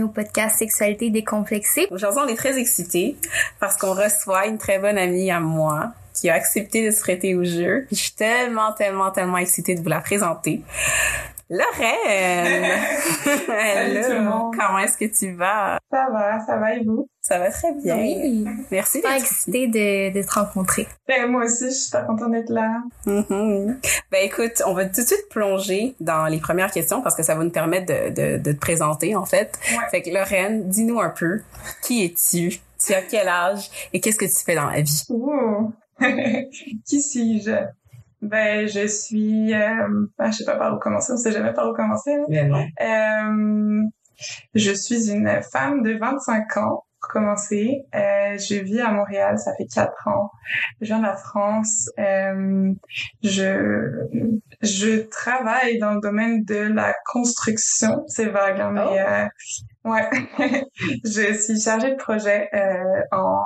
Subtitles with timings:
[0.00, 1.86] Au podcast Sexualité décomplexée.
[1.90, 3.16] Aujourd'hui, on est très excités
[3.60, 7.34] parce qu'on reçoit une très bonne amie à moi qui a accepté de se prêter
[7.34, 7.86] au jeu.
[7.90, 10.62] Je suis tellement, tellement, tellement excitée de vous la présenter.
[11.52, 12.80] Lorraine!
[13.46, 14.54] Salut tout le monde.
[14.58, 15.78] Comment est-ce que tu vas?
[15.90, 17.06] Ça va, ça va et vous?
[17.20, 17.94] Ça va très bien.
[17.94, 18.46] Oui.
[18.70, 19.26] Merci d'être ici.
[19.26, 20.88] excitée de, de te rencontrer.
[21.06, 22.82] Ben, moi aussi, je suis super contente d'être là.
[23.04, 23.78] Mhm.
[24.10, 27.34] Ben écoute, on va tout de suite plonger dans les premières questions parce que ça
[27.34, 29.58] va nous permettre de, de, de te présenter en fait.
[29.72, 29.88] Ouais.
[29.90, 31.42] Fait que Lorraine, dis-nous un peu,
[31.82, 32.60] qui es-tu?
[32.82, 33.70] Tu as quel âge?
[33.92, 35.04] Et qu'est-ce que tu fais dans la vie?
[35.10, 35.70] Ouh.
[36.88, 37.50] Qui suis-je?
[38.22, 39.52] Ben, je suis...
[39.52, 42.12] Euh, ah, je sais pas par où commencer, on sait jamais par où commencer.
[42.12, 42.24] hein.
[42.80, 43.82] Euh,
[44.54, 47.84] je suis une femme de 25 ans, pour commencer.
[47.94, 50.30] Euh, je vis à Montréal, ça fait quatre ans.
[50.80, 51.90] Je viens de la France.
[51.98, 52.72] Euh,
[53.22, 54.06] je
[54.62, 58.04] je travaille dans le domaine de la construction.
[58.06, 60.08] C'est vague, hein, mais euh, ouais.
[61.04, 63.40] je suis chargée de projet euh, en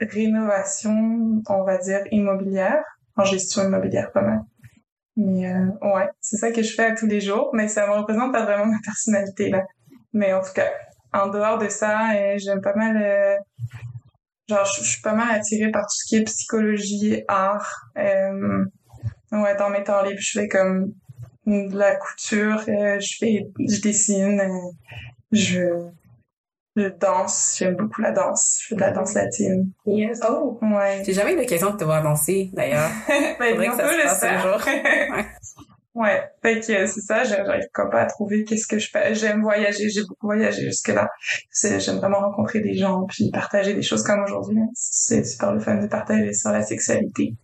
[0.00, 2.82] rénovation, on va dire immobilière,
[3.16, 4.40] en gestion immobilière pas mal.
[5.16, 7.92] Mais euh, ouais, c'est ça que je fais à tous les jours, mais ça me
[7.92, 9.64] représente pas vraiment ma personnalité là.
[10.12, 10.70] Mais en tout cas,
[11.12, 13.36] en dehors de ça, euh, j'aime pas mal euh,
[14.48, 17.90] genre je suis pas mal attirée par tout ce qui est psychologie, art.
[17.98, 18.64] Euh,
[19.32, 20.92] ouais, dans mes temps libres, je fais comme
[21.46, 24.40] de la couture, euh, je fais je dessine,
[25.32, 25.88] je
[26.76, 29.70] je danse, j'aime beaucoup la danse, je fais de la danse latine.
[29.86, 30.20] Yes.
[30.28, 30.58] Oh!
[30.62, 31.02] Ouais.
[31.04, 32.90] J'ai jamais eu l'occasion de te voir danser, d'ailleurs.
[33.38, 34.42] Ben, Faudrait que ça se passe un j'espère.
[34.42, 34.60] jour.
[35.16, 35.26] Ouais.
[35.94, 38.88] Ouais, fait que euh, c'est ça, j'a- j'arrive comme pas à trouver qu'est-ce que je
[38.88, 39.14] fais.
[39.14, 41.06] J'aime voyager, j'ai beaucoup voyagé jusque-là.
[41.50, 44.56] C'est- J'aime vraiment rencontrer des gens puis partager des choses comme aujourd'hui.
[44.72, 47.34] C'est super le fun de partager sur la sexualité.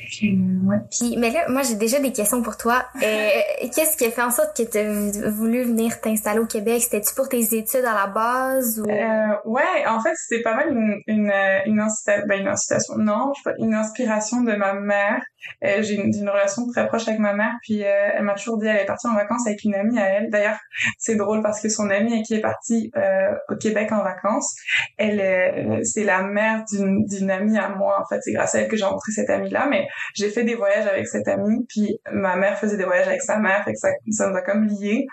[0.00, 0.76] Ouais.
[0.90, 2.84] Puis, mais là, moi, j'ai déjà des questions pour toi.
[3.02, 3.28] Euh,
[3.74, 6.82] Qu'est-ce qui a fait en sorte que tu as voulu venir t'installer au Québec?
[6.82, 8.90] C'était-tu pour tes études à la base ou...
[8.90, 12.94] Euh, ouais, en fait, c'était pas mal une, une, euh, une, incita- ben, une incitation.
[12.96, 15.22] Non, je sais pas, une inspiration de ma mère.
[15.64, 18.58] Euh, j'ai une, une relation très proche avec ma mère, puis euh, elle m'a toujours
[18.58, 20.30] dit elle est partie en vacances avec une amie à elle.
[20.30, 20.58] D'ailleurs,
[20.98, 24.54] c'est drôle parce que son amie qui est partie euh, au Québec en vacances,
[24.96, 28.00] elle euh, c'est la mère d'une d'une amie à moi.
[28.00, 29.66] En fait, c'est grâce à elle que j'ai rencontré cette amie-là.
[29.70, 33.22] Mais j'ai fait des voyages avec cette amie, puis ma mère faisait des voyages avec
[33.22, 35.06] sa mère, fait ça, ça nous a comme liés.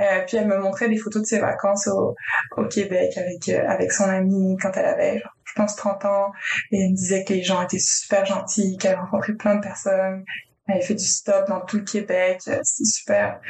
[0.00, 2.14] Euh, puis elle me montrait des photos de ses vacances au,
[2.70, 6.32] Québec avec euh, avec son amie quand elle avait je pense 30 ans
[6.70, 9.60] et elle me disait que les gens étaient super gentils qu'elle a rencontré plein de
[9.60, 10.24] personnes
[10.74, 12.40] elle fait du stop dans tout le Québec.
[12.48, 13.40] Euh, c'était super.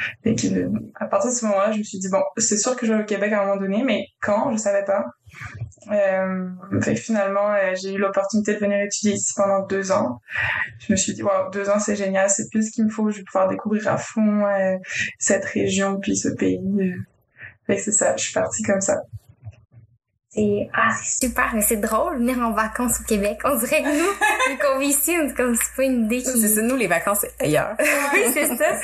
[0.95, 3.03] À partir de ce moment-là je me suis dit bon c'est sûr que je vais
[3.03, 5.05] au Québec à un moment donné mais quand je savais pas.
[5.91, 6.49] Euh,
[6.95, 10.19] finalement euh, j'ai eu l'opportunité de venir étudier ici pendant deux ans.
[10.79, 13.09] Je me suis dit wow deux ans c'est génial c'est plus ce qu'il me faut
[13.09, 14.43] je vais pouvoir découvrir à fond
[15.19, 16.59] cette région puis ce pays.
[17.67, 18.97] C'est ça je suis partie comme ça
[20.33, 23.39] C'est ah, c'est super, mais c'est drôle venir en vacances au Québec.
[23.43, 26.39] On dirait que nous, qu'on vit ici, c'est pas une idée qui...
[26.39, 27.75] C'est ça, nous, les vacances, c'est ailleurs.
[28.13, 28.77] oui, c'est ça.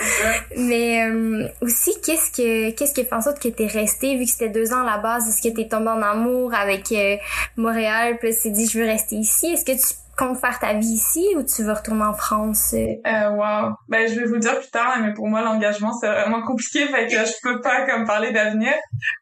[0.57, 4.31] Mais euh, aussi, qu'est-ce que qu'est-ce qui fait en sorte que t'es resté vu que
[4.31, 5.29] c'était deux ans à la base?
[5.29, 7.15] Est-ce que t'es tombé en amour avec euh,
[7.55, 9.47] Montréal puis tu t'es dit je veux rester ici?
[9.47, 12.73] Est-ce que tu comptes faire ta vie ici ou tu veux retourner en France?
[12.73, 13.29] euh?
[13.29, 13.75] Wow.
[13.87, 17.07] Ben, je vais vous dire plus tard, mais pour moi, l'engagement, c'est vraiment compliqué, fait
[17.07, 18.73] que je peux pas comme parler d'avenir,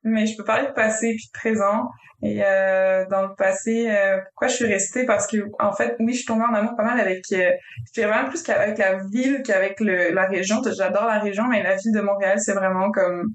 [0.04, 1.90] mais je peux parler de passé puis de présent.
[2.24, 5.06] Et euh, dans le passé, euh, pourquoi je suis restée?
[5.06, 7.52] Parce que, en fait, oui, je suis tombée en amour pas mal avec, euh,
[7.86, 10.62] je dirais vraiment plus qu'avec la ville qu'avec la région.
[10.76, 13.34] J'adore la région, mais la ville de Montréal, c'est vraiment comme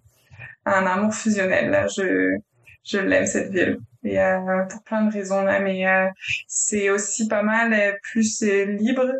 [0.64, 1.70] un amour fusionnel.
[1.70, 2.36] Là, je,
[2.84, 3.78] je l'aime cette ville.
[4.02, 6.08] Et euh, pour plein de raisons là, mais euh,
[6.48, 9.12] c'est aussi pas mal euh, plus euh, libre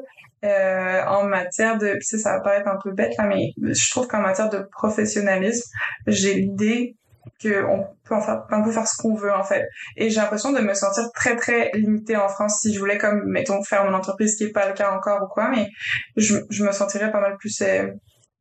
[0.44, 3.90] euh, en matière de, puis ça, ça va paraître un peu bête là, mais je
[3.90, 5.70] trouve qu'en matière de professionnalisme,
[6.06, 6.96] j'ai l'idée
[7.42, 9.68] que on peut en faire, on peut faire ce qu'on veut en fait.
[9.96, 13.22] Et j'ai l'impression de me sentir très très limitée en France si je voulais comme
[13.26, 15.68] mettons faire mon entreprise, ce qui est pas le cas encore ou quoi, mais
[16.16, 17.88] je, je me sentirais pas mal plus euh,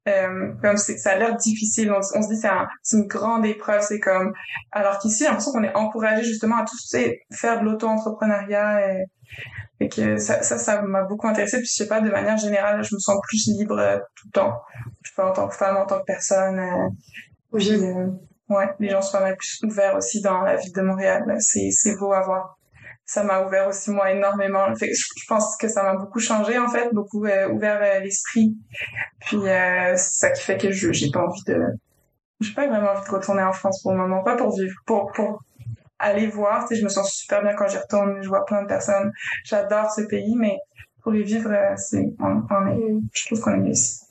[0.10, 1.92] euh, comme ça a l'air difficile.
[1.92, 4.34] On, on se dit c'est un, c'est une grande épreuve, c'est comme
[4.72, 6.96] alors qu'ici j'ai l'impression qu'on est encouragé justement à tous
[7.32, 9.06] faire de l'auto-entrepreneuriat et,
[9.80, 12.84] et que ça ça ça m'a beaucoup intéressé puis je sais pas de manière générale
[12.84, 14.62] je me sens plus libre euh, tout le temps.
[15.04, 16.90] Je sais pas en tant que femme en tant que personne euh,
[17.54, 18.08] puis, euh,
[18.50, 21.24] ouais les gens sont pas mal plus ouverts aussi dans la ville de Montréal.
[21.40, 22.59] C'est c'est beau à voir
[23.10, 24.64] ça m'a ouvert aussi moi énormément.
[24.76, 28.00] Fait je, je pense que ça m'a beaucoup changé en fait beaucoup euh, ouvert euh,
[28.02, 28.56] l'esprit.
[29.22, 31.60] Puis euh, c'est ça qui fait que je j'ai pas envie de
[32.40, 34.24] j'ai pas vraiment envie de retourner en France pour le moment.
[34.24, 35.44] Pas pour vivre pour pour
[35.98, 36.68] aller voir.
[36.68, 39.12] Tu sais je me sens super bien quand j'y retourne je vois plein de personnes.
[39.44, 40.60] J'adore ce pays mais
[41.02, 44.04] pour y vivre euh, c'est on, on est je trouve qu'on est mieux ici.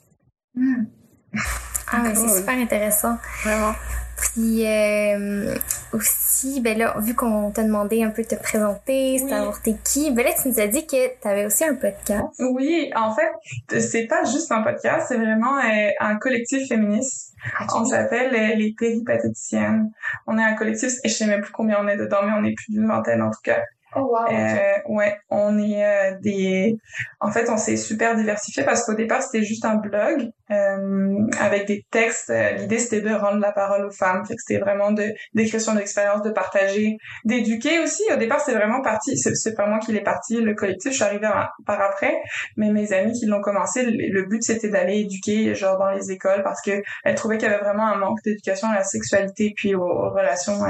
[1.89, 3.17] Ah, mais c'est super intéressant.
[3.45, 3.73] Vraiment.
[4.21, 5.55] Puis euh,
[5.93, 9.29] aussi, ben là, vu qu'on t'a demandé un peu de te présenter, Oui.
[9.29, 12.25] savoir t'es qui, ben là, tu nous as dit que t'avais aussi un podcast.
[12.39, 17.33] Oui, en fait, c'est pas juste un podcast, c'est vraiment euh, un collectif féministe.
[17.73, 19.91] On s'appelle euh, les péripatéticiennes.
[20.27, 22.43] On est un collectif, et je sais même plus combien on est dedans, mais on
[22.43, 23.61] est plus d'une vingtaine en tout cas.
[23.95, 24.31] Oh wow.
[24.31, 26.77] Euh, ouais, on est euh, des.
[27.19, 31.67] En fait, on s'est super diversifié parce qu'au départ c'était juste un blog euh, avec
[31.67, 32.29] des textes.
[32.29, 34.23] Euh, L'idée c'était de rendre la parole aux femmes.
[34.25, 38.03] C'était vraiment de d'écrire son expérience, de partager, d'éduquer aussi.
[38.11, 39.15] Au départ c'est vraiment parti.
[39.17, 40.91] C'est pas moi qui l'ai parti le collectif.
[40.91, 41.29] Je suis arrivée
[41.65, 42.15] par après,
[42.57, 43.83] mais mes amis qui l'ont commencé.
[43.83, 46.71] Le, but c'était d'aller éduquer genre dans les écoles parce que
[47.03, 50.63] elles trouvaient qu'il y avait vraiment un manque d'éducation à la sexualité puis aux, relations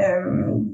[0.00, 0.20] euh,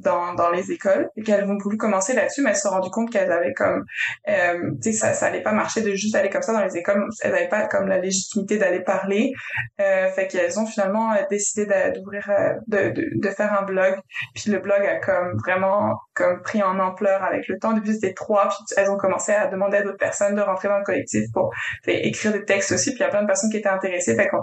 [0.02, 2.90] dans dans les écoles et qu'elles ont voulu commencer là-dessus mais elles se sont rendues
[2.90, 3.84] compte qu'elles avaient comme
[4.28, 6.76] euh, tu sais ça ça allait pas marcher de juste aller comme ça dans les
[6.76, 8.23] écoles elles avaient pas comme la légitimité
[8.58, 9.32] d'aller parler.
[9.80, 13.98] Euh, fait qu'elles ont finalement euh, décidé d'ouvrir euh, de, faire un blog.
[14.34, 17.72] Puis le blog a comme vraiment comme pris en ampleur avec le temps.
[17.72, 20.78] Depuis c'était trois puis elles ont commencé à demander à d'autres personnes de rentrer dans
[20.78, 21.52] le collectif pour
[21.86, 22.90] écrire des textes aussi.
[22.90, 24.14] Puis il y a plein de personnes qui étaient intéressées.
[24.14, 24.42] Fait qu'on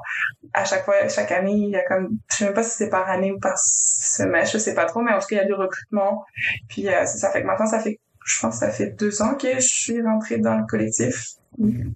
[0.54, 2.89] à chaque fois, chaque année, il y a comme, je sais même pas si c'est
[2.89, 5.42] par année ou par semestre, je sais pas trop, mais en tout cas, il y
[5.42, 6.25] a du recrutement.
[6.68, 7.31] Puis, ça.
[7.31, 10.39] Fait que maintenant, ça fait, je pense, ça fait deux ans que je suis rentrée
[10.39, 11.38] dans le collectif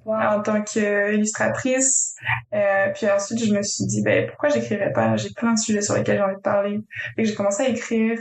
[0.06, 2.16] en tant qu'illustratrice.
[2.54, 5.16] Euh, puis ensuite, je me suis dit, ben, pourquoi j'écrirais pas?
[5.18, 6.82] J'ai plein de sujets sur lesquels j'ai envie de parler.
[7.18, 8.20] Et j'ai commencé à écrire.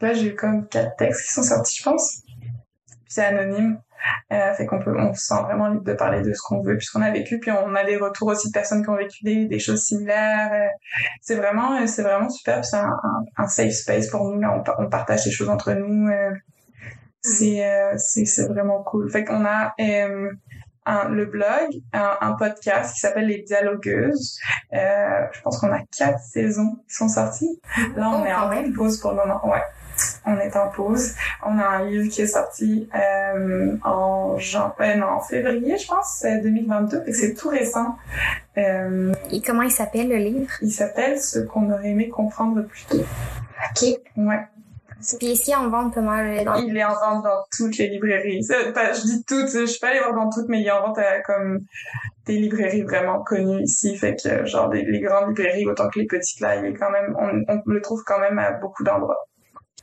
[0.00, 2.22] Là, j'ai eu comme quatre textes qui sont sortis, je pense.
[2.24, 3.80] Puis c'est anonyme.
[4.32, 6.76] Euh, fait qu'on peut, on se sent vraiment libre de parler de ce qu'on veut,
[6.76, 9.46] puisqu'on a vécu, puis on a des retours aussi de personnes qui ont vécu des,
[9.46, 10.50] des choses similaires.
[10.52, 10.68] Euh,
[11.20, 14.40] c'est vraiment, c'est vraiment super, c'est un, safe space pour nous.
[14.40, 16.08] Là, on, pa- on partage des choses entre nous.
[17.20, 17.60] c'est,
[17.96, 19.10] c'est, c'est vraiment cool.
[19.10, 19.74] Fait qu'on a
[20.88, 24.38] un, le blog, un, un podcast qui s'appelle Les Dialogueuses.
[24.72, 27.60] Euh, je pense qu'on a quatre saisons qui sont sorties.
[27.96, 28.72] Là, on Oh, est en même.
[28.72, 29.40] pause pour le moment.
[29.48, 29.62] Ouais.
[30.24, 31.14] On est en pause.
[31.44, 34.72] On a un livre qui est sorti euh, en jan...
[34.80, 37.00] euh, non, en février, je pense, euh, 2022.
[37.04, 37.96] Fait que c'est tout récent.
[38.56, 40.50] Euh, Et comment il s'appelle le livre?
[40.62, 42.98] il s'appelle Ce qu'on aurait aimé comprendre plus tôt.
[43.00, 43.88] Ok.
[44.16, 44.46] Ouais.
[45.18, 46.54] Puis ici, on vend comment dans...
[46.56, 48.42] Il est en vente dans toutes les librairies.
[48.42, 50.98] Je dis toutes, je suis pas allée voir dans toutes, mais il est en vente
[50.98, 51.60] à comme
[52.26, 53.96] des librairies vraiment connues ici.
[53.96, 56.90] Fait que genre des, les grandes librairies autant que les petites là, il est quand
[56.90, 59.28] même, on le trouve quand même à beaucoup d'endroits.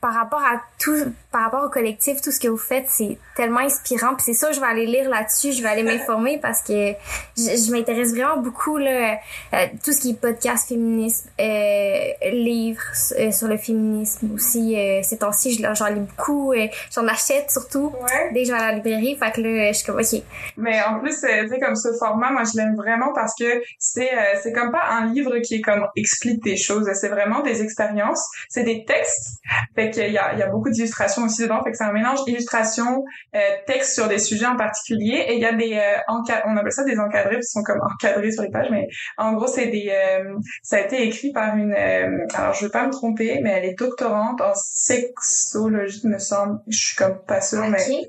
[0.00, 0.94] Par rapport à tout,
[1.32, 4.14] par rapport au collectif, tout ce que vous faites, c'est tellement inspirant.
[4.14, 6.92] Puis c'est ça, je vais aller lire là-dessus, je vais aller m'informer parce que
[7.36, 9.16] je, je m'intéresse vraiment beaucoup là,
[9.54, 11.98] euh, tout ce qui est podcast féminisme, euh,
[12.30, 12.82] livres
[13.18, 14.78] euh, sur le féminisme aussi.
[14.78, 16.52] Euh, ces temps-ci, je- j'en lis beaucoup,
[16.94, 17.92] j'en achète surtout.
[18.00, 18.32] Ouais.
[18.32, 20.22] Dès que je vais à la librairie, fait que là, je suis comme, ok,
[20.58, 24.12] Mais en plus, tu sais, comme ce format, moi, je l'aime vraiment parce que c'est
[24.12, 26.88] euh, c'est comme pas un livre qui est comme explique des choses.
[26.94, 28.24] C'est vraiment des expériences.
[28.50, 29.38] C'est des textes.
[29.74, 31.62] Fait qu'il y a, il y a beaucoup d'illustrations aussi dedans.
[31.62, 33.04] Fait que c'est un mélange illustration,
[33.34, 35.24] euh, texte sur des sujets en particulier.
[35.28, 37.80] Et il y a des euh, enca- on appelle ça des encadrés, qui sont comme
[37.82, 38.68] encadrés sur les pages.
[38.70, 38.86] Mais
[39.18, 42.70] en gros, c'est des, euh, ça a été écrit par une, euh, alors je veux
[42.70, 46.58] pas me tromper, mais elle est doctorante en sexologie, me semble.
[46.68, 48.06] Je suis comme pas sûre, mais ok.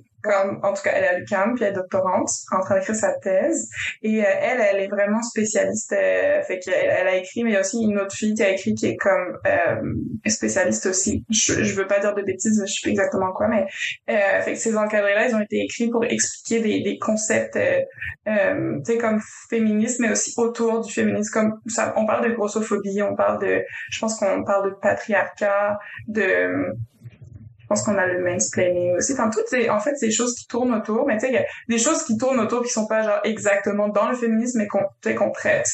[0.63, 3.13] En tout cas elle est à l'UQAM puis elle est doctorante en train d'écrire sa
[3.19, 3.69] thèse.
[4.01, 7.53] Et euh, elle elle est vraiment spécialiste euh, fait qu'elle elle a écrit mais il
[7.53, 11.25] y a aussi une autre fille qui a écrit qui est comme euh, spécialiste aussi.
[11.29, 13.65] Je, je veux pas dire de bêtises je sais plus exactement quoi mais
[14.07, 17.57] fait que ces encadrés là ils ont été écrits pour expliquer des, concepts
[18.25, 18.31] tu
[18.83, 19.19] sais comme
[19.49, 21.31] féminisme mais aussi autour du féminisme.
[21.33, 21.59] Comme
[21.95, 26.73] on parle de grossophobie on parle de je pense qu'on parle de patriarcat de
[27.67, 29.11] je pense qu'on a le mansplaining aussi.
[29.11, 31.37] Enfin, toutes ces, en fait, ces choses qui tournent autour, mais tu sais, il y
[31.37, 34.67] a des choses qui tournent autour qui sont pas genre exactement dans le féminisme, mais
[34.67, 35.67] qu'on, tu qu'on traite.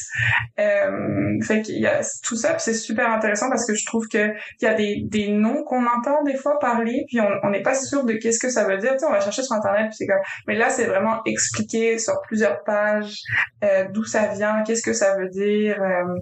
[0.59, 4.07] Euh, fait qu'il y a tout ça, puis c'est super intéressant parce que je trouve
[4.07, 7.61] que il y a des, des noms qu'on entend des fois parler, puis on n'est
[7.61, 8.93] pas sûr de qu'est-ce que ça veut dire.
[8.93, 11.99] Tu sais, on va chercher sur internet, puis c'est comme, mais là, c'est vraiment expliqué
[11.99, 13.17] sur plusieurs pages
[13.63, 15.81] euh, d'où ça vient, qu'est-ce que ça veut dire.
[15.81, 16.15] euh,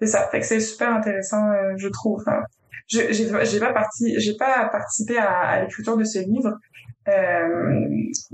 [0.00, 0.28] c'est ça.
[0.30, 2.22] Fait que c'est super intéressant, euh, je trouve.
[2.26, 2.42] hein
[2.88, 6.58] j'ai j'ai pas parti j'ai pas participé à, à l'écriture de ce livre
[7.08, 7.88] euh,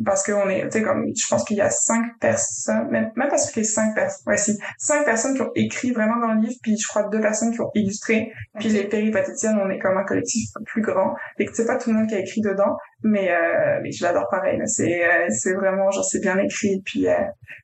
[0.05, 3.29] parce qu'on est tu sais comme je pense qu'il y a cinq personnes même même
[3.29, 6.41] pas y ait cinq personnes ouais si cinq personnes qui ont écrit vraiment dans le
[6.41, 9.97] livre puis je crois deux personnes qui ont illustré puis les péripatéticiennes on est comme
[9.99, 12.77] un collectif plus grand et que c'est pas tout le monde qui a écrit dedans
[13.03, 17.09] mais euh, mais je l'adore pareil c'est euh, c'est vraiment genre c'est bien écrit puis
[17.09, 17.15] euh,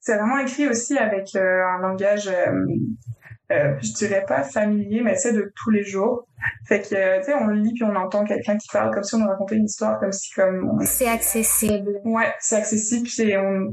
[0.01, 2.31] c'est vraiment écrit aussi avec euh, un langage
[3.51, 6.28] euh, je dirais pas familier, mais c'est de tous les jours.
[6.69, 9.19] Fait que, tu sais, on lit puis on entend quelqu'un qui parle comme si on
[9.19, 10.69] nous racontait une histoire, comme si comme...
[10.79, 12.01] on- C'est accessible.
[12.05, 13.73] Ouais, c'est accessible puis on,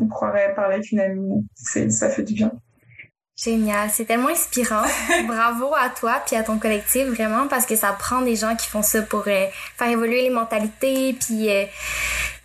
[0.00, 1.46] on croirait parler avec une amie.
[1.56, 2.52] Ça fait du bien.
[3.34, 4.82] Génial, c'est tellement inspirant.
[5.26, 8.68] Bravo à toi puis à ton collectif vraiment parce que ça prend des gens qui
[8.68, 9.46] font ça pour euh,
[9.78, 11.64] faire évoluer les mentalités puis euh,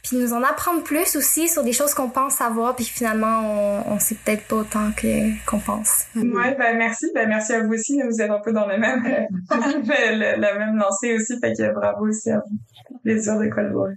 [0.08, 3.42] puis nous en apprendre plus aussi sur des choses qu'on pense savoir puis finalement
[3.86, 6.06] on, on sait peut-être pas autant que qu'on pense.
[6.16, 9.04] Ouais, ben merci, ben merci à vous aussi, vous êtes un peu dans le même
[9.50, 12.58] le- la même lancée aussi, fait que bravo aussi à vous.
[13.04, 13.94] Plaisir de collaborer.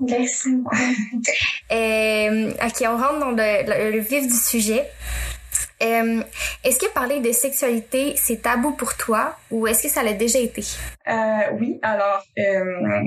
[0.00, 0.62] Merci.
[1.72, 3.36] Euh, ok, on rentre dans le,
[3.90, 4.84] le- le vif du sujet.
[5.82, 6.22] Euh,
[6.64, 10.38] est-ce que parler de sexualité, c'est tabou pour toi ou est-ce que ça l'a déjà
[10.38, 10.62] été?
[11.08, 11.14] Euh,
[11.58, 13.02] oui, alors, euh,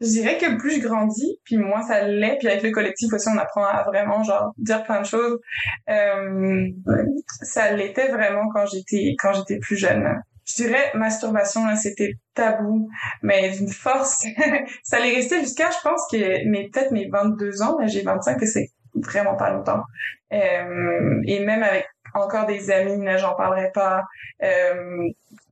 [0.00, 3.28] je dirais que plus je grandis, puis moins ça l'est, puis avec le collectif aussi,
[3.28, 5.38] on apprend à vraiment, genre, dire plein de choses.
[5.88, 6.68] Euh,
[7.42, 10.06] ça l'était vraiment quand j'étais, quand j'étais plus jeune.
[10.44, 12.88] Je dirais, masturbation, là, c'était tabou,
[13.22, 14.24] mais d'une force.
[14.84, 18.38] ça allait rester jusqu'à, je pense que, mes, peut-être mes 22 ans, là, j'ai 25,
[18.38, 19.82] que c'est vraiment pas longtemps.
[20.32, 24.02] Euh, et même avec encore des amis, là, j'en parlerai pas.
[24.42, 25.08] Euh,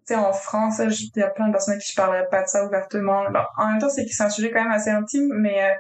[0.07, 2.67] sais, en France, il y a plein de personnes qui je parlerai pas de ça
[2.67, 3.27] ouvertement.
[3.27, 5.75] Alors, en même temps, c'est un sujet quand même assez intime, mais euh,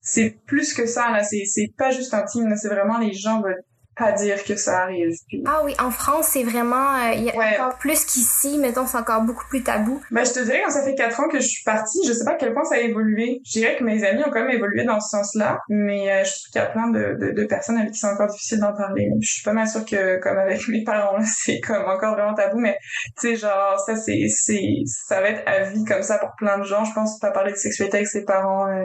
[0.00, 1.22] c'est plus que ça, là.
[1.22, 2.54] C'est, pas juste intime.
[2.56, 3.64] C'est vraiment les gens veulent
[3.96, 5.12] pas dire que ça arrive.
[5.28, 7.58] Puis, Ah oui, en France, c'est vraiment, euh, y a Ouais.
[7.58, 10.00] encore plus qu'ici, mettons, c'est encore beaucoup plus tabou.
[10.10, 12.24] Ben, je te dirais, quand ça fait quatre ans que je suis partie, je sais
[12.24, 13.40] pas à quel point ça a évolué.
[13.46, 16.30] Je dirais que mes amis ont quand même évolué dans ce sens-là, mais euh, je
[16.30, 18.74] trouve qu'il y a plein de, de, de personnes avec qui c'est encore difficile d'en
[18.76, 19.08] parler.
[19.20, 22.58] Je suis pas mal sûre que, comme avec mes parents, c'est comme encore vraiment tabou,
[22.58, 22.76] mais
[23.20, 26.58] tu sais, genre, ça, c'est, c'est, ça va être à vie comme ça pour plein
[26.58, 26.84] de gens.
[26.84, 28.66] Je pense pas parler de sexualité avec ses parents.
[28.68, 28.84] euh.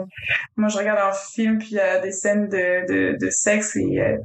[0.56, 3.76] Moi, je regarde un film, puis il y a des scènes de, de, de sexe
[3.76, 4.16] et, euh,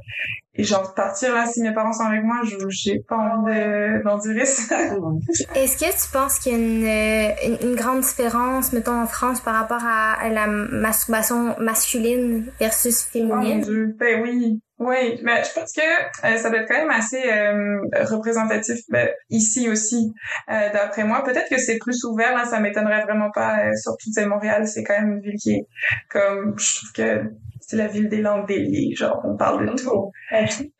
[0.58, 4.02] et de partir, là, si mes parents sont avec moi, je, j'ai pas envie de,
[4.02, 4.76] d'endurer ça.
[5.54, 9.06] Est-ce que tu penses qu'il y a une, euh, une, une grande différence, mettons, en
[9.06, 13.60] France par rapport à, à la masturbation masculine versus Oh mon féminine?
[13.60, 13.96] Dieu.
[14.00, 14.60] Ben oui.
[14.80, 19.08] Oui, mais je pense que euh, ça doit être quand même assez euh, représentatif ben,
[19.28, 20.12] ici aussi,
[20.50, 21.24] euh, d'après moi.
[21.24, 23.66] Peut-être que c'est plus ouvert, là, ça m'étonnerait vraiment pas.
[23.66, 25.66] Euh, surtout, c'est Montréal, c'est quand même une ville qui est
[26.10, 27.24] comme, je trouve que
[27.68, 30.10] c'est la ville des langues déliées, genre on parle de tout.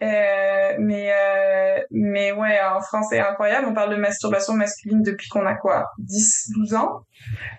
[0.02, 3.66] Euh, mais euh, mais ouais, en France c'est incroyable.
[3.68, 7.00] On parle de masturbation masculine depuis qu'on a quoi, 10, 12 ans.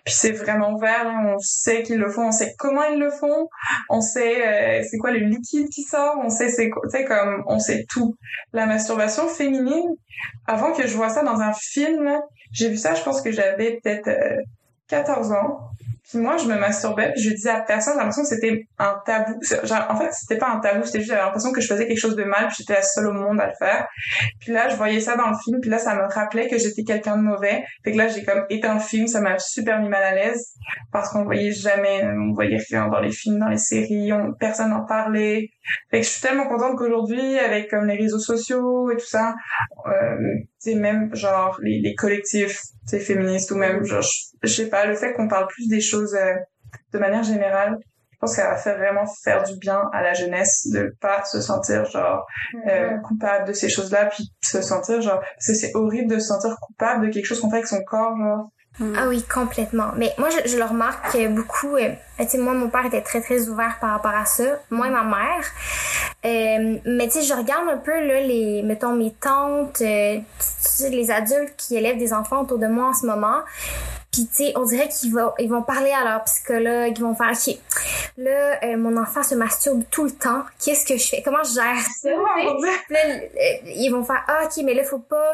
[0.06, 1.04] Puis c'est vraiment ouvert.
[1.04, 1.34] là.
[1.36, 3.50] On sait qu'ils le font, on sait comment ils le font,
[3.90, 7.60] on sait euh, c'est quoi le liquide qui sort, on sait c'est sais comme on
[7.60, 8.16] sait tout.
[8.54, 9.96] La masturbation féminine,
[10.48, 12.20] avant que je vois ça dans un film,
[12.52, 14.38] j'ai vu ça, je pense que j'avais peut-être euh,
[14.90, 15.70] 14 ans.
[16.10, 18.96] Puis moi, je me masturbais, puis je disais à personne, j'ai l'impression que c'était un
[19.06, 19.38] tabou.
[19.42, 22.00] C'est- en fait, c'était pas un tabou, c'était juste, j'avais l'impression que je faisais quelque
[22.00, 23.88] chose de mal, puis j'étais la seule au monde à le faire.
[24.40, 26.84] Puis là, je voyais ça dans le film, puis là, ça me rappelait que j'étais
[26.84, 27.64] quelqu'un de mauvais.
[27.84, 30.54] Fait que là, j'ai comme éteint le film, ça m'a super mis mal à l'aise,
[30.92, 34.72] parce qu'on voyait jamais, on voyait rien dans les films, dans les séries, on, personne
[34.72, 35.50] n'en parlait.
[35.92, 39.36] Fait que je suis tellement contente qu'aujourd'hui, avec comme les réseaux sociaux et tout ça,
[39.86, 40.18] euh,
[40.58, 44.10] sais, même genre les collectifs, tu sais, féministes ou même, genre, je,
[44.44, 46.34] je sais pas, le fait qu'on parle plus des choses euh,
[46.94, 47.78] de manière générale,
[48.12, 51.24] je pense que ça va faire vraiment faire du bien à la jeunesse de pas
[51.24, 52.26] se sentir genre
[52.68, 56.28] euh, coupable de ces choses-là, puis se sentir genre, parce que c'est horrible de se
[56.28, 58.50] sentir coupable de quelque chose qu'on fait avec son corps, genre.
[58.96, 59.92] Ah oui, complètement.
[59.98, 61.76] Mais moi, je, le remarque que beaucoup.
[61.76, 64.44] Euh, tu sais, moi, mon père était très, très ouvert par rapport à ça.
[64.70, 65.46] Moi et ma mère.
[66.26, 70.20] Euh, mais tu sais, je regarde un peu, là, les, mettons, mes tantes, euh,
[70.90, 73.40] les adultes qui élèvent des enfants autour de moi en ce moment.
[74.12, 77.16] Puis, tu sais, on dirait qu'ils vont, ils vont parler à leur psychologue, ils vont
[77.16, 77.56] faire, OK,
[78.18, 80.44] là, euh, mon enfant se masturbe tout le temps.
[80.64, 81.22] Qu'est-ce que je fais?
[81.24, 82.10] Comment je gère ça?
[82.10, 82.18] Là,
[82.92, 83.28] euh,
[83.66, 85.34] ils vont faire ah ok mais là faut pas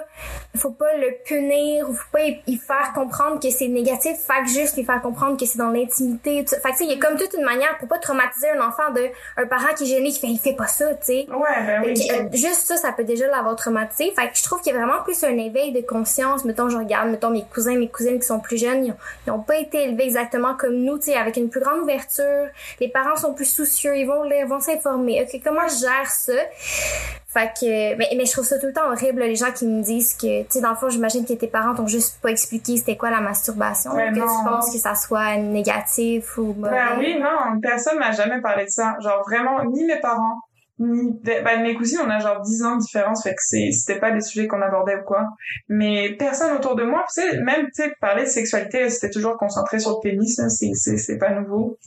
[0.56, 4.76] faut pas le punir faut pas y faire comprendre que c'est négatif fait que juste
[4.76, 7.18] lui faire comprendre que c'est dans l'intimité fait que tu sais il y a comme
[7.18, 10.20] toute une manière pour pas traumatiser un enfant de un parent qui est gêné qui
[10.20, 11.96] fait il fait pas ça tu sais Ouais, ben oui.
[11.96, 14.12] Fait euh, juste ça, ça peut déjà l'avoir traumatisé.
[14.16, 16.46] Fait que je trouve qu'il y a vraiment plus un éveil de conscience.
[16.46, 19.32] Mettons, je regarde, mettons, mes cousins, mes cousines qui sont plus jeunes, ils ont, ils
[19.32, 22.48] ont pas été élevés exactement comme nous, tu sais, avec une plus grande ouverture.
[22.80, 25.24] Les parents sont plus soucieux, ils vont lire, vont s'informer.
[25.24, 26.34] OK, comment je gère ça?
[27.28, 29.84] Fait que, mais, mais je trouve ça tout le temps horrible, les gens qui me
[29.84, 32.78] disent que, tu sais, dans le fond, j'imagine que tes parents t'ont juste pas expliqué
[32.78, 33.92] c'était quoi la masturbation.
[33.92, 34.26] Ouais, que non.
[34.26, 36.72] tu penses que ça soit négatif ou mauvais.
[36.72, 38.96] Ben oui, non, personne m'a jamais parlé de ça.
[39.02, 40.40] Genre vraiment, ni mes parents,
[40.80, 44.12] ni ben, mes cousines, on a genre 10 ans de différence, fait que c'était pas
[44.12, 45.26] des sujets qu'on abordait ou quoi.
[45.70, 49.38] Mais personne autour de moi, tu sais, même tu sais parler de sexualité, c'était toujours
[49.38, 51.78] concentré sur le pénis, là, c'est c'est c'est pas nouveau.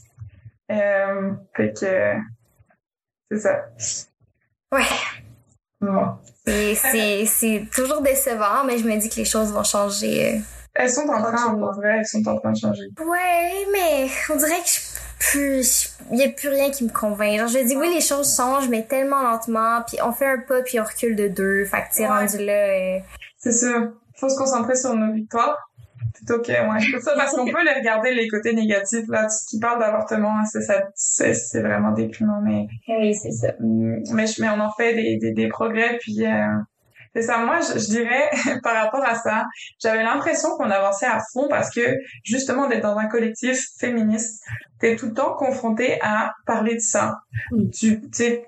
[0.71, 2.14] Euh, fait que
[3.30, 3.64] c'est ça.
[4.73, 4.83] Ouais.
[6.47, 10.37] C'est, c'est, c'est toujours décevant, mais je me dis que les choses vont changer.
[10.37, 10.40] euh.
[10.75, 12.85] Elles sont en train, en vrai, elles sont en train de changer.
[13.00, 17.38] Ouais, mais on dirait que je, plus, il y a plus rien qui me convainc.
[17.38, 20.62] Genre, je dis oui, les choses changent, mais tellement lentement, puis on fait un pas,
[20.62, 21.64] puis on recule de deux.
[21.64, 22.98] Fait que, tu rendu là, euh,
[23.38, 23.92] C'est sûr.
[24.16, 25.56] Faut se concentrer sur nos victoires.
[26.14, 26.80] Plutôt que, ouais.
[26.90, 29.25] C'est ça, parce qu'on peut les regarder les côtés négatifs, là.
[29.25, 33.52] Tout ce qui parle d'avortement, c'est, ça, c'est, c'est vraiment déprimant, mais, oui, c'est ça.
[33.60, 36.44] Mm, mais, je- mais on en fait des, des, des progrès puis euh,
[37.14, 38.30] c'est ça moi je, je dirais
[38.62, 39.44] par rapport à ça
[39.82, 41.80] j'avais l'impression qu'on avançait à fond parce que
[42.22, 44.44] justement d'être dans un collectif féministe
[44.80, 47.14] t'es tout le temps confronté à parler de ça
[47.52, 47.70] Mm.
[47.70, 48.47] tu tu sais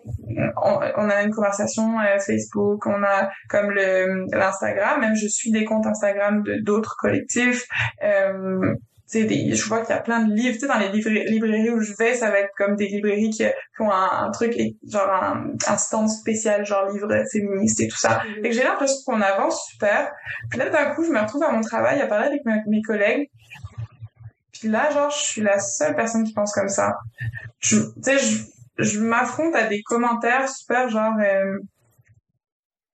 [0.63, 5.51] on, on a une conversation euh, Facebook on a comme le l'Instagram même je suis
[5.53, 7.65] des comptes Instagram de d'autres collectifs
[8.03, 8.75] euh,
[9.13, 11.81] des- je vois qu'il y a plein de livres, tu sais, dans les librairies où
[11.81, 14.55] je vais, ça va être comme des librairies qui, qui ont un, un truc,
[14.89, 18.23] genre un, un stand spécial, genre livre féministe et tout ça.
[18.45, 20.13] Et que j'ai l'impression qu'on avance super.
[20.49, 23.29] Puis là, d'un coup, je me retrouve à mon travail à parler avec mes collègues.
[24.61, 26.99] Puis là, genre, je suis la seule personne qui pense comme ça.
[27.61, 28.45] Tu sais, je,
[28.79, 31.59] je m'affronte à des commentaires super, genre, euh,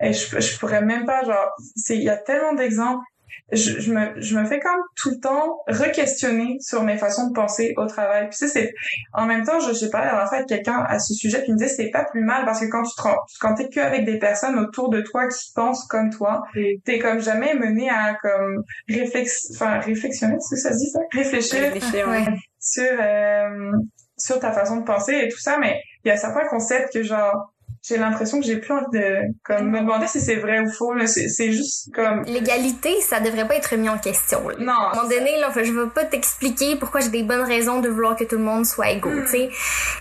[0.01, 1.51] et je, je pourrais même pas, genre,
[1.89, 3.05] il y a tellement d'exemples.
[3.53, 7.33] Je, je me, je me fais comme tout le temps re-questionner sur mes façons de
[7.33, 8.29] penser au travail.
[8.29, 8.75] Puis sais, c'est,
[9.13, 11.53] en même temps, je sais pas, la dernière fois avec quelqu'un à ce sujet qui
[11.53, 13.09] me disait c'est pas plus mal parce que quand tu te
[13.41, 16.43] quand t'es que avec des personnes autour de toi qui pensent comme toi,
[16.85, 21.01] t'es comme jamais mené à comme réflex, enfin réflexionner, c'est ça se dit ça?
[21.13, 22.09] Réfléchir Réfléchir.
[22.09, 22.25] Ouais.
[22.61, 23.73] sur euh,
[24.19, 27.03] sur ta façon de penser et tout ça, mais il y a certains concepts que
[27.03, 27.53] genre
[27.89, 30.93] j'ai l'impression que j'ai plus envie de comme me demander si c'est vrai ou faux.
[30.95, 31.07] là.
[31.07, 34.49] C'est juste comme L'égalité, ça devrait pas être mis en question.
[34.49, 34.57] là.
[34.59, 34.73] non.
[34.73, 37.89] À un moment donné, là, je veux pas t'expliquer pourquoi j'ai des bonnes raisons de
[37.89, 39.25] vouloir que tout le monde soit égaux, Mm.
[39.25, 39.51] tu sais.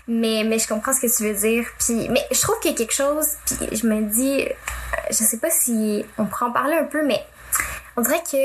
[0.08, 1.66] Mais, mais je comprends ce que tu veux dire.
[1.80, 4.50] Puis, mais je trouve qu'il y a quelque chose, puis je me dis, euh,
[5.10, 7.22] je sais pas si on pourrait en parler un peu, mais
[7.98, 8.38] on dirait que,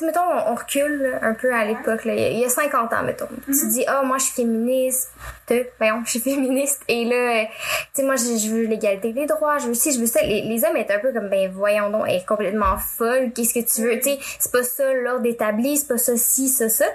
[0.00, 2.38] sais, mettons, on on recule là, un peu à l'époque, là, il y a- il
[2.40, 3.28] y a 50 ans, mettons.
[3.44, 3.68] Tu Mm-hmm.
[3.68, 5.10] dis, ah, moi, je suis féministe,
[5.46, 9.12] te, voyons, je suis féministe, et là, euh, tu sais, moi, je, je veux l'égalité
[9.12, 10.20] des droits, je veux ci, je veux ça.
[10.22, 13.54] Les, les hommes étaient un peu comme, ben, voyons donc, elle est complètement folle, qu'est-ce
[13.54, 16.68] que tu veux, tu sais, c'est pas ça l'ordre établi, c'est pas ça ci, ça,
[16.68, 16.86] ça.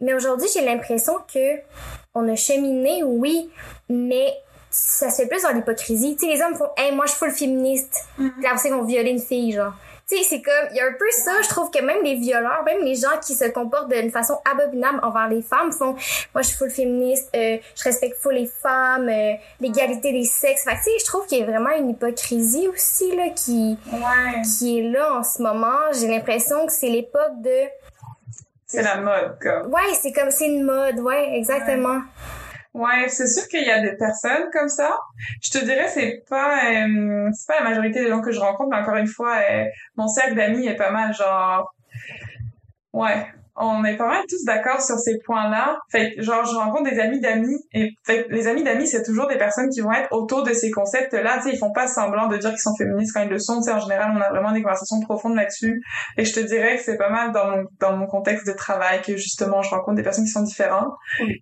[0.00, 1.56] Mais aujourd'hui, j'ai l'impression que
[2.14, 3.50] on a cheminé, oui,
[3.88, 4.32] mais
[4.70, 6.16] ça se fait plus dans l'hypocrisie.
[6.16, 8.04] Tu sais, les hommes font, hey, moi, je suis full féministe.
[8.16, 9.72] Puis après, ça, ils vont violer une fille, genre.
[10.08, 12.14] Tu sais, c'est comme, il y a un peu ça, je trouve que même les
[12.14, 15.94] violeurs, même les gens qui se comportent d'une façon abominable envers les femmes font,
[16.32, 20.62] moi, je suis full féministe, euh, je respecte full les femmes, euh, l'égalité des sexes.
[20.62, 24.42] Fait tu sais, je trouve qu'il y a vraiment une hypocrisie aussi, là, qui, Ouais.
[24.58, 25.90] qui est là en ce moment.
[25.98, 27.62] J'ai l'impression que c'est l'époque de,
[28.68, 29.72] C'est la mode comme.
[29.72, 31.96] ouais, c'est comme, c'est une mode, ouais, exactement.
[31.96, 32.00] Ouais,
[33.08, 34.98] c'est sûr qu'il y a des personnes comme ça.
[35.42, 38.70] Je te dirais, c'est pas, euh, c'est pas la majorité des gens que je rencontre,
[38.70, 39.64] mais encore une fois, euh,
[39.96, 41.74] mon cercle d'amis est pas mal genre,
[42.92, 43.26] ouais,
[43.56, 45.78] on est pas mal tous d'accord sur ces points-là.
[45.90, 49.02] Fait que, genre, je rencontre des amis d'amis et fait que les amis d'amis, c'est
[49.02, 51.38] toujours des personnes qui vont être autour de ces concepts-là.
[51.38, 53.60] Tu sais, ils font pas semblant de dire qu'ils sont féministes quand ils le sont.
[53.60, 55.82] Tu sais, en général, on a vraiment des conversations profondes là-dessus.
[56.18, 59.00] Et je te dirais que c'est pas mal dans mon, dans mon contexte de travail
[59.02, 60.92] que justement, je rencontre des personnes qui sont différentes.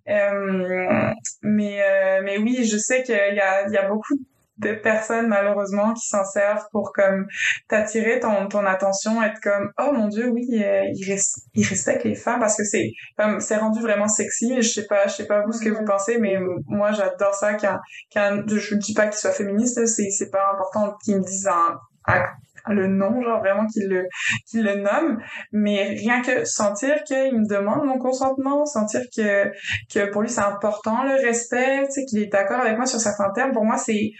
[0.07, 4.15] Euh, mais euh, mais oui, je sais qu'il y a il y a beaucoup
[4.57, 7.27] de personnes malheureusement qui s'en servent pour comme
[7.67, 12.03] t'attirer ton ton attention, être comme oh mon dieu oui euh, il res- il respecte
[12.05, 14.55] les femmes parce que c'est comme c'est rendu vraiment sexy.
[14.57, 16.37] Je sais pas je sais pas vous ce que vous pensez, mais
[16.67, 17.77] moi j'adore ça quand
[18.13, 21.77] quand je dis pas qu'il soit féministe, c'est c'est pas important qu'ils me disent un,
[22.07, 22.25] un-
[22.67, 24.07] le nom, genre vraiment qu'ils le
[24.47, 25.19] qu'ils le nomment,
[25.51, 29.51] mais rien que sentir qu'il me demande mon consentement, sentir que
[29.93, 32.99] que pour lui c'est important le respect, tu sais qu'il est d'accord avec moi sur
[32.99, 33.51] certains termes.
[33.51, 34.11] Pour moi c'est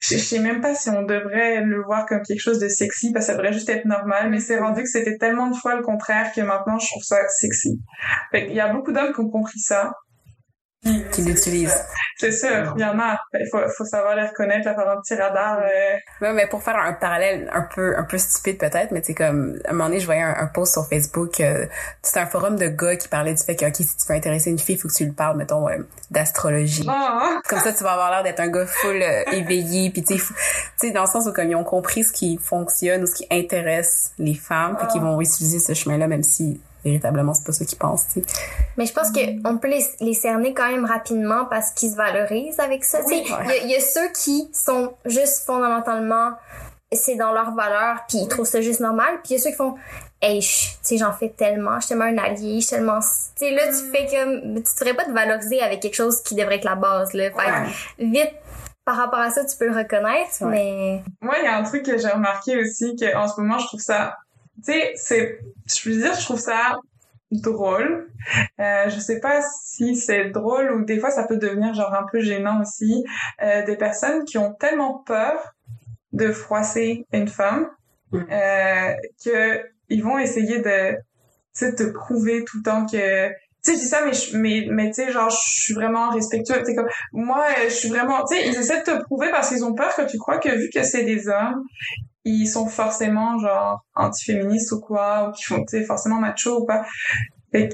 [0.00, 3.26] je sais même pas si on devrait le voir comme quelque chose de sexy parce
[3.26, 5.82] que ça devrait juste être normal, mais c'est rendu que c'était tellement de fois le
[5.82, 7.80] contraire que maintenant je trouve ça sexy.
[8.30, 9.92] Fait qu'il y a beaucoup d'hommes qui ont compris ça.
[11.12, 11.82] Qui l'utilisent.
[12.18, 13.16] C'est sûr, il y en a.
[13.32, 15.58] Il faut, faut savoir les reconnaître, faire un petit radar.
[15.60, 19.14] euh, Ouais, mais pour faire un parallèle un peu un peu stupide peut-être, mais c'est
[19.14, 21.66] comme à un moment donné, je voyais un, un post sur Facebook, euh,
[22.02, 24.50] c'était un forum de gars qui parlait du fait que ok, si tu veux intéresser
[24.50, 25.78] une fille, faut que tu lui parles mettons euh,
[26.10, 26.86] d'astrologie.
[26.88, 30.18] Ah, Comme ça, tu vas avoir l'air d'être un gars full euh, éveillé, puis tu
[30.76, 33.26] sais, dans le sens où comme ils ont compris ce qui fonctionne ou ce qui
[33.30, 37.64] intéresse les femmes, fait qu'ils vont utiliser ce chemin-là, même si véritablement c'est pas ça
[37.64, 38.06] qu'ils pensent.
[38.12, 38.26] Tu sais.
[38.76, 41.96] Mais je pense que on peut les, les cerner quand même rapidement parce qu'ils se
[41.96, 42.98] valorisent avec ça.
[43.02, 46.32] Tu sais, il y, a- il y a ceux qui sont juste fondamentalement
[46.92, 49.50] c'est dans leur valeur puis ils trouvent ça juste normal puis il y a ceux
[49.50, 49.74] qui font
[50.22, 53.00] hey je- tu sais j'en fais tellement je suis tellement un allié je suis tellement
[53.00, 56.36] tu sais là tu fais comme tu devrais pas te valoriser avec quelque chose qui
[56.36, 57.32] devrait être la base là fait
[57.98, 58.32] que vite
[58.84, 60.50] par rapport à ça tu peux le reconnaître Ouais.
[60.50, 63.58] mais Moi, il y a un truc que j'ai remarqué aussi, que en ce moment,
[63.58, 64.18] je trouve ça,
[64.56, 66.76] tu sais, c'est, je veux dire, je trouve ça
[67.30, 68.10] drôle.
[68.60, 72.06] Euh, je sais pas si c'est drôle ou des fois ça peut devenir genre un
[72.10, 73.04] peu gênant aussi.
[73.42, 75.54] Euh, des personnes qui ont tellement peur
[76.12, 77.68] de froisser une femme
[78.14, 78.26] Mm.
[78.30, 81.00] euh, que ils vont essayer de tu
[81.52, 83.30] sais te prouver tout le temps que
[83.64, 86.62] tu sais je dis ça mais mais mais tu sais genre je suis vraiment respectueux
[86.66, 89.64] tu comme moi je suis vraiment tu sais ils essaient de te prouver parce qu'ils
[89.64, 91.62] ont peur que tu crois que vu que c'est des hommes
[92.24, 96.66] ils sont forcément genre antiféministes ou quoi ou qu'ils font tu sais forcément macho ou
[96.66, 96.84] pas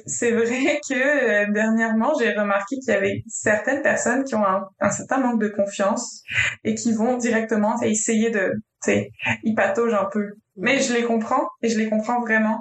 [0.07, 4.69] c'est vrai que euh, dernièrement, j'ai remarqué qu'il y avait certaines personnes qui ont un,
[4.81, 6.23] un certain manque de confiance
[6.65, 9.11] et qui vont directement essayer de, tu sais,
[9.43, 10.29] ils pataugent un peu.
[10.57, 12.61] Mais je les comprends et je les comprends vraiment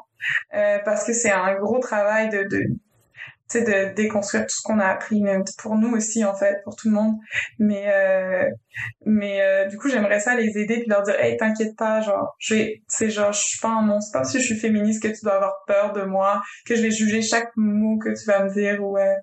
[0.53, 2.63] euh, parce que c'est un gros travail de, de
[3.49, 6.61] tu sais, de déconstruire tout ce qu'on a appris, même pour nous aussi en fait,
[6.63, 7.15] pour tout le monde.
[7.59, 8.45] Mais euh,
[9.05, 12.35] mais euh, du coup, j'aimerais ça les aider puis leur dire, hey, t'inquiète pas, genre,
[12.39, 15.07] j'ai, c'est genre, je suis pas un monstre, pas parce que je suis féministe que
[15.09, 18.43] tu dois avoir peur de moi, que je vais juger chaque mot que tu vas
[18.43, 19.13] me dire ou euh,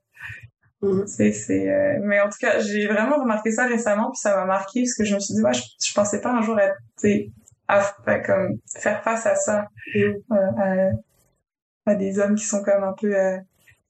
[0.82, 1.06] Mhm.
[1.06, 1.70] c'est c'est.
[1.70, 4.94] euh, Mais en tout cas, j'ai vraiment remarqué ça récemment puis ça m'a marqué parce
[4.94, 6.76] que je me suis dit, ouais, je, je pensais pas un jour être,
[7.68, 10.14] à- à comme faire face à ça, Mhm.
[10.32, 10.90] euh,
[11.86, 13.38] à, à des hommes qui sont comme un peu euh,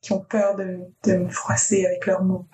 [0.00, 2.46] qui ont peur de, de me froisser avec leurs mots.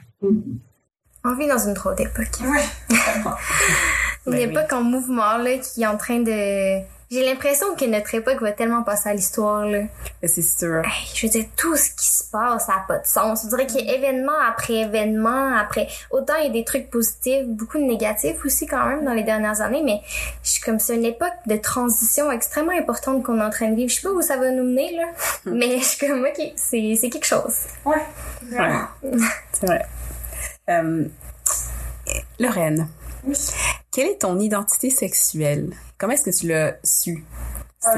[1.24, 2.40] On vit dans une drôle d'époque.
[2.42, 2.64] Ouais.
[4.26, 4.40] Une oui.
[4.40, 6.80] époque en mouvement, là, qui est en train de...
[7.12, 9.82] J'ai l'impression que notre époque va tellement passer à l'histoire, là.
[10.22, 10.78] Mais C'est sûr.
[10.78, 13.42] Hey, je veux dire, tout ce qui se passe, ça n'a pas de sens.
[13.44, 15.88] On dirait qu'il y a événement après événement, après...
[16.10, 19.24] Autant il y a des trucs positifs, beaucoup de négatifs aussi quand même dans les
[19.24, 20.00] dernières années, mais
[20.42, 23.76] je suis comme c'est une époque de transition extrêmement importante qu'on est en train de
[23.76, 23.90] vivre.
[23.90, 25.04] Je sais pas où ça va nous mener, là,
[25.44, 27.56] mais je suis comme, ok, c'est c'est quelque chose.
[27.84, 28.06] Ouais.
[28.52, 29.18] Ouais.
[29.52, 29.84] C'est vrai.
[30.70, 31.04] Euh,
[32.40, 32.88] Lorraine,
[33.26, 33.36] Oui.
[33.92, 35.74] Quelle est ton identité sexuelle?
[35.98, 37.24] Comment est-ce que tu l'as su?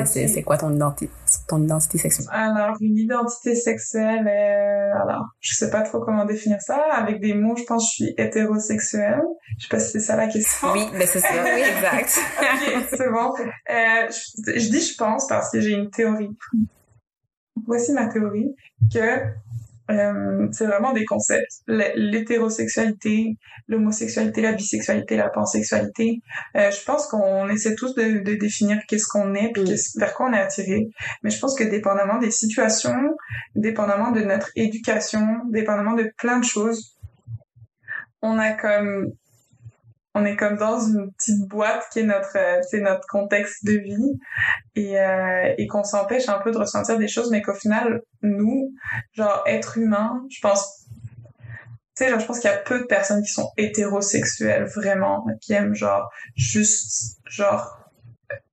[0.07, 1.11] C'est quoi ton identité,
[1.47, 2.27] ton identité sexuelle?
[2.31, 6.83] Alors, une identité sexuelle, euh, alors, je sais pas trop comment définir ça.
[6.93, 9.23] Avec des mots, je pense que je suis hétérosexuelle.
[9.59, 10.73] Je sais pas si c'est ça la question.
[10.73, 12.19] Oui, ben c'est ça, oui, exact.
[12.41, 13.35] Ok, c'est bon.
[13.71, 16.31] Euh, je, je dis je pense parce que j'ai une théorie.
[17.67, 18.55] Voici ma théorie,
[18.93, 19.23] que
[19.91, 21.61] euh, c'est vraiment des concepts.
[21.67, 23.37] L'hétérosexualité,
[23.69, 26.21] l'homosexualité, la bisexualité, la pansexualité.
[26.57, 30.01] Euh, je pense qu'on essaie tous de, de définir qu'est-ce qu'on est, puis Mm.
[30.01, 30.89] vers quoi on est attiré.
[31.23, 33.17] Mais je pense que dépendamment des situations,
[33.55, 36.97] dépendamment de notre éducation, dépendamment de plein de choses,
[38.23, 39.13] on a comme
[40.15, 43.73] on est comme dans une petite boîte qui est notre euh, c'est notre contexte de
[43.73, 44.19] vie
[44.75, 48.73] et euh, et qu'on s'empêche un peu de ressentir des choses mais qu'au final nous
[49.13, 50.87] genre être humain je pense
[51.97, 55.25] tu sais genre je pense qu'il y a peu de personnes qui sont hétérosexuelles vraiment
[55.41, 57.84] qui aiment genre juste genre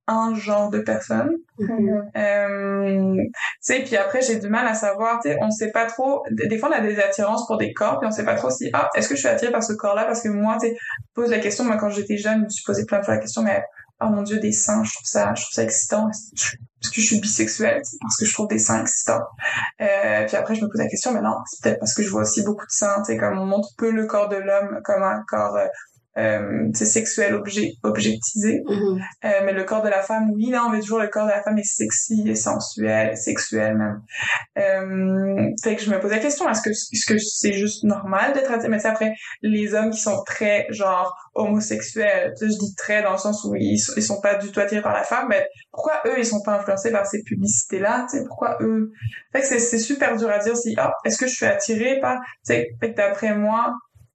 [0.08, 1.36] un genre de personne
[2.16, 5.86] euh, tu sais, puis après, j'ai du mal à savoir, tu sais, on sait pas
[5.86, 8.50] trop, des fois, on a des attirances pour des corps, puis on sait pas trop
[8.50, 10.04] si, ah, est-ce que je suis attirée par ce corps-là?
[10.04, 10.76] Parce que moi, tu sais,
[11.14, 13.20] pose la question, moi, quand j'étais jeune, je me suis posé plein de fois la
[13.20, 13.62] question, mais,
[14.00, 16.08] oh mon dieu, des seins, je trouve ça, je trouve ça excitant.
[16.10, 17.80] Est-ce que je suis bisexuelle?
[17.84, 19.22] C'est parce que je trouve des seins excitants.
[19.80, 22.10] Euh, puis après, je me pose la question, mais non, c'est peut-être parce que je
[22.10, 24.80] vois aussi beaucoup de seins, tu sais, comme on montre peu le corps de l'homme
[24.82, 25.56] comme un corps,
[26.18, 28.62] euh, sexuel, objet, objectisé.
[28.66, 29.00] Mhm.
[29.24, 31.30] Euh, mais le corps de la femme, oui, là, on veut toujours le corps de
[31.30, 34.02] la femme est sexy, est sensuel, sexuel même.
[34.58, 38.34] Euh, fait que je me pose la question, est-ce que est-ce que c'est juste normal
[38.34, 38.68] d'être attiré?
[38.68, 42.74] Mais tu sais, après, les hommes qui sont très, genre, homosexuels, tu sais, je dis
[42.76, 45.26] très dans le sens où ils, ils sont pas du tout attirés par la femme,
[45.30, 48.92] mais pourquoi eux, ils sont pas influencés par ces publicités-là, tu sais, pourquoi eux?
[49.32, 52.00] Fait que c'est, c'est super dur à dire si, ah, est-ce que je suis attirée
[52.00, 53.72] par, tu sais, fait que d'après moi,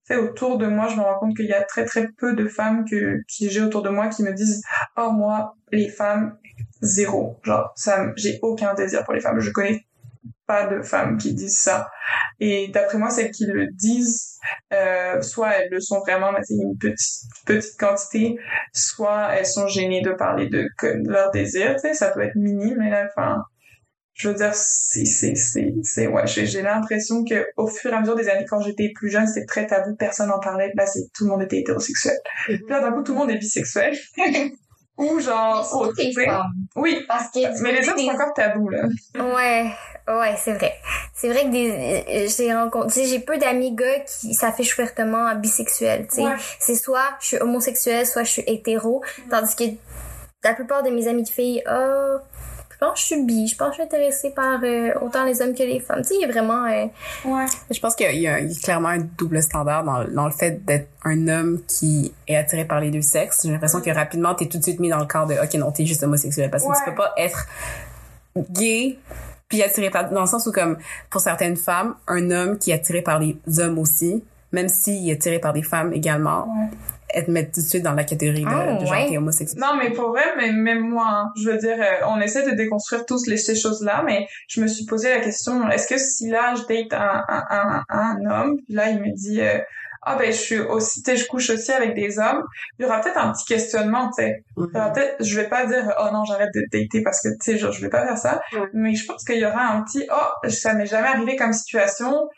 [0.07, 2.47] sais, autour de moi, je me rends compte qu'il y a très très peu de
[2.47, 4.63] femmes que, qui j'ai autour de moi qui me disent,
[4.97, 6.37] oh, moi, les femmes,
[6.81, 7.39] zéro.
[7.43, 9.39] Genre, ça, j'ai aucun désir pour les femmes.
[9.39, 9.85] Je connais
[10.47, 11.89] pas de femmes qui disent ça.
[12.39, 14.39] Et d'après moi, celles qui le disent,
[14.73, 18.37] euh, soit elles le sont vraiment, mais c'est une petite, petite quantité,
[18.73, 22.35] soit elles sont gênées de parler de, de leur désir, tu sais, ça peut être
[22.35, 23.43] minime, mais là, enfin,
[24.17, 27.99] je veux dire, c'est, c'est, c'est, c'est, ouais, j'ai, l'impression que au fur et à
[27.99, 31.01] mesure des années, quand j'étais plus jeune, c'était très tabou, personne n'en parlait, là, c'est,
[31.13, 32.17] tout le monde était hétérosexuel.
[32.45, 33.95] Puis là, d'un coup, tout le monde est bisexuel.
[34.97, 35.63] Ou genre,
[35.95, 36.11] sais.
[36.75, 37.05] Oui.
[37.07, 38.81] Parce que Mais les hommes, c'est encore tabou, là.
[39.13, 39.71] Ouais,
[40.07, 40.73] ouais, c'est vrai.
[41.13, 46.15] C'est vrai que des, j'ai rencontré, j'ai peu d'amis gars qui s'affichent ouvertement bisexuels, tu
[46.15, 46.23] sais.
[46.23, 46.35] Ouais.
[46.59, 49.63] C'est soit je suis homosexuelle, soit je suis hétéro, tandis que
[50.43, 52.17] la plupart de mes amis de filles, ah,
[52.79, 55.25] je pense que je suis bi, je pense que je suis intéressée par euh, autant
[55.25, 56.01] les hommes que les femmes.
[56.03, 56.85] Tu sais, il y a vraiment, euh,
[57.25, 57.45] Ouais.
[57.71, 60.31] Je pense qu'il y, a il y a clairement un double standard dans, dans le
[60.31, 63.41] fait d'être un homme qui est attiré par les deux sexes.
[63.43, 65.71] J'ai l'impression que rapidement, t'es tout de suite mis dans le cadre de «Ok, non,
[65.71, 66.75] t'es juste homosexuel.» Parce que Ouais.
[66.85, 67.47] tu peux pas être
[68.51, 68.99] gay
[69.49, 70.77] Puis attiré par, dans le sens où comme,
[71.09, 75.13] pour certaines femmes, un homme qui est attiré par les hommes aussi, même s'il est
[75.13, 76.67] attiré par des femmes également, Ouais.
[77.17, 79.17] Être mettre tout de suite dans la catégorie de, Ah, de genre ouais.
[79.17, 79.59] homosexuel.
[79.61, 82.55] Non, mais pour vrai, mais même moi, hein, je veux dire, euh, on essaie de
[82.55, 86.29] déconstruire tous les, ces choses-là, mais je me suis posé la question, est-ce que si
[86.29, 89.57] là, je date un, un, un, un homme, puis là, il me dit, euh,
[90.09, 92.41] ah ben, je suis aussi, tu sais, je couche aussi avec des hommes,
[92.79, 94.43] il y aura peut-être un petit questionnement, tu sais.
[94.57, 97.35] Y aura peut-être, je vais pas dire, oh non, j'arrête de dater parce que, tu
[97.41, 98.39] sais, genre, je vais pas faire ça,
[98.73, 102.29] mais je pense qu'il y aura un petit, oh, ça m'est jamais arrivé comme situation.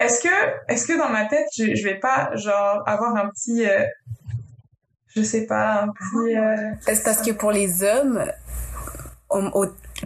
[0.00, 3.66] Est-ce que, est-ce que dans ma tête, je, je vais pas, genre, avoir un petit,
[3.68, 3.84] euh,
[5.18, 8.24] je sais pas, un petit, euh, C'est parce que pour les hommes,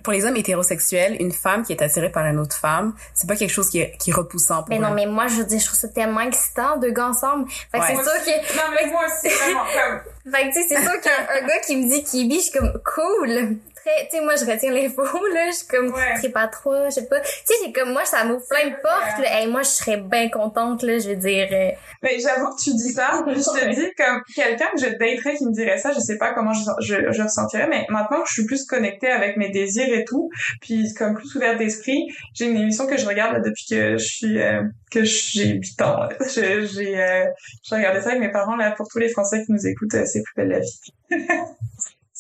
[0.03, 3.37] pour les hommes hétérosexuels, une femme qui est attirée par une autre femme, c'est pas
[3.37, 5.61] quelque chose qui est, qui est repoussant pour Mais non, mais moi, je veux dire,
[5.61, 7.49] je trouve ça tellement excitant, deux gars ensemble.
[7.71, 7.97] Fait que Ouais.
[7.97, 10.01] c'est sûr que, Non, mais moi aussi, vraiment, comme,
[10.33, 12.37] fait que tu sais, c'est sûr qu'un un gars qui me dit qu'il est bi,
[12.37, 13.57] je suis comme, cool.
[13.85, 15.47] Très, tu sais, moi, je retiens l'info, là.
[15.51, 16.15] Je suis comme, Ouais.
[16.15, 17.21] très pas trop, je sais pas.
[17.21, 19.41] Tu sais, j'ai comme, moi, ça m'ouvre plein de portes, là.
[19.41, 20.99] Hey, moi, je serais bien contente, là.
[21.01, 21.71] Je veux dire, euh,
[22.03, 25.45] mais j'avoue que tu dis ça, je te dis, comme, quelqu'un que je daterais qui
[25.47, 28.35] me dirait ça, je sais pas comment je, je, je ressentirais, mais maintenant que je
[28.35, 32.57] suis plus connectée avec mes désirs et tout, puis comme plus ouverte d'esprit, j'ai une
[32.57, 37.01] émission que je regarde là, depuis que je suis, euh, que j'ai 8 ans, J'ai,
[37.01, 37.27] euh,
[37.69, 40.23] je regardais ça avec mes parents, là, pour tous les Français qui nous écoutent, c'est
[40.23, 40.81] plus belle la vie.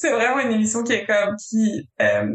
[0.02, 2.26] c'est vraiment une émission qui est comme, qui, euh,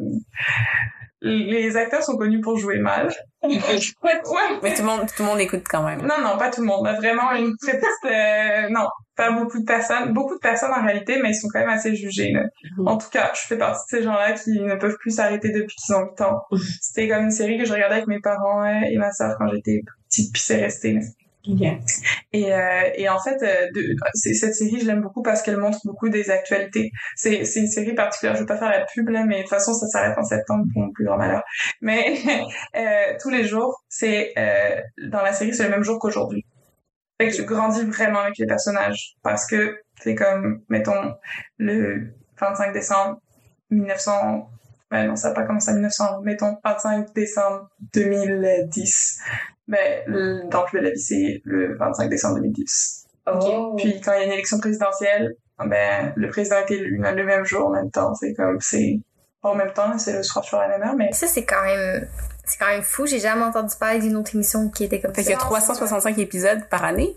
[1.22, 3.12] les acteurs sont connus pour jouer mal.
[3.44, 3.52] ouais.
[4.64, 6.02] Mais tout le monde, tout le monde écoute quand même.
[6.02, 6.88] Non, non, pas tout le monde.
[6.98, 8.06] Vraiment une très petite...
[8.06, 10.14] euh, non, pas beaucoup de personnes.
[10.14, 12.32] Beaucoup de personnes en réalité, mais ils sont quand même assez jugés.
[12.32, 12.44] Là.
[12.78, 12.88] Mhm.
[12.88, 15.76] En tout cas, je fais partie de ces gens-là qui ne peuvent plus s'arrêter depuis
[15.76, 16.42] qu'ils ont 8 ans.
[16.82, 19.48] C'était comme une série que je regardais avec mes parents euh, et ma sœur quand
[19.54, 20.94] j'étais petite, puis c'est resté.
[20.94, 21.02] là.
[22.34, 23.68] Et, euh, et en fait, euh,
[24.14, 26.92] cette série, je l'aime beaucoup parce qu'elle montre beaucoup des actualités.
[27.16, 28.36] C'est, une série particulière.
[28.36, 30.66] Je vais pas faire la pub là, mais de toute façon, ça s'arrête en septembre
[30.74, 31.44] pour mon plus grand malheur.
[31.82, 32.18] Mais
[32.76, 34.34] euh, tous les jours, c'est
[35.10, 36.46] dans la série, c'est le même jour qu'aujourd'hui.
[37.20, 41.16] Fait que tu grandis vraiment avec les personnages parce que c'est comme, mettons,
[41.58, 43.20] le 25 décembre
[43.72, 44.50] 1900.
[44.92, 46.22] Ben non, ça n'a pas commencé en 1900.
[46.22, 49.20] Mettons 25 décembre 2010
[49.68, 53.06] ben, le- dans Plus belle la vie, c'est le 25 décembre 2010.
[53.30, 53.76] Oh.
[53.78, 57.44] Puis quand il y a une élection présidentielle, ben, le président est élu le même
[57.46, 58.14] jour, en même temps.
[58.16, 59.00] C'est comme, c'est
[59.42, 61.64] pas en même temps, c'est le soir sur la même heure, mais ça, c'est quand
[61.64, 62.08] même,
[62.46, 63.06] c'est quand même fou.
[63.06, 65.32] J'ai jamais entendu parler d'une autre émission qui était comme Fait ça.
[65.32, 67.16] qu'il y a 365 épisodes par année?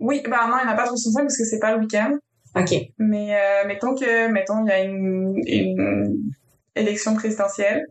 [0.00, 2.12] oui, ben non, il n'y en a pas 365 parce que c'est pas le week-end.
[2.54, 2.72] OK.
[2.98, 6.30] Mais euh, mettons que, mettons, il y a une, une
[6.76, 7.84] élection présidentielle.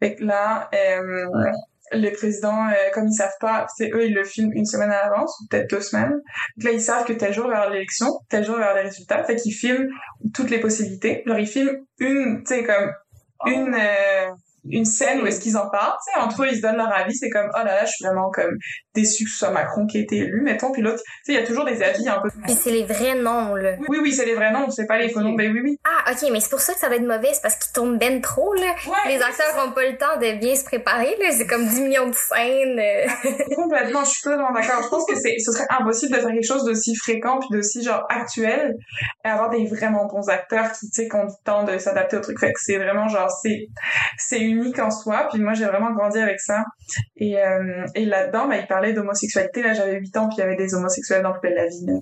[0.00, 1.26] Fait que là, euh,
[1.92, 5.04] le président, euh, comme ils savent pas, c'est eux, ils le filment une semaine à
[5.04, 6.12] l'avance, ou peut-être deux semaines.
[6.56, 9.22] Donc là, ils savent que tel jour avoir l'élection, tel jour avoir les résultats.
[9.24, 9.88] Fait qu'ils filment
[10.32, 11.22] toutes les possibilités.
[11.26, 12.92] Genre, ils filment une, tu sais, comme
[13.46, 13.74] une...
[13.74, 14.30] euh,
[14.70, 16.92] une scène où est-ce qu'ils en parlent, tu sais, entre eux, ils se donnent leur
[16.92, 18.56] avis, c'est comme, oh là là, je suis vraiment comme
[18.94, 21.40] déçu que ce soit Macron qui ait été élu, mettons, puis l'autre, tu sais, il
[21.40, 22.28] y a toujours des avis un peu...
[22.44, 23.76] Puis c'est les vrais noms, là.
[23.88, 25.76] Oui, oui, c'est les vrais noms, c'est pas les faux noms, ben oui, oui.
[25.84, 27.98] Ah, ok, mais c'est pour ça que ça va être mauvais, c'est parce qu'ils tournent
[27.98, 28.74] ben trop, là.
[28.86, 31.30] Ouais, Les acteurs ont pas le temps de bien se préparer, là.
[31.32, 32.78] C'est comme 10 millions de scènes.
[32.78, 33.06] euh.
[33.54, 34.82] Complètement, je suis totalement d'accord.
[34.82, 37.82] Je pense que c'est, ce serait impossible de faire quelque chose d'aussi fréquent puis d'aussi
[37.82, 38.74] genre actuel
[39.24, 42.16] et avoir des vraiment bons acteurs qui, tu sais, qui ont du temps de s'adapter
[42.16, 42.38] au truc.
[42.38, 43.66] Fait que c'est vraiment genre, c'est,
[44.18, 45.28] c'est unique en soi.
[45.32, 46.64] Puis moi, j'ai vraiment grandi avec ça.
[47.16, 49.62] Et, euh, et là-dedans, bah, il parlait d'homosexualité.
[49.62, 51.86] Là, j'avais 8 ans puis il y avait des homosexuels dans Plus belle la vie.
[51.86, 51.94] là.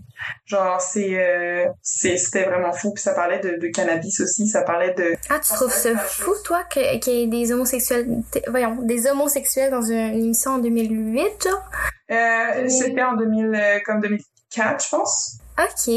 [0.46, 2.92] Genre, c'est, euh, c'est, c'était vraiment fou.
[2.94, 4.46] Puis ça parlait de, de cannabis aussi.
[4.48, 8.06] Ça parlait de, Ah, tu trouves ça fou, toi, qu'il y ait des homosexuels,
[8.48, 11.70] voyons, des homosexuels dans une émission en 2008, genre?
[12.10, 15.38] euh, c'était en 2000, euh, comme 2004, je pense.
[15.58, 15.94] Ok.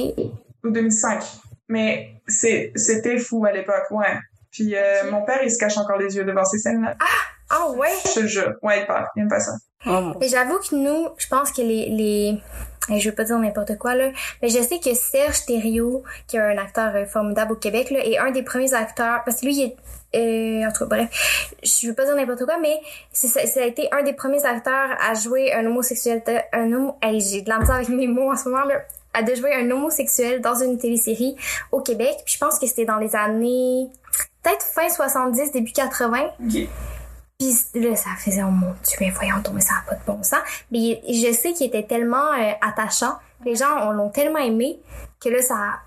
[0.63, 1.23] ou 2005.
[1.67, 4.17] Mais c'était fou à l'époque, ouais.
[4.55, 6.95] Puis euh, mon père, il se cache encore les yeux devant ces scènes-là.
[7.49, 7.91] Ah ouais?
[8.05, 8.53] Je te jure.
[8.61, 9.05] Ouais, il parle.
[9.17, 9.51] Il aime pas ça.
[9.85, 12.39] Oh, Mais j'avoue que nous, je pense que les, les,
[12.89, 16.37] et je veux pas dire n'importe quoi, là, mais je sais que Serge Thériault, qui
[16.37, 19.45] est un acteur euh, formidable au Québec, là, est un des premiers acteurs, parce que
[19.45, 22.79] lui, il est, euh, en tout cas, bref, je veux pas dire n'importe quoi, mais
[23.11, 26.97] c'est, ça, ça a été un des premiers acteurs à jouer un homosexuel, un homo,
[27.03, 28.75] hey, j'ai de la misère avec mes mots en ce moment, là,
[29.13, 31.35] à de jouer un homosexuel dans une télésérie
[31.71, 33.87] au Québec, puis je pense que c'était dans les années,
[34.45, 36.17] peut-être fin 70, début 80.
[36.45, 36.67] Ok.
[37.37, 40.23] Puis là, ça faisait, oh mon Dieu, mais voyons tomber, ça n'a pas de bon
[40.23, 40.39] sens.
[40.71, 43.15] Mais je sais qu'il était tellement euh, attachant.
[43.43, 44.79] Les gens on l'ont tellement aimé
[45.21, 45.79] que là, ça,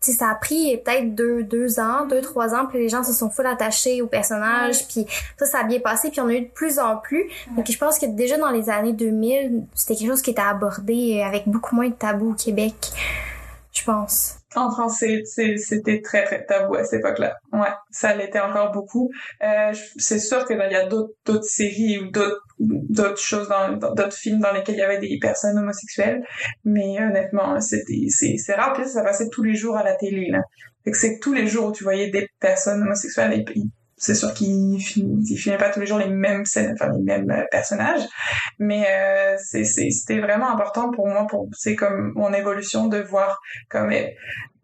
[0.00, 3.12] sais, ça a pris peut-être deux, deux ans, deux, trois ans, puis les gens se
[3.12, 5.06] sont full attachés au personnage, puis
[5.38, 7.24] ça, ça a bien passé, puis on a eu de plus en plus.
[7.54, 11.20] Donc je pense que déjà dans les années 2000, c'était quelque chose qui était abordé
[11.20, 12.74] euh, avec beaucoup moins de tabous au Québec,
[13.72, 14.39] je pense.
[14.56, 17.36] En français, c'était très très tabou à cette époque-là.
[17.52, 19.10] Ouais, ça l'était encore beaucoup.
[19.42, 22.10] Euh, c'est sûr que il y a d'autres séries ou
[22.58, 26.22] d'autres choses dans d'autres films dans lesquels il y avait des personnes homosexuelles,
[26.64, 28.72] mais honnêtement, c'était c'est rare.
[28.72, 30.40] Puis ça passait tous les jours à la télé là.
[30.84, 33.44] Fait que c'est tous les jours où tu voyais des personnes homosexuelles et
[34.00, 37.44] c'est sûr qu'ils filmaient pas tous les jours les mêmes scènes, enfin les mêmes euh,
[37.50, 38.02] personnages,
[38.58, 43.92] mais euh, c'était vraiment important pour moi, pour c'est comme mon évolution de voir comme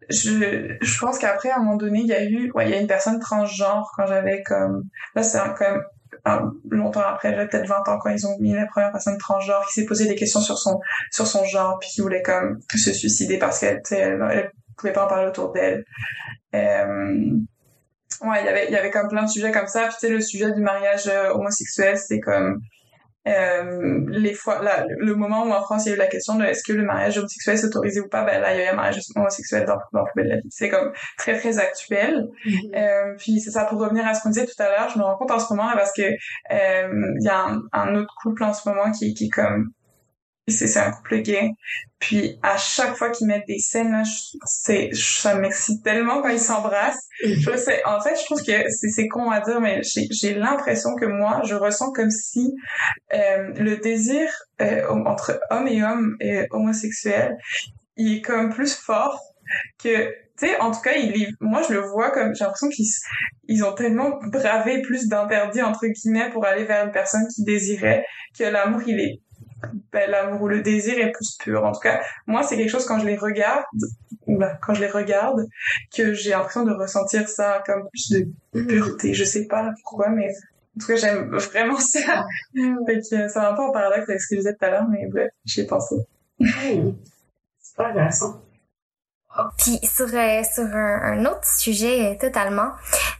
[0.09, 2.73] je, je pense qu'après à un moment donné il y a eu ouais il y
[2.73, 4.83] a une personne transgenre quand j'avais comme
[5.15, 5.81] là c'est quand même
[6.69, 9.73] longtemps après, j'avais peut-être 20 ans quand ils ont mis la première personne transgenre qui
[9.73, 10.79] s'est posé des questions sur son
[11.11, 15.05] sur son genre puis qui voulait comme se suicider parce qu'elle elle, elle pouvait pas
[15.05, 15.83] en parler autour d'elle.
[16.55, 17.31] Euh,
[18.21, 19.83] ouais, il y avait il y avait comme plein de sujets comme ça.
[19.83, 22.59] Puis tu sais le sujet du mariage euh, homosexuel, c'est comme
[23.27, 26.35] euh, les fois là, le moment où en France il y a eu la question
[26.35, 28.69] de est-ce que le mariage homosexuel s'autorisait ou pas, ben là il y a eu
[28.69, 30.47] un mariage homosexuel dans, dans le de la vie.
[30.49, 32.27] C'est comme très très actuel.
[32.45, 32.75] Mm-hmm.
[32.75, 35.03] euh, puis c'est ça pour revenir à ce qu'on disait tout à l'heure, je me
[35.03, 38.13] rends compte en ce moment là parce que euh, il y a un, un, autre
[38.21, 39.71] couple en ce moment qui qui est comme
[40.47, 41.51] c'est un couple gay.
[41.99, 44.03] Puis à chaque fois qu'ils mettent des scènes là,
[44.45, 47.07] c'est ça m'excite tellement quand ils s'embrassent.
[47.23, 47.35] Mhm.
[47.35, 51.05] Je sais, en fait, je trouve que c'est con à dire, mais j'ai l'impression que
[51.05, 52.53] moi, je ressens comme si
[53.13, 54.29] euh, le désir
[54.61, 57.35] euh, entre homme et homme et homosexuel,
[57.97, 59.19] il est comme plus fort
[59.81, 62.85] que tu sais, en tout cas, il, moi, je le vois comme, j'ai l'impression qu'ils
[63.47, 68.05] ils ont tellement bravé plus d'interdits, entre guillemets, pour aller vers une personne qui désirait,
[68.37, 69.19] que l'amour, il est
[69.91, 71.63] ben, l'amour ou le désir est plus pur.
[71.63, 73.63] En tout cas, moi, c'est quelque chose quand je les regarde,
[74.27, 75.47] ben, quand je les regarde,
[75.95, 79.13] que j'ai l'impression de ressentir ça comme plus de pureté.
[79.13, 82.25] Je sais pas pourquoi, mais en tout cas, j'aime vraiment ça.
[82.53, 82.77] Mm.
[82.85, 84.69] fait que ça va un peu en paradoxe avec ce que je disais tout à
[84.69, 85.95] l'heure, mais bref, j'y ai pensé.
[86.39, 88.41] c'est pas intéressant.
[89.57, 92.71] Puis sur, euh, sur un, autre sujet euh, totalement,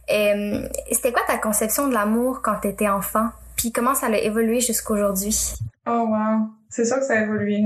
[0.09, 3.29] euh, c'était quoi ta conception de l'amour quand t'étais enfant?
[3.57, 5.55] Puis comment ça a évolué jusqu'aujourd'hui?
[5.87, 7.63] Oh wow, c'est sûr que ça a évolué.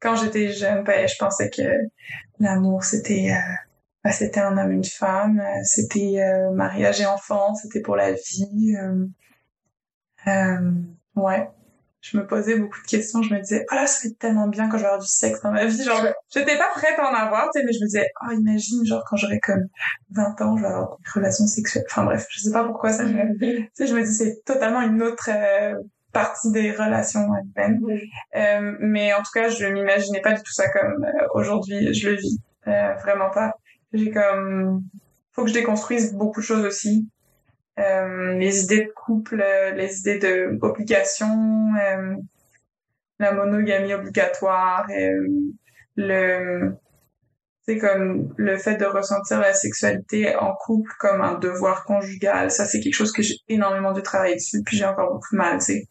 [0.00, 1.62] Quand j'étais jeune, ben, je pensais que
[2.38, 3.54] l'amour c'était euh,
[4.04, 8.76] ben, un homme une femme, euh, c'était euh, mariage et enfant, c'était pour la vie.
[11.16, 11.50] ouais,
[12.10, 13.22] je me posais beaucoup de questions.
[13.22, 15.40] Je me disais, oh là, ça serait tellement bien quand je vais avoir du sexe
[15.42, 15.82] dans ma vie.
[15.82, 18.84] Genre, j'étais pas prête à en avoir, tu sais, mais je me disais, oh, imagine,
[18.86, 19.66] genre, quand j'aurai comme
[20.10, 21.84] 20 ans, je vais avoir une relation sexuelle.
[21.90, 23.38] Enfin bref, je sais pas pourquoi ça me...
[23.38, 25.30] tu sais, je me dis, c'est totalement une autre
[26.16, 27.80] partie des relations humaines.
[28.36, 32.10] Euh, mais en tout cas, je m'imaginais pas du tout ça comme euh, aujourd'hui je
[32.10, 32.40] le vis.
[32.68, 33.52] Euh, vraiment pas.
[33.92, 34.82] J'ai comme
[35.32, 37.06] faut que je déconstruise beaucoup de choses aussi.
[37.76, 41.72] Les idées de couple, les idées de obligation,
[43.18, 44.86] la monogamie obligatoire,
[45.96, 46.76] le
[47.66, 52.50] c'est comme le fait de ressentir la sexualité en couple comme un devoir conjugal.
[52.50, 55.36] Ça, c'est quelque chose que j'ai énormément de travailler dessus, puis j'ai encore beaucoup de
[55.36, 55.88] mal, tu sais.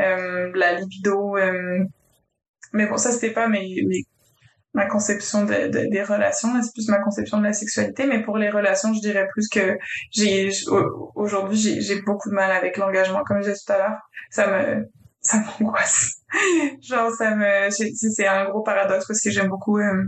[0.00, 1.36] Euh, la libido.
[1.36, 1.84] Euh...
[2.72, 4.02] Mais bon, ça, c'était pas mes, mes,
[4.74, 8.06] ma conception de, de, des relations, c'est plus ma conception de la sexualité.
[8.06, 9.78] Mais pour les relations, je dirais plus que
[10.10, 10.50] j'ai
[11.14, 13.98] aujourd'hui, j'ai beaucoup de mal avec l'engagement, comme je disais tout à l'heure.
[14.30, 14.88] Ça me
[15.24, 16.18] ça m'angoisse.
[16.82, 17.70] Genre, ça me...
[17.70, 19.78] C'est un gros paradoxe parce que j'aime beaucoup...
[19.78, 20.04] Euh,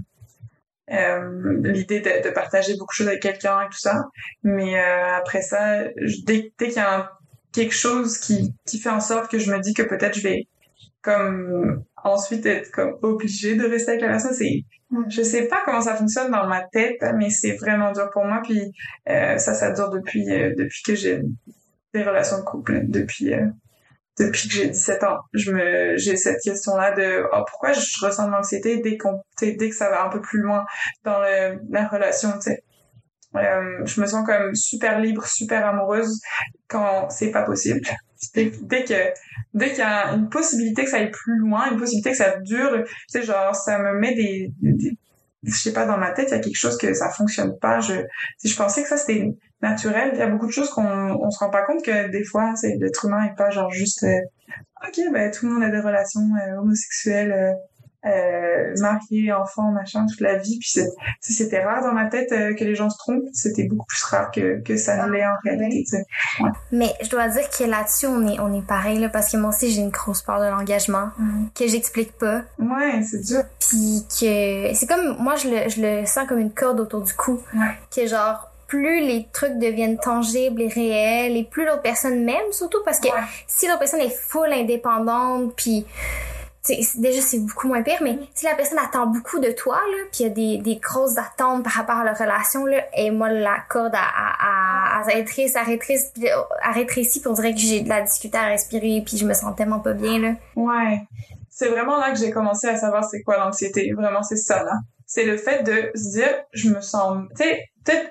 [0.92, 4.04] euh, l'idée de, de, partager beaucoup de choses avec quelqu'un et tout ça.
[4.44, 5.82] Mais euh, après ça,
[6.24, 7.10] dès, dès qu'il y a
[7.52, 10.46] quelque chose qui, qui fait en sorte que je me dis que peut-être je vais
[11.02, 14.64] comme ensuite être comme obligée de rester avec la personne, c'est
[15.08, 18.40] je sais pas comment ça fonctionne dans ma tête, mais c'est vraiment dur pour moi.
[18.42, 18.72] Puis
[19.08, 21.20] euh, ça, ça dure depuis euh, depuis que j'ai
[21.92, 23.32] des relations de couple, depuis
[24.18, 28.26] depuis que j'ai 17 ans, je me, j'ai cette question-là de oh, pourquoi je ressens
[28.26, 30.64] de l'anxiété dès qu'on, dès que ça va un peu plus loin
[31.04, 32.62] dans le, la relation, tu sais.
[33.34, 36.20] Euh, je me sens comme super libre, super amoureuse
[36.68, 37.80] quand c'est pas possible.
[38.34, 38.94] Dès, dès que
[39.56, 42.38] dès qu'il y a une possibilité que ça aille plus loin, une possibilité que ça
[42.38, 44.52] dure, tu sais genre ça me met des,
[45.42, 47.80] je sais pas dans ma tête il y a quelque chose que ça fonctionne pas.
[47.80, 47.94] Je
[48.38, 50.10] si je pensais que ça c'était naturel.
[50.12, 52.54] Il y a beaucoup de choses qu'on on se rend pas compte que des fois,
[52.56, 54.20] c'est l'être humain est pas genre juste euh,
[54.86, 57.52] ok, ben tout le monde a des relations euh, homosexuelles, euh,
[58.04, 60.58] euh, mariés, enfants, machin, toute la vie.
[60.58, 60.80] Puis
[61.20, 63.24] c'était rare dans ma tête que les gens se trompent.
[63.32, 65.98] C'était beaucoup plus rare que, que ça ne l'est en réalité.
[66.72, 69.50] Mais je dois dire que là-dessus, on est, on est pareil, là, parce que moi
[69.50, 71.46] aussi, j'ai une grosse part de l'engagement mm.
[71.54, 72.42] que j'explique pas.
[72.58, 73.42] Ouais, c'est dur.
[73.60, 77.14] Puis que c'est comme, moi, je le, je le sens comme une corde autour du
[77.14, 77.40] cou.
[77.54, 77.74] Ouais.
[77.94, 82.82] Que genre, plus les trucs deviennent tangibles et réels et plus l'autre personne m'aime surtout
[82.84, 83.08] parce que
[83.46, 85.86] si l'autre personne est full indépendante puis
[86.66, 90.20] déjà c'est beaucoup moins pire, mais si la personne attend beaucoup de toi, là, puis
[90.20, 93.30] il y a des, des grosses attentes par rapport à la relation, là, et moi
[93.30, 96.10] la corde à, à, à, à rétrécir, à rétrécir,
[96.62, 99.34] à rétrécir, puis on dirait que j'ai de la difficulté à respirer, puis je me
[99.34, 100.34] sens tellement pas bien, là.
[100.56, 101.02] Ouais.
[101.50, 103.90] C'est vraiment là que j'ai commencé à savoir c'est quoi l'anxiété.
[103.96, 104.72] Vraiment, c'est ça, là.
[105.06, 108.10] C'est le fait de se dire, je me sens, tu sais, peut-être,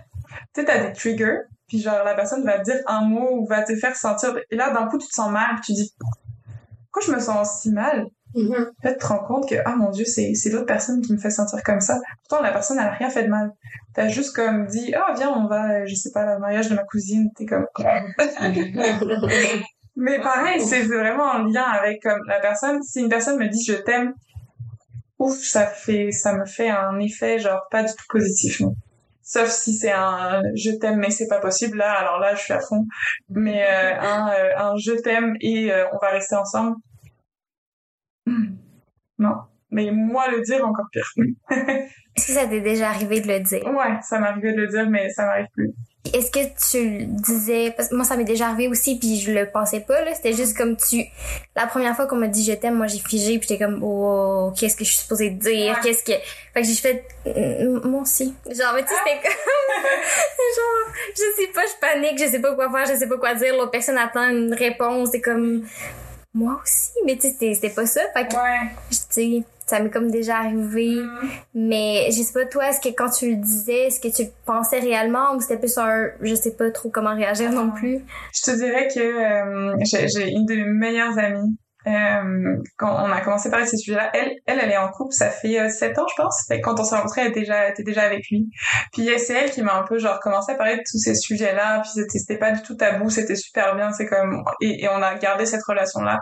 [0.54, 3.64] peut-être t'as des triggers, puis genre la personne va te dire un mot ou va
[3.64, 5.94] te faire sentir, et là d'un coup tu te sens mal, tu dis,
[6.92, 8.06] pourquoi je me sens si mal?
[8.36, 8.68] Mm-hmm.
[8.68, 11.18] En fait, tu te rends compte que, ah mon dieu, c'est, l'autre personne qui me
[11.18, 12.00] fait sentir comme ça.
[12.28, 13.52] Pourtant, la personne, elle a rien fait de mal.
[13.94, 16.84] T'as juste comme dit, ah, viens, on va, je sais pas, au mariage de ma
[16.84, 17.30] cousine.
[17.36, 17.66] T'es comme,
[19.96, 22.84] mais pareil, c'est vraiment en lien avec comme la personne.
[22.84, 24.14] Si une personne me dit je t'aime,
[25.20, 28.60] ouf, ça fait, ça me fait un effet genre pas du tout positif.
[28.60, 28.76] non.
[29.24, 32.54] Sauf si c'est un je t'aime mais c'est pas possible là, alors là je suis
[32.54, 32.86] à fond.
[33.30, 36.76] Mais euh, un, euh, un je t'aime et euh, on va rester ensemble.
[39.20, 39.36] Non.
[39.72, 41.10] Mais moi le dire encore pire.
[42.16, 43.66] Est-ce que ça t'est déjà arrivé de le dire?
[43.66, 45.72] ouais, ça m'arrivait de le dire mais ça m'arrive plus.
[46.14, 46.40] Est-ce que
[46.72, 49.80] tu le disais parce que moi ça m'est déjà arrivé aussi puis je le pensais
[49.80, 51.02] pas là, c'était juste comme tu
[51.56, 54.54] la première fois qu'on m'a dit je t'aime, moi j'ai figé puis j'étais comme oh,
[54.58, 55.80] qu'est-ce que je suis supposée dire, Ouais.
[55.84, 56.14] qu'est-ce que
[56.54, 58.36] fait que j'ai fait Mm, moi aussi.
[58.46, 59.34] Genre mais tu sais c'était comme
[60.56, 63.34] genre je sais pas, je panique, je sais pas quoi faire, je sais pas quoi
[63.34, 65.64] dire, l'autre personne attend une réponse, c'est comme
[66.36, 68.70] moi aussi, mais tu sais c'était pas ça, fait que Ouais.
[68.92, 71.02] je- tu sais ça m'est comme déjà arrivé.
[71.56, 74.30] Mais je sais pas, toi, est-ce que quand tu le disais, est-ce que tu le
[74.46, 78.00] pensais réellement ou c'était plus un je sais pas trop comment réagir non plus?
[78.32, 81.58] Je te dirais que euh, j'ai une de mes meilleures amies.
[81.88, 85.30] Euh, quand on a commencé de ces sujets-là, elle, elle, elle est en couple, ça
[85.30, 86.48] fait euh, sept ans, je pense.
[86.64, 88.50] Quand on s'est rencontrés, elle était déjà, était déjà avec lui.
[88.92, 91.82] Puis c'est elle qui m'a un peu genre commencé à parler de tous ces sujets-là.
[91.82, 93.92] Puis c'était, pas du tout tabou, c'était super bien.
[93.92, 96.20] C'est comme et, on a gardé cette relation-là.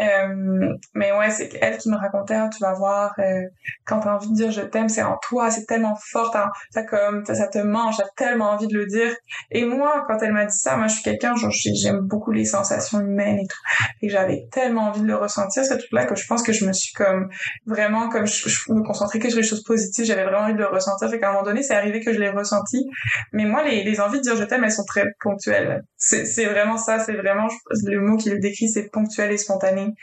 [0.00, 3.42] Euh, mais ouais, c'est elle qui me racontait, Ah, tu vas voir, euh,
[3.86, 6.32] quand t'as envie de dire je t'aime, c'est en toi, c'est tellement fort,
[6.70, 9.14] ça comme ça, ça te mange, t'as tellement envie de le dire.
[9.50, 12.30] Et moi, quand elle m'a dit ça, moi, je suis quelqu'un, genre, j'ai- j'aime beaucoup
[12.32, 13.58] les sensations humaines et tout.
[14.02, 16.72] Et j'avais tellement envie de le ressentir, ce truc-là, que je pense que je me
[16.72, 17.28] suis comme,
[17.66, 20.66] vraiment, comme je, me concentrais que sur les choses positives, j'avais vraiment envie de le
[20.66, 21.08] ressentir.
[21.10, 22.86] Fait qu'à un moment donné, c'est arrivé que je l'ai ressenti.
[23.32, 25.82] Mais moi, les, les envies de dire je t'aime, elles sont très ponctuelles.
[25.96, 27.48] C'est, vraiment ça, c'est vraiment,
[27.84, 29.94] le mot qui le décrit, c'est ponctuel et spontané.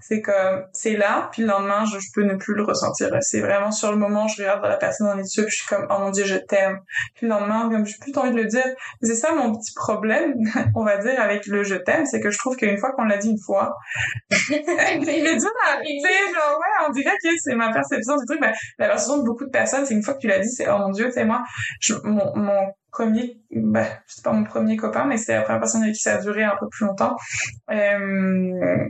[0.00, 3.10] C'est comme, c'est là, puis le lendemain, je, je peux ne plus le ressentir.
[3.20, 5.86] C'est vraiment sur le moment, je regarde la personne dans les yeux, je suis comme,
[5.90, 6.80] oh mon dieu, je t'aime.
[7.14, 8.64] Puis le lendemain, comme j'ai plus envie de le dire.
[9.02, 10.34] C'est ça mon petit problème,
[10.74, 13.18] on va dire, avec le je t'aime, c'est que je trouve qu'une fois qu'on l'a
[13.18, 13.76] dit une fois,
[14.50, 18.38] il est dur à arriver, genre, ouais, on dirait que c'est ma perception du truc,
[18.40, 20.68] mais la perception de beaucoup de personnes, c'est une fois que tu l'as dit, c'est,
[20.68, 21.42] oh mon dieu, tu sais, moi,
[21.80, 25.82] je, mon, mon premier, bah, c'est pas mon premier copain, mais c'est la première personne
[25.82, 27.16] avec qui ça a duré un peu plus longtemps.
[27.70, 28.88] Euh,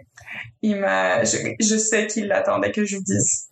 [0.62, 3.48] il m'a, je, je sais qu'il attendait que je dise.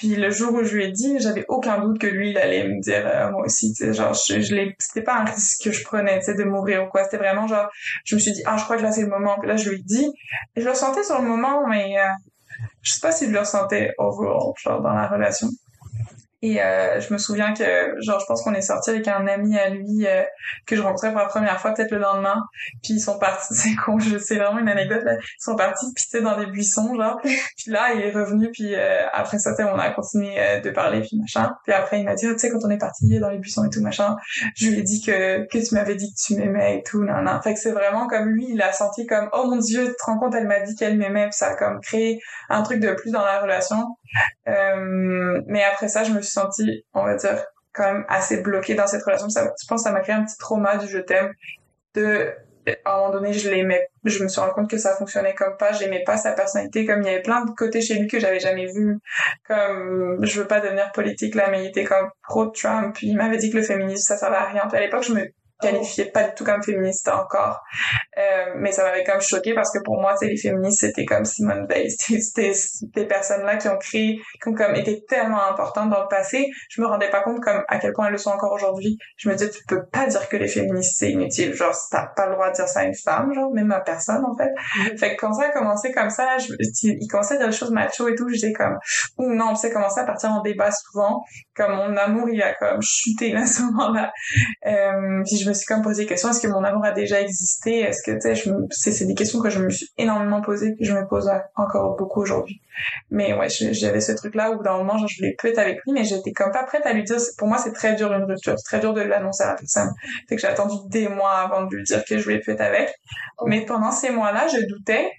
[0.00, 2.66] Puis le jour où je lui ai dit, j'avais aucun doute que lui, il allait
[2.66, 5.84] me dire euh, moi aussi, tu genre je, l'ai, c'était pas un risque que je
[5.84, 7.04] prenais, tu de mourir ou quoi.
[7.04, 7.68] C'était vraiment genre,
[8.06, 9.36] je me suis dit ah je crois que là c'est le moment.
[9.38, 10.10] Puis là je lui ai dit,
[10.56, 12.08] et je le ressentais sur le moment, mais euh,
[12.80, 15.48] je sais pas si je le ressentais overall, genre dans la relation.
[16.42, 19.58] Et euh, je me souviens que, genre, je pense qu'on est sorti avec un ami
[19.58, 20.22] à lui euh,
[20.66, 22.42] que je rencontrais pour la première fois, peut-être le lendemain.
[22.82, 25.14] Puis ils sont partis, c'est con, je sais vraiment une anecdote là.
[25.14, 27.20] Ils sont partis pisser dans des buissons, genre.
[27.22, 31.02] Puis là, il est revenu, puis euh, après ça, on a continué euh, de parler,
[31.02, 31.52] puis machin.
[31.64, 33.64] Puis après, il m'a dit, Ah, tu sais, quand on est parti dans les buissons
[33.64, 34.16] et tout, machin,
[34.56, 37.24] je lui ai dit que que tu m'avais dit que tu m'aimais et tout, nan,
[37.24, 37.40] nan.
[37.42, 40.04] Fait que c'est vraiment comme lui, il a senti comme, oh mon dieu, tu te
[40.06, 42.18] rends compte, elle m'a dit qu'elle m'aimait, puis ça a comme créé
[42.48, 43.96] un truc de plus dans la relation.
[44.48, 48.74] Euh, mais après ça, je me suis sentie, on va dire, quand même assez bloquée
[48.74, 49.28] dans cette relation.
[49.28, 51.32] Ça, je pense que ça m'a créé un petit trauma du je t'aime.
[51.94, 52.32] De,
[52.84, 53.88] à un moment donné, je l'aimais.
[54.04, 55.72] Je me suis rendu compte que ça fonctionnait comme pas.
[55.72, 56.84] J'aimais pas sa personnalité.
[56.84, 58.98] Comme il y avait plein de côtés chez lui que j'avais jamais vu.
[59.46, 63.00] Comme, je veux pas devenir politique là, mais il était comme pro-Trump.
[63.02, 64.68] Il m'avait dit que le féminisme, ça servait à rien.
[64.70, 65.24] À l'époque, je me
[65.60, 67.62] qualifiais pas du tout comme féministe encore.
[68.18, 71.66] Euh, mais ça m'avait comme choqué parce que pour moi, les féministes, c'était comme Simone
[71.68, 71.90] Veil.
[72.00, 72.52] C'était
[72.82, 76.48] des personnes-là qui ont créé, qui ont comme été tellement importantes dans le passé.
[76.68, 78.98] Je me rendais pas compte comme à quel point elles le sont encore aujourd'hui.
[79.16, 81.52] Je me disais, tu peux pas dire que les féministes, c'est inutile.
[81.54, 84.24] Genre, t'as pas le droit de dire ça à une femme, genre, même à personne,
[84.24, 84.50] en fait.
[84.98, 86.52] Fait que quand ça a commencé comme ça, je,
[86.82, 88.78] il commençait à dire des choses macho et tout, j'étais comme,
[89.18, 91.22] ou non, ça commençait à partir en débat souvent.
[91.54, 94.12] Comme mon amour, il a comme chuté là, à ce moment-là.
[94.66, 96.30] Euh, puis je me suis comme posé des questions.
[96.30, 97.80] Est-ce que mon amour a déjà existé?
[97.80, 100.74] Est-ce que, tu sais, je me- c'est, des questions que je me suis énormément posées,
[100.78, 102.60] que je me pose encore beaucoup aujourd'hui.
[103.10, 105.58] Mais ouais, je- j'avais ce truc-là où dans le moment, genre, je voulais plus être
[105.58, 107.18] avec lui, mais j'étais comme pas prête à lui dire.
[107.38, 108.54] Pour moi, c'est très dur une rupture.
[108.58, 109.90] C'est très dur de l'annoncer à la personne.
[110.28, 112.60] Fait que j'ai attendu des mois avant de lui dire que je voulais plus être
[112.62, 112.90] avec.
[113.46, 115.10] Mais pendant ces mois-là, je doutais.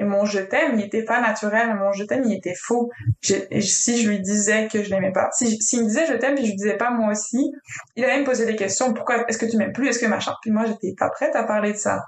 [0.00, 1.74] Et mon je t'aime, il était pas naturel.
[1.76, 2.90] Mon je t'aime, il était faux.
[3.22, 6.44] si je lui disais que je l'aimais pas, si s'il me disait je t'aime puis
[6.44, 7.52] je lui disais pas moi aussi,
[7.94, 8.92] il allait me poser des questions.
[8.92, 9.88] Pourquoi est-ce que tu m'aimes plus?
[9.88, 10.32] Est-ce que machin?
[10.42, 12.02] Puis moi, j'étais pas prête à parler de ça.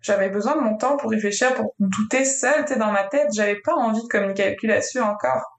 [0.00, 3.28] J'avais besoin de mon temps pour réfléchir, pour douter seule, tu dans ma tête.
[3.34, 5.58] J'avais pas envie de communiquer là-dessus encore.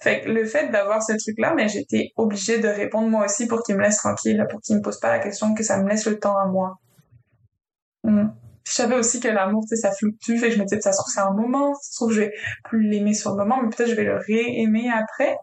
[0.00, 3.62] Fait que le fait d'avoir ce truc-là, mais j'étais obligée de répondre moi aussi pour
[3.62, 6.06] qu'il me laisse tranquille, pour qu'il me pose pas la question, que ça me laisse
[6.06, 6.78] le temps à moi.
[8.04, 8.28] Mm.
[8.64, 10.36] Je savais aussi que l'amour, tu sais, ça fluctue.
[10.36, 11.74] Fait que je me disais, ça se trouve, c'est un moment.
[11.74, 12.32] Ça se trouve, je vais
[12.64, 15.36] plus l'aimer sur le moment, mais peut-être je vais le réaimer après.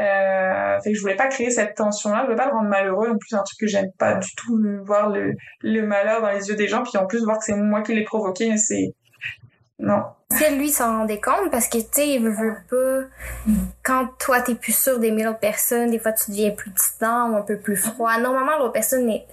[0.00, 2.20] Euh, fait que je voulais pas créer cette tension-là.
[2.20, 3.08] Je voulais pas le rendre malheureux.
[3.10, 6.48] En plus, un truc que j'aime pas du tout, voir le, le malheur dans les
[6.48, 6.82] yeux des gens.
[6.82, 8.94] Puis en plus, voir que c'est moi qui l'ai provoqué, c'est,
[9.78, 10.02] non.
[10.30, 13.52] Si lui s'en rendait compte, parce que, tu sais, il veut pas,
[13.82, 17.36] quand toi, t'es plus sûr d'aimer l'autre personne, des fois, tu deviens plus distant ou
[17.36, 18.18] un peu plus froid.
[18.18, 19.26] Normalement, l'autre personne est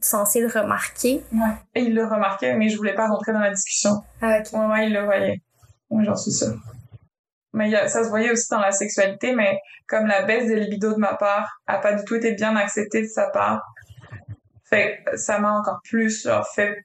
[0.00, 1.22] censée le remarquer.
[1.32, 1.54] Ouais.
[1.74, 4.02] Et il le remarquait, mais je voulais pas rentrer dans la discussion.
[4.22, 4.58] Ah, ok.
[4.70, 5.42] Ouais, il le voyait.
[5.90, 6.54] Oui, j'en suis sûre.
[7.52, 10.98] Mais ça se voyait aussi dans la sexualité, mais comme la baisse des libido de
[10.98, 13.62] ma part a pas du tout été bien acceptée de sa part,
[14.64, 16.84] fait ça m'a encore plus genre, fait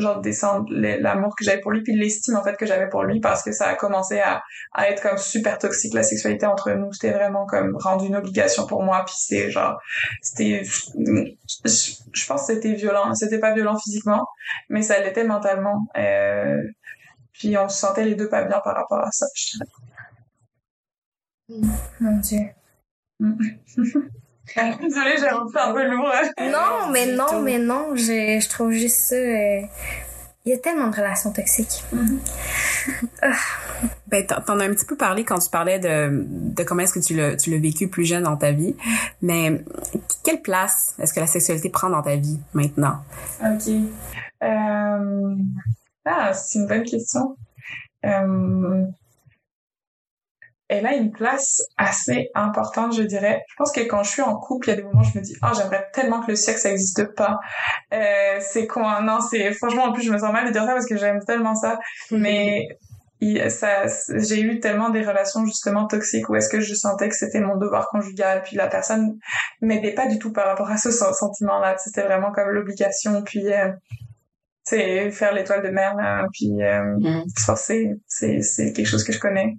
[0.00, 3.20] genre descendre l'amour que j'avais pour lui puis l'estime en fait que j'avais pour lui
[3.20, 4.42] parce que ça a commencé à,
[4.72, 6.92] à être comme super toxique la sexualité entre nous.
[6.92, 9.78] C'était vraiment comme rendu une obligation pour moi puis c'était genre
[10.22, 13.14] c'était je, pense que c'était violent.
[13.14, 14.26] C'était pas violent physiquement
[14.68, 15.86] mais ça l'était mentalement.
[15.96, 16.62] Euh,
[17.32, 19.70] puis on se sentait les deux pas bien par rapport à ça je dirais.
[22.00, 22.50] Mon dieu
[24.80, 26.12] Désolée, j'ai un peu lourd.
[26.40, 29.14] Non, mais non, mais non, je, je trouve juste ça.
[29.14, 29.60] Euh,
[30.46, 31.84] il y a tellement de relations toxiques.
[31.94, 32.18] Mm-hmm.
[33.22, 33.32] Ah.
[34.08, 37.04] Ben, t'en as un petit peu parlé quand tu parlais de, de comment est-ce que
[37.04, 38.74] tu l'as, tu l'as vécu plus jeune dans ta vie.
[39.22, 39.62] Mais
[40.24, 43.04] quelle place est-ce que la sexualité prend dans ta vie maintenant?
[43.42, 43.72] OK.
[44.42, 45.34] Euh...
[46.06, 47.36] Ah, c'est une bonne question.
[48.04, 48.86] Euh
[50.70, 53.42] elle a une place assez importante, je dirais.
[53.48, 55.18] Je pense que quand je suis en couple, il y a des moments où je
[55.18, 57.40] me dis, oh, j'aimerais tellement que le sexe n'existe pas.
[57.92, 60.72] Euh, c'est quoi Non, c'est franchement en plus je me sens mal de dire ça
[60.72, 61.78] parce que j'aime tellement ça.
[62.12, 62.68] Mais
[63.48, 67.40] ça, j'ai eu tellement des relations justement toxiques où est-ce que je sentais que c'était
[67.40, 69.18] mon devoir conjugal, puis la personne
[69.60, 71.76] m'aidait pas du tout par rapport à ce sentiment-là.
[71.78, 73.72] C'était vraiment comme l'obligation, puis euh,
[74.62, 75.96] c'est faire l'étoile de mer,
[76.32, 77.24] puis euh, mm.
[77.56, 79.56] c'est c'est quelque chose que je connais.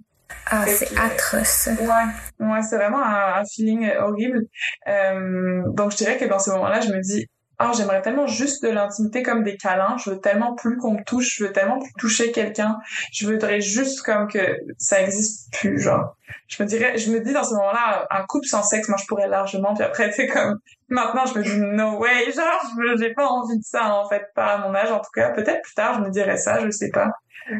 [0.50, 1.68] Ah, c'est atroce.
[1.80, 4.40] Ouais, ouais c'est vraiment un, feeling horrible.
[4.88, 7.26] Euh, donc, je dirais que dans ce moment-là, je me dis,
[7.58, 9.96] ah, j'aimerais tellement juste de l'intimité comme des câlins.
[9.96, 11.36] Je veux tellement plus qu'on me touche.
[11.36, 12.76] Je veux tellement plus toucher quelqu'un.
[13.12, 16.16] Je voudrais juste comme que ça existe plus, genre.
[16.48, 19.06] Je me dirais, je me dis dans ce moment-là, un couple sans sexe, moi, je
[19.06, 19.74] pourrais largement.
[19.74, 20.58] Puis après, c'est comme,
[20.88, 24.54] maintenant, je me dis, no way, genre, j'ai pas envie de ça, en fait, pas
[24.54, 25.30] à mon âge, en tout cas.
[25.30, 27.10] Peut-être plus tard, je me dirais ça, je sais pas.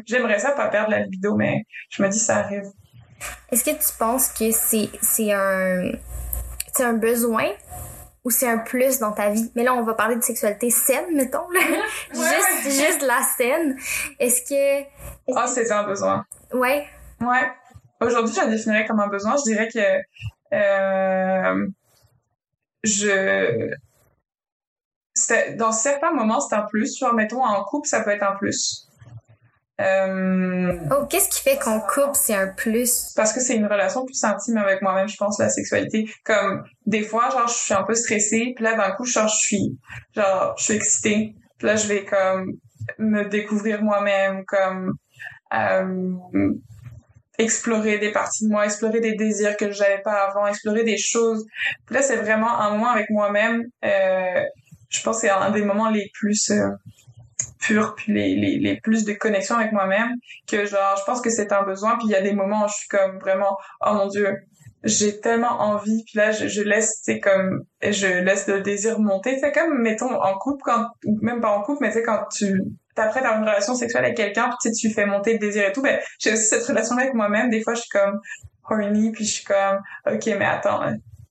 [0.05, 2.65] J'aimerais ça pas perdre la libido, mais je me dis ça arrive.
[3.51, 5.91] Est-ce que tu penses que c'est c'est un
[6.73, 7.45] c'est un besoin
[8.23, 9.51] ou c'est un plus dans ta vie?
[9.55, 11.59] Mais là, on va parler de sexualité saine, mettons, là.
[12.13, 13.77] juste, juste la scène.
[14.19, 14.87] Est-ce que...
[15.35, 16.25] Ah, c'est un besoin.
[16.53, 16.87] Ouais.
[17.19, 17.51] Ouais.
[18.01, 19.35] Aujourd'hui, je la définirais comme un besoin.
[19.37, 21.67] Je dirais que euh,
[22.83, 23.75] je...
[25.57, 26.97] Dans certains moments, c'est un plus.
[26.97, 28.87] Genre, mettons, en couple, ça peut être un plus.
[29.83, 30.77] Euh...
[30.91, 33.11] Oh, qu'est-ce qui fait qu'on coupe, c'est un plus?
[33.15, 36.09] Parce que c'est une relation plus intime avec moi-même, je pense, la sexualité.
[36.23, 39.35] Comme, des fois, genre, je suis un peu stressée, puis là, d'un coup, genre, je
[39.35, 39.77] suis,
[40.15, 41.35] genre, je suis excitée.
[41.57, 42.53] Puis là, je vais, comme,
[42.97, 44.93] me découvrir moi-même, comme,
[45.53, 46.13] euh,
[47.37, 51.45] explorer des parties de moi, explorer des désirs que j'avais pas avant, explorer des choses.
[51.85, 53.63] Puis là, c'est vraiment un moment avec moi-même.
[53.83, 54.43] Euh,
[54.89, 56.51] je pense que c'est un des moments les plus...
[56.51, 56.69] Euh,
[57.63, 60.11] pur puis les, les, les plus de connexion avec moi-même
[60.47, 62.67] que genre je pense que c'est un besoin puis il y a des moments où
[62.67, 64.35] je suis comme vraiment oh mon dieu
[64.83, 69.37] j'ai tellement envie puis là je, je laisse c'est comme je laisse le désir monter
[69.39, 70.87] c'est comme mettons en couple quand
[71.21, 72.61] même pas en couple mais c'est quand tu
[72.95, 75.81] t'apprêtes à une relation sexuelle avec quelqu'un puis tu fais monter le désir et tout
[75.81, 78.19] ben j'ai aussi cette relation avec moi-même des fois je suis comme
[78.69, 80.81] horny puis je suis comme ok mais attends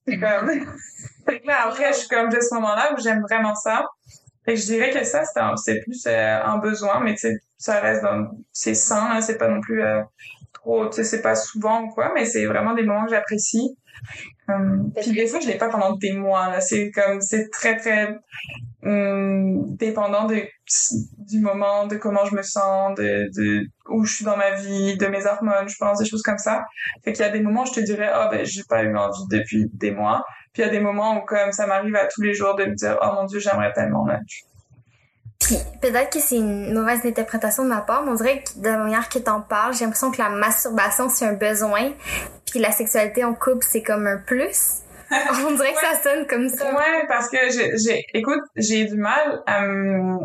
[0.07, 0.49] c'est comme
[1.45, 3.85] là après je suis comme de ce moment-là où j'aime vraiment ça
[4.45, 5.23] fait que je dirais que ça,
[5.55, 9.61] c'est plus euh, un besoin, mais tu ça reste dans, c'est sain, c'est pas non
[9.61, 10.01] plus euh,
[10.51, 13.77] trop, tu sais, c'est pas souvent ou quoi, mais c'est vraiment des moments que j'apprécie.
[14.49, 16.59] Hum, puis des fois, je l'ai pas pendant des mois.
[16.59, 18.17] C'est comme, c'est très, très
[18.83, 20.43] hum, dépendant de,
[21.19, 24.97] du moment, de comment je me sens, de, de où je suis dans ma vie,
[24.97, 26.65] de mes hormones, je pense, des choses comme ça.
[27.03, 28.95] Fait qu'il y a des moments où je te dirais, ah, ben, j'ai pas eu
[28.95, 30.25] envie depuis des mois.
[30.53, 32.65] Puis il y a des moments où comme ça m'arrive à tous les jours de
[32.65, 34.19] me dire oh mon dieu j'aimerais tellement là.
[35.39, 38.69] Puis peut-être que c'est une mauvaise interprétation de ma part, mais on dirait que de
[38.69, 41.91] la manière que t'en parles, j'ai l'impression que la masturbation c'est un besoin,
[42.49, 44.82] puis la sexualité en couple c'est comme un plus.
[45.47, 46.73] On dirait que ça sonne comme ça.
[46.73, 49.63] Ouais, parce que j'ai, j'ai écoute, j'ai du mal à,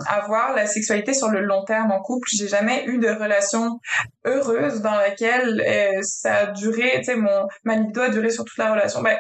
[0.07, 2.28] à voir la sexualité sur le long terme en couple.
[2.36, 3.78] J'ai jamais eu de relation
[4.24, 8.45] heureuse dans laquelle euh, ça a duré, tu sais, mon ma libido a duré sur
[8.45, 9.03] toute la relation.
[9.03, 9.16] Ben,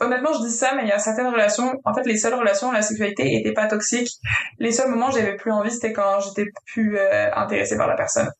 [0.00, 1.72] honnêtement, je dis ça, mais il y a certaines relations.
[1.84, 4.08] En fait, les seules relations où la sexualité était pas toxique.
[4.58, 7.96] Les seuls moments où j'avais plus envie, c'était quand j'étais plus euh, intéressée par la
[7.96, 8.30] personne.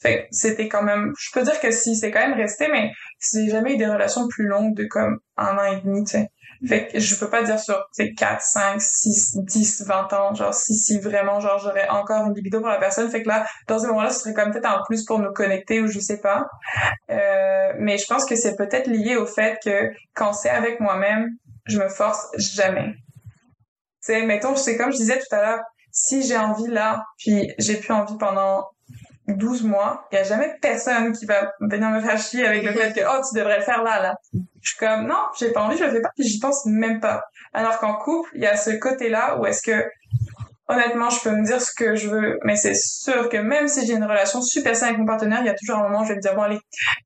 [0.00, 2.90] Fait c'était quand même, je peux dire que si c'est quand même resté, mais
[3.32, 6.28] j'ai jamais eu des relations plus longues de comme un an et demi, tu sais.
[6.66, 10.52] Fait que je peux pas dire sur, tu 4, 5, 6, 10, 20 ans, genre,
[10.52, 13.08] si, si vraiment, genre, j'aurais encore une libido pour la personne.
[13.10, 15.80] Fait que là, dans ce moment-là, ce serait comme peut-être un plus pour nous connecter
[15.80, 16.46] ou je sais pas.
[17.10, 21.28] Euh, mais je pense que c'est peut-être lié au fait que quand c'est avec moi-même,
[21.66, 22.94] je me force jamais.
[24.04, 25.60] Tu sais, mettons, c'est comme je disais tout à l'heure,
[25.92, 28.66] si j'ai envie là, puis j'ai plus envie pendant
[29.28, 32.72] 12 mois, il y a jamais personne qui va venir me faire chier avec le
[32.72, 34.14] fait que oh tu devrais le faire là là.
[34.62, 37.00] Je suis comme non, j'ai pas envie, je le fais pas, puis j'y pense même
[37.00, 37.22] pas.
[37.52, 39.84] Alors qu'en couple, il y a ce côté-là où est-ce que
[40.68, 43.86] honnêtement, je peux me dire ce que je veux, mais c'est sûr que même si
[43.86, 46.04] j'ai une relation super saine avec mon partenaire, il y a toujours un moment où
[46.04, 46.60] je vais me dire bon allez,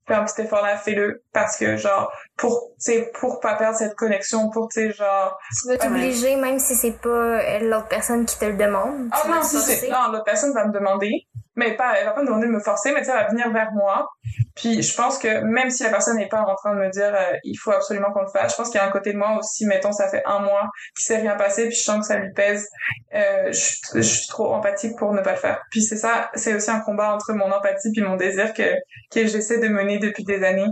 [0.07, 3.95] fais un petit effort là, fais-le parce que genre pour tu pour pas perdre cette
[3.95, 8.45] connexion, pour tu genre tu veux t'obliger même si c'est pas l'autre personne qui te
[8.45, 9.09] le demande.
[9.11, 11.25] Ah non, si c'est non, l'autre personne va me demander
[11.55, 13.71] mais pas, elle va pas me demander de me forcer, mais ça va venir vers
[13.73, 14.07] moi.
[14.55, 17.13] Puis je pense que même si la personne n'est pas en train de me dire
[17.13, 19.17] euh, il faut absolument qu'on le fasse, je pense qu'il y a un côté de
[19.17, 22.05] moi aussi, mettons ça fait un mois qu'il s'est rien passé, puis je sens que
[22.05, 22.67] ça lui pèse,
[23.13, 25.61] euh, je, je, suis trop empathique pour ne pas le faire.
[25.71, 28.73] Puis c'est ça, c'est aussi un combat entre mon empathie puis mon désir que
[29.11, 30.67] que j'essaie de mener depuis des années.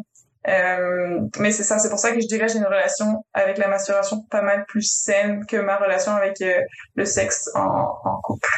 [0.48, 3.68] Euh, mais c'est ça, c'est pour ça que je dirais j'ai une relation avec la
[3.68, 6.60] masturbation pas mal plus saine que ma relation avec euh,
[6.96, 8.50] le sexe en, en couple.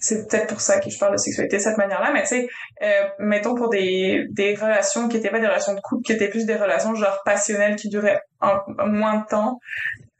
[0.00, 2.48] C'est peut-être pour ça que je parle de sexualité de cette manière-là, mais tu sais,
[2.82, 6.28] euh, mettons pour des, des relations qui étaient pas des relations de couple, qui étaient
[6.30, 9.60] plus des relations genre passionnelles qui duraient en, moins de temps,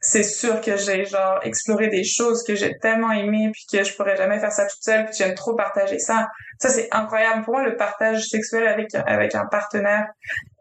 [0.01, 3.95] c'est sûr que j'ai genre exploré des choses que j'ai tellement aimées puis que je
[3.95, 6.27] pourrais jamais faire ça toute seule puis j'aime trop partager ça.
[6.59, 7.43] Ça c'est incroyable.
[7.43, 10.07] Pour moi le partage sexuel avec avec un partenaire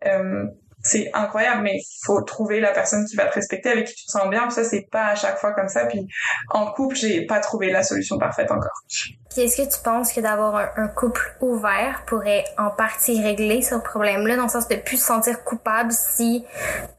[0.07, 0.45] euh,
[0.83, 4.11] c'est incroyable mais faut trouver la personne qui va te respecter avec qui tu te
[4.11, 4.51] sens bien.
[4.51, 5.87] Ça c'est pas à chaque fois comme ça.
[5.87, 6.07] Puis
[6.51, 8.83] en couple j'ai pas trouvé la solution parfaite encore.
[9.31, 13.77] Puis est-ce que tu penses que d'avoir un, couple ouvert pourrait en partie régler ce
[13.77, 16.45] problème-là, dans le sens de plus se sentir coupable si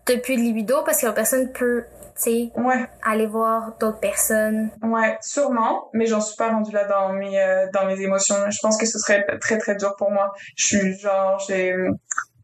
[0.06, 1.84] t'as plus de libido, parce que la personne peut
[2.30, 2.88] ouais.
[3.04, 4.70] aller voir d'autres personnes.
[4.84, 8.36] Ouais, sûrement, mais j'en suis pas rendue là dans mes euh, dans mes émotions.
[8.50, 10.34] Je pense que ce serait très très dur pour moi.
[10.56, 11.76] Je suis genre j'ai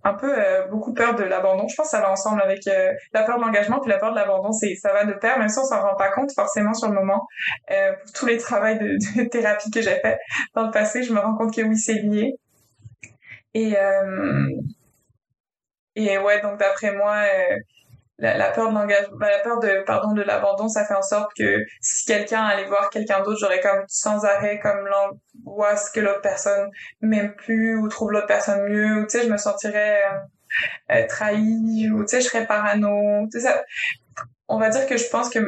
[0.04, 1.68] un peu euh, beaucoup peur de l'abandon.
[1.68, 4.12] Je pense que ça va ensemble avec euh, la peur de l'engagement puis la peur
[4.12, 4.52] de l'abandon.
[4.52, 6.94] C'est ça va de pair, même si on s'en rend pas compte forcément sur le
[6.94, 7.28] moment.
[7.68, 10.20] pour tous les travaux de, de, thérapie que j'ai fait
[10.56, 12.36] dans le passé, je me rends compte que oui, c'est lié.
[13.54, 13.76] Et
[15.96, 17.24] et ouais, donc d'après moi,
[18.20, 21.32] la, peur de l'engagement, bah, la peur de pardon de l'abandon, ça fait en sorte
[21.38, 26.22] que si quelqu'un allait voir quelqu'un d'autre, j'aurais comme sans arrêt comme l'angoisse que l'autre
[26.22, 26.70] personne
[27.02, 31.08] m'aime plus ou trouve l'autre personne mieux ou tu sais je me sentirais euh, euh
[31.08, 33.64] trahie ou tu sais je serais parano, tu sais ça
[34.50, 35.40] on va dire que je pense que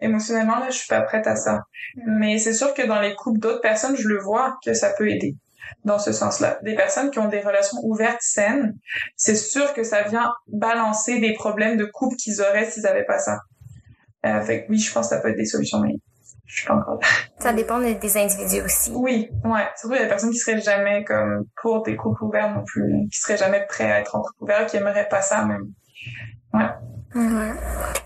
[0.00, 1.62] émotionnellement là je suis pas prête à ça.
[1.96, 2.18] Mm.
[2.18, 5.08] Mais c'est sûr que dans les couples d'autres personnes, je le vois que ça peut
[5.08, 5.36] aider
[5.84, 6.58] dans ce sens-là.
[6.62, 8.74] Des personnes qui ont des relations ouvertes saines,
[9.16, 13.18] c'est sûr que ça vient balancer des problèmes de couple qu'ils auraient s'ils n'avaient pas
[13.18, 13.38] ça.
[14.26, 15.94] Euh, fait oui, je pense que ça peut être des solutions, mais
[16.46, 17.06] je suis pas encore là.
[17.38, 18.90] Ça dépend des individus aussi.
[18.94, 19.66] Oui, ouais.
[19.76, 22.64] Surtout, il y a des personnes qui seraient jamais comme pour des couples ouverts non
[22.64, 25.66] plus, qui seraient jamais prêts à être en couple ouvert, qui aimeraient pas ça même.
[26.52, 26.68] Ouais.
[27.14, 27.52] ouais.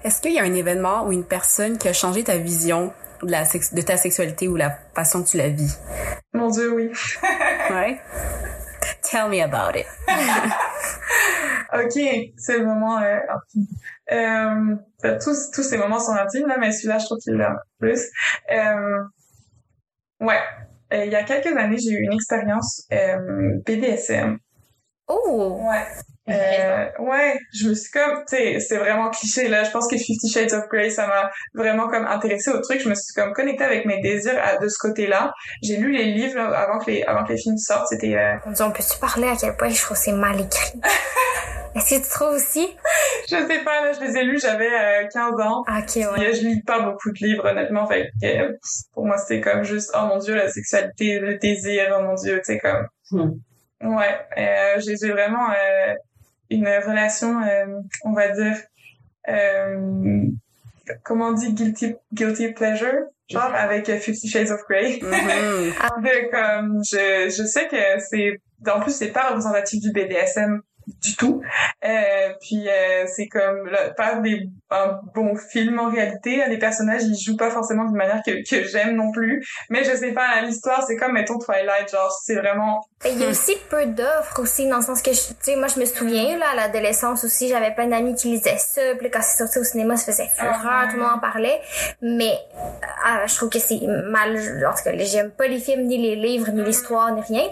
[0.03, 2.93] Est-ce qu'il y a un événement ou une personne qui a changé ta vision
[3.23, 5.79] de, la de ta sexualité ou la façon que tu la vis?
[6.33, 6.91] Mon Dieu, oui.
[7.71, 8.01] ouais.
[9.03, 9.87] Tell me about it.
[11.73, 13.19] ok, c'est le moment euh,
[14.11, 14.77] Euh,
[15.23, 17.45] tous, tous ces moments sont intimes, là, mais celui-là, je trouve qu'il est
[17.79, 18.01] plus.
[18.51, 19.05] Euh,
[20.21, 20.41] ouais.
[20.93, 24.39] Euh, il y a quelques années, j'ai eu une expérience euh, BDSM.
[25.09, 25.61] Oh!
[25.69, 25.85] Ouais.
[26.29, 29.64] Euh, ouais, je me suis comme, tu sais, c'est vraiment cliché là.
[29.64, 32.81] Je pense que Fifty Shades of Grey, ça m'a vraiment comme intéressé au truc.
[32.81, 35.33] Je me suis comme connectée avec mes désirs à, de ce côté-là.
[35.62, 37.89] J'ai lu les livres avant que les avant que les films sortent.
[37.89, 38.16] C'était.
[38.16, 38.37] Euh...
[38.47, 40.81] On peut-tu parler à quel point je trouve c'est mal écrit?
[41.74, 42.66] Est-ce que tu trouves aussi?
[43.31, 43.85] Je sais pas.
[43.85, 44.41] Là, je les ai lus.
[44.41, 45.62] J'avais euh, 15 ans.
[45.66, 46.31] Ah, ok, ouais.
[46.31, 47.87] Et, je lis pas beaucoup de livres honnêtement.
[47.87, 48.53] Fait euh,
[48.93, 52.39] pour moi, c'était comme juste, oh mon dieu, la sexualité, le désir, oh mon dieu,
[52.39, 52.87] tu sais comme.
[53.11, 53.31] Hmm.
[53.81, 55.95] Ouais, euh, j'ai vraiment euh,
[56.51, 58.57] une relation, euh, on va dire,
[59.28, 60.26] euh,
[61.05, 65.72] comment on dit guilty guilty pleasure genre avec Fifty Shades of Grey Mhm.
[66.03, 68.40] de comme je je sais que c'est
[68.70, 70.62] en plus c'est pas représentatif du BDSM
[71.01, 71.43] du tout.
[71.84, 76.43] Euh, puis euh, c'est comme là, pas des un bon film en réalité.
[76.49, 79.47] Les personnages ils jouent pas forcément d'une manière que que j'aime non plus.
[79.70, 83.28] Mais je sais pas l'histoire c'est comme mettons Twilight genre c'est vraiment Il y a
[83.28, 86.47] aussi peu d'offres aussi, dans le sens que, tu sais, moi, je me souviens, là,
[86.53, 89.97] à l'adolescence aussi, j'avais plein d'amis qui lisaient ça, puis quand c'est sorti au cinéma,
[89.97, 90.86] ça faisait fureur, Ah.
[90.91, 91.61] tout le monde en parlait,
[92.03, 92.32] mais
[93.05, 93.80] ah, je trouve que c'est
[94.11, 97.45] mal, en tout cas, j'aime pas les films, ni les livres, ni l'histoire, ni rien,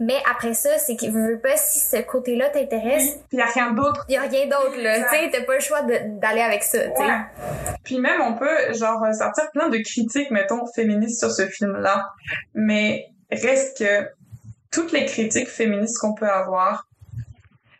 [0.00, 3.72] mais après ça, c'est que, veux pas, si ce côté-là t'intéresse, puis y a rien
[3.72, 6.62] d'autre il y a rien d'autre, là, tu sais, t'as pas le choix d'aller avec
[6.62, 6.78] ça.
[6.78, 7.20] Ouais.
[7.84, 12.06] Puis même, on peut, genre, sortir plein de critiques, mettons, féministes sur ce film-là.
[12.54, 14.08] Mais reste que
[14.70, 16.88] toutes les critiques féministes qu'on peut avoir,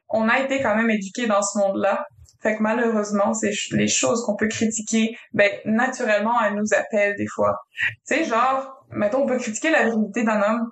[0.08, 2.06] on a été quand même éduqués dans ce monde-là.
[2.42, 7.26] Fait que malheureusement, c'est les choses qu'on peut critiquer, ben, naturellement, elles nous appellent des
[7.26, 7.56] fois.
[8.06, 10.70] Tu sais, genre, mettons, on peut critiquer la virilité d'un homme.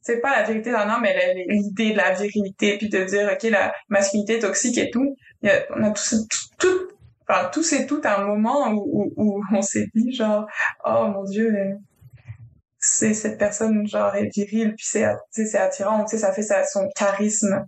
[0.00, 3.42] C'est pas la vérité d'un homme, mais l'idée de la virilité, puis de dire, OK,
[3.50, 5.16] la masculinité toxique et tout.
[5.42, 6.88] On a tous, tout, tout,
[7.28, 10.46] enfin, tous et toutes un moment où, où, où on s'est dit, genre,
[10.84, 11.52] oh mon Dieu,
[12.86, 16.64] c'est cette personne, genre, est virile, puis c'est, c'est attirant, tu sais, ça fait ça,
[16.64, 17.64] son charisme.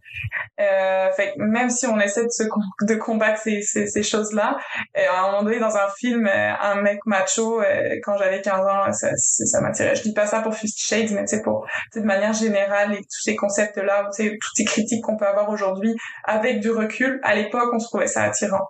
[0.60, 2.42] Euh, fait même si on essaie de se
[2.82, 4.58] de combattre ces, ces, ces choses-là,
[4.96, 8.42] euh, à un moment donné, dans un film, euh, un mec macho, euh, quand j'avais
[8.42, 9.94] 15 ans, ça, ça, m'attirait.
[9.94, 13.22] Je dis pas ça pour Fifty Shades, mais sais, pour, de manière générale, et tous
[13.22, 15.94] ces concepts-là, tu sais, toutes ces critiques qu'on peut avoir aujourd'hui,
[16.24, 18.68] avec du recul, à l'époque, on se trouvait ça attirant.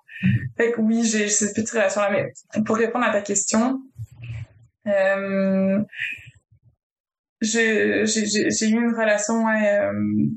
[0.57, 3.81] Fait que oui, j'ai cette petite relation-là, mais pour répondre à ta question,
[4.87, 5.83] euh,
[7.41, 9.93] j'ai eu une relation euh,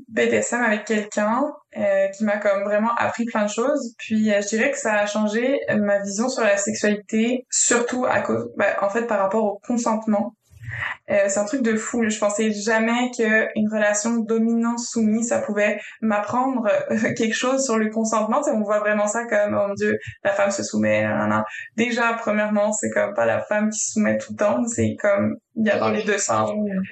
[0.08, 1.42] BDSM avec quelqu'un
[1.76, 3.94] euh, qui m'a comme vraiment appris plein de choses.
[3.98, 8.20] Puis euh, je dirais que ça a changé ma vision sur la sexualité, surtout à
[8.20, 10.34] cause, bah, en fait, par rapport au consentement.
[11.10, 12.02] Euh, c'est un truc de fou.
[12.08, 17.90] Je pensais jamais que une relation dominant-soumise, ça pouvait m'apprendre euh, quelque chose sur le
[17.90, 18.38] consentement.
[18.38, 21.02] Tu sais, on voit vraiment ça comme, oh mon Dieu, la femme se soumet.
[21.02, 21.42] nan, nan.
[21.76, 24.64] Déjà, premièrement, c'est comme pas la femme qui se soumet tout le temps.
[24.66, 26.50] C'est comme, il y a dans les deux sens.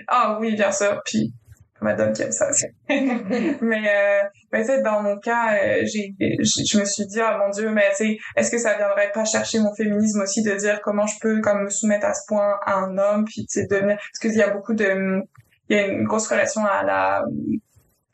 [0.09, 1.01] Ah oui, bien sûr.
[1.05, 1.33] Puis
[1.81, 2.49] madame qui aime ça
[2.89, 7.91] mais euh, dans mon cas, euh, je me suis dit ah mon dieu, mais
[8.37, 11.65] est-ce que ça viendrait pas chercher mon féminisme aussi de dire comment je peux comme
[11.65, 14.75] me soumettre à ce point à un homme puis devenir parce qu'il y a beaucoup
[14.75, 15.23] de
[15.69, 17.25] il y a une grosse relation à la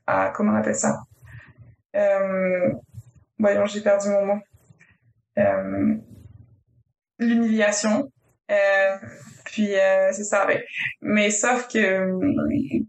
[0.06, 0.98] à comment on appelle ça?
[1.96, 2.72] Euh,
[3.38, 4.40] voyons j'ai perdu mon mot.
[5.38, 5.94] Euh,
[7.18, 8.10] l'humiliation
[9.54, 10.46] puis euh, c'est ça
[11.00, 12.18] mais sauf que euh,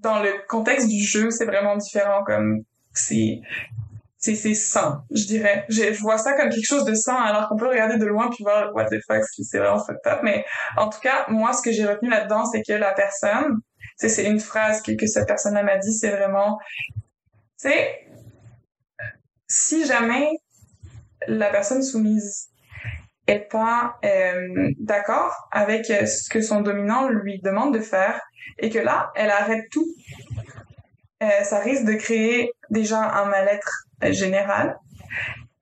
[0.01, 3.41] dans le contexte du jeu c'est vraiment différent comme c'est
[4.18, 5.66] c'est sain je dirais.
[5.70, 8.43] Je, vois ça comme quelque chose de sain alors qu'on peut regarder de loin puis
[8.43, 10.22] voir what the fuck c'est vraiment fucked up.
[10.24, 10.43] Mais
[10.78, 13.59] en tout cas moi ce que j'ai retenu là dedans c'est que la personne
[13.97, 16.57] c'est une phrase que, cette personne là m'a dit c'est vraiment
[17.61, 17.70] tu
[19.47, 20.28] si jamais
[21.28, 22.49] la personne soumise
[23.28, 28.21] est pas euh, d'accord avec euh, ce que son dominant lui demande de faire
[28.59, 29.88] et que là, elle arrête tout,
[31.23, 34.78] euh, ça risque de créer déjà un mal-être euh, général.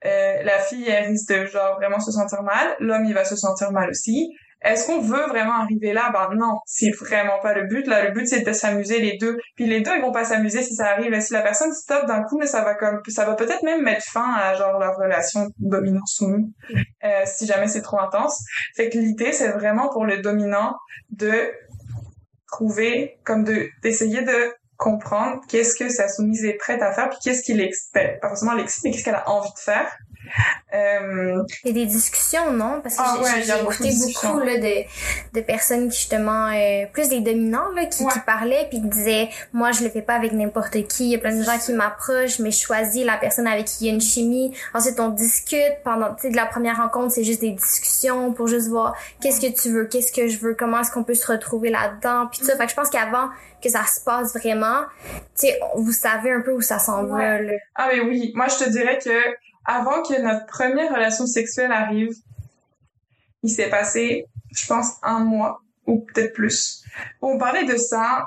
[0.05, 2.75] Euh, la fille, elle risque de genre vraiment se sentir mal.
[2.79, 4.35] L'homme, il va se sentir mal aussi.
[4.63, 6.09] Est-ce qu'on veut vraiment arriver là?
[6.11, 7.85] Ben non, c'est vraiment pas le but.
[7.87, 9.37] Là, le but, c'est de s'amuser les deux.
[9.55, 11.19] Puis les deux, ils vont pas s'amuser si ça arrive.
[11.19, 14.05] Si la personne stoppe d'un coup, mais ça va comme, ça va peut-être même mettre
[14.05, 16.53] fin à genre leur relation dominant-soumis,
[17.03, 18.43] euh, si jamais c'est trop intense.
[18.75, 20.75] Fait que l'idée, c'est vraiment pour le dominant
[21.09, 21.51] de
[22.47, 27.17] trouver, comme de, d'essayer de comprendre qu'est-ce que sa soumise est prête à faire, puis
[27.23, 29.97] qu'est-ce qui l'excite, pas forcément l'excite, mais qu'est-ce qu'elle a envie de faire.
[30.73, 32.79] Euh, a des discussions, non?
[32.81, 34.83] Parce que Ah j'ai- ouais, beaucoup écouté beaucoup là, de,
[35.39, 38.11] de personnes qui, justement, euh, plus des dominants, là, qui, Ouais.
[38.11, 41.05] qui parlaient, puis qui disaient, moi, je le fais pas avec n'importe qui.
[41.05, 43.85] Il y a plein de gens qui m'approchent, mais je choisis la personne avec qui
[43.85, 44.55] il y a une chimie.
[44.73, 48.47] Ensuite, on discute pendant, tu sais, de la première rencontre, c'est juste des discussions pour
[48.47, 51.27] juste voir qu'est-ce que tu veux, qu'est-ce que je veux, comment est-ce qu'on peut se
[51.31, 52.57] retrouver là-dedans, puis tout ça.
[52.57, 53.29] Fait que je pense qu'avant
[53.61, 54.81] que ça se passe vraiment,
[55.37, 57.53] tu sais, vous savez un peu où ça s'en va, là.
[57.75, 59.09] Ah mais oui, moi je te dirais que
[59.65, 62.13] avant que notre première relation sexuelle arrive,
[63.43, 66.83] il s'est passé, je pense, un mois ou peut-être plus.
[67.21, 68.25] On parlait de ça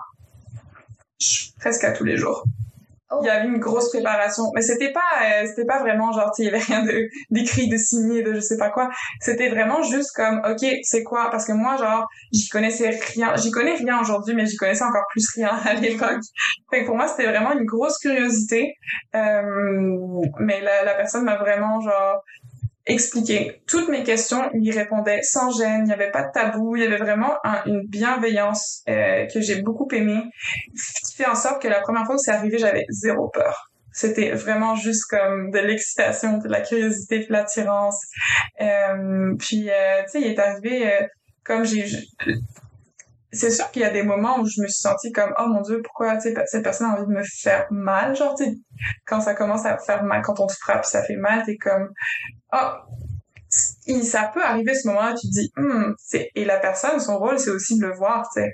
[1.58, 2.44] presque à tous les jours.
[3.10, 3.20] Oh.
[3.22, 6.46] Il y avait une grosse préparation, mais c'était pas, euh, c'était pas vraiment genre, il
[6.46, 8.90] y avait rien de d'écrit, de signé, de je sais pas quoi.
[9.20, 11.30] C'était vraiment juste comme, ok, c'est quoi?
[11.30, 15.06] Parce que moi, genre, j'y connaissais rien, j'y connais rien aujourd'hui, mais j'y connaissais encore
[15.10, 16.20] plus rien à l'époque.
[16.70, 18.74] Fait que pour moi, c'était vraiment une grosse curiosité.
[19.14, 19.42] Euh,
[20.40, 22.20] mais la, la personne m'a vraiment genre
[22.86, 26.82] expliquer toutes mes questions, il répondait sans gêne, il n'y avait pas de tabou, il
[26.82, 27.34] y avait vraiment
[27.66, 30.22] une bienveillance euh, que j'ai beaucoup aimée,
[31.04, 33.70] qui fait en sorte que la première fois où c'est arrivé, j'avais zéro peur.
[33.96, 37.98] C'était vraiment juste comme de l'excitation, de la curiosité, de l'attirance.
[38.60, 41.06] Euh, puis, euh, tu sais, il est arrivé, euh,
[41.42, 41.86] comme j'ai
[43.36, 45.60] c'est sûr qu'il y a des moments où je me suis sentie comme oh mon
[45.60, 48.54] dieu pourquoi cette personne a envie de me faire mal genre tu sais
[49.06, 51.90] quand ça commence à faire mal quand on te frappe ça fait mal t'es comme
[52.52, 52.72] oh
[54.02, 57.38] ça peut arriver ce moment-là, tu te dis, hmm, c'est et la personne, son rôle,
[57.38, 58.52] c'est aussi de le voir, tu sais.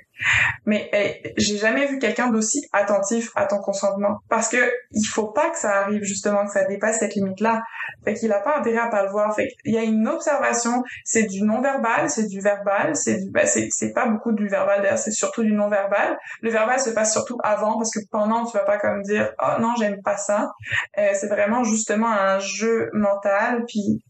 [0.65, 5.27] Mais eh, j'ai jamais vu quelqu'un d'aussi attentif à ton consentement, parce que il faut
[5.27, 7.61] pas que ça arrive justement, que ça dépasse cette limite-là.
[8.03, 9.35] Fait qu'il a pas intérêt à pas le voir.
[9.35, 13.45] Fait il y a une observation, c'est du non-verbal, c'est du verbal, c'est du, ben,
[13.45, 16.17] c'est c'est pas beaucoup du verbal d'ailleurs, c'est surtout du non-verbal.
[16.41, 19.61] Le verbal se passe surtout avant, parce que pendant, tu vas pas comme dire, oh
[19.61, 20.51] non, j'aime pas ça.
[20.97, 24.03] Euh, c'est vraiment justement un jeu mental, puis.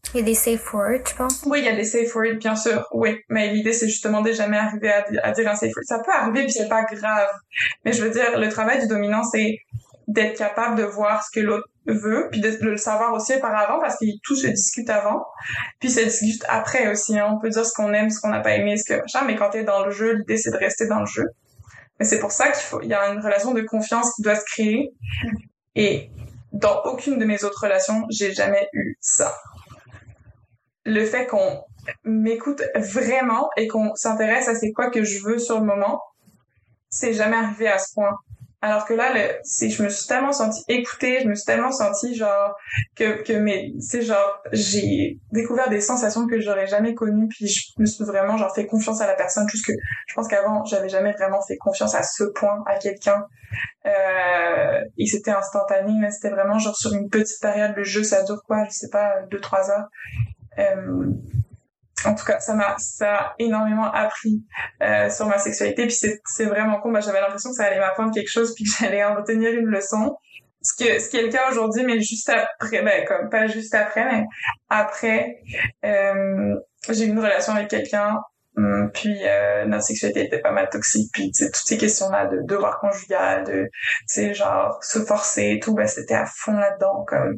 [1.46, 2.86] Oui, il y a des safe words, bien sûr.
[2.92, 5.84] Oui, mais l'idée c'est justement de jamais arriver à, dire un safe word.
[5.84, 7.28] Ça peut arriver puis c'est pas grave.
[7.84, 9.58] Mais je veux dire, le travail du dominant c'est
[10.08, 13.80] d'être capable de voir ce que l'autre veut, puis de, le savoir aussi par avant
[13.80, 15.24] parce que tout se discute avant,
[15.80, 17.18] puis se discute après aussi.
[17.18, 17.30] Hein.
[17.34, 19.36] On peut dire ce qu'on aime, ce qu'on n'a pas aimé, ce que machin, mais
[19.36, 21.24] quand t'es dans le jeu, l'idée c'est de rester dans le jeu.
[21.98, 24.34] Mais c'est pour ça qu'il faut, il y a une relation de confiance qui doit
[24.34, 24.92] se créer.
[25.76, 26.10] Et
[26.52, 29.34] dans aucune de mes autres relations, j'ai jamais eu ça
[30.84, 31.62] le fait qu'on
[32.04, 36.00] m'écoute vraiment et qu'on s'intéresse à c'est quoi que je veux sur le moment,
[36.88, 38.12] c'est jamais arrivé à ce point.
[38.64, 39.12] Alors que là,
[39.42, 42.56] c'est, je me suis tellement sentie écoutée, je me suis tellement sentie genre
[42.96, 47.72] que que mes, c'est genre j'ai découvert des sensations que j'aurais jamais connues, puis je
[47.78, 49.72] me suis vraiment genre fait confiance à la personne, juste que
[50.06, 53.26] je pense qu'avant j'avais jamais vraiment fait confiance à ce point à quelqu'un.
[53.84, 57.74] Euh, et c'était instantané, mais c'était vraiment genre sur une petite période.
[57.76, 59.88] Le jeu, ça dure quoi, je sais pas, deux trois heures.
[60.58, 61.06] Euh,
[62.04, 64.44] en tout cas, ça m'a ça a énormément appris
[64.82, 65.86] euh, sur ma sexualité.
[65.86, 66.92] Puis c'est vraiment con.
[66.92, 69.66] Bah, j'avais l'impression que ça allait m'apprendre quelque chose, puis que j'allais en retenir une
[69.66, 70.16] leçon.
[70.62, 73.74] Ce que ce qui est le cas aujourd'hui, mais juste après, ben comme pas juste
[73.74, 74.24] après, mais
[74.70, 75.42] après,
[75.84, 76.54] euh,
[76.88, 78.18] j'ai eu une relation avec quelqu'un
[78.92, 82.78] puis euh, notre sexualité était pas mal toxique puis toutes ces questions là de devoir
[82.78, 83.68] conjugal de
[84.08, 87.36] tu genre se forcer et tout ben c'était à fond là dedans comme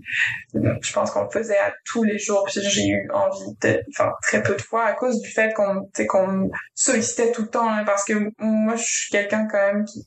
[0.55, 4.12] je pense qu'on le faisait à tous les jours puis j'ai eu envie de enfin
[4.23, 7.69] très peu de fois à cause du fait qu'on tu qu'on sollicitait tout le temps
[7.69, 10.07] hein, parce que moi je suis quelqu'un quand même qui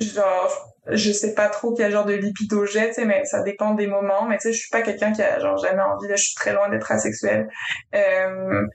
[0.00, 3.86] genre je sais pas trop quel genre de lipido tu sais, mais ça dépend des
[3.86, 4.26] moments.
[4.26, 6.08] Mais tu sais, je suis pas quelqu'un qui a genre jamais envie.
[6.10, 7.48] je suis très loin d'être asexuelle.
[7.94, 8.66] Euh,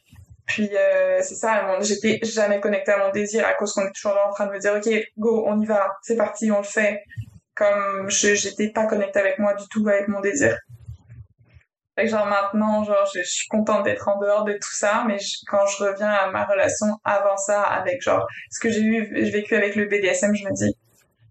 [0.48, 4.16] puis euh, c'est ça, j'étais jamais connectée à mon désir à cause qu'on est toujours
[4.16, 6.64] là en train de me dire ok go on y va, c'est parti, on le
[6.64, 7.04] fait.
[7.54, 10.58] Comme je j'étais pas connectée avec moi du tout avec mon désir.
[11.96, 15.18] Fait genre maintenant genre je, suis contente d'être en dehors de tout ça, mais
[15.48, 19.54] quand je reviens à ma relation avant ça avec genre ce que j'ai eu vécu
[19.54, 20.74] avec le BDSM, je me dis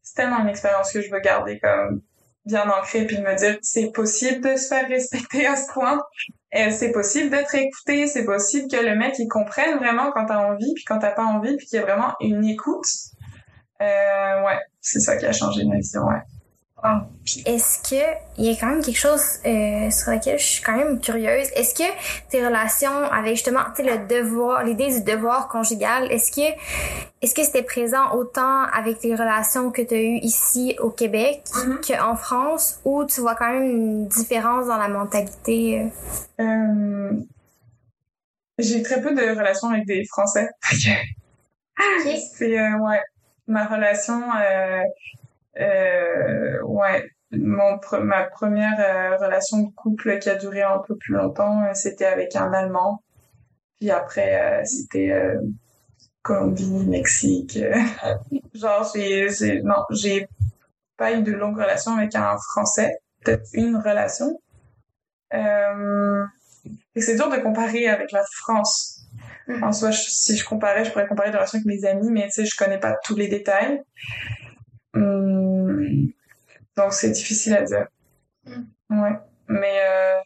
[0.02, 2.02] c'est tellement une expérience que je veux garder comme
[2.44, 6.02] bien ancrée puis me dire c'est possible de se faire respecter à ce point
[6.70, 10.72] c'est possible d'être écouté, c'est possible que le mec il comprenne vraiment quand t'as envie,
[10.74, 12.86] puis quand t'as pas envie, puis qu'il y a vraiment une écoute.
[13.80, 16.20] Euh, ouais, c'est ça qui a changé ma vision, ouais.
[17.24, 18.02] Puis est-ce que
[18.38, 21.48] il y a quand même quelque chose euh, sur lequel je suis quand même curieuse?
[21.54, 21.84] Est-ce que
[22.30, 26.56] tes relations avec justement, tu sais, le devoir, l'idée du devoir conjugal, est-ce que
[27.22, 31.42] est-ce que c'était présent autant avec tes relations que tu as eues ici au Québec
[31.46, 31.98] mm-hmm.
[31.98, 35.90] qu'en France, ou tu vois quand même une différence dans la mentalité?
[36.38, 36.44] Euh?
[36.44, 37.12] euh
[38.58, 40.48] j'ai très peu de relations avec des Français.
[42.32, 43.02] C'est euh, ouais,
[43.46, 44.22] ma relation.
[44.34, 44.82] Euh,
[45.60, 51.14] euh, ouais, mon ma première euh, relation de couple qui a duré un peu plus
[51.14, 53.02] longtemps, euh, c'était avec un Allemand.
[53.78, 55.12] Puis après, c'était
[56.22, 57.58] Colombie, Mexique.
[58.54, 60.28] Genre, j'ai, non, j'ai
[60.96, 62.96] pas eu de longue relation avec un Français.
[63.22, 64.40] Peut-être une relation.
[66.94, 69.02] Et c'est dur de comparer avec la France.
[69.46, 69.64] Mm-hmm.
[69.64, 72.30] En soi, si je comparais, je pourrais comparer de relation avec mes amis, mais tu
[72.30, 73.82] sais, je connais pas tous les détails.
[74.96, 76.12] Hum,
[76.76, 77.86] donc c'est difficile à dire.
[78.46, 79.02] Mm.
[79.02, 79.18] Ouais.
[79.48, 80.20] Mais euh,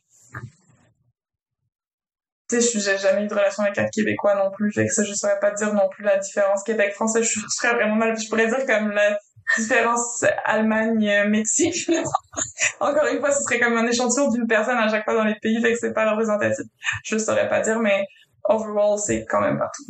[2.49, 4.73] tu sais, j'ai jamais eu de relation avec un Québécois non plus.
[4.73, 7.23] Fait que ça, je saurais pas dire non plus la différence Québec-français.
[7.23, 8.18] Je serais vraiment mal.
[8.18, 9.18] Je pourrais dire comme la
[9.57, 11.91] différence Allemagne-Mexique.
[12.81, 15.37] Encore une fois, ce serait comme un échantillon d'une personne à chaque fois dans les
[15.37, 15.61] pays.
[15.61, 16.66] Fait que c'est pas représentatif.
[17.05, 18.05] Je saurais pas dire, mais
[18.45, 19.85] overall, c'est quand même partout.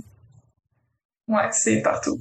[1.28, 2.18] Ouais, c'est partout.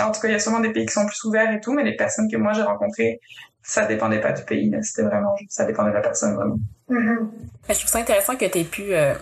[0.00, 1.72] En tout cas, il y a sûrement des pays qui sont plus ouverts et tout,
[1.72, 3.20] mais les personnes que moi j'ai rencontrées,
[3.62, 4.74] ça dépendait pas du pays.
[4.82, 6.58] C'était vraiment, ça dépendait de la personne vraiment.
[6.90, 7.28] Mm-hmm.
[7.68, 9.14] Je trouve ça intéressant que tu aies pu, euh,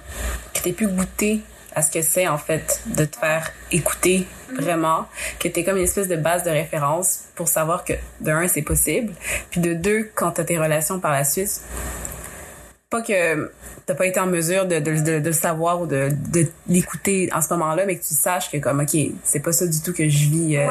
[0.55, 1.43] que aies pu goûter
[1.75, 5.07] à ce que c'est en fait de te faire écouter vraiment,
[5.39, 8.63] que tu comme une espèce de base de référence pour savoir que de un c'est
[8.63, 9.13] possible,
[9.51, 11.61] puis de deux quand tu as tes relations par la suite,
[12.89, 13.51] pas que
[13.85, 17.41] t'as pas été en mesure de, de, de, de savoir ou de, de l'écouter en
[17.41, 20.09] ce moment-là, mais que tu saches que comme, OK, c'est pas ça du tout que
[20.09, 20.57] je vis.
[20.57, 20.69] Euh,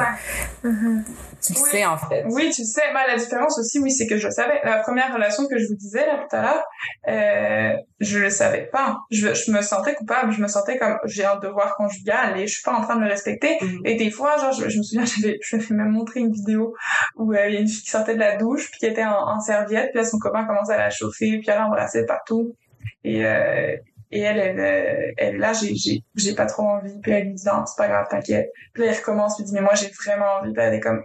[0.64, 1.02] mm-hmm.
[1.46, 2.24] Tu le sais, en fait.
[2.30, 2.82] Oui, tu sais.
[2.94, 4.60] Bah, la différence aussi, oui, c'est que je le savais.
[4.64, 6.64] La première relation que je vous disais, là, tout à l'heure,
[7.08, 8.96] euh, je le savais pas.
[9.10, 10.32] Je, je me sentais coupable.
[10.32, 13.02] Je me sentais comme, j'ai un devoir conjugal et je suis pas en train de
[13.02, 13.58] le respecter.
[13.60, 13.86] Mm-hmm.
[13.86, 16.74] Et des fois, genre, je, me souviens, j'avais, je m'avais même montré une vidéo
[17.16, 19.04] où euh, il y a une fille qui sortait de la douche puis qui était
[19.04, 22.56] en, en serviette puis là, son copain commençait à la chauffer puis elle l'embrassait partout.
[23.04, 23.76] Et, euh,
[24.12, 25.74] et elle, elle, euh, elle, là, j'ai,
[26.14, 26.98] j'ai, pas trop envie.
[27.00, 28.50] Puis elle lui dit, non, c'est pas grave, t'inquiète.
[28.72, 30.52] Puis là, il recommence, lui dit, mais moi, j'ai vraiment envie.
[30.52, 31.02] Puis elle est comme,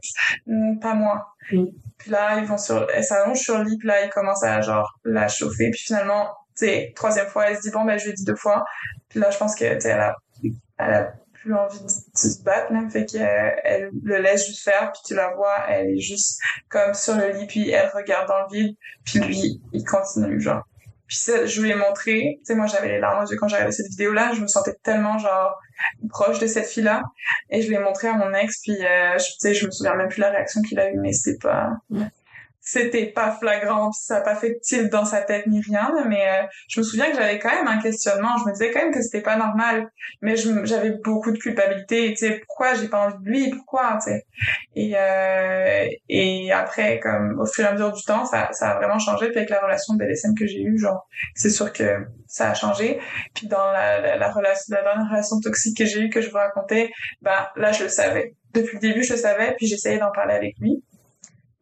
[0.80, 1.36] pas moi.
[1.48, 1.74] Puis
[2.08, 5.00] là, ils vont sur, elle s'allonge sur le lit, puis là, il commence à, genre,
[5.04, 5.72] la chauffer.
[5.72, 8.24] Puis finalement, tu sais, troisième fois, elle se dit, bon, ben, je lui ai dit
[8.24, 8.64] deux fois.
[9.10, 10.16] Puis là, je pense que, tu sais, elle a,
[10.78, 12.90] elle a plus envie de, se battre, même.
[12.92, 16.40] Fait qu'elle elle le laisse juste faire, puis tu la vois, elle est juste
[16.70, 18.76] comme sur le lit, puis elle regarde dans le vide.
[19.06, 20.64] Puis lui, il continue, genre.
[21.12, 23.50] Puis ça, je lui ai montré, tu sais, moi j'avais les larmes aux yeux quand
[23.50, 25.60] j'ai regardé cette vidéo-là, je me sentais tellement genre
[26.08, 27.02] proche de cette fille-là,
[27.50, 30.08] et je l'ai montré à mon ex, puis euh, tu sais, je me souviens même
[30.08, 31.72] plus la réaction qu'il a eu, mais c'était pas,
[32.62, 36.48] c'était pas flagrant puis ça pas fait tilt dans sa tête ni rien mais euh,
[36.68, 38.38] je me souviens que j'avais quand même un questionnement.
[38.38, 39.90] Je me disais quand même que c'était pas normal.
[40.22, 44.12] Mais j'avais beaucoup de culpabilité tu sais pourquoi j'ai pas envie de lui pourquoi tu
[44.12, 44.26] sais.
[44.76, 48.76] Et euh, et après comme au fur et à mesure du temps ça ça a
[48.78, 49.30] vraiment changé.
[49.30, 52.54] Puis avec la relation de BDSM que j'ai eue genre c'est sûr que ça a
[52.54, 53.00] changé.
[53.34, 56.38] Puis dans la, la, relation la dernière relation toxique que j'ai eue que je vous
[56.38, 56.92] racontais
[57.22, 58.36] bah là je le savais.
[58.54, 60.84] Depuis le début je le savais puis j'essayais d'en parler avec lui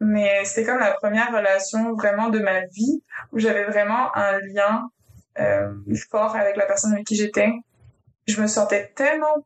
[0.00, 4.90] mais c'était comme la première relation vraiment de ma vie où j'avais vraiment un lien
[5.38, 5.72] euh,
[6.10, 7.52] fort avec la personne avec qui j'étais.
[8.26, 9.44] Je me sentais tellement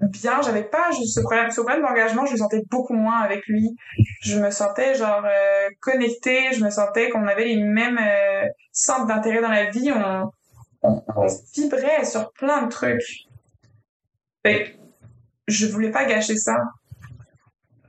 [0.00, 3.46] bien, j'avais pas juste ce problème, ce problème d'engagement, je le sentais beaucoup moins avec
[3.46, 3.76] lui.
[4.22, 9.06] Je me sentais genre euh, connectée, je me sentais qu'on avait les mêmes euh, centres
[9.06, 10.30] d'intérêt dans la vie, on,
[10.82, 13.26] on, vibrait sur plein de trucs.
[14.44, 14.74] Et
[15.46, 16.56] je voulais pas gâcher ça.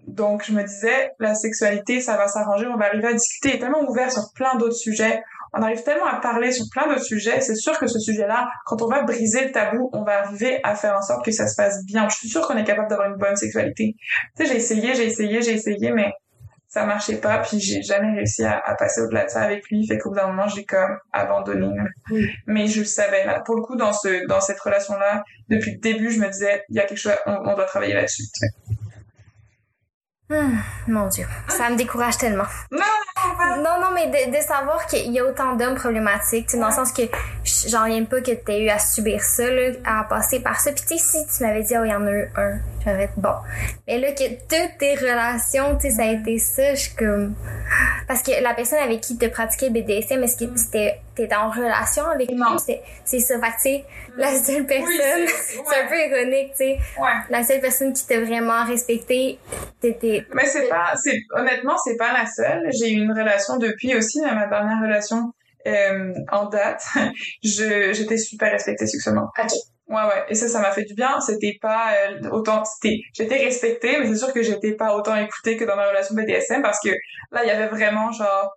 [0.07, 3.55] Donc, je me disais, la sexualité, ça va s'arranger, on va arriver à discuter, il
[3.55, 5.21] est tellement ouvert sur plein d'autres sujets,
[5.53, 8.81] on arrive tellement à parler sur plein d'autres sujets, c'est sûr que ce sujet-là, quand
[8.81, 11.55] on va briser le tabou, on va arriver à faire en sorte que ça se
[11.55, 12.07] passe bien.
[12.09, 13.95] Je suis sûre qu'on est capable d'avoir une bonne sexualité.
[14.37, 16.11] Tu sais, j'ai essayé, j'ai essayé, j'ai essayé, mais
[16.69, 19.97] ça marchait pas, puis j'ai jamais réussi à, passer au-delà de ça avec lui, fait
[19.97, 21.67] qu'au bout d'un moment, j'ai comme abandonné.
[22.47, 23.41] Mais je le savais, là.
[23.45, 26.77] Pour le coup, dans ce, dans cette relation-là, depuis le début, je me disais, il
[26.77, 28.23] y a quelque chose, on, on doit travailler là-dessus.
[30.31, 30.57] Hum,
[30.87, 32.45] mon Dieu, ça me décourage tellement.
[32.71, 36.93] Non, non, mais de, de savoir qu'il y a autant d'hommes problématiques, dans le sens
[36.93, 37.01] que
[37.67, 40.71] j'en viens pas que t'aies eu à subir ça, là, à passer par ça.
[40.71, 43.05] Puis tu sais, si tu m'avais dit, oh, il y en a eu un, j'aurais
[43.05, 43.33] été bon.
[43.87, 47.35] Mais là, que toutes tes relations, tu sais, ça a été ça, je suis comme...
[48.07, 51.49] Parce que la personne avec qui tu pratiquais le BDSM, est-ce que c'était t'étais en
[51.49, 52.39] relation avec lui?
[53.05, 53.85] C'est ça, fait tu sais,
[54.17, 54.91] la seule personne,
[55.27, 56.77] c'est un peu ironique, tu sais,
[57.29, 59.39] la seule personne qui t'a vraiment respecté,
[59.79, 60.25] t'étais...
[60.33, 60.93] Mais c'est pas,
[61.35, 62.69] honnêtement, c'est pas la seule.
[62.79, 65.33] J'ai eu une relation depuis aussi, ma dernière relation
[65.67, 66.83] euh, en date,
[67.43, 69.29] je j'étais super respectée sexuellement.
[69.37, 69.51] Ok.
[69.91, 70.25] Ouais ouais.
[70.29, 71.19] Et ça ça m'a fait du bien.
[71.19, 75.57] C'était pas euh, autant c'était j'étais respectée mais c'est sûr que j'étais pas autant écoutée
[75.57, 76.89] que dans ma relation BDSM parce que
[77.31, 78.55] là il y avait vraiment genre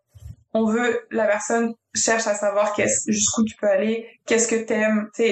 [0.53, 2.75] on veut la personne cherche à savoir
[3.09, 5.25] jusqu'où tu peux aller qu'est-ce que t'aimes tu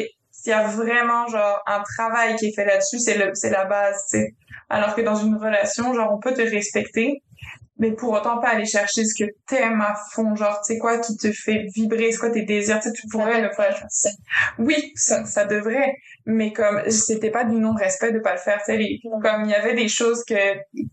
[0.45, 2.99] il y a vraiment genre un travail qui est fait là-dessus.
[2.99, 4.35] C'est le c'est la base c'est
[4.69, 7.23] alors que dans une relation genre on peut te respecter
[7.83, 10.99] mais pour autant pas aller chercher ce que t'aimes à fond, genre, tu sais quoi,
[10.99, 13.85] qui te fait vibrer, c'est quoi tes désirs, tu pourrais le faire.
[14.61, 18.77] Oui, ça, ça devrait, mais comme c'était pas du non-respect de pas le faire, tu
[18.77, 20.35] sais, comme il y avait des choses que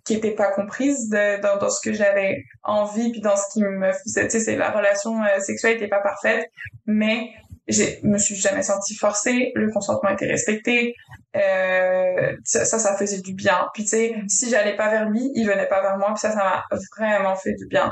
[0.03, 3.61] qui étaient pas comprises de, dans, dans ce que j'avais envie, puis dans ce qui
[3.61, 6.49] me, tu sais, c'est la relation euh, sexuelle était pas parfaite,
[6.87, 7.29] mais
[7.69, 10.93] je me suis jamais sentie forcée, le consentement était respecté,
[11.35, 13.67] euh, ça, ça faisait du bien.
[13.73, 16.31] Puis tu sais, si j'allais pas vers lui, il venait pas vers moi, puis ça,
[16.31, 16.65] ça m'a
[16.97, 17.91] vraiment fait du bien.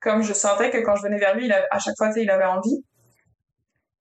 [0.00, 2.14] Comme je sentais que quand je venais vers lui, il avait, à chaque fois, tu
[2.14, 2.84] sais, il avait envie.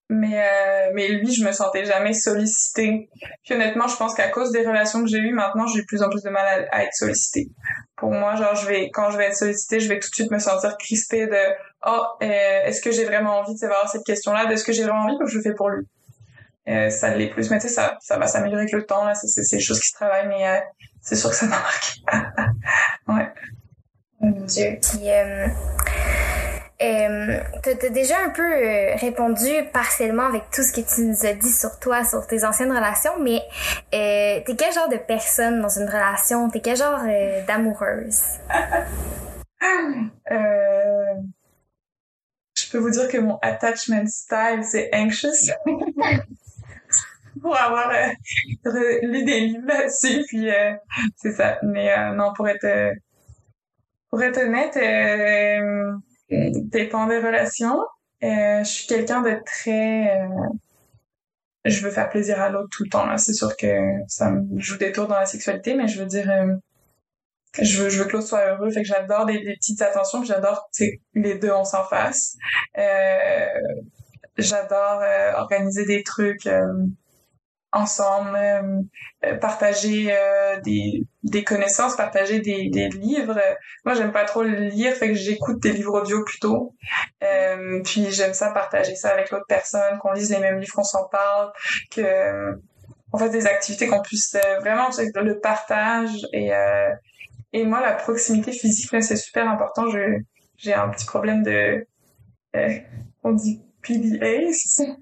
[0.10, 3.10] Mais euh, mais lui, je me sentais jamais sollicitée.
[3.44, 6.02] Puis honnêtement, je pense qu'à cause des relations que j'ai eues, maintenant, j'ai de plus
[6.02, 7.50] en plus de mal à, être sollicitée.
[7.98, 10.32] Pour moi, genre, je vais quand je vais être sollicitée, je vais tout de suite
[10.32, 11.38] me sentir crispée de
[11.86, 12.26] oh, euh,
[12.66, 15.18] est-ce que j'ai vraiment envie de savoir cette question-là, de ce que j'ai vraiment envie,
[15.18, 15.86] que je le fais pour lui.
[16.70, 17.50] euh, ça l'est plus.
[17.50, 19.14] Mais tu sais, ça, ça va s'améliorer avec le temps, là.
[19.14, 20.60] C'est, c'est des choses qui se travaillent, mais euh,
[21.02, 22.00] c'est sûr que ça m'a marqué.
[23.10, 23.30] ouais.
[24.22, 24.80] Mon Dieu.
[24.82, 25.10] Puis,
[26.80, 31.34] euh, t'as déjà un peu euh, répondu partiellement avec tout ce que tu nous as
[31.34, 33.42] dit sur toi, sur tes anciennes relations, mais
[33.96, 36.50] euh, t'es quel genre de personne dans une relation?
[36.50, 38.22] T'es quel genre euh, d'amoureuse?
[40.32, 41.16] Euh,
[42.56, 45.52] je peux vous dire que mon attachment style, c'est anxious.
[47.42, 47.92] pour avoir
[49.02, 50.50] lu des livres là-dessus, puis
[51.16, 51.58] c'est ça.
[51.64, 52.68] Mais non, pour être
[54.12, 54.78] pour être honnête,
[56.30, 57.80] dépend des relations.
[58.24, 60.28] Euh, je suis quelqu'un de très
[61.66, 63.18] je veux faire plaisir à l'autre tout le temps.
[63.18, 63.68] C'est sûr que
[64.08, 66.32] ça me joue des tours dans la sexualité, mais je veux dire
[67.60, 68.70] je veux, je veux que l'autre soit heureux.
[68.72, 70.70] Fait que j'adore des, petites attentions, puis j'adore,
[71.14, 72.36] les deux, on s'en fasse.
[72.78, 73.46] Euh,
[74.38, 76.62] j'adore euh, organiser des trucs euh,
[77.72, 80.16] ensemble, euh, partager
[80.64, 83.40] des, des connaissances, partager des, des livres.
[83.86, 86.74] Moi, j'aime pas trop lire, fait que j'écoute des livres audio plutôt.
[87.84, 91.08] puis j'aime ça, partager ça avec l'autre personne, qu'on lise les mêmes livres, qu'on s'en
[91.08, 91.52] parle,
[91.92, 92.60] que
[93.14, 96.52] on fasse des activités qu'on puisse vraiment le partage et
[97.54, 99.90] et moi, la proximité physique, là, c'est super important.
[99.90, 100.20] Je,
[100.58, 101.88] j'ai un petit problème de,
[102.56, 102.80] euh,
[103.24, 104.96] on dit PDA, c'est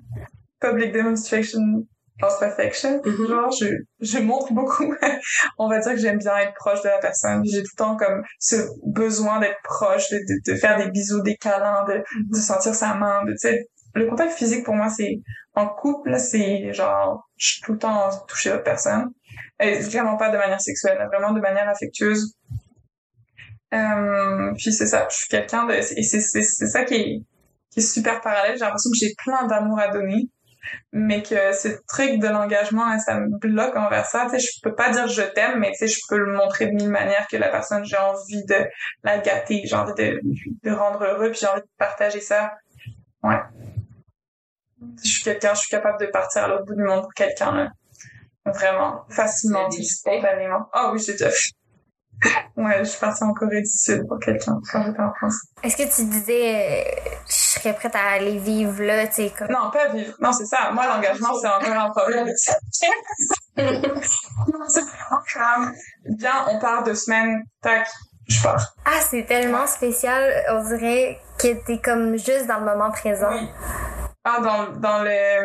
[0.59, 1.85] Public Demonstration
[2.21, 3.01] of Affection.
[3.01, 3.27] Mm-hmm.
[3.27, 3.65] Genre, je,
[3.99, 4.93] je montre beaucoup.
[5.57, 7.43] on va dire que j'aime bien être proche de la personne.
[7.45, 8.55] J'ai tout le temps comme ce
[8.85, 12.93] besoin d'être proche, de, de, de, faire des bisous, des câlins, de, de sentir sa
[12.93, 15.21] main, de, tu sais, le contact physique pour moi, c'est,
[15.53, 19.09] en couple, c'est genre, je suis tout le temps touchée à l'autre personne.
[19.59, 22.33] Et vraiment pas de manière sexuelle, vraiment de manière affectueuse.
[23.73, 25.73] Euh, puis c'est ça, je suis quelqu'un de...
[25.73, 27.21] Et c'est, c'est, c'est ça qui est,
[27.71, 28.57] qui est super parallèle.
[28.57, 30.29] J'ai l'impression que j'ai plein d'amour à donner,
[30.91, 34.27] mais que ce truc de l'engagement, ça me bloque envers ça.
[34.29, 36.67] Tu sais, je peux pas dire je t'aime, mais tu sais, je peux le montrer
[36.67, 38.65] de mille manières que la personne, j'ai envie de
[39.03, 40.19] la gâter, j'ai envie de,
[40.63, 42.53] de rendre heureux, puis j'ai envie de partager ça.
[43.23, 43.39] Ouais.
[45.03, 47.55] Je suis quelqu'un, je suis capable de partir à l'autre bout du monde pour quelqu'un,
[47.55, 47.71] là.
[48.45, 50.69] Vraiment, facilement, spontanément.
[50.71, 51.49] Ah oh, oui, j'ai déjà fait.
[52.57, 55.35] Ouais, je suis partie en Corée du Sud pour quelqu'un quand j'étais en France.
[55.61, 56.83] Est-ce que tu disais, euh,
[57.27, 59.49] je serais prête à aller vivre là, tu sais, comme...
[59.49, 60.15] Non, pas vivre.
[60.21, 60.71] Non, c'est ça.
[60.71, 62.29] Moi, l'engagement, c'est encore un problème.
[66.05, 67.87] Bien, on part deux semaines, tac,
[68.27, 68.73] je pars.
[68.85, 70.43] Ah, c'est tellement spécial.
[70.49, 73.31] On dirait que t'es comme juste dans le moment présent.
[73.31, 73.49] Oui.
[74.27, 75.39] Ah, dans, dans les,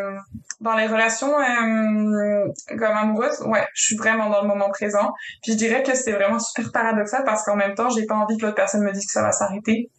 [0.61, 5.13] dans les relations euh, comme amoureuses, ouais, je suis vraiment dans le moment présent.
[5.43, 8.39] Puis je dirais que c'est vraiment super paradoxal parce qu'en même temps, j'ai pas envie
[8.39, 9.91] que l'autre personne me dise que ça va s'arrêter.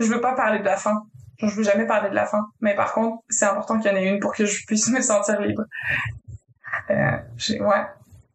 [0.00, 1.04] Je veux pas parler de la fin.
[1.38, 2.44] je veux jamais parler de la fin.
[2.60, 5.00] Mais par contre, c'est important qu'il y en ait une pour que je puisse me
[5.00, 5.62] sentir libre.
[6.90, 7.18] Euh,
[7.60, 7.84] ouais,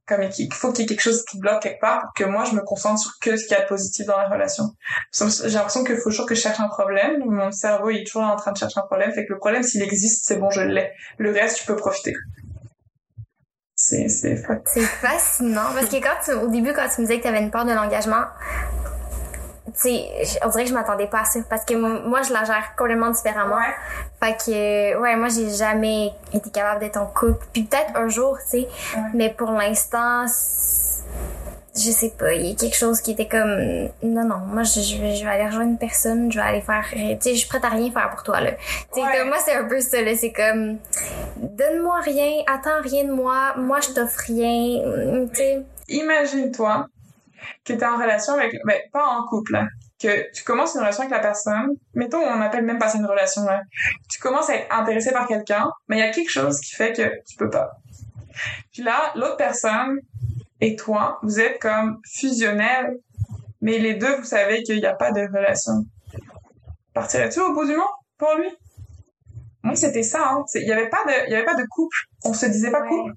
[0.10, 2.44] comme il faut qu'il y ait quelque chose qui bloque quelque part pour que moi
[2.44, 4.64] je me concentre sur que ce qu'il y a de positif dans la relation.
[5.14, 7.24] J'ai l'impression qu'il faut toujours que je cherche un problème.
[7.26, 9.12] Mon cerveau il est toujours en train de chercher un problème.
[9.12, 10.92] Fait que le problème s'il existe, c'est bon, je l'ai.
[11.20, 12.14] Le reste, tu peux profiter.
[13.76, 17.52] C'est fascinant parce que quand au début quand tu me disais que tu avais une
[17.52, 18.24] peur de l'engagement,
[18.79, 18.79] tu
[20.44, 23.10] on dirait que je m'attendais pas à ça parce que moi, je la gère complètement
[23.12, 23.56] différemment.
[23.56, 23.74] Ouais.
[24.22, 27.46] Fait que, ouais, moi, j'ai jamais été capable d'être en couple.
[27.54, 28.68] Puis peut-être un jour, tu sais.
[29.14, 30.26] Mais pour l'instant,
[31.76, 33.58] je sais pas, il y a quelque chose qui était comme,
[34.04, 36.62] non, non, moi, je, je, vais, je vais aller rejoindre une personne, je vais aller
[36.62, 38.52] faire, tu sais, je suis prête à rien faire pour toi, là.
[38.94, 40.16] Tu sais, moi, c'est un peu ça, là.
[40.16, 40.78] C'est comme,
[41.38, 44.82] donne-moi rien, attends rien de moi, moi, je t'offre rien,
[45.30, 45.64] tu sais.
[45.88, 46.88] Imagine-toi
[47.66, 49.68] que tu es en relation avec, ben, pas en couple, hein,
[50.02, 53.06] que tu commences une relation avec la personne, mettons, on appelle même pas ça une
[53.06, 53.42] relation.
[54.10, 56.94] Tu commences à être intéressé par quelqu'un, mais il y a quelque chose qui fait
[56.94, 57.72] que tu peux pas.
[58.72, 60.00] Puis là, l'autre personne
[60.62, 62.98] et toi, vous êtes comme fusionnels,
[63.62, 65.86] mais les deux, vous savez qu'il n'y a pas de relation.
[66.94, 68.50] Partirais-tu au bout du monde pour lui?
[69.64, 70.46] Moi, c'était ça, hein.
[70.56, 71.98] Il y avait pas de, il y avait pas de couple.
[72.24, 73.14] On se disait pas couple.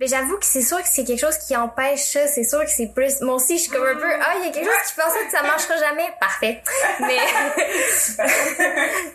[0.00, 2.26] Mais j'avoue que c'est sûr que c'est quelque chose qui empêche ça.
[2.26, 3.20] C'est sûr que c'est plus.
[3.20, 4.10] Moi aussi, je suis comme un peu.
[4.20, 6.08] Ah, il y a quelque chose qui pensait que ça marchera jamais.
[6.18, 6.62] Parfait.
[7.00, 7.18] Mais.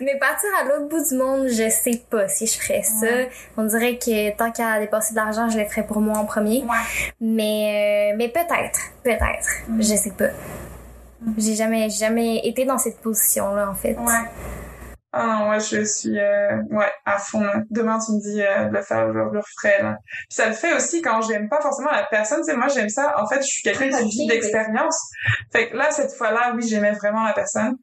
[0.00, 3.06] mais partir à l'autre bout du monde, je sais pas si je ferais ça.
[3.56, 6.64] On dirait que tant qu'à dépenser de l'argent, je le ferais pour moi en premier.
[7.20, 8.80] Mais, euh, mais peut-être.
[9.02, 9.48] Peut-être.
[9.68, 9.82] Mm.
[9.82, 10.30] Je sais pas.
[11.38, 13.94] J'ai jamais, jamais été dans cette position-là, en fait.
[13.94, 14.30] Ouais.
[15.14, 17.44] Ah non, moi je suis euh, ouais à fond.
[17.70, 19.82] Demain tu me dis euh, de le faire, je le referai.
[19.82, 19.96] Là.
[20.06, 22.38] Puis ça le fait aussi quand j'aime pas forcément la personne.
[22.38, 23.14] Tu sais, moi j'aime ça.
[23.20, 24.98] En fait, je suis quelqu'un qui vit d'expérience.
[25.52, 27.76] Fait que là cette fois-là, oui, j'aimais vraiment la personne.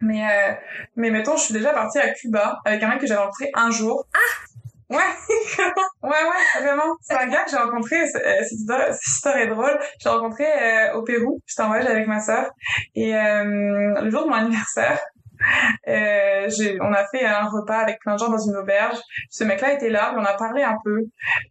[0.00, 0.54] Mais euh,
[0.96, 3.70] mais mettons, je suis déjà partie à Cuba avec un mec que j'avais rencontré un
[3.70, 4.04] jour.
[4.14, 4.48] Ah.
[4.90, 4.96] Ouais,
[6.02, 6.96] ouais, ouais, vraiment.
[7.02, 9.78] C'est un gars que j'ai rencontré, euh, cette histoire, cette histoire est drôle.
[10.00, 12.50] J'ai rencontré euh, au Pérou, j'étais en voyage avec ma sœur,
[12.94, 14.98] et euh, le jour de mon anniversaire,
[15.88, 16.48] euh,
[16.80, 18.98] on a fait un repas avec plein de gens dans une auberge.
[19.30, 21.04] Ce mec-là était là, on a parlé un peu.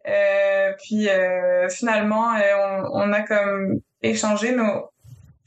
[0.07, 1.07] Euh, puis
[1.69, 4.89] finalement, on, on a comme échangé nos,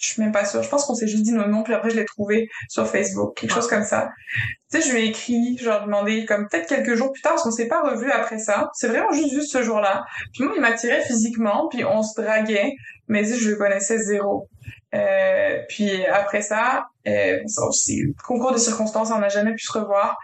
[0.00, 0.62] je suis même pas sûre.
[0.62, 3.36] Je pense qu'on s'est juste dit nos noms, puis après je l'ai trouvé sur Facebook,
[3.36, 4.08] quelque chose comme ça.
[4.70, 7.44] Tu sais, je lui ai écrit, genre demandé comme peut-être quelques jours plus tard, parce
[7.44, 8.70] qu'on s'est pas revu après ça.
[8.72, 10.04] C'est vraiment juste vu ce jour-là.
[10.32, 12.72] Puis moi, il m'attirait physiquement, puis on se draguait,
[13.08, 14.48] mais je le connaissais zéro.
[14.94, 19.72] Euh, puis après ça, euh, ça aussi, concours de circonstances, on n'a jamais pu se
[19.72, 20.18] revoir.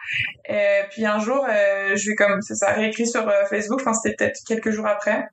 [0.50, 3.92] Euh, puis un jour, euh, je lui comme, ça, ça réécrit sur euh, Facebook, je
[3.92, 5.26] c'était peut-être quelques jours après.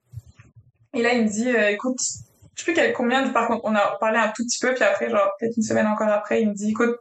[0.94, 1.98] Et là, il me dit, euh, écoute,
[2.56, 4.84] je sais plus combien de, par contre, on a parlé un tout petit peu, puis
[4.84, 6.96] après, genre, peut-être une semaine encore après, il me dit, écoute,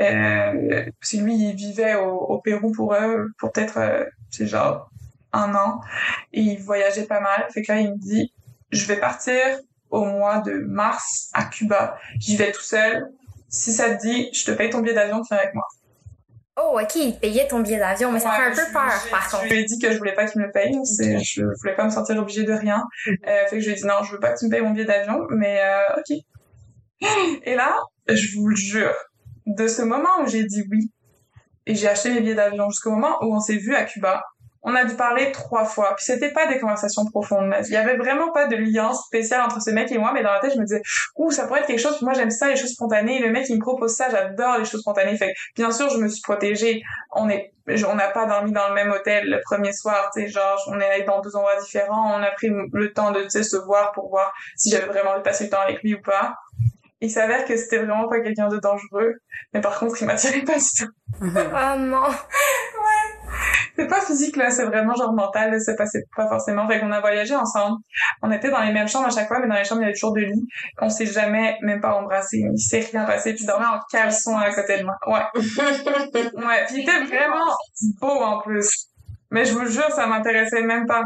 [0.00, 4.88] euh, parce lui, il vivait au, Pérou pour eux, pour peut-être, c'est genre,
[5.32, 5.80] un an,
[6.32, 7.46] et il voyageait pas mal.
[7.52, 8.32] Fait que là, il me dit,
[8.70, 9.34] je vais partir
[9.90, 11.98] au mois de mars à Cuba.
[12.18, 13.08] J'y vais tout seul.
[13.48, 15.64] Si ça te dit, je te paye ton billet d'avion, tu viens avec moi.
[16.60, 19.44] Oh, ok, il payait ton billet d'avion, mais ça fait un peu peur, par contre.
[19.44, 20.76] Je lui ai dit que je voulais pas qu'il me le paye.
[20.84, 22.82] C'est, je voulais pas me sentir obligée de rien.
[23.06, 24.60] Euh, fait que je lui ai dit non, je veux pas que tu me payes
[24.60, 26.16] mon billet d'avion, mais euh, ok.
[27.44, 27.76] Et là,
[28.08, 28.94] je vous le jure,
[29.46, 30.90] de ce moment où j'ai dit oui,
[31.66, 34.24] et j'ai acheté mes billets d'avion jusqu'au moment où on s'est vu à Cuba,
[34.68, 35.94] on a dû parler trois fois.
[35.96, 37.54] Puis c'était pas des conversations profondes.
[37.66, 40.32] Il y avait vraiment pas de lien spécial entre ce mec et moi, mais dans
[40.32, 40.82] la tête, je me disais,
[41.16, 41.96] ouh, ça pourrait être quelque chose.
[41.96, 43.18] Puis moi, j'aime ça, les choses spontanées.
[43.18, 45.16] Le mec, il me propose ça, j'adore les choses spontanées.
[45.16, 46.82] Fait bien sûr, je me suis protégée.
[47.12, 47.54] On est,
[47.88, 50.78] on n'a pas dormi dans le même hôtel le premier soir, tu sais, genre, on
[50.80, 52.18] est allé dans deux endroits différents.
[52.18, 55.24] On a pris le temps de, se voir pour voir si j'avais vraiment envie de
[55.24, 56.34] passer le temps avec lui ou pas.
[57.00, 59.14] Il s'avère que c'était vraiment pas quelqu'un de dangereux,
[59.54, 60.90] mais par contre, il m'attirait pas du tout.
[61.22, 61.24] oh
[61.78, 62.08] non!
[63.76, 66.66] C'est pas physique là, c'est vraiment genre mental, c'est passait pas forcément.
[66.66, 67.76] Fait qu'on a voyagé ensemble.
[68.22, 69.88] On était dans les mêmes chambres à chaque fois, mais dans les chambres il y
[69.88, 70.46] avait toujours de lit.
[70.80, 73.34] On s'est jamais même pas embrassé, il s'est rien passé.
[73.34, 74.96] Puis il dormait en caleçon à côté de moi.
[75.06, 75.24] Ouais.
[75.34, 76.64] ouais.
[76.66, 77.46] Puis il était vraiment
[78.00, 78.88] beau en plus.
[79.30, 81.02] Mais je vous jure, ça m'intéressait même pas.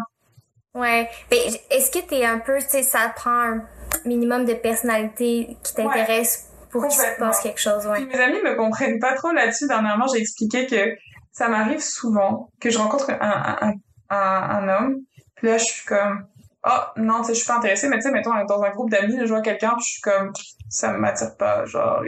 [0.75, 1.09] Ouais.
[1.31, 1.39] Mais
[1.71, 3.63] est-ce que t'es un peu, tu sais, ça prend un
[4.05, 8.07] minimum de personnalité qui t'intéresse pour qu'il se passe quelque chose, ouais.
[8.07, 9.67] Puis mes amis me comprennent pas trop là-dessus.
[9.67, 10.97] Dernièrement, j'ai expliqué que
[11.33, 14.97] ça m'arrive souvent que je rencontre un, homme,
[15.35, 16.27] puis là, je suis comme,
[16.65, 18.91] oh, non, tu sais, je suis pas intéressée, mais tu sais, mettons, dans un groupe
[18.91, 20.33] d'amis, je vois quelqu'un, je suis comme,
[20.69, 22.03] ça m'attire pas, genre,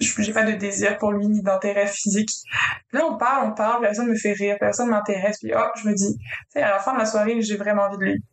[0.00, 2.30] j'ai pas de désir pour lui, ni d'intérêt physique.
[2.92, 5.94] Là, on parle, on parle, personne me fait rire, personne m'intéresse, puis oh, je me
[5.94, 8.24] dis, tu sais, à la fin de la soirée, j'ai vraiment envie de lui.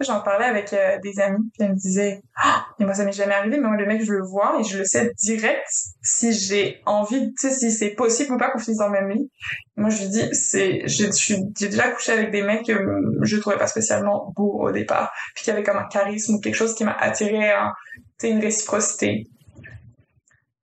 [0.00, 3.12] J'en parlais avec euh, des amis, puis elles me disaient ah, mais moi ça m'est
[3.12, 5.66] jamais arrivé, mais moi le mec je le vois et je le sais direct
[6.02, 9.10] si j'ai envie, tu sais si c'est possible ou pas qu'on finisse dans le même
[9.10, 9.30] lit.
[9.76, 11.08] moi je lui dis c'est j'ai
[11.60, 12.72] déjà couché avec des mecs que
[13.22, 16.56] je trouvais pas spécialement beaux au départ, puis qui avaient comme un charisme ou quelque
[16.56, 17.52] chose qui m'a attiré,
[18.18, 19.26] tu sais une réciprocité.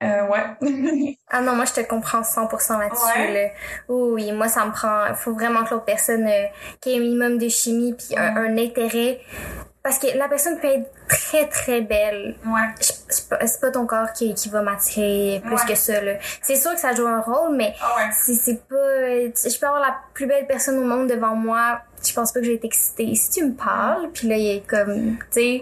[0.03, 1.17] Euh, ouais.
[1.29, 3.51] ah non, moi je te comprends 100% là-dessus.
[3.89, 5.13] Oui, moi ça me prend.
[5.15, 6.45] faut vraiment que l'autre personne euh,
[6.81, 9.19] qui ait un minimum de chimie puis un, intérêt.
[9.81, 12.35] Parce que la personne peut être très très belle.
[12.45, 12.67] Ouais.
[13.09, 16.01] C'est pas, pas, ton corps qui, qui va m'attirer plus que ça.
[16.01, 16.13] là.
[16.41, 18.75] C'est sûr que ça joue un rôle, mais ah si c'est pas.
[18.75, 21.79] Je peux avoir la plus belle personne au monde devant moi.
[22.05, 23.15] Je pense pas que j'ai été excitée.
[23.15, 25.17] Si tu me parles, puis là, il est comme.
[25.31, 25.61] Tu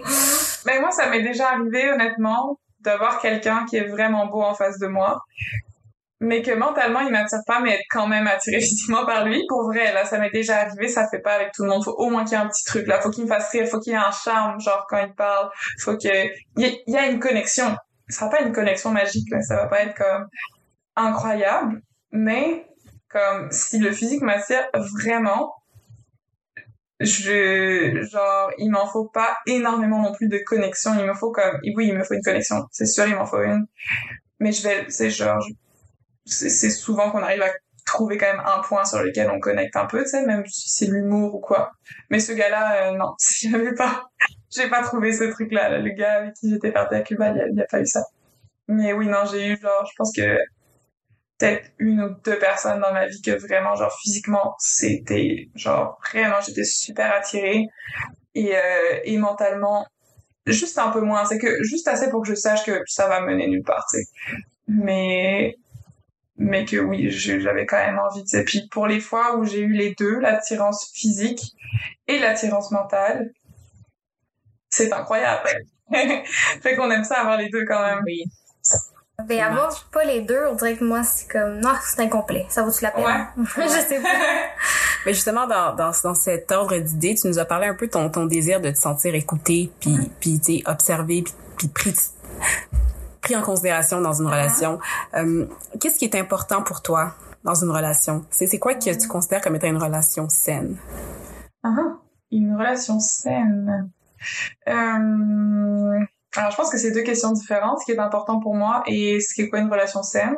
[0.66, 4.78] Ben, moi, ça m'est déjà arrivé, honnêtement d'avoir quelqu'un qui est vraiment beau en face
[4.78, 5.20] de moi
[6.20, 9.42] mais que mentalement il m'attire pas mais être quand même attiré physiquement par lui.
[9.48, 11.84] Pour vrai là ça m'est déjà arrivé ça fait pas avec tout le monde.
[11.84, 13.00] Faut au moins qu'il y ait un petit truc là.
[13.00, 15.50] Faut qu'il me fasse rire faut qu'il y ait un charme genre quand il parle.
[15.80, 16.26] Faut que
[16.56, 17.76] il y, a une connexion.
[18.08, 19.42] Ce sera pas une connexion magique là.
[19.42, 20.26] Ça va pas être comme
[20.96, 21.80] incroyable
[22.12, 22.66] mais
[23.10, 24.66] comme si le physique m'attire
[24.98, 25.54] vraiment
[27.00, 30.92] je genre il m'en faut pas énormément non plus de connexion.
[30.98, 32.64] Il me faut comme oui il me faut une connexion.
[32.70, 33.66] C'est sûr il m'en faut une.
[34.40, 35.44] Mais je vais c'est genre
[36.24, 37.50] c'est souvent qu'on arrive à
[37.84, 40.70] trouver quand même un point sur lequel on connecte un peu tu sais même si
[40.70, 41.72] c'est l'humour ou quoi.
[42.10, 44.04] Mais ce gars là euh, non j'avais pas.
[44.54, 47.56] J'ai pas trouvé ce truc là, le gars avec qui j'étais partie à Cuba il
[47.56, 48.04] y a, a pas eu ça.
[48.68, 50.38] Mais oui non j'ai eu genre je pense que
[51.38, 56.40] peut-être une ou deux personnes dans ma vie que vraiment genre physiquement c'était genre vraiment
[56.40, 57.66] j'étais super attirée.
[58.34, 59.86] Et euh, et mentalement
[60.46, 61.24] juste un peu moins.
[61.24, 63.98] C'est que juste assez pour que je sache que ça va mener nulle part tu
[63.98, 64.04] sais.
[64.68, 65.56] Mais
[66.38, 68.44] mais que oui j'avais quand même envie tu sais.
[68.44, 71.54] Puis pour les fois où j'ai eu les deux l'attirance physique
[72.08, 73.30] et l'attirance mentale
[74.70, 75.48] c'est incroyable.
[76.62, 78.02] Fait qu'on aime ça avoir les deux quand même.
[78.04, 78.24] Oui
[79.24, 82.44] Ben, avoir pas les deux, on dirait que moi, c'est comme, non, c'est incomplet.
[82.50, 83.04] Ça vaut-tu la peine?
[83.04, 83.44] Ouais.
[83.56, 84.08] je sais pas.
[85.06, 87.92] Mais justement, dans, dans, dans cet ordre d'idées, tu nous as parlé un peu de
[87.92, 91.94] ton, ton désir de te sentir écouté, puis, puis tu sais, observé, puis, puis pris,
[93.22, 94.78] pris en considération dans une relation.
[95.14, 95.46] Euh,
[95.80, 98.26] Qu'est-ce qui est important pour toi dans une relation?
[98.30, 100.76] C'est c'est quoi que tu considères comme étant une relation saine?
[101.62, 101.96] Ah,
[102.30, 103.90] une relation saine.
[104.68, 106.04] Euh,
[106.36, 109.20] alors, je pense que c'est deux questions différentes, ce qui est important pour moi et
[109.20, 110.34] ce qui est quoi une relation saine.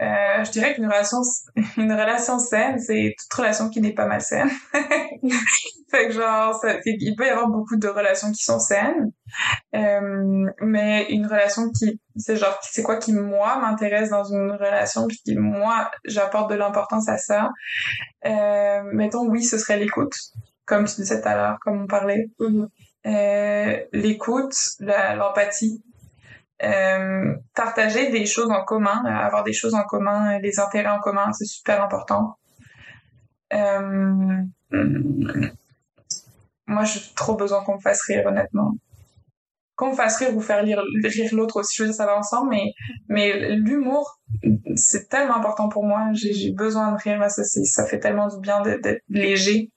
[0.00, 1.18] Euh, je dirais qu'une relation,
[1.76, 4.48] une relation saine, c'est toute relation qui n'est pas malsaine.
[5.90, 9.10] fait que genre, ça, il peut y avoir beaucoup de relations qui sont saines,
[9.74, 15.08] euh, mais une relation qui, c'est genre, c'est quoi qui moi m'intéresse dans une relation,
[15.08, 17.48] puis qui moi j'apporte de l'importance à ça.
[18.24, 20.14] Euh, mettons, oui, ce serait l'écoute,
[20.64, 22.30] comme tu disais tout à l'heure, comme on parlait.
[22.40, 22.66] Euh,
[23.92, 25.82] l'écoute, la- l'empathie,
[26.62, 30.90] euh, partager des choses en commun, euh, avoir des choses en commun, euh, des intérêts
[30.90, 32.36] en commun, c'est super important.
[33.52, 34.42] Euh,
[36.66, 38.74] moi, j'ai trop besoin qu'on me fasse rire, honnêtement.
[39.76, 42.18] Qu'on me fasse rire ou faire rire, rire l'autre aussi, je veux dire, ça va
[42.18, 42.72] ensemble, mais,
[43.08, 44.18] mais l'humour,
[44.74, 46.08] c'est tellement important pour moi.
[46.12, 49.70] J'ai, besoin de rire, ça, ça fait tellement du bien d'être, léger.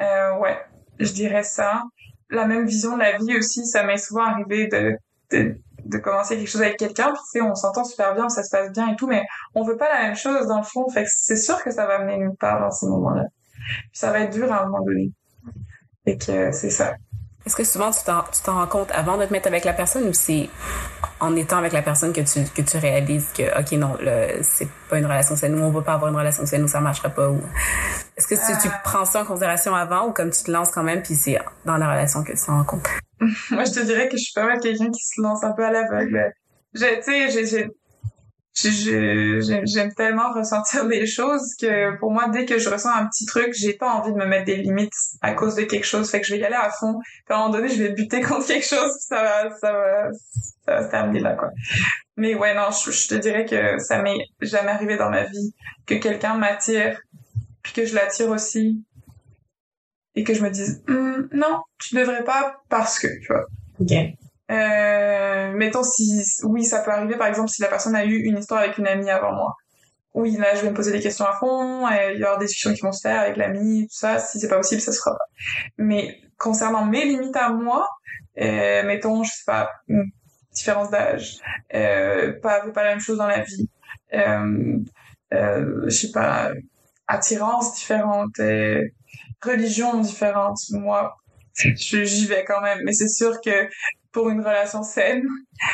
[0.00, 0.56] Euh, ouais,
[1.00, 1.82] je dirais ça.
[2.30, 4.96] La même vision de la vie aussi, ça m'est souvent arrivé de,
[5.30, 8.42] de, de commencer quelque chose avec quelqu'un, puis tu sais, on s'entend super bien, ça
[8.42, 9.22] se passe bien et tout, mais
[9.54, 11.86] on veut pas la même chose dans le fond, fait que c'est sûr que ça
[11.86, 13.24] va mener nulle part dans ces moments-là.
[13.54, 15.12] Puis ça va être dur à un moment donné.
[16.04, 16.94] Fait que euh, c'est ça.
[17.46, 20.14] Est-ce que souvent tu t'en, rends compte avant de te mettre avec la personne ou
[20.14, 20.48] c'est
[21.20, 23.96] en étant avec la personne que tu, que tu réalises que, OK, non,
[24.42, 26.80] c'est pas une relation saine ou on va pas avoir une relation saine ou ça
[26.80, 27.40] marchera pas ou...
[28.16, 30.82] Est-ce que tu, tu prends ça en considération avant ou comme tu te lances quand
[30.82, 32.86] même puis c'est dans la relation que tu t'en rends compte?
[33.50, 35.64] Moi, je te dirais que je suis pas mal quelqu'un qui se lance un peu
[35.64, 36.32] à l'aveugle.
[36.72, 37.68] Je, tu sais, j'ai, j'ai, je- je-
[38.54, 43.52] j'aime tellement ressentir des choses que pour moi, dès que je ressens un petit truc,
[43.52, 46.10] j'ai pas envie de me mettre des limites à cause de quelque chose.
[46.10, 47.00] Fait que je vais y aller à fond.
[47.02, 50.10] Puis à un moment donné, je vais buter contre quelque chose, ça va, ça va,
[50.64, 51.50] ça va se terminer là, quoi.
[52.16, 55.52] Mais ouais, non, je, je te dirais que ça m'est jamais arrivé dans ma vie
[55.86, 57.00] que quelqu'un m'attire,
[57.62, 58.84] puis que je l'attire aussi,
[60.14, 63.46] et que je me dise, Hum, non, tu devrais pas parce que, tu vois.
[63.80, 63.92] OK.
[64.50, 68.38] Euh, mettons si oui ça peut arriver par exemple si la personne a eu une
[68.38, 69.54] histoire avec une amie avant moi.
[70.12, 72.44] Oui là je vais me poser des questions à fond et il y aura des
[72.46, 74.18] discussions qui vont se faire avec l'amie tout ça.
[74.18, 75.24] Si c'est pas possible ça sera pas.
[75.78, 77.88] Mais concernant mes limites à moi
[78.38, 79.70] euh, mettons je sais pas
[80.52, 81.38] différence d'âge
[81.74, 83.68] euh, pas pas la même chose dans la vie.
[84.12, 84.78] Euh,
[85.32, 86.50] euh, je sais pas
[87.08, 88.82] attirance différente euh,
[89.42, 90.58] religion différente.
[90.70, 91.16] Moi
[91.54, 93.68] j'y vais quand même mais c'est sûr que
[94.14, 95.24] pour une relation saine,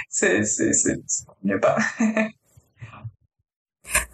[0.08, 1.76] c'est, c'est, c'est, c'est mieux pas.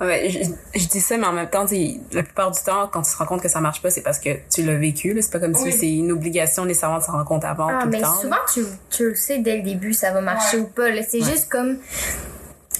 [0.01, 1.67] Ouais, je, je dis ça, mais en même temps,
[2.13, 4.19] la plupart du temps, quand tu te rends compte que ça marche pas, c'est parce
[4.19, 5.15] que tu l'as vécu.
[5.21, 5.71] C'est pas comme Oui.
[5.71, 8.15] si c'est une obligation nécessairement de se rendre compte avant Ah, tout mais le temps.
[8.15, 10.63] souvent, tu, tu le sais dès le début, ça va marcher Ouais.
[10.63, 11.03] ou pas.
[11.03, 11.31] C'est Ouais.
[11.31, 11.79] juste comme.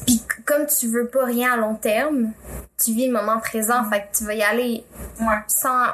[0.07, 2.33] Puis comme tu veux pas rien à long terme,
[2.83, 4.85] tu vis le moment présent, fait que tu vas y aller
[5.21, 5.27] Ouais.
[5.49, 5.87] sans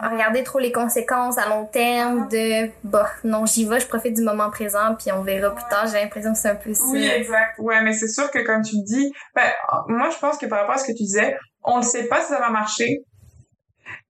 [0.00, 4.22] regarder trop les conséquences à long terme de bah non j'y vais je profite du
[4.22, 7.06] moment présent puis on verra plus tard j'ai l'impression que c'est un peu ça Oui,
[7.06, 7.58] exact.
[7.58, 9.50] Ouais, mais c'est sûr que comme tu dis, ben,
[9.88, 12.20] moi je pense que par rapport à ce que tu disais, on ne sait pas
[12.20, 13.04] si ça va marcher,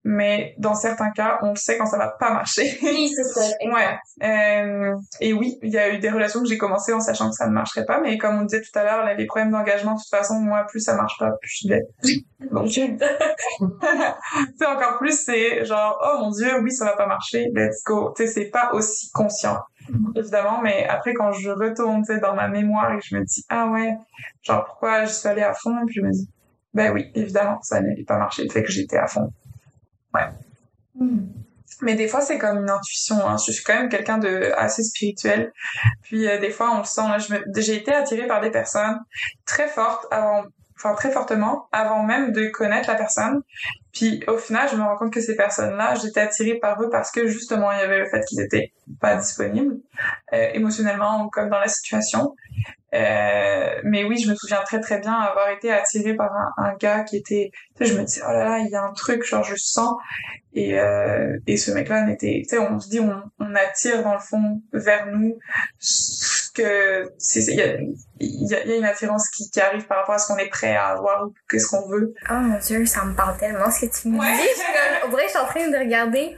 [0.04, 2.78] mais dans certains cas, on sait quand ça va pas marcher.
[2.82, 3.98] oui c'est ça Ouais.
[4.22, 7.34] Euh, et oui, il y a eu des relations que j'ai commencé en sachant que
[7.34, 9.94] ça ne marcherait pas, mais comme on disait tout à l'heure, là, les problèmes d'engagement,
[9.94, 11.82] de toute façon, moi, plus ça marche pas, plus je vais.
[12.52, 12.68] Donc,
[14.58, 18.12] c'est encore plus, c'est genre, oh mon dieu, oui, ça va pas marcher, let's go.
[18.14, 19.58] Tu sais, c'est pas aussi conscient,
[20.14, 23.68] évidemment, mais après, quand je retourne, dans ma mémoire et que je me dis, ah
[23.68, 23.96] ouais,
[24.42, 26.28] genre, pourquoi je suis allée à fond, et puis je me dis,
[26.74, 29.32] ben oui, évidemment, ça n'allait pas marcher, le fait que j'étais à fond.
[30.14, 30.28] Ouais.
[31.82, 33.28] Mais des fois, c'est comme une intuition.
[33.28, 33.36] Hein.
[33.44, 35.52] Je suis quand même quelqu'un de assez spirituel.
[36.02, 37.02] Puis euh, des fois, on le sent.
[37.02, 37.42] Là, je me...
[37.56, 38.98] j'ai été attirée par des personnes
[39.44, 40.44] très fortes avant,
[40.76, 43.42] enfin très fortement avant même de connaître la personne.
[43.92, 47.10] Puis au final, je me rends compte que ces personnes-là, j'étais attirée par eux parce
[47.10, 49.76] que justement, il y avait le fait qu'ils étaient pas disponibles
[50.32, 52.34] euh, émotionnellement ou comme dans la situation.
[52.94, 56.74] Euh, mais oui, je me souviens très très bien avoir été attirée par un, un
[56.76, 58.92] gars qui était, tu sais, je me dis oh là là, il y a un
[58.92, 59.94] truc, genre je sens
[60.54, 64.14] et euh, et ce mec-là n'était, tu sais, on se dit on, on attire dans
[64.14, 65.36] le fond vers nous
[65.80, 67.76] ce que c'est il y a
[68.20, 70.28] il y a, il y a une attirance qui, qui arrive par rapport à ce
[70.28, 72.14] qu'on est prêt à avoir ou qu'est-ce qu'on veut.
[72.30, 74.30] oh mon dieu ça me parle tellement ce que tu me Ouais.
[74.36, 76.36] dis dirait que je suis en train de regarder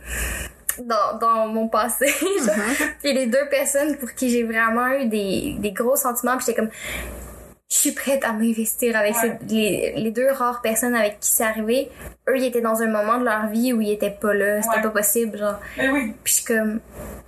[0.84, 2.06] dans, dans mon passé
[2.44, 2.56] genre.
[2.56, 2.74] Mhm.
[3.02, 6.60] puis les deux personnes pour qui j'ai vraiment eu des, des gros sentiments puis j'étais
[6.60, 6.70] comme
[7.68, 9.36] je suis prête à m'investir avec Ouais.
[9.40, 11.90] ces- les, les deux rares personnes avec qui c'est arrivé.
[12.28, 14.76] Eux, ils étaient dans un moment de leur vie où ils étaient pas là, c'était
[14.76, 14.82] Ouais.
[14.82, 15.56] pas possible, genre.
[15.76, 16.78] Mais oui, Puis je suis comme,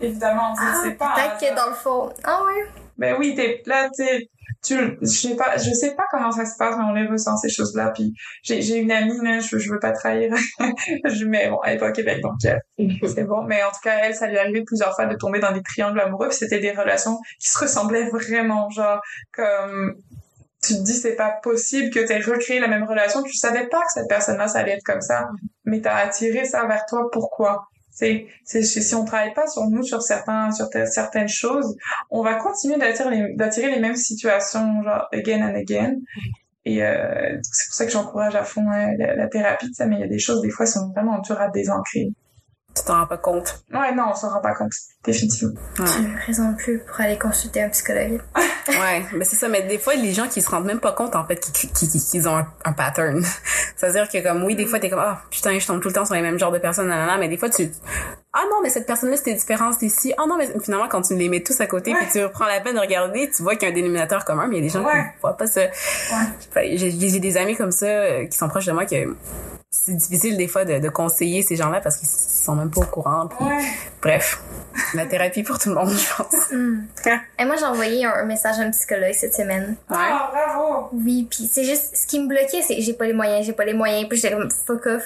[0.01, 1.13] évidemment, c'est ah, c'est pas.
[1.17, 2.67] peut-être que dans le fond, ah ouais.
[2.97, 4.29] Ben oui, t'es là, t'es,
[4.63, 7.37] tu, je sais pas, je sais pas comment ça se passe, mais on les ressent
[7.37, 7.93] ces choses-là.
[7.95, 8.13] Puis
[8.43, 10.35] j'ai, j'ai une amie là, je, je veux pas trahir,
[11.05, 12.59] je mais bon, elle est pas au Québec donc euh,
[13.15, 13.43] c'est bon.
[13.43, 15.63] Mais en tout cas, elle, ça lui est arrivé plusieurs fois de tomber dans des
[15.63, 16.29] triangles amoureux.
[16.29, 19.01] Puis c'était des relations qui se ressemblaient vraiment, genre
[19.33, 19.95] comme
[20.63, 23.81] tu te dis c'est pas possible que t'aies recréé la même relation, tu savais pas
[23.81, 25.29] que cette personne-là ça allait être comme ça,
[25.65, 27.09] mais t'as attiré ça vers toi.
[27.13, 27.69] Pourquoi?
[27.99, 31.77] C'est, si on travaille pas sur nous, sur certains, sur certaines choses,
[32.11, 35.97] on va continuer d'attirer les, les mêmes situations, genre again and again.
[36.65, 39.97] Et euh, c'est pour ça que j'encourage à fond hein, la, la thérapie, ça, mais
[39.97, 42.13] il y a des choses, des fois, qui sont vraiment dures à désancrer.
[42.79, 43.63] Tu t'en rends pas compte.
[43.73, 44.73] Ouais, non, on s'en rend pas compte,
[45.05, 45.55] définitivement.
[45.77, 48.21] J'ai raison de plus pour aller consulter un psychologue.
[48.69, 49.49] Ouais, mais c'est ça.
[49.49, 52.37] Mais des fois, les gens qui se rendent même pas compte, en fait, qu'ils ont
[52.37, 53.25] un, un pattern.
[53.77, 56.05] C'est-à-dire que, comme, oui, des fois, t'es comme, ah, putain, je tombe tout le temps
[56.05, 57.71] sur les mêmes genres de personnes, nanana, mais des fois, tu,
[58.35, 60.13] ah non, mais cette personne-là, c'était différent, c'était ici.
[60.19, 61.99] Ah non, mais finalement, quand tu les mets tous à côté, Ouais.
[62.03, 64.47] puis tu reprends la peine de regarder, tu vois qu'il y a un dénominateur commun,
[64.49, 65.13] mais il y a des gens Ouais.
[65.15, 65.63] qui voient pas ça.
[66.55, 69.17] J'ai j'ai des amis comme ça, euh, qui sont proches de moi, que
[69.71, 72.85] c'est difficile, des fois, de, de conseiller ces gens-là parce qu'ils sont même pas au
[72.87, 73.29] courant.
[73.29, 73.63] puis- Ouais.
[74.01, 74.41] Bref,
[74.95, 76.35] la thérapie pour tout le monde, je pense.
[76.51, 76.87] Hmm.
[77.39, 79.77] Et moi, j'ai envoyé un, un message à un psychologue cette semaine.
[79.91, 80.89] Ah, bravo!
[80.93, 83.65] Oui, puis c'est juste ce qui me bloquait, c'est j'ai pas les moyens, j'ai pas
[83.67, 85.03] les moyens, puis j'étais comme fuck off.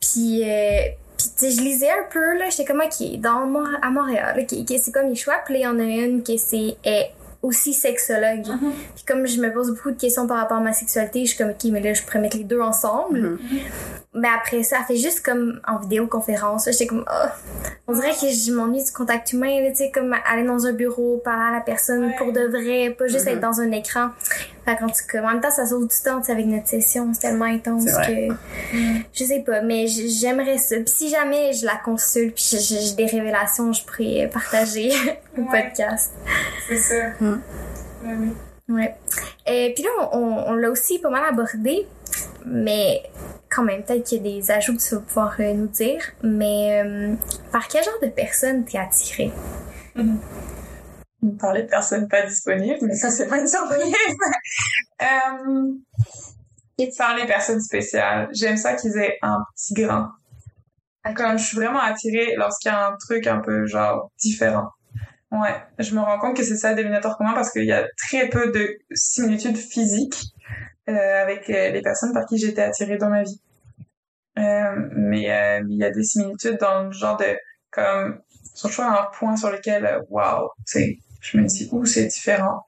[0.00, 0.82] Puis euh,
[1.18, 3.48] puis tu sais, je lisais un peu là, j'étais comme qui dans
[3.82, 6.22] à Montréal, qui, qui c'est comme les choix, puis là, il y en a une
[6.22, 7.10] qui c'est est
[7.42, 8.44] aussi sexologue.
[8.94, 11.38] Puis comme je me pose beaucoup de questions par rapport à ma sexualité, je suis
[11.38, 13.38] comme ok, mais là je pourrais mettre les deux ensemble.
[14.12, 16.68] Mais après ça, fait juste comme en vidéoconférence.
[16.70, 17.32] J'étais comme, ah,
[17.86, 21.18] on dirait que je m'ennuie du contact humain, tu sais, comme aller dans un bureau,
[21.24, 22.14] parler à la personne Ouais.
[22.18, 23.34] pour de vrai, pas juste Mhm.
[23.34, 24.08] être dans un écran.
[24.70, 27.22] Fait qu'en tout cas, en même temps, ça sauve du temps, avec notre session, c'est
[27.22, 28.28] tellement intense que,
[29.12, 30.76] je sais pas, mais j'aimerais ça.
[30.76, 34.90] Puis si jamais je la consulte, puis j'ai- j'ai des révélations, je pourrais partager
[35.38, 35.62] au Ouais.
[35.64, 36.12] podcast.
[36.68, 37.08] C'est ça.
[37.20, 37.40] Mm.
[38.04, 38.28] Ouais, oui.
[38.68, 38.94] Ouais.
[39.46, 41.86] Et puis là, on, on- on l'a aussi pas mal abordé,
[42.46, 43.02] mais
[43.48, 46.00] quand même, peut-être qu'il y a des ajouts que tu vas pouvoir euh, nous dire.
[46.22, 47.14] Mais euh,
[47.50, 49.32] par quel genre de personne t'es attirée?
[51.22, 53.94] On parlait de personnes pas disponibles, mais ça, c'est pas une surprise.
[55.02, 55.72] euh,
[56.96, 60.12] par les personnes spéciales, j'aime ça qu'ils aient un petit grain.
[61.14, 64.68] Comme je suis vraiment attirée lorsqu'il y a un truc un peu genre différent.
[65.32, 67.86] Ouais, je me rends compte que c'est ça le dénominateur commun parce qu'il y a
[67.96, 70.24] très peu de similitudes physiques
[70.88, 73.40] euh, avec euh, les personnes par qui j'étais attirée dans ma vie.
[74.38, 77.36] Euh, mais euh, il y a des similitudes dans le genre de
[77.70, 78.20] comme
[78.54, 82.66] sur un point sur lequel waouh, c'est je me dis ouh c'est différent.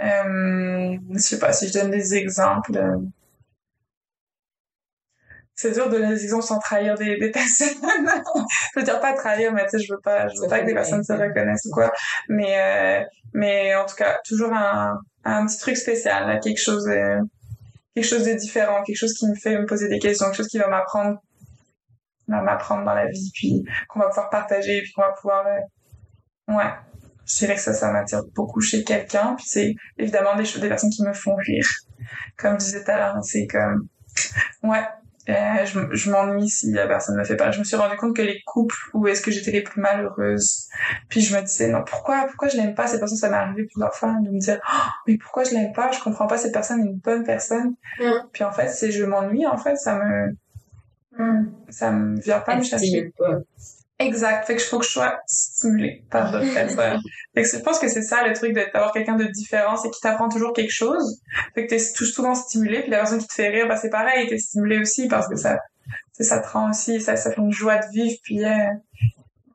[0.00, 2.78] Euh, je sais pas si je donne des exemples.
[5.54, 7.68] c'est dur de donner des exemples sans trahir des, des personnes.
[8.74, 10.66] je veux dire pas trahir, mais tu sais, je veux pas, je veux pas que
[10.66, 11.92] des personnes se reconnaissent ou quoi.
[12.28, 17.20] Mais, euh, mais en tout cas, toujours un, un petit truc spécial, quelque chose, euh,
[17.94, 20.48] quelque chose de différent, quelque chose qui me fait me poser des questions, quelque chose
[20.48, 21.18] qui va m'apprendre,
[22.28, 26.54] va m'apprendre dans la vie, puis qu'on va pouvoir partager, puis qu'on va pouvoir, euh,
[26.54, 26.72] ouais.
[27.26, 30.68] Je dirais que ça, ça m'attire beaucoup chez quelqu'un, puis c'est évidemment des choses, des
[30.68, 31.66] personnes qui me font rire.
[32.36, 33.86] Comme je disais tout à l'heure, c'est comme,
[34.64, 34.82] ouais,
[35.28, 37.52] euh, je, je m'ennuie si la personne me fait pas.
[37.52, 40.66] Je me suis rendu compte que les couples où est-ce que j'étais les plus malheureuses,
[41.08, 42.88] puis je me disais non pourquoi pourquoi je l'aime pas?
[42.88, 45.72] Cette personne ça m'est arrivé plusieurs fois de me dire oh, mais pourquoi je l'aime
[45.72, 45.92] pas?
[45.92, 48.10] Je comprends pas cette personne est une bonne personne Mm.
[48.32, 50.36] puis en fait c'est je m'ennuie en fait ça me
[51.68, 53.38] ça me vient pas me chercher pas.
[53.98, 57.00] Exact fait que faut que je sois stimulée par d'autres personnes
[57.34, 59.90] fait que je pense que c'est ça le truc d'être- d'avoir quelqu'un de différent c'est
[59.90, 61.20] qu'il t'apprend toujours quelque chose
[61.54, 63.90] fait que t'es tout souvent stimulé puis la personne qui te fait rire bah c'est
[63.90, 65.58] pareil t'es stimulé aussi parce que ça
[66.18, 68.50] ça te rend aussi ça ça fait une joie de vivre puis euh,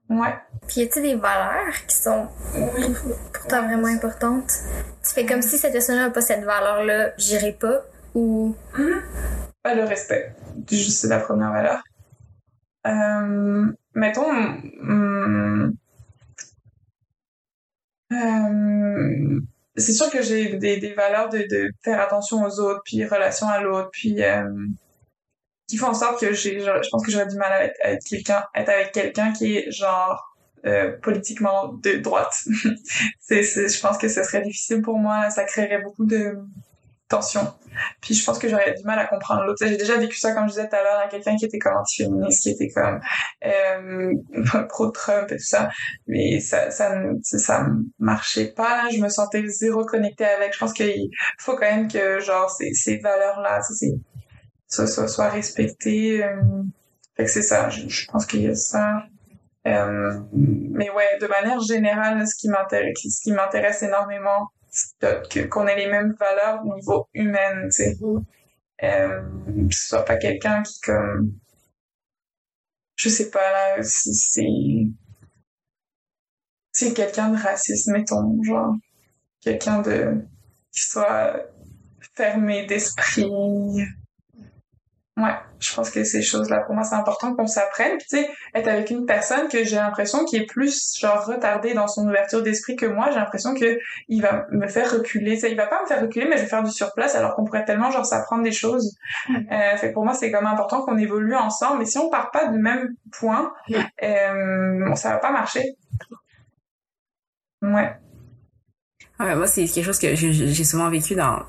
[0.10, 0.34] ouais
[0.68, 4.52] Puis y a-t-il des valeurs qui sont pour toi vraiment importantes?
[5.06, 7.84] Tu fais comme si cette personne-là n'a pas cette valeur-là, j'irai pas?
[8.14, 8.54] Ou.
[9.64, 10.34] Pas le respect.
[10.70, 11.82] Juste, c'est la première valeur.
[12.88, 15.76] Euh, mettons, hum,
[18.12, 19.40] euh,
[19.76, 23.48] c'est sûr que j'ai des, des valeurs de, de faire attention aux autres, puis relation
[23.48, 24.44] à l'autre, puis euh,
[25.68, 28.04] qui font en sorte que j'ai, je pense que j'aurais du mal à être, être
[28.06, 30.36] quelqu'un, être avec quelqu'un qui est genre
[30.66, 32.34] euh, politiquement de droite.
[33.20, 35.30] c'est, je pense que ce serait difficile pour moi.
[35.30, 36.38] Ça créerait beaucoup de
[37.08, 37.54] tension.
[38.02, 39.66] Puis je pense que j'aurais du mal à comprendre l'autre.
[39.66, 41.78] J'ai déjà vécu ça, comme je disais tout à l'heure, à quelqu'un qui était comme
[41.78, 43.00] anti-féministe, qui était comme
[43.46, 44.14] euh,
[44.70, 45.70] pro-Trump et tout ça.
[46.08, 47.68] Mais ça, ça, ça
[48.00, 48.90] marchait pas.
[48.90, 50.54] Je me sentais zéro connectée avec.
[50.54, 51.10] Je pense qu'il
[51.40, 53.62] faut quand même que genre ces, valeurs-là,
[54.68, 56.24] soit, soit, soit respectées.
[56.24, 56.36] Euh,
[57.26, 57.70] c'est ça.
[57.70, 59.04] Je, je pense qu'il y a ça.
[59.68, 64.50] Euh, mais ouais, de manière générale, ce qui m'intéresse énormément,
[65.50, 67.94] qu'on ait les mêmes valeurs au niveau humain, tu sais.
[67.96, 68.24] Mm-hmm.
[68.84, 69.22] Euh,
[69.70, 71.34] que ce soit pas quelqu'un qui comme,
[72.96, 74.44] je sais pas là, si c'est,
[76.72, 78.76] c'est quelqu'un de raciste, mettons, genre,
[79.42, 80.22] quelqu'un de,
[80.72, 81.44] qui soit
[82.16, 83.32] fermé d'esprit,
[85.18, 87.98] Ouais, je pense que ces choses-là, pour moi, c'est important qu'on s'apprenne.
[87.98, 91.88] tu sais, être avec une personne que j'ai l'impression qui est plus, genre, retardée dans
[91.88, 93.80] son ouverture d'esprit que moi, j'ai l'impression que
[94.10, 95.34] il va me faire reculer.
[95.34, 97.36] Tu sais, il va pas me faire reculer, mais je vais faire du surplace alors
[97.36, 98.96] qu'on pourrait tellement, genre, s'apprendre des choses.
[99.52, 101.80] Euh, fait pour moi, c'est quand même important qu'on évolue ensemble.
[101.80, 103.52] Mais si on part pas du même point,
[104.04, 105.64] euh, ça va pas marcher.
[107.64, 107.98] Ouais.
[109.20, 111.40] Ouais, moi, c'est quelque chose que j'ai souvent vécu dans,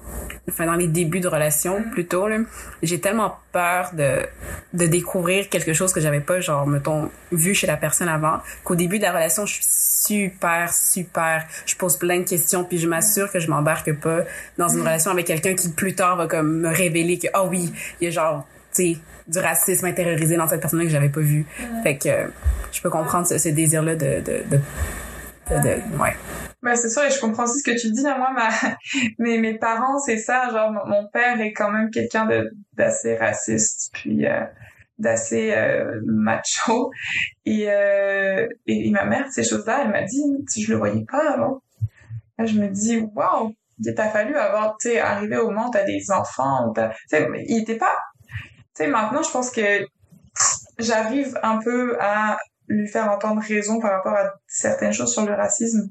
[0.48, 2.38] enfin, dans les débuts de relation, plutôt, là.
[2.82, 4.20] J'ai tellement peur de,
[4.72, 8.74] de découvrir quelque chose que j'avais pas, genre, mettons, vu chez la personne avant, qu'au
[8.74, 12.88] début de la relation, je suis super, super, je pose plein de questions, puis je
[12.88, 14.20] m'assure que je m'embarque pas
[14.56, 17.48] dans une relation avec quelqu'un qui, plus tard, va comme me révéler que, ah oh,
[17.50, 17.70] oui,
[18.00, 21.20] il y a genre, tu sais, du racisme intériorisé dans cette personne-là que j'avais pas
[21.20, 21.44] vu.
[21.82, 22.30] Fait que,
[22.72, 24.60] je peux comprendre ce, ce désir-là de, de, de
[25.50, 26.16] ouais.
[26.62, 28.02] Bah, c'est sûr, et je comprends aussi ce que tu dis.
[28.02, 28.48] Moi, ma,
[29.18, 30.50] mes, mes parents, c'est ça.
[30.50, 34.44] Genre, mon père est quand même quelqu'un de, d'assez raciste, puis euh,
[34.98, 36.90] d'assez euh, macho.
[37.46, 41.32] Et, euh, et, ma mère, ces choses-là, elle m'a dit, si je le voyais pas
[41.32, 41.62] avant.
[42.38, 46.72] Je me dis, waouh, il t'a fallu avoir, tu arrivé au où t'as des enfants,
[46.74, 47.96] tu sais, il était pas,
[48.28, 49.84] tu sais, maintenant, je pense que
[50.78, 52.38] j'arrive un peu à
[52.68, 55.90] lui faire entendre raison par rapport à certaines choses sur le racisme.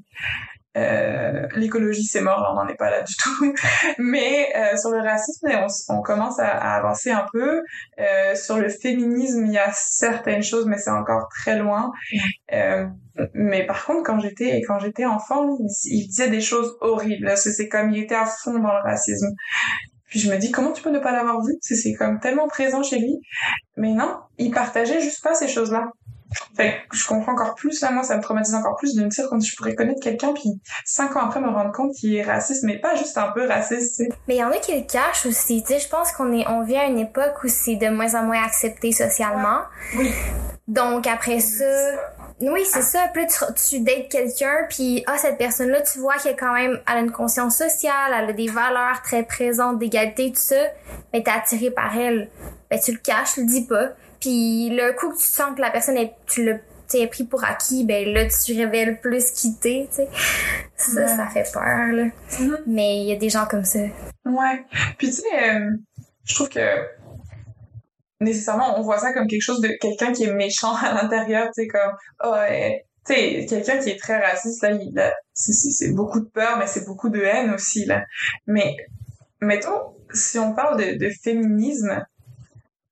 [0.76, 3.54] Euh, l'écologie c'est mort, on n'en est pas là du tout.
[3.98, 7.62] Mais euh, sur le racisme, on, on commence à, avancer un peu.
[7.98, 11.90] Euh, sur le féminisme, il y a certaines choses, mais c'est encore très loin.
[12.52, 12.86] Euh,
[13.34, 17.32] mais par contre, quand j'étais quand j'étais enfant, il, disait des choses horribles.
[17.36, 19.28] C'est comme il était à fond dans le racisme.
[20.06, 21.54] Puis je me dis comment tu peux ne pas l'avoir vu?
[21.60, 23.20] C'est comme tellement présent chez lui.
[23.76, 25.90] Mais non, il partageait juste pas ces choses-là.
[26.56, 29.08] Fait que je comprends encore plus, là, moi, ça me traumatise encore plus de me
[29.08, 32.22] dire quand je pourrais connaître quelqu'un puis cinq ans après me rendre compte qu'il est
[32.22, 34.08] raciste, mais pas juste un peu raciste, tu sais.
[34.26, 35.78] Mais il y en a qui le cachent aussi, tu sais.
[35.78, 38.42] Je pense qu'on est, on vit à une époque où c'est de moins en moins
[38.44, 39.60] accepté socialement.
[39.96, 40.12] Oui.
[40.66, 41.64] Donc après ça,
[42.40, 43.08] oui, c'est ça.
[43.12, 46.96] Puis tu, tu dates quelqu'un, puis ah, cette personne-là, tu vois qu'elle quand même, elle
[46.96, 50.62] a une conscience sociale, elle a des valeurs très présentes d'égalité, tout ça.
[51.12, 52.30] Mais t'es attiré par elle.
[52.70, 53.88] Ben, tu le caches, tu le dis pas.
[54.20, 57.84] Puis le coup que tu sens que la personne est, tu l'as pris pour acquis,
[57.84, 60.08] ben là tu révèles plus qui t'es, tu sais.
[60.76, 62.04] Ça, ça fait peur là.
[62.30, 62.62] Mm-hmm.
[62.66, 63.80] Mais il y a des gens comme ça.
[64.24, 64.64] Ouais.
[64.96, 65.70] Puis tu sais, euh,
[66.24, 66.88] je trouve que
[68.20, 71.62] nécessairement on voit ça comme quelque chose de quelqu'un qui est méchant à l'intérieur, tu
[71.62, 71.92] sais comme
[72.24, 72.34] oh,
[73.06, 76.84] tu sais quelqu'un qui est très raciste là, il c'est beaucoup de peur mais c'est
[76.84, 78.04] beaucoup de haine aussi là.
[78.46, 78.76] Mais
[79.40, 82.04] mettons si on parle de, de féminisme,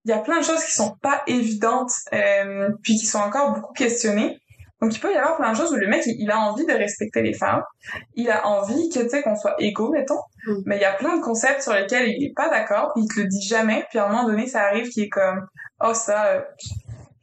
[0.06, 3.54] il y a plein de choses qui sont pas évidentes, euh, puis qui sont encore
[3.54, 4.40] beaucoup questionnées.
[4.80, 6.72] Donc il peut y avoir plein de choses où le mec il, a envie de
[6.72, 7.62] respecter les femmes,
[8.14, 10.62] il a envie que tu sais qu'on soit égaux mettons, mm.
[10.66, 13.20] mais il y a plein de concepts sur lesquels il est pas d'accord, il te
[13.20, 15.48] le dit jamais, puis à un moment donné ça arrive qui est comme
[15.80, 16.40] oh ça euh,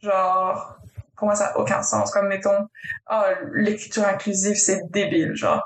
[0.02, 0.76] genre
[1.16, 2.66] pour moi ça a aucun sens comme mettons
[3.10, 3.22] oh
[3.54, 5.62] l'écriture inclusive c'est débile genre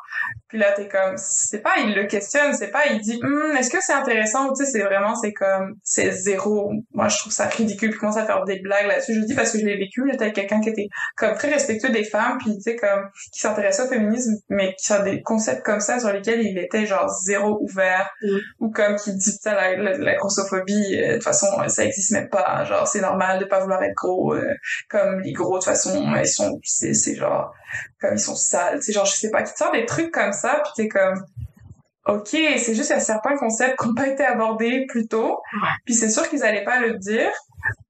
[0.49, 3.69] puis là, t'es comme, c'est pas, il le questionne, c'est pas, il dit, hum, est-ce
[3.69, 4.49] que c'est intéressant?
[4.49, 6.73] Ou tu sais, c'est vraiment, c'est comme, c'est zéro.
[6.95, 7.91] Moi, je trouve ça ridicule.
[7.91, 9.15] Puis commence à faire des blagues là-dessus.
[9.15, 10.09] Je dis parce que je l'ai vécu.
[10.11, 13.41] J'étais avec quelqu'un qui était comme très respectueux des femmes, puis tu sais, comme, qui
[13.41, 17.09] s'intéressait au féminisme, mais qui a des concepts comme ça sur lesquels il était genre
[17.09, 18.37] zéro ouvert, mm.
[18.61, 22.31] ou comme qui dit, ça, la, la, grossophobie, euh, de toute façon, ça existe même
[22.31, 22.65] pas.
[22.65, 24.55] Genre, c'est normal de pas vouloir être gros, euh,
[24.89, 27.53] comme les gros, de toute façon, ils sont, c'est, c'est genre,
[28.01, 30.33] comme ils sont sales, c'est genre je sais pas, qui te sort des trucs comme
[30.33, 31.25] ça, puis t'es comme
[32.07, 35.41] ok, c'est juste qu'il y a certains concepts qui n'ont pas été abordés plus tôt,
[35.85, 37.31] puis c'est sûr qu'ils allaient pas le dire,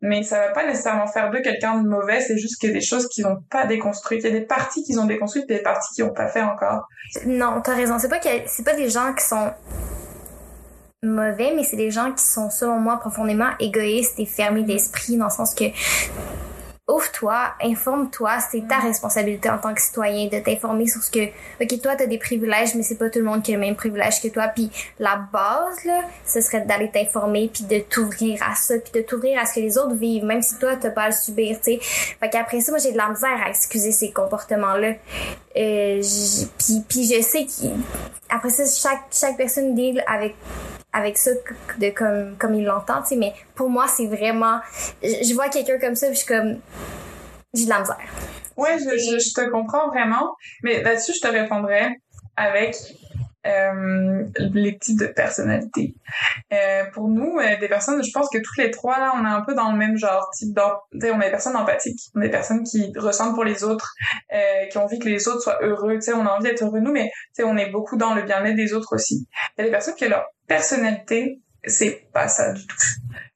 [0.00, 2.74] mais ça va pas nécessairement faire de quelqu'un de mauvais, c'est juste qu'il y a
[2.74, 5.54] des choses qu'ils n'ont pas déconstruites, il y a des parties qu'ils ont déconstruites, et
[5.54, 6.88] des parties qu'ils n'ont pas fait encore.
[7.26, 9.52] Non, t'as raison, c'est pas que c'est pas des gens qui sont
[11.04, 15.26] mauvais, mais c'est des gens qui sont selon moi profondément égoïstes et fermés d'esprit dans
[15.26, 15.64] le sens que
[16.88, 21.26] ouvre-toi, informe-toi, c'est ta responsabilité en tant que citoyen de t'informer sur ce que,
[21.62, 23.76] ok, toi, t'as des privilèges, mais c'est pas tout le monde qui a le même
[23.76, 24.48] privilège que toi.
[24.48, 29.06] Puis la base, là, ce serait d'aller t'informer, puis de t'ouvrir à ça, puis de
[29.06, 31.58] t'ouvrir à ce que les autres vivent, même si toi, t'as pas à le subir,
[31.58, 31.78] tu sais.
[31.80, 34.94] Fait qu'après ça, moi, j'ai de la misère à excuser ces comportements-là.
[35.58, 36.02] Euh,
[36.58, 40.36] puis, puis je sais qu'après ça, chaque, chaque personne deal avec
[40.92, 41.32] avec ça
[41.78, 44.60] de comme comme il l'entend tu sais mais pour moi c'est vraiment
[45.02, 46.60] je, vois quelqu'un comme ça puis je suis comme
[47.52, 47.98] j'ai de la misère.
[48.56, 51.90] Ouais je, je, te comprends vraiment mais là-dessus je te répondrais
[52.36, 52.76] avec
[53.46, 55.94] euh, les types de personnalités.
[56.52, 59.28] Euh, pour nous, euh, des personnes, je pense que tous les trois là, on est
[59.28, 60.58] un peu dans le même genre type.
[60.58, 63.94] On est des personnes empathiques, on est des personnes qui ressentent pour les autres,
[64.32, 66.00] euh, qui ont envie que les autres soient heureux.
[66.00, 67.10] Sais, on a envie d'être heureux nous, mais
[67.42, 69.26] on est beaucoup dans le bien-être des autres aussi.
[69.56, 72.76] Il y a des personnes qui leur personnalité, c'est pas ça du tout.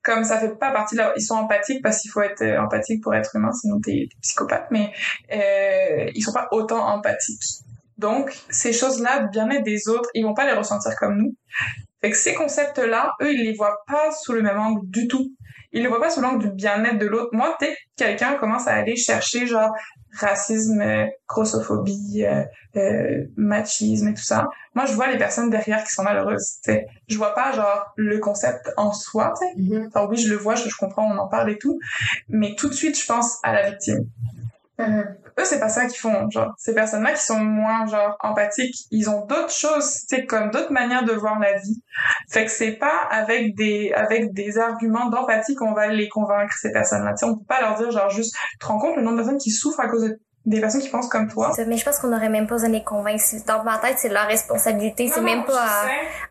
[0.02, 1.12] Comme ça fait pas partie de leur...
[1.16, 4.92] Ils sont empathiques parce qu'il faut être empathique pour être humain, sinon t'es psychopathe, mais
[5.32, 7.62] euh, ils sont pas autant empathiques.
[7.98, 11.34] Donc, ces choses-là, bien-être des autres, ils vont pas les ressentir comme nous.
[12.00, 15.32] Fait que ces concepts-là, eux, ils les voient pas sous le même angle du tout.
[15.72, 17.30] Ils les voient pas sous l'angle du bien-être de l'autre.
[17.32, 19.70] Moi, dès que quelqu'un commence à aller chercher, genre,
[20.18, 20.84] racisme,
[21.28, 22.42] grossophobie, euh,
[22.76, 26.86] euh, machisme et tout ça, moi, je vois les personnes derrière qui sont malheureuses, t'sais.
[27.08, 29.78] Je vois pas, genre, le concept en soi, tu sais.
[29.78, 31.78] Mm oui, je le vois, je, je comprends, on en parle et tout.
[32.28, 34.06] Mais tout de suite, je pense à la victime.
[34.78, 35.02] Mm
[35.38, 36.52] eux c'est pas ça qu'ils font genre.
[36.58, 40.72] Ces personnes là qui sont moins genre empathiques ils ont d'autres choses c'est comme d'autres
[40.72, 41.82] manières de voir la vie.
[42.30, 46.72] Fait que c'est pas avec des avec des arguments d'empathie qu'on va les convaincre ces
[46.72, 48.96] personnes là tu sais on peut pas leur dire genre juste tu te rends compte
[48.96, 51.52] le nombre de personnes qui souffrent à cause de des personnes qui pensent comme toi.
[51.66, 53.22] mais je pense qu'on aurait même pas besoin de les convaincre.
[53.46, 55.08] Dans ma tête, c'est leur responsabilité.
[55.08, 55.86] C'est même pas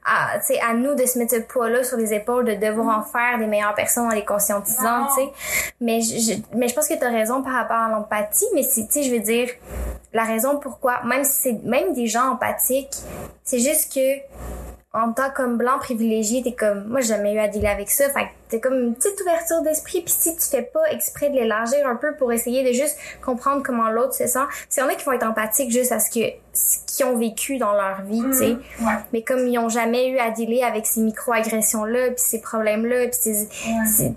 [0.06, 3.04] à, à, à nous de se mettre ce poids-là sur les épaules, de devoir en
[3.04, 5.32] faire des meilleures personnes en les conscientisant, tu sais.
[5.80, 8.86] Mais je, mais je pense que tu as raison par rapport à l'empathie, mais tu
[8.90, 9.48] sais, je veux dire,
[10.14, 12.98] la raison pourquoi, même si c'est, même des gens empathiques,
[13.44, 14.18] c'est juste que,
[14.93, 18.09] en tant comme blanc privilégié, t'es comme, moi, j'ai jamais eu à dealer avec ça.
[18.09, 20.01] Fait t'es comme une petite ouverture d'esprit.
[20.01, 23.63] Puis si tu fais pas exprès de l'élargir un peu pour essayer de juste comprendre
[23.63, 26.09] comment l'autre se sent, c'est y en a qui vont être empathiques juste à ce
[26.09, 28.51] que, ce qu'ils ont vécu dans leur vie, tu sais.
[28.51, 28.99] Mm-hmm.
[29.13, 33.13] Mais comme ils ont jamais eu à dealer avec ces micro-agressions-là, puis ces problèmes-là, puis
[33.13, 33.47] ces,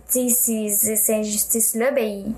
[0.09, 2.35] ces, ces, ces injustices-là, ben, ils,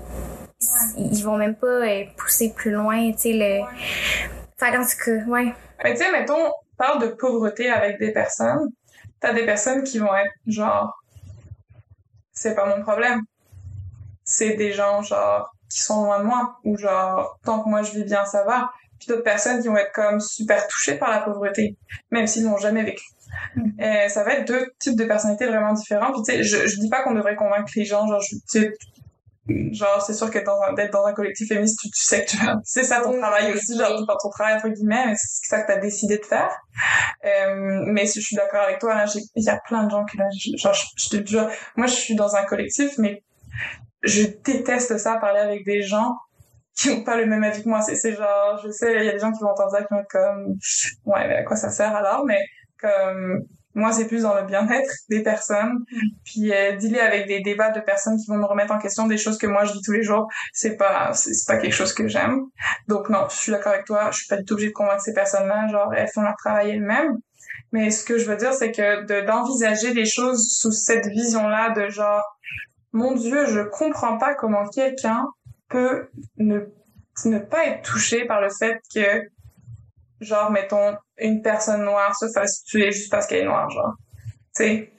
[0.97, 3.61] ils vont même pas euh, pousser plus loin, tu sais, le...
[4.57, 5.53] Fait en tout cas, ouais.
[5.83, 8.69] Mais tu sais, mettons, parle de pauvreté avec des personnes,
[9.19, 10.93] t'as des personnes qui vont être genre,
[12.31, 13.21] c'est pas mon problème.
[14.23, 17.91] C'est des gens genre qui sont loin de moi ou genre tant que moi je
[17.91, 18.71] vis bien ça va.
[18.99, 21.77] Puis d'autres personnes qui vont être comme super touchées par la pauvreté,
[22.11, 23.05] même s'ils n'ont jamais vécu.
[23.55, 23.81] Mm.
[23.81, 26.11] Et ça va être deux types de personnalités vraiment différents.
[26.11, 28.35] Puis tu sais, je, je dis pas qu'on devrait convaincre les gens, genre je,
[29.71, 32.31] genre c'est sûr que dans un, d'être dans un collectif féministe tu, tu sais que
[32.31, 35.77] tu c'est ça ton travail aussi genre ton travail entre guillemets c'est ça que t'as
[35.77, 36.49] décidé de faire.
[37.25, 39.05] Euh, mais je suis d'accord avec toi
[39.35, 40.25] il y a plein de gens qui là
[40.57, 43.23] genre je, te jure moi je suis dans un collectif mais
[44.03, 46.15] je déteste ça parler avec des gens
[46.77, 47.81] qui ont pas le même avis que moi.
[47.81, 49.93] C'est c'est genre je sais il y a des gens qui vont entendre ça qui
[49.93, 50.55] vont être comme
[51.05, 52.25] ouais mais à quoi ça sert alors?
[52.25, 52.39] Mais
[52.79, 53.41] comme
[53.77, 55.85] moi, c'est plus dans le bien-être des personnes.
[55.91, 55.99] Mm.
[56.25, 59.17] Puis euh, dealer avec des débats de personnes qui vont me remettre en question des
[59.17, 62.07] choses que moi je vis tous les jours, c'est pas c'est pas quelque chose que
[62.07, 62.41] j'aime.
[62.87, 64.09] Donc non, je suis d'accord avec toi.
[64.11, 65.67] Je suis pas du tout obligée de convaincre ces personnes-là.
[65.67, 67.17] Genre, elles font leur travail elles-mêmes.
[67.71, 71.89] Mais ce que je veux dire, c'est que d'envisager les choses sous cette vision-là de
[71.89, 72.23] genre,
[72.93, 75.27] mon Dieu, je comprends pas comment quelqu'un
[75.69, 76.61] peut ne
[77.25, 79.27] ne pas être touché par le fait que
[80.21, 83.93] genre, mettons, une personne noire se fasse tuer juste parce qu'elle est noire, genre.
[84.55, 84.91] Tu sais?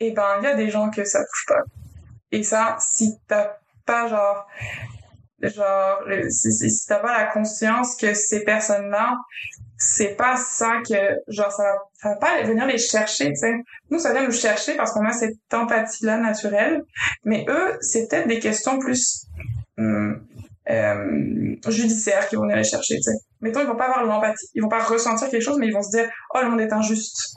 [0.00, 1.62] Et ben, il y a des gens que ça touche pas.
[2.32, 4.46] Et ça, si t'as pas, genre,
[5.40, 9.14] genre, si, si t'as pas la conscience que ces personnes-là,
[9.78, 10.94] c'est pas ça que,
[11.28, 11.62] genre, ça
[12.02, 13.54] va, va pas venir les chercher, tu sais.
[13.90, 16.82] Nous, ça vient nous chercher parce qu'on a cette empathie-là naturelle.
[17.24, 19.26] Mais eux, c'est peut-être des questions plus,
[19.78, 20.14] euh,
[21.68, 23.18] judiciaires qui vont venir les chercher, tu sais.
[23.46, 25.82] Mettons, ils vont pas avoir l'empathie, ils vont pas ressentir quelque chose, mais ils vont
[25.82, 27.36] se dire, oh, le monde est injuste.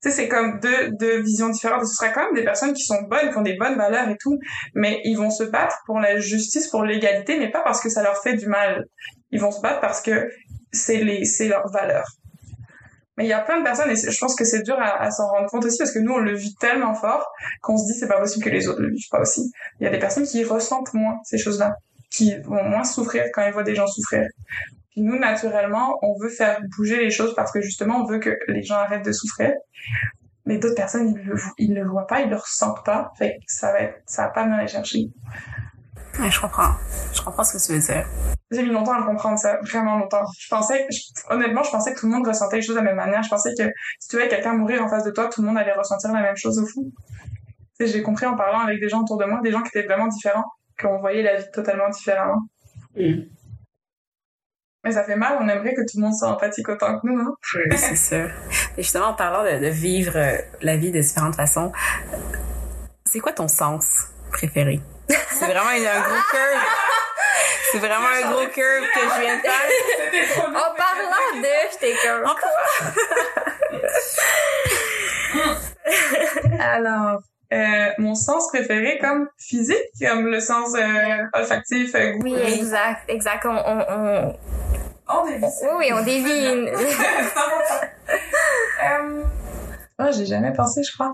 [0.00, 1.84] Tu sais, c'est comme deux, deux visions différentes.
[1.84, 4.16] Ce sera quand même des personnes qui sont bonnes, qui ont des bonnes valeurs et
[4.20, 4.38] tout,
[4.74, 8.04] mais ils vont se battre pour la justice, pour l'égalité, mais pas parce que ça
[8.04, 8.86] leur fait du mal.
[9.32, 10.30] Ils vont se battre parce que
[10.72, 12.06] c'est les, c'est leurs valeurs.
[13.16, 15.10] Mais il y a plein de personnes, et je pense que c'est dur à, à
[15.10, 17.26] s'en rendre compte aussi, parce que nous, on le vit tellement fort
[17.62, 19.50] qu'on se dit, c'est pas possible que les autres le vivent pas aussi.
[19.80, 21.74] Il y a des personnes qui ressentent moins ces choses-là
[22.16, 24.26] qui vont moins souffrir quand ils voient des gens souffrir.
[24.96, 28.30] Puis nous, naturellement, on veut faire bouger les choses parce que justement, on veut que
[28.48, 29.52] les gens arrêtent de souffrir.
[30.46, 33.12] Mais d'autres personnes, ils le, ils le voient pas, ils le ressentent pas.
[33.18, 35.10] Fait que ça va être, ça va pas venir les chercher.
[36.18, 36.70] Ouais, je comprends.
[37.12, 38.06] Je comprends ce que tu veux dire.
[38.50, 40.24] J'ai mis longtemps à comprendre ça, vraiment longtemps.
[40.38, 40.88] Je pensais,
[41.28, 43.22] honnêtement, je pensais que tout le monde ressentait les choses de la même manière.
[43.22, 43.64] Je pensais que
[44.00, 46.22] si tu voyais quelqu'un mourir en face de toi, tout le monde allait ressentir la
[46.22, 46.90] même chose au fond.
[47.80, 50.06] J'ai compris en parlant avec des gens autour de moi, des gens qui étaient vraiment
[50.06, 50.46] différents,
[50.80, 52.40] qu'on voyait la vie totalement différemment.
[52.96, 53.24] Mm.
[54.86, 57.20] Mais ça fait mal, on aimerait que tout le monde soit empathique autant que nous,
[57.20, 57.34] non?
[57.56, 58.30] Oui, c'est sûr.
[58.78, 61.72] Et justement, en parlant de, de vivre euh, la vie de différentes façons,
[63.04, 63.84] c'est quoi ton sens
[64.30, 64.80] préféré?
[65.08, 66.62] C'est vraiment un gros curve.
[67.72, 70.46] C'est vraiment un gros curve que je viens de faire.
[70.50, 72.50] En parlant de, j'étais comme quoi?
[76.60, 77.22] Alors,
[77.52, 82.24] euh, mon sens préféré comme physique, comme le sens euh, olfactif, euh, goût.
[82.24, 83.46] Oui, exact, exact.
[83.46, 84.36] On, on, on...
[85.08, 85.48] On devine.
[85.62, 86.68] Oui, oui, on devine.
[88.84, 89.22] euh...
[89.98, 91.12] Oh, j'ai jamais pensé, je crois.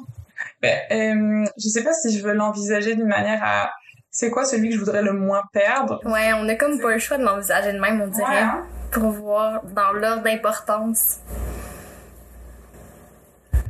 [0.62, 3.70] Ben, euh, je sais pas si je veux l'envisager d'une manière à
[4.10, 6.00] c'est quoi celui que je voudrais le moins perdre?
[6.04, 8.66] Ouais, on a comme pas le choix de l'envisager de même, on dirait, Ouais, hein?
[8.90, 11.18] pour voir dans l'ordre d'importance.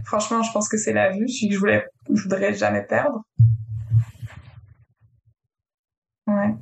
[0.05, 3.23] Franchement, je pense que c'est la vue, celui que je voulais, je voudrais jamais perdre.
[6.27, 6.55] Ouais.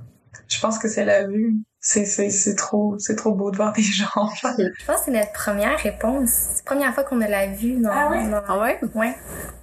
[0.49, 1.57] Je pense que c'est la vue.
[1.83, 4.05] C'est, c'est, c'est trop, c'est trop beau de voir des gens.
[4.35, 6.29] Je pense que c'est notre première réponse.
[6.31, 8.29] C'est la première fois qu'on a la vue dans, Ah ouais?
[8.29, 8.79] dans- Ah ouais?
[8.95, 9.15] Ouais,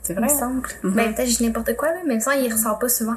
[0.01, 0.35] C'est il me vrai?
[0.35, 0.67] semble.
[0.83, 0.93] Mhm.
[0.95, 3.15] Mais peut-être que je dis n'importe quoi, mais il ressort pas souvent.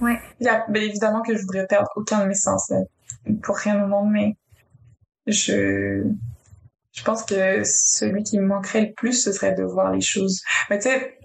[0.00, 0.20] Ouais.
[0.40, 2.78] Il y a, ben, évidemment que je voudrais perdre aucun de mes sens, là,
[3.42, 4.36] pour rien au monde, mais
[5.26, 6.04] je,
[6.92, 10.42] je pense que celui qui me manquerait le plus, ce serait de voir les choses.
[10.70, 11.18] Mais tu sais,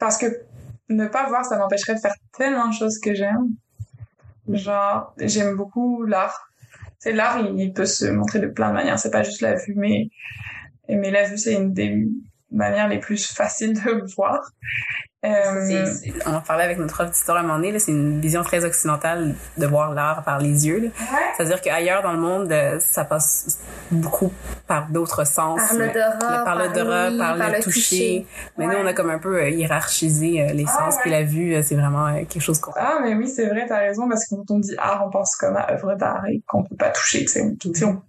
[0.00, 0.26] parce que
[0.88, 3.50] ne pas voir, ça m'empêcherait de faire tellement de choses que j'aime.
[4.48, 6.50] Genre, j'aime beaucoup l'art.
[6.98, 8.98] C'est l'art, il, peut se montrer de plein de manières.
[8.98, 10.08] C'est pas juste la vue, mais,
[10.88, 12.08] mais la vue, c'est une des
[12.50, 14.40] manières les plus faciles de voir.
[15.22, 15.84] Euh,
[16.24, 18.64] on en parlait avec notre prof d'histoire à un moment donné, c'est une vision très
[18.64, 20.90] occidentale de voir l'art par les yeux.
[21.36, 23.58] C'est-à-dire qu'ailleurs dans le monde, euh, ça passe
[23.90, 24.32] beaucoup
[24.66, 25.60] par d'autres sens.
[25.60, 28.26] Par l'odorat, par l'odorat, l'ouïe, par, le toucher.
[28.56, 31.54] Mais nous, on a comme un peu euh, hiérarchisé les Ah, sens, puis la vue,
[31.62, 32.72] c'est vraiment quelque chose qu'on...
[32.76, 35.36] Ah, mais oui, c'est vrai, t'as raison, parce que quand on dit art, on pense
[35.36, 37.26] comme à œuvre d'art et qu'on peut pas toucher.
[37.26, 37.28] Tu
[37.74, 38.02] sais, on-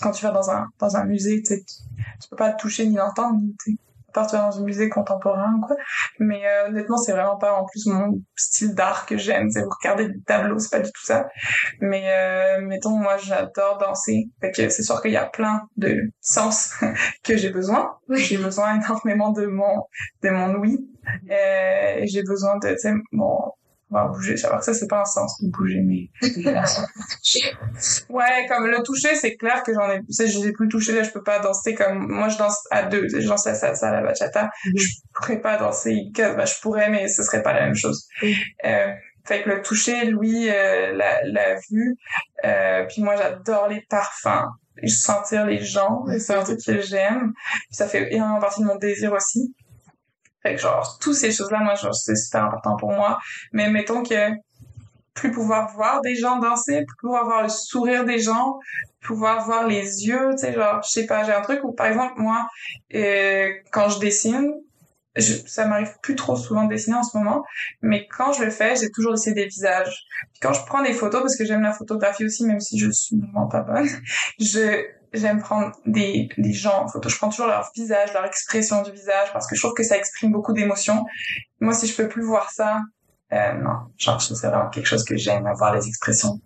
[0.00, 3.40] Quand tu vas dans un, dans un musée, tu tu, peux pas toucher ni l'entendre.
[4.08, 5.76] À part tu vas dans un musée contemporain ou quoi.
[6.18, 9.50] Mais euh, honnêtement, c'est vraiment pas en plus mon style d'art que j'aime.
[9.50, 11.28] C'est vous regardez des tableaux, c'est pas du tout ça.
[11.80, 14.30] Mais euh, mettons, moi, j'adore danser.
[14.40, 16.72] Fait que c'est sûr qu'il y a plein de sens
[17.22, 17.96] que j'ai besoin.
[18.10, 19.84] J'ai besoin énormément de mon
[20.22, 20.78] de mon ouïe.
[21.30, 23.52] Euh, j'ai besoin de, tu sais, mon
[23.90, 24.36] voir bouger.
[24.36, 26.08] Savoir que ça, c'est pas un sens de bouger, mais
[28.08, 30.68] ouais, comme le toucher, c'est clair que j'en ai, tu sais, je les ai plus
[30.68, 33.54] touchés, là, je peux pas danser comme, moi, je danse à deux, je danse la
[33.54, 34.72] salsa, la bachata, Mhm.
[34.78, 38.06] je pourrais pas danser, bah, je pourrais, mais ce serait pas la même chose.
[38.64, 38.92] Euh,
[39.26, 41.96] fait que le toucher, lui, euh, la, la vue,
[42.44, 44.46] euh, puis moi, j'adore les parfums,
[44.80, 48.66] et sentir les gens, c'est un truc que j'aime, Puis ça fait énormément partie de
[48.66, 49.52] mon désir aussi.
[50.56, 53.18] Genre, toutes ces choses-là, moi, genre, c'est super important pour moi.
[53.52, 54.32] Mais mettons que
[55.14, 58.58] plus pouvoir voir des gens danser, plus pouvoir voir le sourire des gens,
[59.00, 61.86] pouvoir voir les yeux, tu sais, genre, je sais pas, j'ai un truc où, par
[61.86, 62.46] exemple, moi,
[62.94, 64.52] euh, quand je dessine,
[65.20, 67.44] ça m'arrive plus trop souvent de dessiner en ce moment,
[67.82, 70.04] mais quand je le fais, j'ai toujours laissé des visages.
[70.40, 73.16] Quand je prends des photos, parce que j'aime la photographie aussi, même si je suis
[73.16, 73.88] vraiment pas bonne,
[74.38, 77.08] je, j'aime prendre des, des gens en photo.
[77.08, 79.96] Je prends toujours leur visage, leur expression du visage, parce que je trouve que ça
[79.96, 81.06] exprime beaucoup d'émotions.
[81.60, 82.80] Moi, si je peux plus voir ça,
[83.32, 86.40] euh, non, genre, c'est vraiment quelque chose que j'aime, avoir les expressions.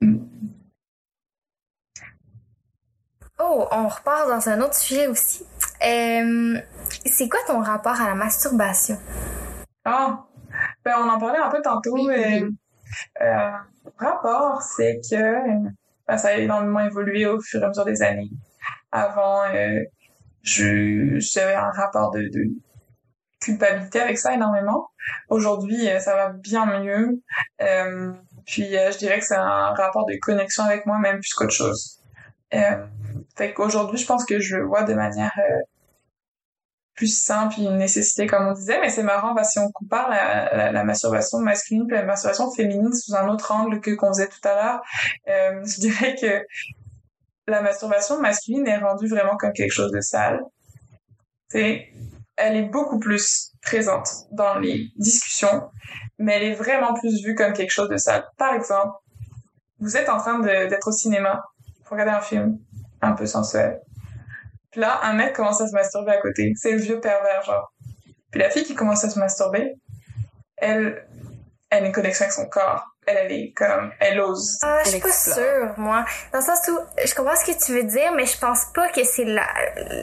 [0.00, 0.18] Mm.
[3.40, 5.44] Oh, on repart dans un autre sujet aussi.
[5.84, 6.60] Euh,
[7.04, 8.96] c'est quoi ton rapport à la masturbation?
[9.84, 10.24] Ah,
[10.84, 11.94] ben on en parlait un peu tantôt.
[11.94, 12.44] Oui,
[13.20, 13.50] euh,
[13.98, 15.36] rapport, c'est que
[16.06, 18.30] ben, ça a énormément évolué au fur et à mesure des années.
[18.92, 19.80] Avant, euh,
[20.42, 22.50] je j'avais un rapport de, de
[23.40, 24.88] culpabilité avec ça énormément.
[25.28, 27.20] Aujourd'hui, euh, ça va bien mieux.
[27.60, 28.12] Euh,
[28.46, 32.00] puis euh, je dirais que c'est un rapport de connexion avec moi-même plus qu'autre chose.
[32.52, 32.86] Euh,
[33.36, 35.60] fait qu'aujourd'hui, je pense que je le vois de manière euh,
[36.94, 40.84] plus simple, une nécessité comme on disait, mais c'est marrant parce si on compare la,
[40.84, 44.54] masturbation masculine et la masturbation féminine sous un autre angle que qu'on faisait tout à
[44.54, 44.80] l'heure,
[45.28, 46.44] euh, je dirais que
[47.46, 50.40] la masturbation masculine est rendue vraiment comme quelque chose de sale.
[51.48, 51.88] C'est,
[52.36, 55.68] elle est beaucoup plus présente dans les discussions,
[56.18, 58.24] mais elle est vraiment plus vue comme quelque chose de sale.
[58.38, 58.92] Par exemple,
[59.80, 61.42] vous êtes en train d'être au cinéma,
[61.84, 62.58] vous regardez un film
[63.02, 63.80] un peu sensuel.
[64.74, 66.52] Puis là, un mec commence à se masturber à côté.
[66.56, 67.72] C'est le vieux pervers, genre.
[68.32, 69.74] Puis la fille qui commence à se masturber,
[70.56, 71.06] elle,
[71.70, 72.84] elle a une connexion avec son corps.
[73.06, 74.58] Elle, elle est comme, elle ose.
[74.62, 76.04] Ah, je suis pas sûre, moi.
[76.32, 76.76] Dans le sens où,
[77.06, 79.46] je comprends ce que tu veux dire, mais je pense pas que c'est la,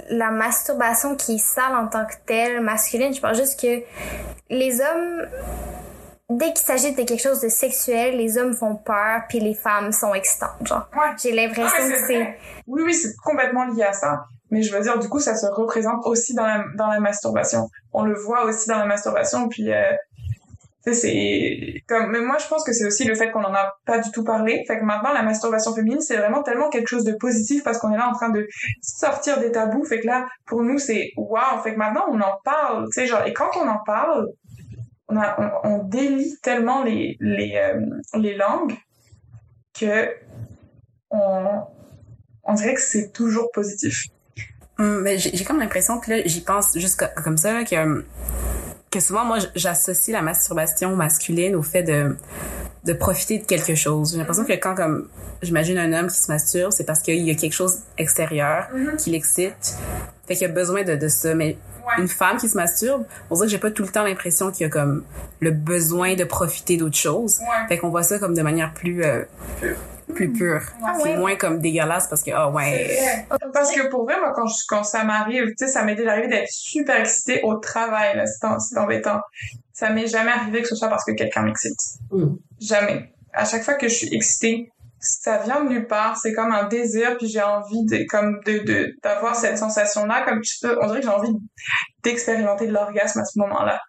[0.10, 3.14] la masturbation qui est sale en tant que telle, masculine.
[3.14, 3.84] Je pense juste que
[4.50, 5.28] les hommes,
[6.30, 9.92] dès qu'il s'agit de quelque chose de sexuel, les hommes font peur, puis les femmes
[9.92, 10.88] sont excitantes, genre.
[10.96, 11.12] Ouais.
[11.22, 12.38] J'ai l'impression Ah, que c'est.
[12.68, 14.26] Oui, oui, c'est complètement lié à ça.
[14.52, 17.70] Mais je veux dire, du coup, ça se représente aussi dans la, dans la masturbation.
[17.94, 19.84] On le voit aussi dans la masturbation, puis, euh,
[20.84, 24.00] c'est comme, mais moi, je pense que c'est aussi le fait qu'on en a pas
[24.00, 24.64] du tout parlé.
[24.68, 27.94] Fait que maintenant, la masturbation féminine, c'est vraiment tellement quelque chose de positif parce qu'on
[27.94, 28.48] est là en train de
[28.82, 29.86] sortir des tabous.
[29.86, 31.62] Fait que là, pour nous, c'est waouh.
[31.62, 34.28] Fait que maintenant, on en parle, tu sais, genre, et quand on en parle,
[35.08, 37.80] on délie tellement les, les, euh,
[38.16, 38.76] les langues
[39.80, 40.10] que
[41.12, 41.62] on,
[42.44, 44.06] on dirait que c'est toujours positif.
[44.82, 48.04] Mais j'ai comme l'impression que là, j'y pense juste co- comme ça, que,
[48.92, 52.16] que souvent, moi, j'associe la masturbation masculine au fait de,
[52.86, 54.12] de profiter de quelque chose.
[54.12, 55.08] J'ai l'impression que quand, comme,
[55.42, 58.68] j'imagine un homme qui se masturbe, c'est parce qu'il y a quelque chose extérieur
[58.98, 59.76] qui l'excite.
[60.28, 61.34] Fait qu'il a besoin de, de ça.
[61.36, 62.04] Mais Ouais.
[62.04, 64.62] une femme qui se masturbe, on dirait que j'ai pas tout le temps l'impression qu'il
[64.62, 65.04] y a comme
[65.40, 67.40] le besoin de profiter d'autre chose.
[67.40, 67.68] Ouais.
[67.70, 69.24] Fait qu'on voit ça comme de manière plus, euh,
[70.12, 70.62] plus pure.
[70.84, 71.18] Ah Puis ouais.
[71.18, 73.26] moins comme dégueulasse parce que, ah ouais.
[73.54, 76.12] Parce que pour vrai, moi, quand, je, quand ça m'arrive, tu sais, ça m'est déjà
[76.12, 79.20] arrivé d'être super excitée au travail, là, c'est en- c'est embêtant.
[79.74, 81.78] Ça m'est jamais arrivé que ce soit parce que quelqu'un m'excite.
[82.12, 82.36] Mm.
[82.60, 83.14] Jamais.
[83.34, 84.70] À chaque fois que je suis excitée,
[85.00, 88.60] ça vient de nulle part, c'est comme un désir, puis j'ai envie de, comme de,
[88.60, 91.34] de, d'avoir cette sensation-là, comme tu peux, on dirait que j'ai envie
[92.04, 93.80] d'expérimenter de l'orgasme à ce moment-là.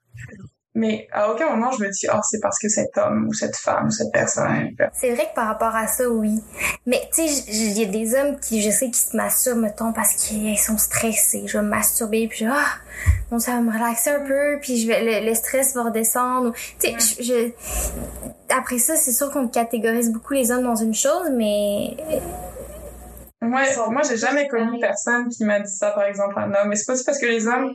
[0.74, 3.57] Mais à aucun moment je me dis, oh, c'est parce que cet homme, ou cette
[3.57, 4.70] femme, ou cette personne.
[4.94, 6.40] C'est vrai que par rapport à ça, oui.
[6.86, 9.93] Mais tu sais, il y a des hommes qui, je sais, qui se masturbent, mettons,
[9.93, 11.43] parce qu'ils sont stressés.
[11.47, 12.65] Je vais me masturber, puis je, ah,
[13.31, 16.55] bon, ça va me relaxer un peu, puis je vais, le, le stress va redescendre.
[16.81, 17.51] Tu sais, je, je-
[18.57, 21.97] après ça, c'est sûr qu'on catégorise beaucoup les hommes dans une chose, mais
[23.43, 26.69] Moi, moi, j'ai jamais connu personne qui m'a dit ça, par exemple, un homme.
[26.69, 27.74] Mais c'est pas parce que les hommes,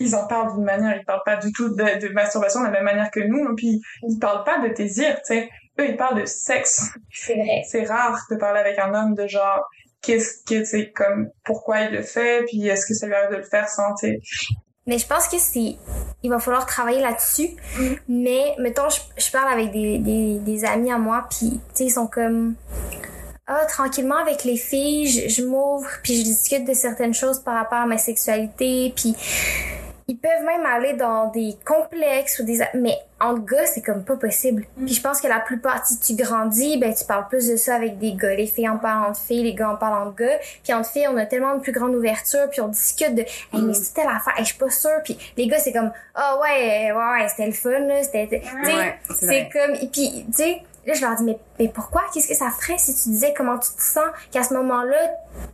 [0.00, 2.70] ils en parlent d'une manière, ils parlent pas du tout de, de masturbation de la
[2.72, 5.50] même manière que nous, puis ils parlent pas de désir, tu sais.
[5.80, 6.90] Eux, ils parlent de sexe.
[7.10, 7.62] c'est vrai.
[7.68, 9.64] C'est rare de parler avec un homme de genre,
[10.02, 13.36] qu'est-ce que, c'est comme, pourquoi il le fait, puis est-ce que ça lui arrive de
[13.36, 14.18] le faire sans, tu.
[14.86, 15.76] Mais je pense que c'est,
[16.22, 17.50] il va falloir travailler là-dessus.
[18.08, 21.84] Mais, mettons, je, je parle avec des, des, des amis à moi, puis, tu sais,
[21.84, 22.54] ils sont comme,
[23.46, 27.54] ah, tranquillement avec les filles, je, je m'ouvre, puis je discute de certaines choses par
[27.54, 29.14] rapport à ma sexualité, puis
[30.10, 34.16] ils peuvent même aller dans des complexes ou des, mais en gars, c'est comme pas
[34.16, 34.64] possible.
[34.78, 37.74] Puis je pense que la plupart, si tu grandis, ben, tu parles plus de ça
[37.74, 38.34] avec des gars.
[38.34, 40.38] Les filles en parlent entre filles, les gars en parlent entre gars.
[40.64, 43.60] Puis entre filles, on a tellement de plus grande ouverture, puis on discute de, hey,
[43.60, 44.98] mais c'est telle affaire, hey, je suis pas sûre.
[45.04, 48.74] Puis les gars, c'est comme, ah ouais, ouais, ouais, c'était le fun, là, c'était, sais,
[48.74, 52.02] Ouais, c'est comme, et puis, tu sais, là, je leur dis, mais, mais pourquoi?
[52.14, 54.06] Qu'est-ce que ça ferait si tu disais comment tu te sens?
[54.32, 54.96] Qu'à ce moment-là,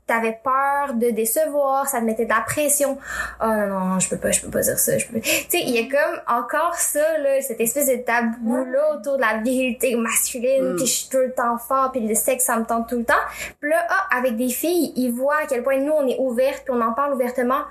[0.06, 2.98] t'avais peur de décevoir, ça te mettait de la pression.
[3.42, 5.20] Oh non, non, je peux pas, je peux pas dire ça, je peux pas.
[5.20, 9.20] Tu sais, il y a comme encore ça, là, cette espèce de tabou-là autour de
[9.22, 10.76] la virilité masculine, Mm.
[10.76, 13.04] puis je suis tout le temps fort, puis le sexe, ça me tente tout le
[13.04, 13.14] temps.
[13.60, 16.62] Puis là, ah, avec des filles, ils voient à quel point nous, on est ouvertes,
[16.64, 17.62] puis on en parle ouvertement.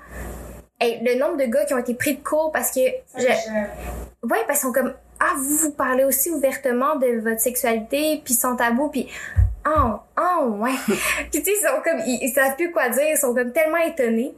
[0.80, 2.80] Hey, le nombre de gars qui ont été pris de court parce que...
[3.16, 3.24] je-
[4.28, 8.34] Ouais, parce qu'ils sont comme ah vous vous parlez aussi ouvertement de votre sexualité puis
[8.34, 9.08] sans tabou puis
[9.64, 13.04] ah ah ouais puis tu sais ils sont comme ils, ils savent plus quoi dire
[13.10, 14.34] ils sont comme tellement étonnés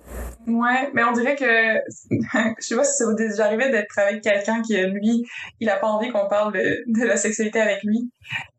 [0.46, 1.44] Ouais, mais on dirait que,
[2.60, 5.24] je sais pas si ça vous est déjà arrivé d'être avec quelqu'un qui, lui,
[5.58, 8.12] il a pas envie qu'on parle de, de la sexualité avec lui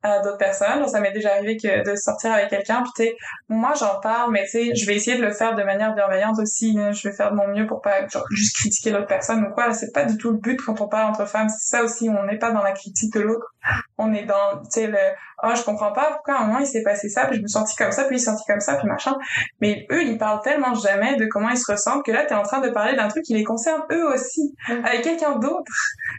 [0.04, 0.80] à d'autres personnes.
[0.80, 3.16] Genre, ça m'est déjà arrivé que de sortir avec quelqu'un, puis tu sais,
[3.48, 6.38] moi j'en parle, mais tu sais, je vais essayer de le faire de manière bienveillante
[6.40, 6.74] aussi.
[6.74, 6.92] là.
[6.92, 9.72] Je vais faire de mon mieux pour pas genre, juste critiquer l'autre personne ou quoi.
[9.74, 11.48] C'est pas du tout le but quand on parle entre femmes.
[11.48, 13.56] C'est ça aussi, on n'est pas dans la critique de l'autre.
[13.98, 14.98] On est dans, tu sais, le,
[15.40, 17.48] ah, je comprends pas pourquoi à un moment il s'est passé ça, puis je me
[17.48, 19.16] suis sentie comme ça, puis il s'est senti comme ça, puis machin.
[19.62, 22.44] Mais eux, ils parlent tellement jamais de comment ils se ressentent que là, t'es en
[22.44, 25.72] train de parler d'un truc qui les concerne eux aussi, avec quelqu'un d'autre.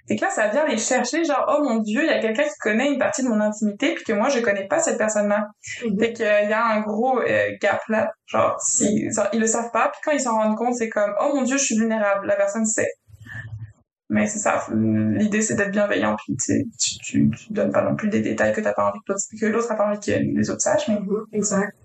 [0.07, 2.45] C'est que là, ça vient les chercher, genre, oh mon dieu, il y a quelqu'un
[2.45, 5.49] qui connaît une partie de mon intimité, puis que moi, je connais pas cette personne-là.
[5.99, 8.11] Fait qu'il y a un gros euh, gap là.
[8.27, 11.33] Genre, si, ils le savent pas, puis quand ils s'en rendent compte, c'est comme, oh
[11.35, 12.91] mon dieu, je suis vulnérable, la personne sait.
[14.11, 17.83] Mais c'est ça, l'idée c'est d'être bienveillant, puis tu, sais, tu, tu, tu donnes pas
[17.83, 20.01] non plus des détails que t'as pas envie que l'autre, que l'autre a pas envie
[20.01, 20.99] que les autres sachent, mais
[21.33, 21.77] Exact.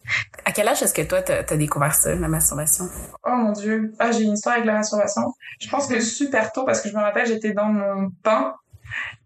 [0.45, 2.85] À quel âge est-ce que toi, t'as as découvert ça, la masturbation?
[3.25, 3.93] Oh mon dieu.
[3.99, 5.33] Ah, j'ai une histoire avec la masturbation.
[5.59, 8.53] Je pense que super tôt, parce que je me rappelle, j'étais dans mon bain.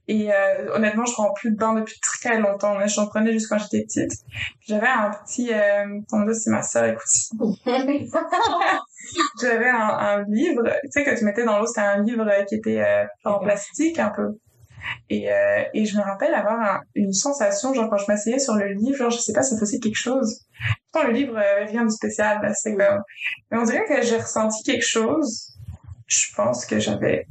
[0.07, 2.77] Et euh, honnêtement, je prends plus de bain depuis très longtemps.
[2.77, 4.13] Mais j'en prenais juste quand j'étais petite.
[4.61, 5.51] J'avais un petit...
[5.53, 5.99] Euh...
[6.09, 7.03] Ton Dieu, c'est ma sœur, écoute.
[9.41, 12.55] J'avais un, un livre, tu sais, que tu mettais dans l'eau, c'était un livre qui
[12.55, 14.37] était euh, en plastique un peu.
[15.09, 18.55] Et, euh, et je me rappelle avoir un- une sensation, genre quand je m'asseyais sur
[18.55, 20.45] le livre, genre je sais pas, ça faisait quelque chose.
[20.91, 23.01] Pourtant le livre avait rien de spécial, c'est comme...
[23.51, 25.53] Mais on dirait que j'ai ressenti quelque chose.
[26.07, 27.25] Je pense que j'avais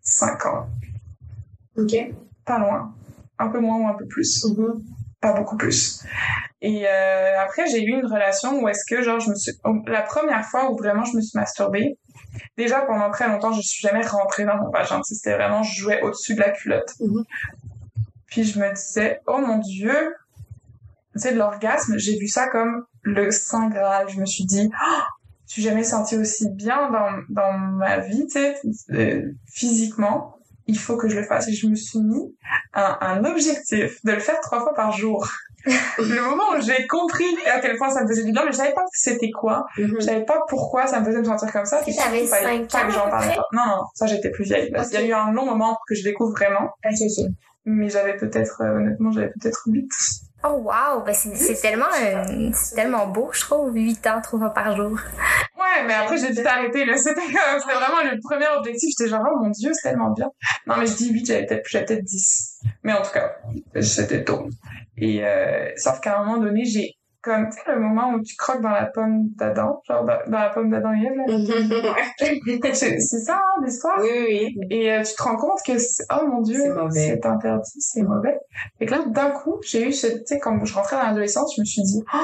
[0.00, 0.66] 5 ans.
[1.76, 1.94] Ok.
[2.44, 2.94] Pas loin.
[3.38, 4.44] Un peu moins ou un peu plus.
[4.46, 4.82] Mhm.
[5.20, 6.04] Pas beaucoup plus.
[6.60, 9.52] Et euh, après, j'ai eu une relation où est-ce que, genre, je me suis...
[9.86, 11.98] La première fois où vraiment je me suis masturbée,
[12.56, 15.00] déjà pendant très longtemps, je suis jamais rentrée dans mon vagin.
[15.02, 16.92] C'était vraiment, je jouais au-dessus de la culotte.
[17.00, 17.24] Mhm.
[18.26, 20.14] Puis je me disais, oh mon Dieu,
[21.14, 24.08] tu sais, de l'orgasme, j'ai vu ça comme le Saint Graal.
[24.08, 25.02] Je me suis dit, oh,
[25.46, 28.56] je suis jamais sentie aussi bien dans, dans ma vie, tu sais,
[28.90, 30.37] euh, physiquement.
[30.68, 31.48] Il faut que je le fasse.
[31.48, 32.36] Et je me suis mis
[32.74, 35.26] un, un objectif de le faire trois fois par jour.
[35.66, 38.58] le moment où j'ai compris à quel point ça me faisait du bien, mais je
[38.58, 39.66] savais pas c'était quoi.
[39.76, 39.96] Mhm.
[39.98, 41.82] Je savais pas pourquoi ça me faisait me sentir comme ça.
[41.86, 43.34] il fallait cinq pas que ans, j'en près?
[43.36, 43.44] pas.
[43.52, 44.70] Non, non, ça j'étais plus vieille.
[44.70, 46.70] Parce qu'il y a eu un long moment pour que je découvre vraiment.
[46.84, 47.26] Ok, ok.
[47.64, 49.88] Mais j'avais peut-être, euh, honnêtement, j'avais peut-être 8.
[50.44, 54.50] Oh wow, ben c'est tellement euh, c'est tellement beau, je trouve, 8 ans, 3 fois
[54.50, 54.92] par jour.
[54.92, 56.96] Ouais, mais après j'ai dû t'arrêter, là.
[56.96, 58.90] C'était c'était vraiment le premier objectif.
[58.96, 60.30] J'étais genre, oh mon dieu, c'est tellement bien.
[60.66, 62.60] Non, mais je dis 8, j'avais peut-être, j'avais peut-être 10.
[62.84, 63.32] Mais en tout cas,
[63.80, 64.48] c'était tôt.
[64.96, 66.97] Et, euh, sauf qu'à un moment donné, j'ai,
[67.28, 70.38] comme, tu sais, le moment où tu croques dans la pomme d'Adam, genre dans, dans
[70.38, 71.24] la pomme d'Adam et Ève, là.
[72.74, 73.98] C'est ça, hein, l'histoire?
[74.00, 74.08] Oui,
[74.56, 74.58] oui.
[74.70, 76.58] Et euh, tu te rends compte que, c'est- oh mon dieu,
[77.12, 78.38] C'est interdit, c'est mauvais.
[78.80, 81.60] Et que là, d'un coup, j'ai eu tu sais, quand je rentrais dans l'adolescence, je
[81.60, 82.18] me suis dit, oh,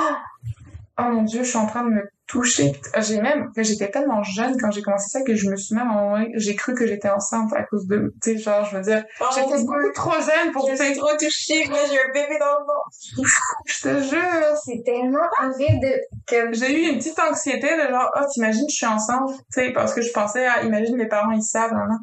[0.99, 2.73] oh mon dieu, je suis en train de me toucher.
[3.01, 5.91] J'ai même, que j'étais tellement jeune quand j'ai commencé ça que je me suis même,
[6.35, 9.63] j'ai cru que j'étais enceinte à cause de, tu sais, genre, je veux dire, j'étais
[9.63, 11.67] beaucoup trop jeune pour, tu sais, trop touchée.
[11.69, 13.29] Moi, j'ai un bébé dans le ventre.
[13.67, 14.57] je te jure.
[14.65, 18.75] C'est tellement horrible de que J'ai eu une petite anxiété de genre, oh, t'imagines, je
[18.75, 21.99] suis enceinte, tu sais, parce que je pensais à, imagine, mes parents, ils savent, hein,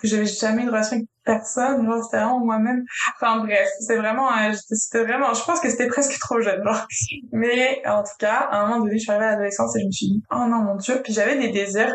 [0.00, 2.84] que j'avais jamais eu de relation avec personne, genre, c'était vraiment moi-même.
[3.16, 6.86] Enfin, bref, c'est vraiment, c'était vraiment, je pense que c'était presque trop jeune, genre.
[7.32, 9.86] Mais, en tout cas, à un moment donné, je suis arrivée à l'adolescence et je
[9.86, 11.94] me suis dit, oh non, mon dieu, puis j'avais des désirs,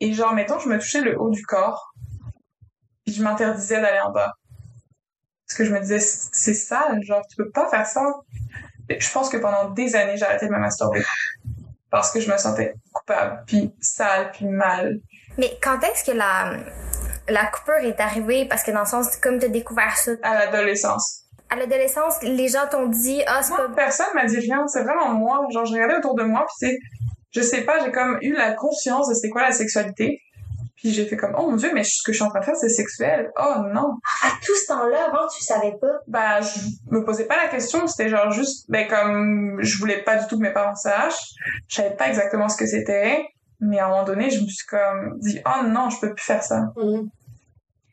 [0.00, 1.92] et genre, mettons, je me touchais le haut du corps,
[3.04, 4.32] puis je m'interdisais d'aller en bas.
[5.46, 8.02] Parce que je me disais, c'est sale, genre, tu peux pas faire ça.
[8.88, 11.02] Je pense que pendant des années, j'ai arrêté de me masturber.
[11.90, 15.00] Parce que je me sentais coupable, puis sale, puis mal.
[15.38, 16.54] Mais quand est-ce que la
[17.30, 20.34] la coupure est arrivée parce que dans le sens comme tu as découvert ça À
[20.34, 21.22] l'adolescence.
[21.48, 24.66] à l'adolescence, les gens t'ont dit ah c'est Moi, pas personne m'a dit rien.
[24.68, 25.46] C'est vraiment moi.
[25.52, 26.78] Genre, je regardais autour de moi, puis c'est,
[27.32, 30.20] je sais pas, j'ai comme eu la conscience de c'est quoi la sexualité.
[30.76, 32.44] Puis j'ai fait comme, oh mon dieu, mais ce que je suis en train de
[32.46, 33.30] faire, c'est sexuel.
[33.38, 33.98] Oh non.
[34.24, 35.92] À tout ce temps-là, avant, tu savais pas?
[36.06, 36.58] Bah, je
[36.90, 37.86] me posais pas la question.
[37.86, 41.34] C'était genre juste, ben comme, je voulais pas du tout que mes parents sachent.
[41.68, 43.22] Je savais pas exactement ce que c'était.
[43.60, 46.24] Mais à un moment donné, je me suis comme dit, oh non, je peux plus
[46.24, 46.72] faire ça.
[46.78, 47.10] Mhm.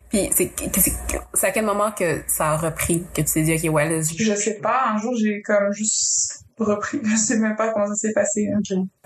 [0.10, 0.94] Puis c'est c'est-
[1.34, 4.02] c'est à quel moment que ça a repris, que tu t'es dit, OK, ouais, là,
[4.02, 7.00] je- Je sais pas, un jour, j'ai comme juste repris.
[7.04, 8.48] Je sais même pas comment ça s'est passé.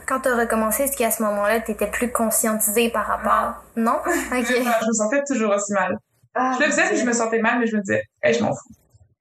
[0.07, 3.64] quand t'as recommencé est-ce qu'à ce moment-là t'étais plus conscientisée par rapport?
[3.76, 3.99] Non?
[4.32, 5.98] Ok Je me sentais toujours aussi mal.
[6.34, 8.41] Ah, Je le faisais, puis je me sentais mal, mais je me disais, eh, je
[8.41, 8.69] m'en fous.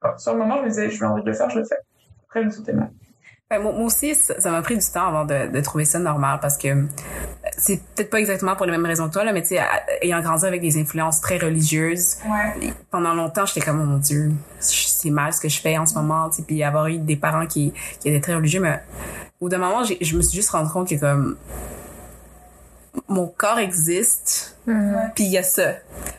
[0.02, 1.64] Bon, sur le moment, je me disais, je vais envie de le faire, je le
[1.64, 1.76] fais.
[2.28, 2.90] Après, je me sentais mal.
[3.52, 6.38] Ouais, moi, moi aussi, ça m'a pris du temps avant de, de trouver ça normal
[6.40, 6.82] parce que euh,
[7.58, 9.60] c'est peut-être pas exactement pour les mêmes raisons que toi, là, mais tu sais,
[10.02, 12.72] ayant grandi avec des influences très religieuses, Ouais.
[12.92, 15.94] pendant longtemps, j'étais comme, oh mon Dieu, c'est mal ce que je fais en ce
[15.94, 18.80] moment, tu puis avoir eu des parents qui, qui étaient très religieux, mais
[19.40, 21.36] au bout d'un moment, je me suis juste rendu compte que comme,
[23.08, 25.12] mon corps existe, Mhm.
[25.14, 25.74] puis il y a ça.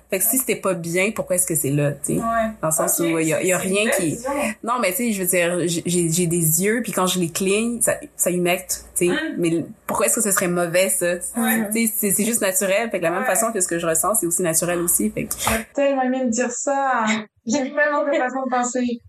[0.09, 2.19] Fait que si c'était pas bien, pourquoi est-ce que c'est là, tu sais?
[2.19, 2.51] Ouais.
[2.61, 4.17] Dans le sens où il y a, y rien qui...
[4.63, 7.29] Non, mais tu sais, je veux dire, j'ai j'ai des yeux, puis quand je les
[7.29, 9.11] cligne, ça, ça humecte, tu sais.
[9.13, 9.35] Mm.
[9.37, 11.13] Mais pourquoi est-ce que ce serait mauvais, ça?
[11.37, 11.67] Ouais.
[11.73, 12.89] Tu sais, c'est- c'est juste naturel.
[12.89, 13.25] Fait que la même Ouais.
[13.25, 15.09] façon que ce que je ressens, c'est aussi naturel aussi.
[15.11, 15.33] Fait que...
[15.43, 17.05] J'aurais tellement aimé me dire ça.
[17.45, 19.01] J'ai tellement de façon de penser.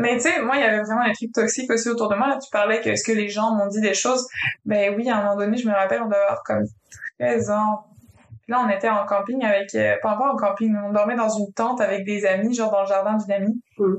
[0.00, 2.28] Mais tu sais, moi, il y avait vraiment des trucs toxiques aussi autour de moi.
[2.28, 4.26] Là, tu parlais que les gens m'ont dit des choses.
[4.64, 6.64] Ben oui, à un moment donné, je me rappelle, on devait avoir comme
[7.18, 7.84] 13 ans.
[8.42, 11.28] Puis là, on était en camping avec, euh, pas encore en camping, on dormait dans
[11.28, 13.62] une tente avec des amis, genre dans le jardin d'une amie.
[13.78, 13.96] Mm.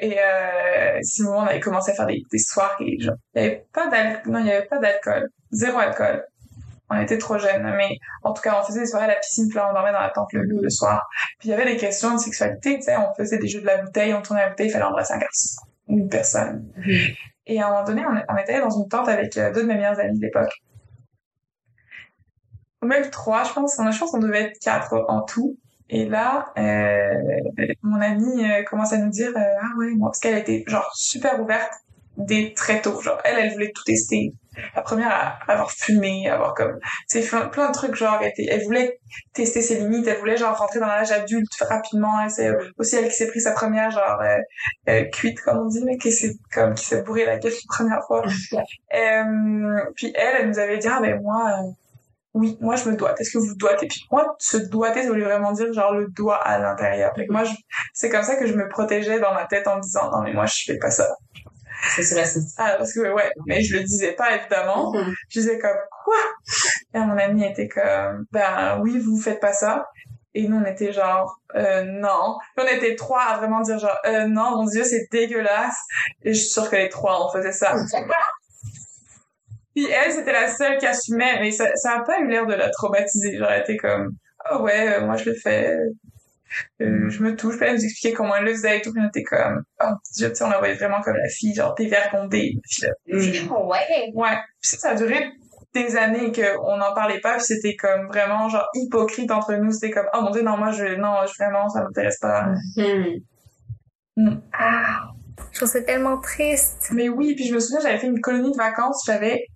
[0.00, 3.16] Et euh, sinon, on avait commencé à faire des, des soirées, genre.
[3.34, 5.30] Il avait pas d'alcool, non, il y avait pas d'alcool.
[5.50, 6.24] Zéro alcool.
[6.90, 9.48] On était trop jeunes, mais en tout cas, on faisait des soirées à la piscine,
[9.48, 11.08] puis là, on dormait dans la tente le, soir.
[11.38, 13.66] Puis il y avait des questions de sexualité, tu sais, on faisait des jeux de
[13.66, 16.68] la bouteille, on tournait la bouteille, il fallait embrasser un garçon ou une personne.
[17.46, 19.66] Et à un moment donné, on, on était dans une tente avec euh, deux de
[19.66, 20.52] mes meilleures amies de l'époque.
[22.82, 23.78] Même trois, je pense.
[23.78, 25.56] On je pense qu'on devait être quatre en tout.
[25.90, 27.14] Et là, euh,
[27.82, 31.72] mon amie euh, commence à nous dire, ah ouais, parce qu'elle était genre super ouverte
[32.16, 33.00] dès très tôt.
[33.00, 34.32] Genre, elle, elle voulait tout tester.
[34.74, 36.78] La première à avoir fumé, à avoir comme,
[37.08, 38.98] tu sais, plein, de trucs, genre, elle, elle voulait
[39.32, 43.14] tester ses limites, elle voulait, genre, rentrer dans l'âge adulte rapidement, c'est aussi elle qui
[43.16, 44.38] s'est pris sa première, genre, euh,
[44.88, 47.74] euh, cuite, comme on dit, mais qui s'est, comme, qui s'est bourré la gueule la
[47.76, 48.22] première fois.
[48.92, 51.60] Euh, puis elle, elle nous avait dit, ah, ben, moi,
[52.34, 53.20] oui, moi, je me doite.
[53.20, 53.86] Est-ce que vous doitez?
[53.86, 57.12] Puis moi, se doiter, ça voulait vraiment dire, genre, le doigt à l'intérieur.
[57.14, 57.54] Fait que moi, je-
[57.92, 60.32] c'est comme ça que je me protégeais dans ma tête en me disant, non, mais
[60.32, 61.08] moi, je fais pas ça.
[61.94, 64.92] C'est sûr, c'est Ah, parce que, ouais, mais je le disais pas, évidemment.
[65.28, 66.16] Je disais comme, quoi?
[66.94, 69.86] Et mon ami était comme, ben, oui, vous faites pas ça.
[70.34, 72.36] Et nous, on était genre, euh, non.
[72.56, 75.76] On était trois à vraiment dire genre, euh, non, mon dieu, c'est dégueulasse.
[76.22, 77.74] Et je suis sûre que les trois, on faisait ça.
[79.74, 82.70] Puis elle, c'était la seule qui assumait, mais ça, ça pas eu l'air de la
[82.70, 83.36] traumatiser.
[83.48, 84.10] Elle était comme,
[84.52, 85.78] oh ouais, euh, moi je le fais.
[86.80, 89.22] Euh, je me touche, elle nous expliquait comment elle le faisait et tout, on était
[89.22, 92.58] comme, oh tu sais, on la voyait vraiment comme la fille, genre dévergondée.
[92.62, 92.90] Puis là,
[93.66, 94.10] Ouais?
[94.14, 94.36] Ouais.
[94.60, 95.30] Puis ça, ça a duré
[95.72, 99.70] des années qu'on n'en parlait pas, puis c'était comme vraiment genre hypocrite entre nous.
[99.70, 102.52] C'était comme, oh mon dieu, non, moi, je, non, je, vraiment, ça m'intéresse pas.
[104.52, 105.12] Ah.
[105.52, 106.90] Je trouve ça tellement triste.
[106.92, 109.46] Mais oui, puis je me souviens, j'avais fait une colonie de vacances, j'avais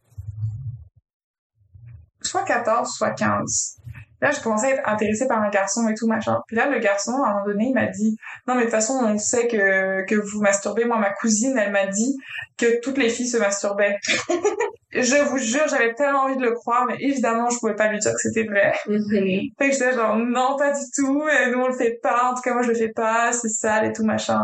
[2.23, 3.79] soit 14, soit 15.
[4.25, 6.39] Là, j'ai commencé à être intéressée par un garçon et tout, machin.
[6.47, 8.17] Puis là, le garçon, à un moment donné, il m'a dit,
[8.49, 10.87] non, mais de toute façon, on sait que, que vous masturbez.
[10.87, 12.17] Moi, ma cousine, elle m'a dit
[12.57, 13.99] que toutes les filles se masturbaient.
[14.95, 17.99] je vous jure, j'avais tellement envie de le croire, mais évidemment, je pouvais pas lui
[17.99, 18.73] dire que c'était vrai.
[18.87, 22.35] Fait que j'étais genre, non, pas du tout, euh, nous on le fait pas, en
[22.35, 24.41] tout cas moi je le fais pas, c'est sale et tout machin.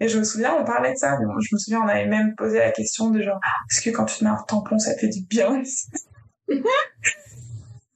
[0.00, 2.06] Et je me souviens, on parlait de ça, mais bon, je me souviens, on avait
[2.06, 3.38] même posé la question de genre,
[3.70, 5.62] est-ce que quand tu te mets un tampon, ça te fait du bien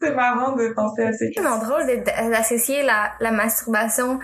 [0.01, 1.87] C'est marrant de penser à ces C'est tellement drôle
[2.31, 4.19] d'associer la, la masturbation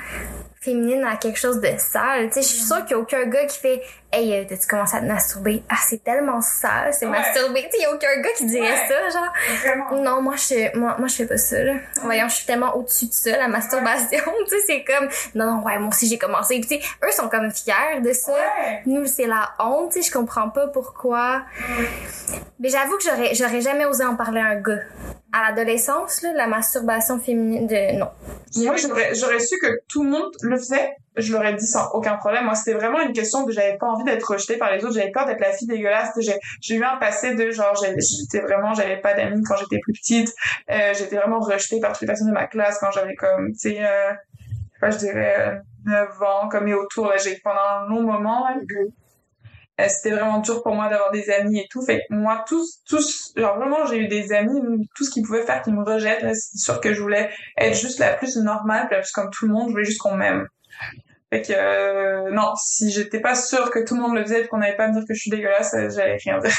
[0.60, 2.26] féminine à quelque chose de sale.
[2.28, 3.82] Tu sais, je suis sûre qu'il y a aucun gars qui fait
[4.12, 5.62] Hey, euh, t'as-tu commencé à te masturber?
[5.70, 7.12] Ah, c'est tellement sale, c'est Ouais.
[7.12, 7.62] masturber.
[7.62, 8.86] Tu sais, il y a aucun gars qui dirait Ouais.
[8.86, 9.32] ça, genre.
[9.62, 10.02] Vraiment.
[10.02, 11.72] Non, moi, je, moi, moi, je fais pas ça, là.
[12.02, 14.06] Voyons, je suis tellement au-dessus de ça, la masturbation.
[14.48, 16.60] tu sais, c'est comme, non, non, ouais, moi aussi, j'ai commencé.
[16.60, 18.36] Puis, tu sais, eux sont comme fiers de ça.
[18.84, 21.42] Nous, c'est la honte, tu sais, je comprends pas pourquoi.
[22.60, 24.80] Mais j'avoue que j'aurais, j'aurais jamais osé en parler à un gars.
[25.32, 28.10] À l'adolescence, là, la masturbation féminine, de, non.
[28.56, 32.16] Moi, j'aurais, j'aurais su que tout le monde le faisait, je l'aurais dit sans aucun
[32.16, 32.44] problème.
[32.44, 35.10] Moi, c'était vraiment une question de j'avais pas envie d'être rejetée par les autres, j'avais
[35.10, 36.10] peur d'être la fille dégueulasse.
[36.18, 39.94] J'ai, j'ai eu un passé de genre, j'étais vraiment, j'avais pas d'amis quand j'étais plus
[39.94, 40.34] petite,
[40.70, 43.58] euh, j'étais vraiment rejetée par toutes les personnes de ma classe quand j'avais comme, tu
[43.58, 44.12] sais, euh,
[44.82, 45.54] je dirais euh,
[45.86, 48.56] 9 ans, comme et autour, là, j'ai, pendant un long moment, là,
[49.82, 51.82] euh, c'était vraiment dur pour moi d'avoir des amis et tout.
[51.82, 54.60] Fait que moi, tous, tous, genre vraiment, j'ai eu des amis,
[54.94, 57.98] tout ce qu'ils pouvaient faire qu'ils me rejettent, c'est sûr que je voulais être juste
[57.98, 60.46] la plus normale, la plus comme tout le monde, je voulais juste qu'on m'aime.
[61.32, 64.48] Fait que, euh, non, si j'étais pas sûre que tout le monde le faisait et
[64.48, 66.56] qu'on n'allait pas me dire que je suis dégueulasse, euh, j'allais rien dire.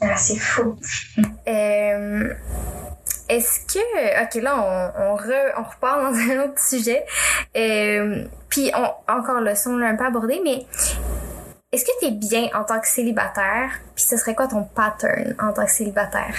[0.00, 0.76] Ah, c'est fou.
[1.48, 2.34] Euh,
[3.28, 7.04] Est-ce que, ok, là, on, on, re- on repart dans un autre sujet.
[7.56, 10.64] Euh, Puis, on, encore le son, on l'a un peu abordé, mais
[11.72, 13.70] est-ce que t'es bien en tant que célibataire?
[13.94, 16.34] Puis, ce serait quoi ton pattern en tant que célibataire?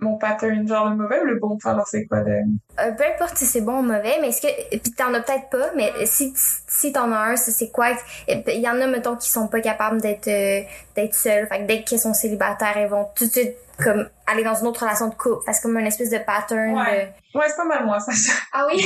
[0.00, 1.56] Mon pattern, genre le mauvais ou le bon?
[1.64, 2.32] Alors, c'est quoi le...
[2.80, 5.48] Euh, peu importe si c'est bon ou mauvais, mais est-ce que puis t'en as peut-être
[5.50, 7.90] pas, mais si si t'en as un, c'est c'est quoi?
[8.28, 10.62] Il y en a mettons qui sont pas capables d'être euh,
[10.96, 14.44] d'être seuls, fait que dès qu'ils sont célibataires, ils vont tout de suite comme aller
[14.44, 16.74] dans une autre relation de couple, c'est comme une espèce de pattern.
[16.74, 17.14] Ouais.
[17.34, 18.12] Ouais, c'est pas mal moi, ça.
[18.52, 18.84] Ah oui?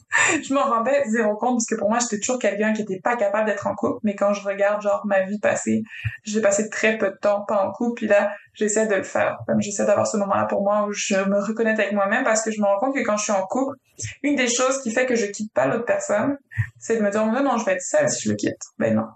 [0.42, 3.16] je m'en rendais zéro compte parce que pour moi, j'étais toujours quelqu'un qui était pas
[3.16, 4.00] capable d'être en couple.
[4.02, 5.82] Mais quand je regarde, genre, ma vie passée,
[6.24, 7.94] j'ai passé très peu de temps pas en couple.
[7.96, 9.38] Puis là, j'essaie de le faire.
[9.46, 12.50] Comme j'essaie d'avoir ce moment-là pour moi où je me reconnais avec moi-même parce que
[12.50, 13.76] je me rends compte que quand je suis en couple,
[14.22, 16.38] une des choses qui fait que je quitte pas l'autre personne,
[16.78, 18.62] c'est de me dire, non, non, je vais être seule si je le quitte.
[18.78, 19.06] Ben non.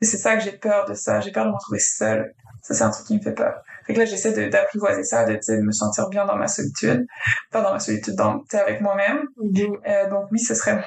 [0.00, 1.20] Et c'est ça que j'ai peur de ça.
[1.20, 2.32] J'ai peur de me retrouver seule.
[2.62, 3.62] Ça, c'est un truc qui me fait peur.
[3.86, 7.06] Fait que là, j'essaie d'apprivoiser ça, de, de me sentir bien dans ma solitude.
[7.52, 9.20] Pas dans ma solitude, dans, avec moi-même.
[9.38, 10.82] Euh, donc oui, ce serait mon.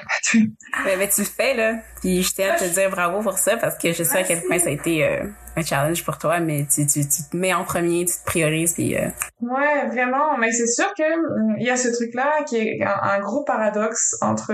[0.84, 1.78] Mais, mais tu le fais, là.
[2.00, 4.42] Puis je tiens à te dire bravo pour ça parce que je sais à quel
[4.42, 5.24] point ça a été euh,
[5.56, 8.74] un challenge pour toi, mais tu, tu, tu te mets en premier, tu te priorises,
[8.74, 8.96] puis...
[8.96, 9.08] euh,
[9.40, 10.36] Ouais, vraiment.
[10.38, 14.14] Mais c'est sûr que hum, y a ce truc-là qui est un, un gros paradoxe
[14.20, 14.52] entre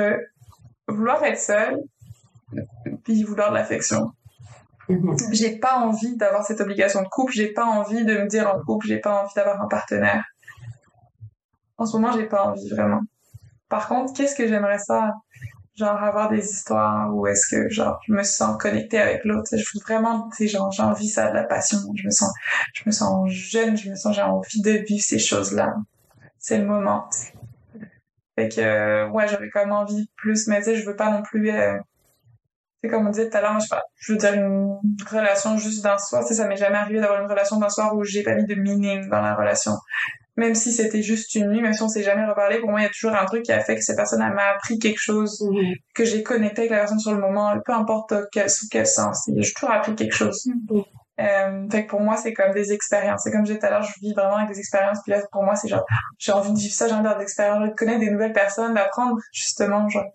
[0.88, 1.78] vouloir être seul
[3.04, 4.12] puis vouloir de l'affection.
[5.32, 8.60] J'ai pas envie d'avoir cette obligation de couple, j'ai pas envie de me dire en
[8.62, 10.24] couple, j'ai pas envie d'avoir un partenaire.
[11.78, 13.00] En ce moment, j'ai pas envie vraiment.
[13.68, 15.14] Par contre, qu'est-ce que j'aimerais ça?
[15.74, 19.56] Genre avoir des histoires où est-ce que genre je me sens connectée avec l'autre, je
[19.56, 22.32] veux vraiment tu sais genre j'ai envie ça de la passion, je me sens
[22.72, 25.74] je me sens jeune, je me sens j'ai envie de vivre ces choses-là.
[26.38, 27.06] C'est le moment.
[27.12, 27.32] tu sais.
[28.36, 31.10] Fait que euh, ouais, j'aurais quand même envie plus mais tu sais je veux pas
[31.10, 31.76] non plus euh,
[32.88, 33.60] comme on disait tout à l'heure, moi,
[33.98, 34.78] je, veux dire une
[35.10, 36.22] relation juste d'un soir.
[36.22, 38.46] Tu sais, ça m'est jamais arrivé d'avoir une relation d'un soir où j'ai pas mis
[38.46, 39.72] de meaning dans la relation.
[40.36, 42.82] Même si c'était juste une nuit, même si on s'est jamais reparlé, pour moi, il
[42.82, 45.40] y a toujours un truc qui a fait que cette personne m'a appris quelque chose,
[45.50, 45.74] Mhm.
[45.94, 49.30] que j'ai connecté avec la personne sur le moment, peu importe quel, sous quel sens.
[49.34, 50.46] J'ai toujours appris quelque chose.
[50.46, 50.82] Mhm.
[51.18, 53.22] Euh, fait que pour moi, c'est comme des expériences.
[53.24, 54.98] C'est comme disais tout à l'heure, je vis vraiment avec des expériences.
[55.02, 55.84] Puis là, pour moi, c'est genre,
[56.18, 58.32] j'ai envie de vivre ça, j'ai envie d'avoir des expériences, j'ai de connaître des nouvelles
[58.32, 60.06] personnes, d'apprendre, justement, genre.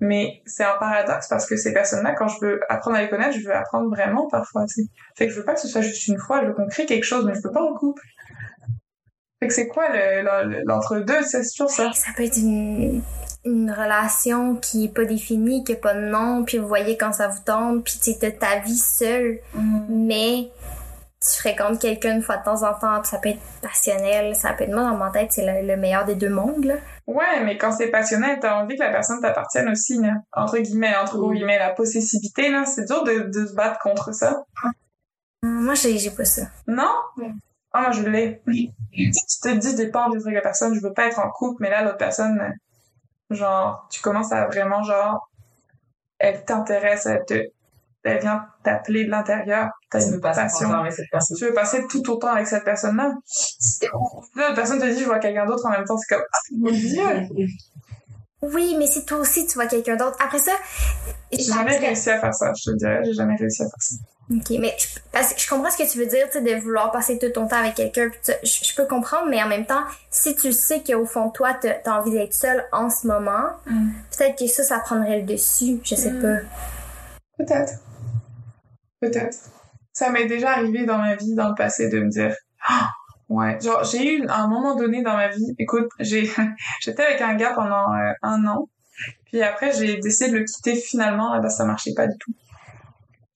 [0.00, 3.36] Mais c'est un paradoxe parce que ces personnes-là, quand je veux apprendre à les connaître,
[3.38, 4.82] je veux apprendre vraiment parfois, tu.
[5.16, 6.86] Fait que je veux pas que ce soit juste une fois, je veux qu'on crée
[6.86, 8.02] quelque chose, mais je veux pas en couple.
[9.40, 11.92] Fait que c'est quoi le, le- l'entre-deux, c'est toujours ça.
[11.92, 13.02] Ça peut être une,
[13.44, 17.12] une relation qui est pas définie, qui a pas de nom, puis vous voyez quand
[17.12, 19.40] ça vous tombe, puis tu t'as ta vie seule,
[19.88, 20.50] mais
[21.20, 24.52] tu fréquentes quelqu'un une fois de temps en temps, puis ça peut être passionnel, ça
[24.52, 26.76] peut être moi dans ma tête, c'est le, le meilleur des deux mondes, là.
[27.06, 30.12] Ouais, mais quand c'est passionnel, t'as envie que la personne t'appartienne aussi, là.
[30.32, 32.64] Entre guillemets, entre gros guillemets, la possessivité, là.
[32.64, 34.44] C'est dur de, de se battre contre ça.
[35.42, 36.42] Moi, j'ai pas ça.
[36.66, 36.94] Non?
[37.76, 38.40] Ah, moi, je l'ai.
[38.46, 39.12] Tu
[39.42, 41.82] te dis, j'ai pas avec la personne, je veux pas être en couple, mais là,
[41.82, 42.54] l'autre personne,
[43.28, 45.28] genre, tu commences à vraiment, genre,
[46.18, 47.34] elle t'intéresse, elle te,
[48.04, 50.68] elle vient t'appeler de l'intérieur, t'as Tu une veux passer passion.
[50.68, 51.36] longtemps avec cette personne.
[51.36, 53.12] Tu veux passer tout autant avec cette personne-là.
[54.36, 56.38] Là, la personne te dit, je vois quelqu'un d'autre en même temps, c'est comme, ah,
[56.52, 57.02] mon dieu!
[58.42, 60.16] Oui, mais si toi aussi tu vois quelqu'un d'autre.
[60.20, 60.52] Après ça,
[61.32, 63.94] J'ai jamais réussi à faire ça, je te dirais, j'ai jamais réussi à faire ça.
[64.28, 66.60] Ok, mais je, parce que je comprends ce que tu veux dire, tu sais, de
[66.60, 68.10] vouloir passer tout ton temps avec quelqu'un.
[68.26, 71.54] Je, je peux comprendre, mais en même temps, si tu sais qu'au fond de toi,
[71.54, 73.90] t'as as envie d'être seule en ce moment, Mm.
[74.16, 75.78] peut-être que ça, ça prendrait le dessus.
[75.84, 76.22] Je sais Mm.
[76.22, 76.38] pas.
[77.38, 77.72] Peut-être.
[79.00, 79.38] Peut-être.
[79.92, 82.34] Ça m'est déjà arrivé dans ma vie, dans le passé, de me dire,
[82.68, 82.88] Ah,
[83.28, 86.30] ouais, genre, j'ai eu un moment donné dans ma vie, écoute, j'ai,
[86.80, 88.68] j'étais avec un gars pendant euh, un an,
[89.26, 92.32] puis après, j'ai décidé de le quitter finalement, là, ça marchait pas du tout.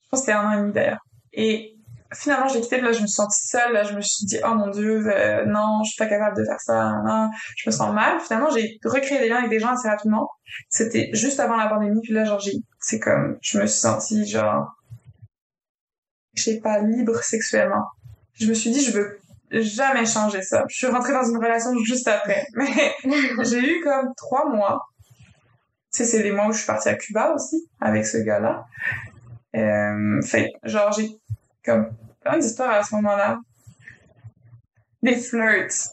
[0.02, 1.04] Je pense que c'était un an et demi d'ailleurs.
[1.32, 1.76] Et
[2.12, 4.54] finalement, j'ai quitté, là, je me suis sentie seule, là, je me suis dit, oh
[4.54, 7.00] mon dieu, euh, non, je suis pas capable de faire ça,
[7.56, 8.20] je me sens mal.
[8.20, 10.30] Finalement, j'ai recréé des liens avec des gens assez rapidement.
[10.68, 14.26] C'était juste avant la pandémie, puis là, genre, j'ai, c'est comme, je me suis sentie,
[14.26, 14.68] genre,
[16.34, 17.84] je sais pas, libre sexuellement.
[18.34, 19.19] Je me suis dit, je veux
[19.50, 20.64] jamais changer ça.
[20.68, 22.46] Je suis rentrée dans une relation juste après.
[22.54, 22.94] Mais
[23.44, 24.86] j'ai eu comme trois mois.
[25.92, 28.64] Tu sais, c'est les mois où je suis partie à Cuba aussi, avec ce gars-là.
[29.56, 31.08] Euh, fait, genre, j'ai
[31.64, 31.90] comme
[32.20, 33.38] plein d'histoires à ce moment-là.
[35.02, 35.90] Des flirts.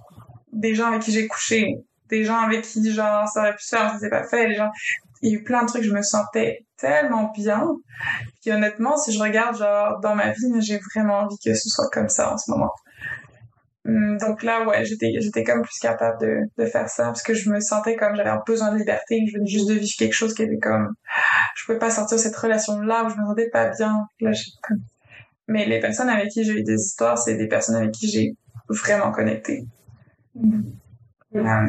[0.53, 1.77] Des gens avec qui j'ai couché.
[2.09, 4.51] Des gens avec qui, genre, ça aurait pu se faire, ça s'est pas fait.
[5.21, 7.67] Il y a eu plein de trucs, je me sentais tellement bien.
[8.41, 11.89] Puis honnêtement, si je regarde, genre, dans ma vie, j'ai vraiment envie que ce soit
[11.91, 12.71] comme ça en ce moment.
[13.87, 17.33] Hum, Donc là, ouais, j'étais, j'étais comme plus capable de, de faire ça parce que
[17.33, 20.13] je me sentais comme j'avais un besoin de liberté, je venais juste de vivre quelque
[20.13, 20.93] chose qui était comme,
[21.55, 24.07] je pouvais pas sortir de cette relation-là où je me sentais pas bien.
[24.21, 24.31] Là,
[24.63, 24.79] comme...
[25.47, 28.35] Mais les personnes avec qui j'ai eu des histoires, c'est des personnes avec qui j'ai
[28.69, 29.65] vraiment connecté.
[31.35, 31.67] Euh,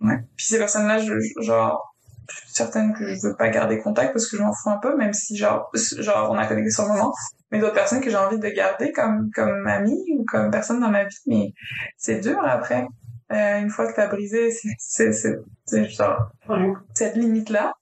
[0.00, 0.18] ouais.
[0.36, 1.91] Puis ces personnes-là, je, je- genre,
[2.30, 4.78] je suis certaine que je veux pas garder contact parce que je m'en fous un
[4.78, 7.12] peu, même si genre, genre on a connecté sur le moment.
[7.50, 10.90] Mais d'autres personnes que j'ai envie de garder comme comme amie ou comme personne dans
[10.90, 11.52] ma vie, mais
[11.98, 12.86] c'est dur après.
[13.32, 16.72] Euh, une fois que t'as brisé, c'est genre Ouais.
[16.94, 17.72] cette limite là.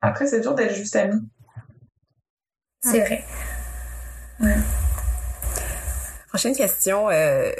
[0.00, 1.20] Après, c'est dur d'être juste amie.
[2.82, 3.24] C'est vrai.
[6.28, 7.08] Prochaine question.
[7.10, 7.50] Euh...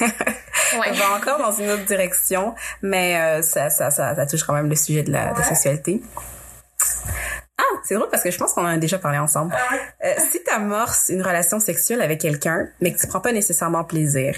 [0.74, 0.92] Ouais.
[0.92, 4.68] Va encore dans une autre direction, mais euh, ça, ça, ça, ça touche quand même
[4.68, 6.02] le sujet de la, de la sexualité.
[7.58, 9.54] Ah, c'est drôle parce que je pense qu'on en a déjà parlé ensemble.
[10.04, 13.84] Euh, si tu amorces une relation sexuelle avec quelqu'un, mais que tu prends pas nécessairement
[13.84, 14.36] plaisir,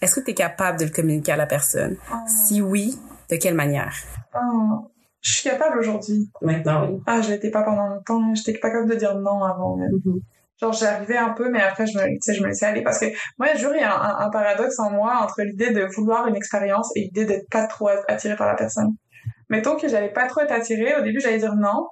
[0.00, 1.96] est-ce que tu es capable de le communiquer à la personne?
[2.26, 2.98] Si oui,
[3.30, 3.94] de quelle manière?
[4.34, 4.90] Oh,
[5.20, 6.30] je suis capable aujourd'hui.
[6.40, 7.02] Maintenant, oui.
[7.06, 8.34] Ah, je l'étais pas pendant longtemps.
[8.34, 9.76] J'étais pas capable de dire non avant.
[9.76, 9.90] même.
[10.62, 13.00] Genre, j'arrivais un peu, mais après, je me, tu sais, je me laissais aller parce
[13.00, 13.06] que
[13.36, 17.00] moi, il y a un, paradoxe en moi entre l'idée de vouloir une expérience et
[17.00, 18.94] l'idée d'être pas trop attirée par la personne.
[19.48, 21.88] Mettons que j'allais pas trop être attirée, au début, j'allais dire non.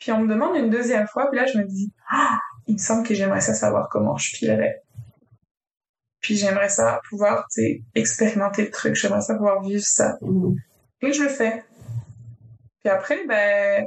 [0.00, 2.78] Puis on me demande une deuxième fois, puis là, je me dis, ah, il me
[2.78, 4.82] semble que j'aimerais ça savoir comment je filerais.
[6.20, 7.46] Puis j'aimerais ça pouvoir,
[7.94, 8.96] expérimenter le truc.
[8.96, 10.18] J'aimerais ça pouvoir vivre ça.
[11.00, 11.62] Et je le fais.
[12.82, 13.86] Puis après, ben,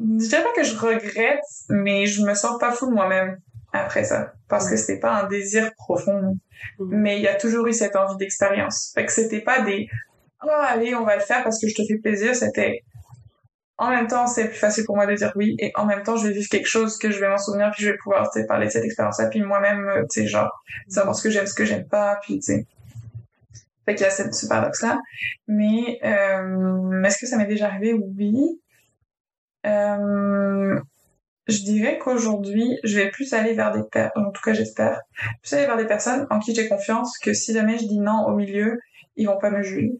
[0.00, 3.38] je dirais pas que je regrette, mais je me sens pas fou de moi-même
[3.72, 4.32] après ça.
[4.48, 6.36] Parce que c'était pas un désir profond.
[6.78, 6.88] Mhm.
[6.90, 8.92] Mais il y a toujours eu cette envie d'expérience.
[8.94, 9.88] Fait que c'était pas des,
[10.42, 12.34] oh, allez, on va le faire parce que je te fais plaisir.
[12.34, 12.82] C'était,
[13.78, 16.16] en même temps, c'est plus facile pour moi de dire oui, et en même temps,
[16.16, 18.44] je vais vivre quelque chose que je vais m'en souvenir, puis je vais pouvoir, tu
[18.46, 20.50] parler de cette expérience-là, puis moi-même, euh, tu sais, genre,
[20.88, 22.66] savoir ce que j'aime, ce que j'aime pas, puis, tu sais.
[23.86, 24.98] Fait qu'il y a cette, ce paradoxe-là.
[25.48, 27.94] Mais, euh, est-ce que ça m'est déjà arrivé?
[27.94, 28.60] Oui.
[29.66, 30.80] Euh,
[31.46, 35.00] je dirais qu'aujourd'hui, je vais plus aller vers des personnes, en tout cas j'espère,
[35.42, 38.26] plus aller vers des personnes en qui j'ai confiance que si jamais je dis non
[38.26, 38.78] au milieu,
[39.16, 39.92] ils vont pas me juger.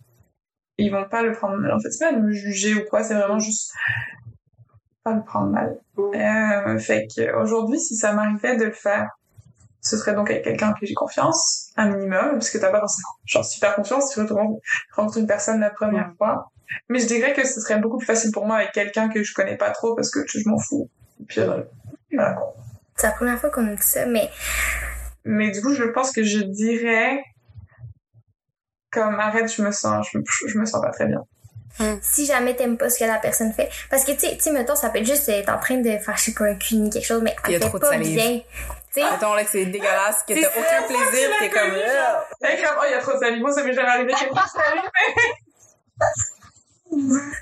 [0.79, 1.73] Ils vont pas le prendre mal.
[1.73, 3.73] En fait, c'est pas de me juger ou quoi, c'est vraiment juste
[5.03, 5.79] pas le prendre mal.
[5.99, 9.09] Euh, fait que aujourd'hui, si ça m'arrivait de le faire,
[9.81, 12.81] ce serait donc avec quelqu'un en qui j'ai confiance, un minimum, parce que t'as pas
[12.81, 16.51] forcément genre super confiance, tu rencontres une personne la première fois.
[16.89, 19.35] Mais je dirais que ce serait beaucoup plus facile pour moi avec quelqu'un que je
[19.35, 20.89] connais pas trop parce que je m'en fous.
[21.29, 21.63] Puis euh,
[22.13, 22.39] voilà.
[22.97, 24.31] C'est la première fois qu'on me dit ça, mais.
[25.25, 27.23] Mais du coup, je pense que je dirais
[28.91, 31.25] comme arrête, je me sens, je me, je me sens pas très bien.
[32.03, 33.71] Si jamais t'aimes pas ce que la personne fait.
[33.89, 36.25] Parce que, tu sais, mettons, ça peut être juste être en train de faire, je
[36.25, 38.43] sais pas, un cuni, quelque chose, mais elle fait pas bien.
[38.91, 39.03] sais?
[39.03, 41.71] Mettons là que c'est dégueulasse, que t'as aucun plaisir, t'es comme...
[41.73, 44.41] Oh, il y a trop de salive, moi ça m'est jamais arrivé ait trop de
[44.41, 44.91] salive,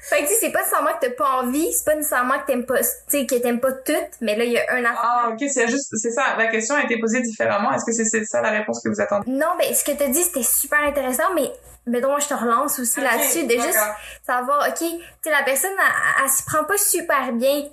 [0.03, 2.81] fait que c'est pas nécessairement que t'as pas envie, c'est pas nécessairement que t'aimes pas,
[2.81, 5.01] tu sais, que t'aimes pas tout, mais là, il y a un affaire.
[5.03, 7.73] Ah, ok, c'est juste, c'est ça, la question a été posée différemment.
[7.73, 9.31] Est-ce que c'est ça la réponse que vous attendez?
[9.31, 11.51] Non, ben, ce que t'as dit, c'était super intéressant, mais,
[11.87, 13.79] mais donc, je te relance aussi là-dessus, de juste
[14.27, 14.87] savoir, ok, tu
[15.25, 17.65] sais, la personne, elle, elle, s'y prend pas super bien,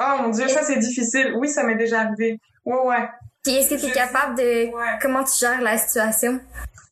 [0.00, 1.34] Oh mon dieu, ça c'est difficile.
[1.36, 2.40] Oui, ça m'est déjà arrivé.
[2.64, 3.08] Ouais, ouais.
[3.42, 4.70] Puis est-ce que tu es capable de,
[5.00, 6.40] comment tu gères la situation?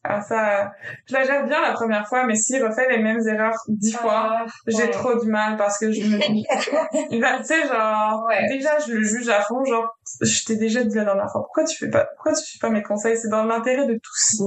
[0.03, 0.73] Ah, ça,
[1.07, 4.31] je la gère bien la première fois, mais s'il refait les mêmes erreurs dix fois,
[4.31, 6.47] ah, j'ai trop du mal parce que je me dis,
[7.11, 11.05] tu sais, genre, déjà, je le juge à fond, genre, je t'ai déjà dit la
[11.05, 13.19] dernière fois, pourquoi tu fais pas, pourquoi tu fais pas mes conseils?
[13.19, 14.43] C'est dans l'intérêt de tous.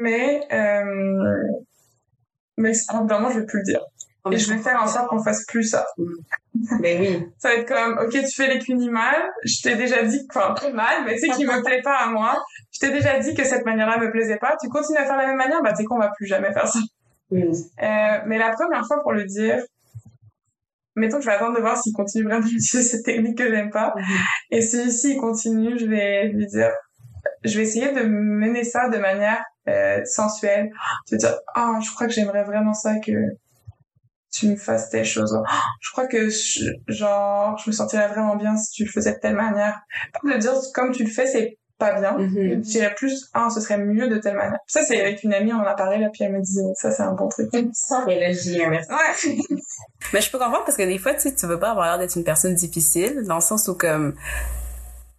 [0.00, 0.82] mais, euh,
[2.58, 2.72] mais,
[3.08, 3.80] vraiment, je vais plus le dire.
[4.32, 5.86] Et je vais faire en sorte qu'on fasse plus ça.
[6.80, 7.26] Mais oui.
[7.38, 10.52] Ça va être comme, ok, tu fais les cunis mal, je t'ai déjà dit, enfin,
[10.54, 12.36] très mal, mais tu sais qu'il me plaît pas à moi.
[12.76, 14.54] Je t'ai déjà dit que cette manière-là me plaisait pas.
[14.60, 16.68] Tu continues à faire la même manière, bah, tu sais qu'on va plus jamais faire
[16.68, 16.78] ça.
[17.32, 19.58] Euh, mais la première fois pour le dire,
[20.94, 23.70] mettons que je vais attendre de voir s'il continue vraiment d'utiliser cette technique que j'aime
[23.70, 23.94] pas.
[23.96, 24.24] Mm-hmm.
[24.50, 26.70] Et si, s'il continue, je vais lui dire,
[27.44, 30.68] je vais essayer de mener ça de manière euh, sensuelle.
[31.08, 33.12] Je vais dire, oh, je crois que j'aimerais vraiment ça que
[34.30, 35.34] tu me fasses telle chose.
[35.80, 36.28] Je crois que
[36.88, 39.80] genre je me sentirais vraiment bien si tu le faisais de telle manière.
[40.12, 42.12] Pas de dire comme tu le fais, c'est pas bien.
[42.12, 44.58] Mm Je dirais plus ah ce serait mieux de telle manière.
[44.66, 46.90] Ça c'est avec une amie on en a parlé là puis elle me disait ça
[46.90, 47.48] c'est un bon truc.
[47.72, 48.60] Ça merci.
[48.60, 49.38] Ouais.
[50.12, 51.98] Mais je peux comprendre parce que des fois tu sais tu veux pas avoir l'air
[51.98, 54.14] d'être une personne difficile dans le sens où comme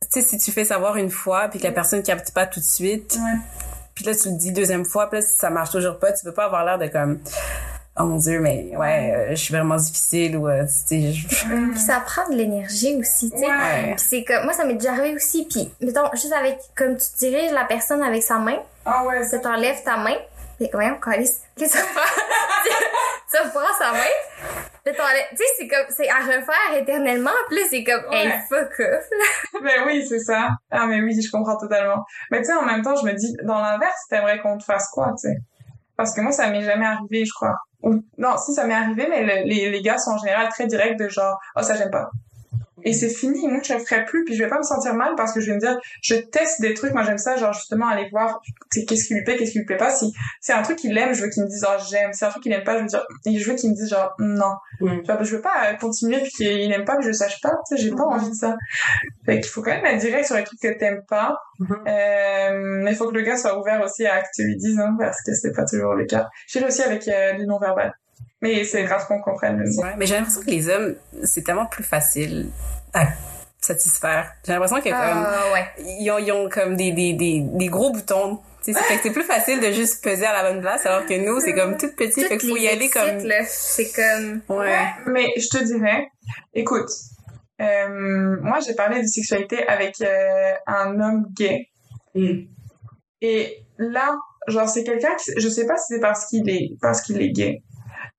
[0.02, 2.60] tu sais si tu fais savoir une fois puis que la personne capte pas tout
[2.60, 3.18] de suite.
[3.20, 3.40] Ouais.
[3.96, 6.26] Puis là tu le dis deuxième fois puis là si ça marche toujours pas tu
[6.26, 7.20] veux pas avoir l'air de comme
[8.00, 11.14] oh mon dieu mais ouais euh, je suis vraiment difficile ou euh, tu sais
[11.76, 13.48] ça prend de l'énergie aussi tu sais.
[13.48, 13.96] Ouais.
[13.98, 17.52] c'est comme moi ça m'est déjà arrivé aussi puis mettons juste avec comme tu diriges
[17.52, 18.60] la personne avec sa main.
[18.86, 19.24] Ah ouais.
[19.24, 20.16] Ça t'enlève ta main.
[20.60, 21.24] C'est quand même quand tu
[21.58, 21.66] tu
[23.54, 24.00] prends sa main.
[24.86, 27.32] Tu sais c'est comme c'est à refaire éternellement.
[27.50, 30.50] Plus c'est comme hey fuck off ben oui c'est ça.
[30.72, 32.06] Ah mais oui je comprends totalement.
[32.32, 34.88] Mais tu sais en même temps je me dis dans l'inverse t'aimerais qu'on te fasse
[34.90, 35.38] quoi tu sais?
[35.98, 39.44] Parce que moi ça m'est jamais arrivé je crois non, si ça m'est arrivé, mais
[39.46, 42.10] les, les gars sont en général très directs de genre, oh ça j'aime pas
[42.88, 45.14] et c'est fini moi je le ferai plus puis je vais pas me sentir mal
[45.18, 47.88] parce que je vais me dire je teste des trucs moi j'aime ça genre justement
[47.90, 48.42] aller voir
[48.72, 49.92] qu'est-ce qui lui plaît qu'est-ce qui lui plaît pas.
[49.92, 52.14] Si c'est un truc qu'il aime je veux qu'il me dise oh j'aime.
[52.14, 54.14] C'est un truc qu'il aime pas je veux dire je veux qu'il me dise genre
[54.20, 54.56] non.
[54.80, 55.02] Mm.
[55.22, 57.92] je veux pas continuer puis qu'il aime pas que je sache pas tu sais j'ai
[57.92, 58.56] pas envie de ça.
[59.26, 61.36] Fait qu'il faut quand même être direct sur les trucs que t'aimes pas.
[61.60, 61.88] Mm-hmm.
[61.90, 64.80] euh, mais il faut que le gars soit ouvert aussi à que tu lui dises
[64.80, 66.30] hein, parce que c'est pas toujours le cas.
[66.48, 67.94] J'ai aussi avec euh, les non verbal
[68.42, 69.62] mais c'est grave qu'on comprenne.
[69.62, 72.50] Ouais, mais j'ai l'impression que les hommes, c'est tellement plus facile
[72.94, 73.08] à
[73.60, 74.32] satisfaire.
[74.46, 75.96] J'ai l'impression que comme uh, ouais.
[76.00, 78.40] ils, ont, ils ont comme des, des, des, des gros boutons.
[78.62, 81.54] C'est c'est plus facile de juste peser à la bonne place alors que nous c'est
[81.54, 84.86] comme tout petit fait qu'il faut y aller comme c'est comme ouais.
[85.06, 86.10] mais je te dirais
[86.54, 86.90] écoute
[87.62, 91.70] euh, moi j'ai parlé de sexualité avec euh, un homme gay
[92.14, 92.42] mm.
[93.22, 94.18] et là
[94.50, 97.32] genre c'est quelqu'un qui je sais pas si c'est parce qu'il est parce qu'il est
[97.32, 97.64] gay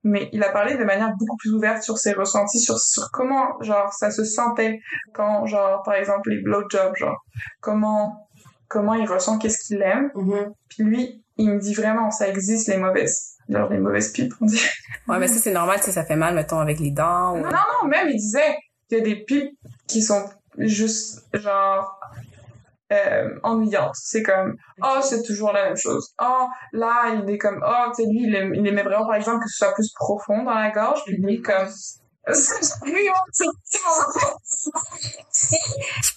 [0.09, 3.61] mais il a parlé de manière beaucoup plus ouverte sur ses ressentis, sur, sur comment,
[3.61, 4.81] genre, ça se sentait
[5.13, 7.25] quand, genre, par exemple, les blowjobs, genre,
[7.61, 8.29] comment,
[8.69, 10.11] comment il ressent, qu'est-ce qu'il aime.
[10.15, 10.53] Mm-hmm.
[10.69, 14.47] Puis lui, il me dit vraiment, ça existe, les mauvaises, genre, les mauvaises pipes, on
[14.47, 14.61] dit.
[15.07, 17.37] Ouais, mais ça, c'est normal, si ça fait mal, mettons, avec les dents.
[17.37, 17.43] Ou...
[17.43, 18.57] Non, non, même, il disait
[18.89, 19.57] qu'il y a des pipes
[19.87, 20.25] qui sont
[20.59, 21.98] juste, genre,
[22.93, 23.95] euh, ennuyante.
[23.95, 26.15] C'est comme, oh, c'est toujours la même chose.
[26.23, 29.45] Oh, là, il est comme, oh, tu sais, lui, il, il aimait vraiment, par exemple,
[29.45, 31.69] que ce soit plus profond dans la gorge, puis lui, comme,
[32.29, 32.35] je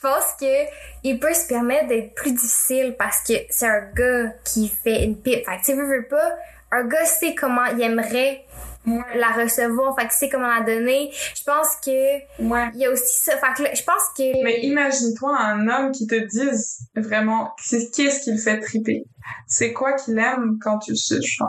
[0.02, 0.66] pense que
[1.04, 5.16] il peut se permettre d'être plus difficile parce que c'est un gars qui fait une
[5.22, 5.46] pipe.
[5.46, 6.36] Fait que tu veux, veux pas,
[6.72, 8.46] un gars sait comment il aimerait
[8.88, 9.04] Ouais.
[9.16, 11.12] la recevoir, fait que c'est comment la donner.
[11.36, 12.72] Je pense que Ouais.
[12.74, 13.38] il y a aussi ça.
[13.38, 18.24] Fait que là, je pense que Mais imagine-toi un homme qui te dise vraiment qu'est-ce
[18.24, 19.04] qu'il fait triper?
[19.48, 21.40] C'est quoi qu'il aime quand tu suces.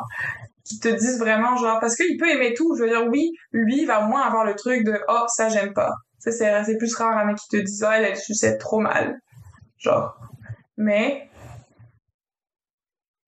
[0.65, 2.77] Qui te dise vraiment, genre, parce qu'il peut aimer tout.
[2.77, 5.73] Je veux dire, oui, lui, il va moins avoir le truc de, oh, ça, j'aime
[5.73, 5.93] pas.
[6.19, 9.19] Ça, c'est, plus rare un mec qui te dise, oh, elle, elle suçait trop mal.
[9.79, 10.17] Genre.
[10.77, 11.29] Mais,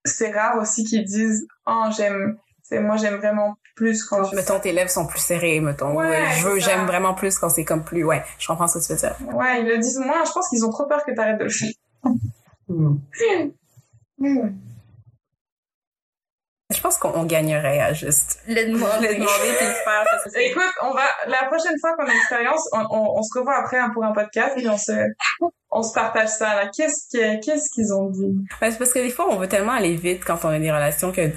[0.05, 4.72] c'est rare aussi qu'ils disent, oh, j'aime, c'est, moi, j'aime vraiment plus quand Mettons, tes
[4.72, 5.94] lèvres sont plus serrées, mettons.
[5.94, 8.78] Ouais, Ouais, je veux, j'aime vraiment plus quand c'est comme plus, ouais, je comprends ce
[8.78, 9.16] que tu veux dire.
[9.34, 10.24] Ouais, ils le disent moins.
[10.24, 11.68] Je pense qu'ils ont trop peur que t'arrêtes de le faire.
[16.74, 19.14] Je pense qu'on on gagnerait à juste le le demander.
[19.14, 20.05] demander puis le faire.
[20.10, 23.38] parce que Écoute, on va la prochaine fois qu'on a l'expérience, on, on, on se
[23.38, 24.92] revoit après hein, pour un podcast et on se
[25.70, 26.62] on se partage ça.
[26.74, 28.34] Qu'est-ce qui qu'est-ce qu'ils ont dit?
[28.60, 31.12] C'est parce que des fois, on veut tellement aller vite quand on a des relations
[31.12, 31.30] que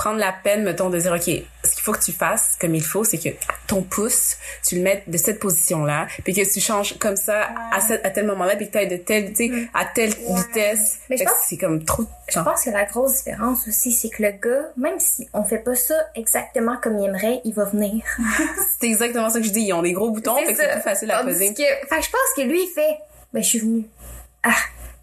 [0.00, 2.82] prendre la peine, mettons, de dire, OK, ce qu'il faut que tu fasses comme il
[2.82, 3.28] faut, c'est que
[3.66, 8.10] ton pouce, tu le mettes de cette position-là, puis que tu changes comme ça à,
[8.10, 11.00] tel moment-là, puis que tu ailles de telle, tu sais, à telle vitesse.
[11.10, 12.04] Mais je Fait que pense- c'est comme trop...
[12.32, 15.58] Je pense que la grosse différence aussi, c'est que le gars, même si on fait
[15.58, 18.02] pas ça exactement comme il aimerait, il va venir.
[18.80, 19.60] C'est exactement ça que je dis.
[19.64, 20.64] Ils ont des gros boutons, C'est fait que ça.
[20.64, 21.52] c'est plus facile à poser.
[21.52, 22.96] que, que je pense que lui, il fait,
[23.34, 23.84] ben, je suis venu.
[24.44, 24.50] Ah.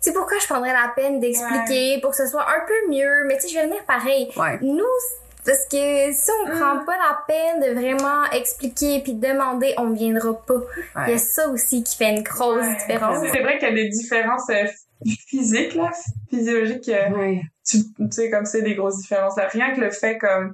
[0.07, 3.35] Sais pourquoi je prendrais la peine d'expliquer pour que ce soit un peu mieux, mais
[3.35, 4.29] tu sais, je vais venir pareil.
[4.37, 4.57] Ouais.
[4.61, 4.83] Nous,
[5.45, 10.33] parce que si on prend pas la peine de vraiment expliquer puis demander, on viendra
[10.45, 10.61] pas.
[11.07, 12.75] Il y a ça aussi qui fait une grosse Ouais.
[12.75, 13.17] différence.
[13.33, 14.65] C'est vrai qu'il y a des différences euh,
[15.27, 15.91] physiques là,
[16.29, 16.89] physiologiques.
[16.89, 17.41] euh, Ouais.
[17.65, 19.47] tu, tu sais comme c'est des grosses différences là.
[19.47, 20.53] Rien que le fait comme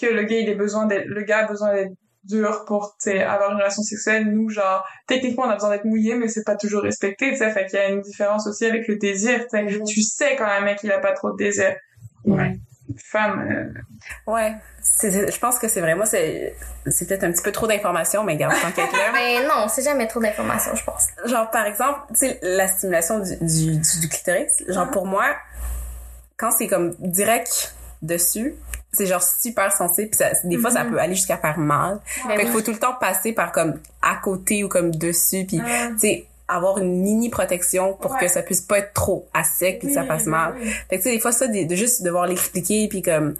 [0.00, 1.92] que le gars il ait besoin d'être le gars a besoin d'être
[2.24, 6.28] dur pour avoir une relation sexuelle nous genre techniquement on a besoin d'être mouillé mais
[6.28, 8.96] c'est pas toujours respecté tu sais fait qu'il y a une différence aussi avec le
[8.96, 11.74] désir tu sais tu sais quand un mec il a pas trop de désir
[12.24, 12.56] Ouais.
[13.10, 14.54] femme euh, Ouais.
[15.02, 15.94] Je pense que c'est vrai.
[15.96, 16.54] Moi, c'est
[16.86, 19.10] c'est peut-être un petit peu trop d'informations, mais garde, tant là.
[19.12, 21.06] Mais non, c'est jamais trop d'informations, je pense.
[21.26, 25.24] genre par exemple tu sais la stimulation du, du, du, du clitoris genre pour moi
[26.36, 28.54] quand c'est comme direct dessus
[28.92, 32.30] c'est genre super sensible puis ça, des fois ça peut aller jusqu'à faire mal Ben
[32.32, 32.52] fait qu'il oui.
[32.52, 36.26] faut tout le temps passer par comme à côté ou comme dessus puis tu sais
[36.48, 38.20] avoir une mini protection pour Ouais.
[38.20, 40.54] que ça puisse pas être trop à sec puis que ça fasse mal
[40.90, 43.34] fait que tu sais des fois ça de, de juste devoir l'expliquer puis comme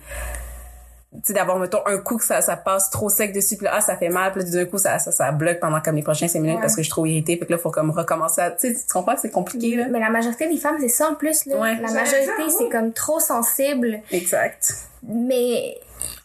[1.15, 3.73] tu sais d'avoir mettons un coup que ça ça passe trop sec dessus puis là
[3.75, 6.03] ah ça fait mal puis là d'un coup ça, ça ça bloque pendant comme les
[6.03, 6.63] prochains cinq minutes Ouais.
[6.63, 8.75] parce que je suis trop irritée fait que là faut comme recommencer à tu sais
[8.75, 9.89] tu comprends que c'est compliqué là?
[9.91, 11.45] Mais la majorité des femmes, c'est ça en plus.
[11.45, 11.57] Là.
[11.59, 11.77] Ouais.
[11.83, 12.71] La majorité, c'est oui.
[12.71, 14.01] comme trop sensible.
[14.11, 15.77] exact Mais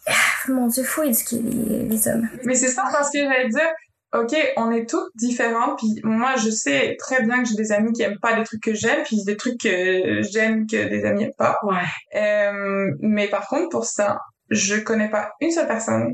[0.07, 0.11] ah,
[0.49, 2.27] mon Dieu, faut éduquer les, les hommes.
[2.43, 3.69] Mais c'est ça parce que j'allais dire,
[4.13, 7.91] ok, on est toutes différentes, puis moi je sais très bien que j'ai des amis
[7.93, 11.23] qui aiment pas des trucs que j'aime, puis des trucs que j'aime que des amis
[11.23, 11.57] aiment pas.
[11.63, 11.83] ouais
[12.15, 16.13] Euh, mais par contre, pour ça, je connais pas une seule personne,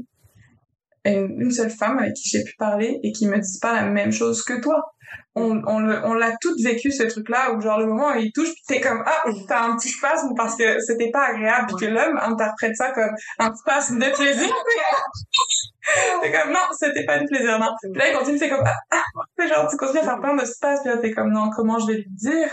[1.06, 3.88] une, une seule femme avec qui j'ai pu parler et qui me dise pas la
[3.90, 4.93] même chose que toi.
[5.35, 8.31] On, on, le- on l'a toutes vécu ce truc-là où genre le moment où il
[8.31, 11.91] touche t'es comme ah t'as un petit spasme parce que c'était pas agréable puis que
[11.91, 13.10] l'homme interprète ça comme
[13.40, 14.53] un spasme de plaisir.
[16.22, 17.68] T'es comme non c'était pas du plaisir non.
[17.81, 19.45] Puis là il continue c'est comme ah, ah.
[19.48, 21.88] Genre tu continues à faire plein de spasmes puis là t'es comme non comment je
[21.88, 22.48] vais lui dire?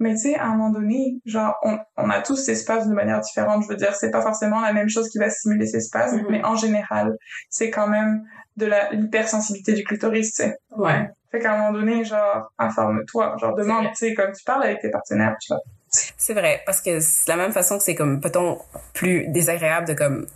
[0.00, 2.94] Mais tu sais à un moment donné genre on, on a tous ces spasmes de
[2.94, 3.62] manière différente.
[3.64, 6.26] Je veux dire c'est pas forcément la même chose qui va stimuler ces spasmes Mhm.
[6.30, 7.16] mais en général
[7.50, 8.22] c'est quand même
[8.56, 10.56] de la l'hypersensibilité du clitoris tu sais.
[10.76, 13.36] Ouais fait qu'à un moment donné, genre, informe-toi.
[13.40, 15.60] Genre, demande, tu sais, comme tu parles avec tes partenaires, tu vois.
[15.90, 18.58] c'est vrai parce que c'est la même façon que c'est comme peut-on
[18.94, 20.26] plus désagréable de comme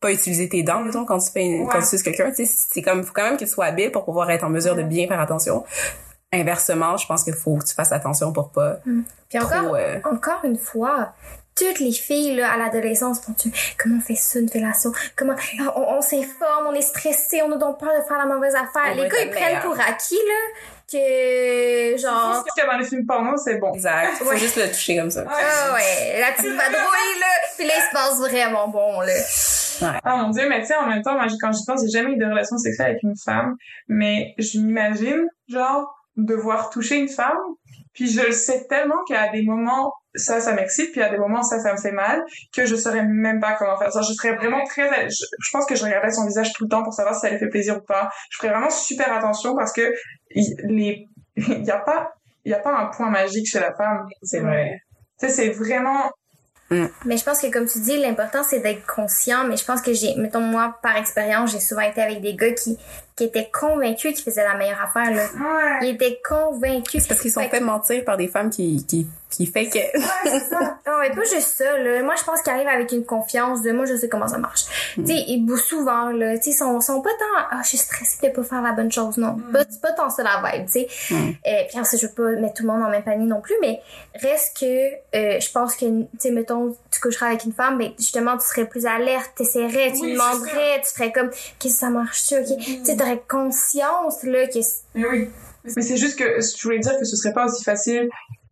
[0.00, 1.68] pas utiliser tes dents mettons quand tu fais une, Ouais.
[1.72, 3.90] quand tu suces quelqu'un tu sais c'est comme faut quand même que tu sois habile
[3.90, 5.64] pour pouvoir être en mesure de bien faire attention
[6.32, 8.76] inversement je pense qu'il faut que tu fasses attention pour pas
[9.30, 11.14] Puis encore, trop euh, encore une fois,
[11.56, 13.50] toutes les filles là, à l'adolescence font tu
[13.80, 14.92] comment on fait ça une fellation?
[15.16, 15.34] Comment
[15.76, 18.92] on, on s'informe on est stressé on a donc peur de faire la mauvaise affaire.
[18.92, 20.60] On les gars ils prennent pour acquis là
[20.92, 23.72] que genre que dans les films porno, c'est bon.
[23.74, 24.16] exact.
[24.18, 24.36] Faut Ouais.
[24.38, 25.24] juste le toucher comme ça.
[25.28, 27.26] Ah ouais la petite vadrouille là
[27.56, 29.12] puis là il se passe vraiment bon là.
[30.04, 32.12] Ah mon dieu, mais tu sais, en même temps, moi, quand j'y pense, j'ai jamais
[32.14, 33.56] eu de relation sexuelle avec une femme,
[33.88, 37.36] mais je m'imagine, genre, devoir toucher une femme,
[37.92, 41.42] puis je le sais tellement qu'à des moments, ça, ça m'excite, puis à des moments,
[41.42, 42.22] ça, ça me fait mal,
[42.54, 44.00] que je saurais même pas comment faire ça.
[44.02, 46.82] Je serais vraiment très, je, je pense que je regarderais son visage tout le temps
[46.82, 48.10] pour savoir si ça lui fait plaisir ou pas.
[48.30, 49.92] Je ferais vraiment super attention parce que
[50.30, 52.12] il, les, il y a pas,
[52.44, 54.06] il y a pas un point magique chez la femme.
[54.22, 54.80] c'est vrai
[55.18, 56.10] Tu sais, c'est vraiment,
[57.04, 59.44] Mais je pense que comme tu dis, l'important c'est d'être conscient.
[59.46, 62.52] Mais je pense que j'ai, mettons moi par expérience, j'ai souvent été avec des gars
[62.52, 62.78] qui
[63.16, 65.22] qu'il était convaincu qu'il faisait la meilleure affaire, là.
[65.22, 65.78] Ouais.
[65.88, 67.00] Il était convaincu.
[67.00, 69.78] C'est parce qu'ils sont Fait mentir par des femmes qui, qui, qui fait que...
[69.78, 70.78] Ouais, c'est ça.
[70.86, 72.02] Non, mais pas juste ça, là.
[72.02, 74.64] Moi, je pense qu'ils arrivent avec une confiance de moi, je sais comment ça marche.
[74.94, 78.28] Tu sais, beau- souvent, là, tu sais, sont, sont pas tant, ah, je suis stressée
[78.28, 79.36] de pas faire la bonne chose, non.
[79.52, 80.88] Pas, c'est pas tant ça la vibe, tu sais.
[81.10, 81.14] Mm.
[81.14, 81.30] Euh,
[81.68, 83.40] puis après, ça, je veux pas mettre tout le monde dans le même panier non
[83.40, 83.80] plus, mais
[84.14, 84.64] reste que,
[85.16, 88.46] euh, je pense que, tu sais, mettons, tu coucheras avec une femme, ben, justement, tu
[88.46, 92.58] serais plus alerte, t'essaierais, tu Oui, demanderais, tu ferais comme, qu'est-ce que ça marche-tu, ok?
[92.58, 92.96] Tu sais,
[93.28, 94.58] conscience, là, que,
[94.94, 95.30] Mais oui.
[95.76, 98.08] Mais c'est juste que je voulais dire que ce serait pas aussi facile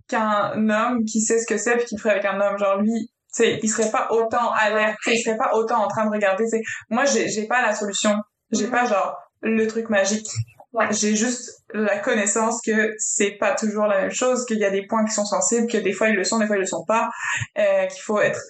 [0.08, 2.58] qu'un homme qui sait ce que c'est puis qui le ferait avec un homme.
[2.58, 6.06] Genre lui, tu sais, il serait pas autant alerte, il serait pas autant en train
[6.06, 6.44] de regarder.
[6.44, 6.62] tu sais.
[6.90, 8.16] Moi, j'ai pas la solution.
[8.50, 10.28] J'ai pas genre le truc magique.
[10.72, 10.86] Ouais.
[10.90, 14.86] J'ai juste la connaissance que c'est pas toujours la même chose, qu'il y a des
[14.86, 16.84] points qui sont sensibles, que des fois ils le sont, des fois ils le sont
[16.86, 17.10] pas,
[17.58, 18.40] euh, qu'il faut être,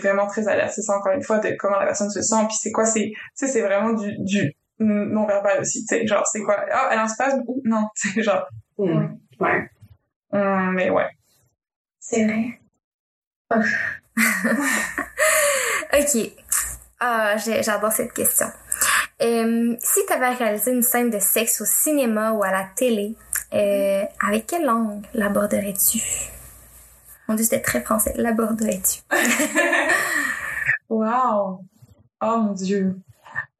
[0.00, 0.72] vraiment très alerte.
[0.74, 3.12] C'est ça encore une fois de comment la personne se sent, puis c'est quoi, c'est,
[3.34, 7.02] c'est vraiment du, du non verbal aussi, tu sais, genre c'est quoi, ah elle a
[7.04, 7.42] un spasme?
[7.46, 8.46] Ou non, tu sais, genre,
[8.78, 9.16] Mm.
[9.40, 9.68] Ouais.
[10.32, 11.08] hum, mais ouais.
[11.98, 12.60] C'est vrai.
[15.92, 16.32] Ok.
[17.00, 18.46] Ah, j'adore cette question.
[19.22, 23.16] Euh, si tu avais réalisé une scène de sexe au cinéma ou à la télé,
[23.54, 25.98] euh, avec quelle langue l'aborderais-tu?
[27.26, 28.12] Mon dieu, c'était très français.
[28.16, 29.00] L'aborderais-tu?
[30.88, 31.64] Wow!
[32.22, 32.96] Oh mon dieu!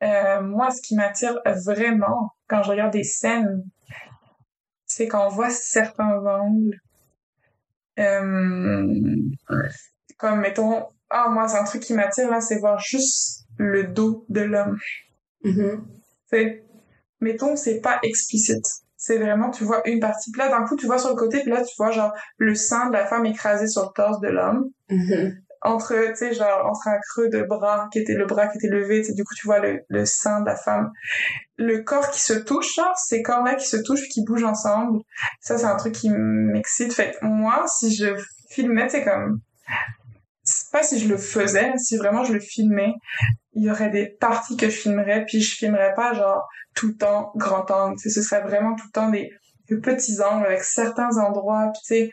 [0.02, 3.64] Euh, moi, ce qui m'attire vraiment quand je regarde des scènes,
[4.86, 6.78] c'est quand on voit certains angles.
[7.98, 8.86] Euh,
[10.18, 14.24] comme, mettons, ah, moi, c'est un truc qui m'attire, là, c'est voir juste le dos
[14.28, 14.78] de l'homme.
[16.30, 16.64] C'est,
[17.20, 18.64] mettons, c'est pas explicite.
[18.96, 20.30] C'est vraiment, tu vois une partie.
[20.30, 22.54] Puis là, d'un coup, tu vois sur le côté, puis là, tu vois, genre, le
[22.54, 25.42] sein de la femme écrasé sur le torse de l'homme Mhm.
[25.62, 28.68] Entre tu sais genre entre un creux de bras qui était le bras qui était
[28.68, 30.90] levé du coup tu vois le, le sein de la femme.
[31.56, 35.00] Le corps qui se touche genre ces corps là qui se touchent qui bougent ensemble
[35.40, 36.92] ça c'est un truc qui m'excite.
[36.92, 38.14] Fait moi si je
[38.50, 39.40] filmais c'est comme
[40.72, 42.94] pas si je le faisais si vraiment je le filmais
[43.58, 46.96] il y aurait des parties que je filmerais puis je filmerais pas genre tout le
[46.96, 47.98] temps grand angle.
[47.98, 49.30] Ce serait vraiment tout le temps des,
[49.82, 52.10] petits angles avec certains endroits puis tu sais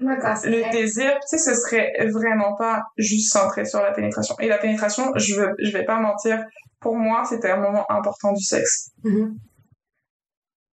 [0.00, 4.34] le vrai, désir, tu sais, ce serait vraiment pas juste centré sur la pénétration.
[4.40, 6.44] Et la pénétration, je veux, je vais pas mentir,
[6.80, 8.90] pour moi, c'était un moment important du sexe.
[9.04, 9.38] Mhm.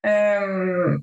[0.06, 0.98] Euh,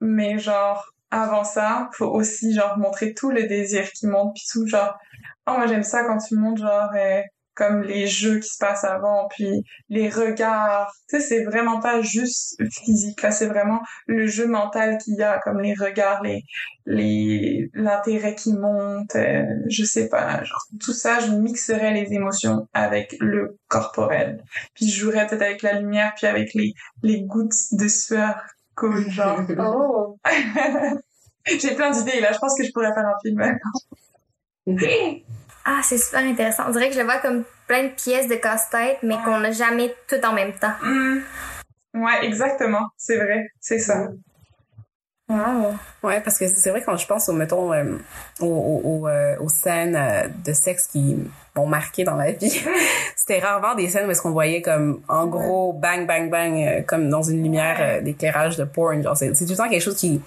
[0.00, 4.66] mais genre, avant ça, faut aussi, genre, montrer tout le désir qui monte, puis tout,
[4.66, 4.98] genre,
[5.46, 7.22] oh, moi, j'aime ça quand tu montres, genre, euh,
[7.54, 10.92] comme les jeux qui se passent avant, puis les regards.
[11.08, 15.22] Tu sais, c'est vraiment pas juste physique, là, c'est vraiment le jeu mental qu'il y
[15.22, 16.42] a, comme les regards, les,
[16.86, 22.68] les, l'intérêt qui monte, euh, je sais pas, genre, tout ça, je mixerais les émotions
[22.74, 24.42] avec le corporel.
[24.74, 28.42] Puis je jouerais peut-être avec la lumière, puis avec les, les gouttes de sueur
[28.74, 29.40] cool, genre.
[29.58, 30.18] Oh!
[31.46, 33.58] J'ai plein d'idées, là, je pense que je pourrais faire un film.
[35.64, 36.64] Ah, c'est super intéressant.
[36.68, 39.50] On dirait que je le vois comme plein de pièces de casse-tête, mais qu'on n'a
[39.50, 40.74] jamais tout en même temps.
[40.82, 41.20] Hmm.
[41.94, 44.08] Ouais, exactement, c'est vrai, c'est ça.
[45.28, 45.74] Wow.
[46.04, 47.96] Ouais, parce que c'est vrai quand je pense, au, mettons, euh,
[48.38, 51.16] aux, aux, aux, euh, aux scènes euh, de sexe qui
[51.56, 52.62] m'ont marqué dans ma vie,
[53.16, 57.08] c'était rarement des scènes où est-ce qu'on voyait comme, en gros, bang, bang, bang, comme
[57.08, 59.02] dans une lumière d'éclairage de porn.
[59.02, 60.20] Genre, c'est c'est tout le temps quelque chose qui,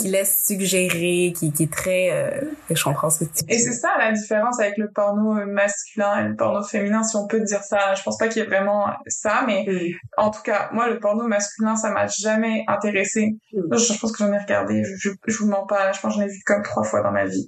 [0.00, 2.10] qui laisse suggérer, qui, qui est très...
[2.10, 2.40] Euh,
[2.70, 6.36] je comprends ce tu Et c'est ça la différence avec le porno masculin et le
[6.36, 7.94] porno féminin, si on peut dire ça.
[7.94, 9.94] Je pense pas qu'il y ait vraiment ça, mais dis.
[10.16, 13.36] en tout cas, moi, le porno masculin, ça m'a jamais intéressé.
[13.52, 13.60] Mm.
[13.72, 16.14] Je, je pense que j'en ai regardé, je, je, je vous mens pas, je pense
[16.14, 17.46] que j'en ai vu comme trois fois dans ma vie.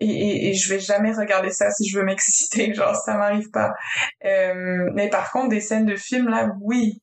[0.00, 3.50] Et, et, et je vais jamais regarder ça si je veux m'exciter, genre, ça m'arrive
[3.50, 3.72] pas.
[4.24, 7.00] Euh, mais par contre, des scènes de films, là, oui.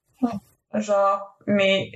[0.76, 1.90] Genre, mais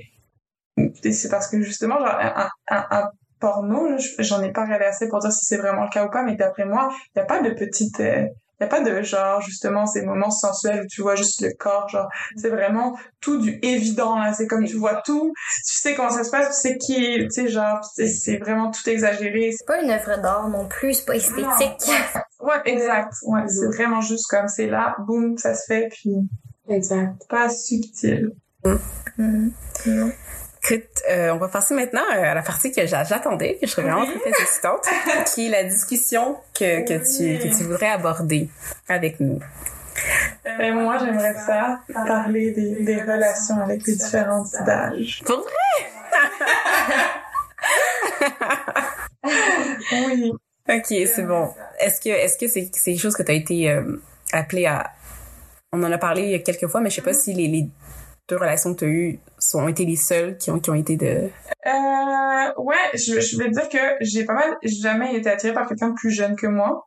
[1.10, 3.10] c'est parce que justement, genre, un, un, un
[3.40, 6.10] porno, je- j'en ai pas regardé assez pour dire si c'est vraiment le cas ou
[6.10, 8.00] pas, mais d'après moi, il y a pas de petite...
[8.00, 8.26] euh,
[8.60, 11.88] y a pas de genre justement ces moments sensuels où tu vois juste le corps
[11.88, 15.32] genre c'est vraiment tout du évident là c'est comme tu vois tout
[15.66, 18.36] tu sais comment ça se passe tu sais qui est tu sais genre c'est c'est
[18.36, 21.88] vraiment tout exagéré C'est pas une œuvre d'art non plus, c'est pas esthétique.
[22.40, 26.14] ouais exact ouais c'est vraiment juste comme c'est là boum ça se fait puis
[26.68, 27.26] Exact.
[27.28, 28.32] pas subtil
[29.16, 29.52] Mhm.
[29.86, 30.12] Mhm.
[30.62, 33.70] Écoute, euh, on va passer maintenant euh, à la partie que j'a- j'attendais, que je
[33.72, 34.86] serais vraiment très, excitante,
[35.34, 38.48] qui est la discussion que, que, tu, que tu voudrais aborder
[38.88, 39.38] avec nous.
[40.60, 45.50] Et moi j'aimerais ça parler des, des relations avec les différentes d'âge Pour vrai?
[49.92, 50.32] oui
[50.68, 51.52] Ok, c'est bon.
[51.80, 53.96] Est-ce que est-ce que c'est c'est quelque chose que tu as été euh,
[54.32, 54.92] appelé à...
[55.72, 57.68] On en a parlé quelques fois, mais je sais pas si les, les
[58.30, 60.96] deux relations que tu as eues sont été les seules qui ont, qui ont été
[60.96, 61.28] de...
[61.66, 65.68] Euh, ouais, je, je vais te dire que j'ai pas mal jamais été attirée par
[65.68, 66.86] quelqu'un de plus jeune que moi.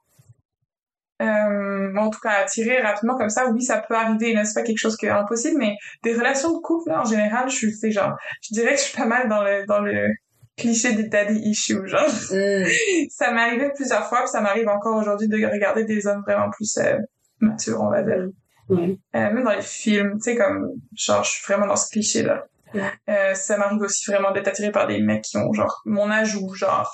[1.21, 4.79] Euh, en tout cas, attirée rapidement comme ça, oui, ça peut arriver, n'est-ce pas quelque
[4.79, 7.91] chose qui est impossible, mais des relations de couple, là, en général, je suis, c'est
[7.91, 10.09] genre, je dirais que je suis pas mal dans le, dans le
[10.57, 12.07] cliché des daddy issues, genre.
[12.31, 12.65] Mm.
[13.09, 16.49] ça m'est arrivé plusieurs fois, puis ça m'arrive encore aujourd'hui de regarder des hommes vraiment
[16.49, 16.97] plus euh,
[17.39, 18.27] matures, on va dire.
[18.69, 18.97] Ouais.
[19.15, 22.45] Euh, même dans les films, tu sais, comme, genre, je suis vraiment dans ce cliché-là.
[22.73, 22.91] Ouais.
[23.09, 26.35] Euh, ça m'arrive aussi vraiment d'être attirée par des mecs qui ont, genre, mon âge
[26.35, 26.91] ou, genre,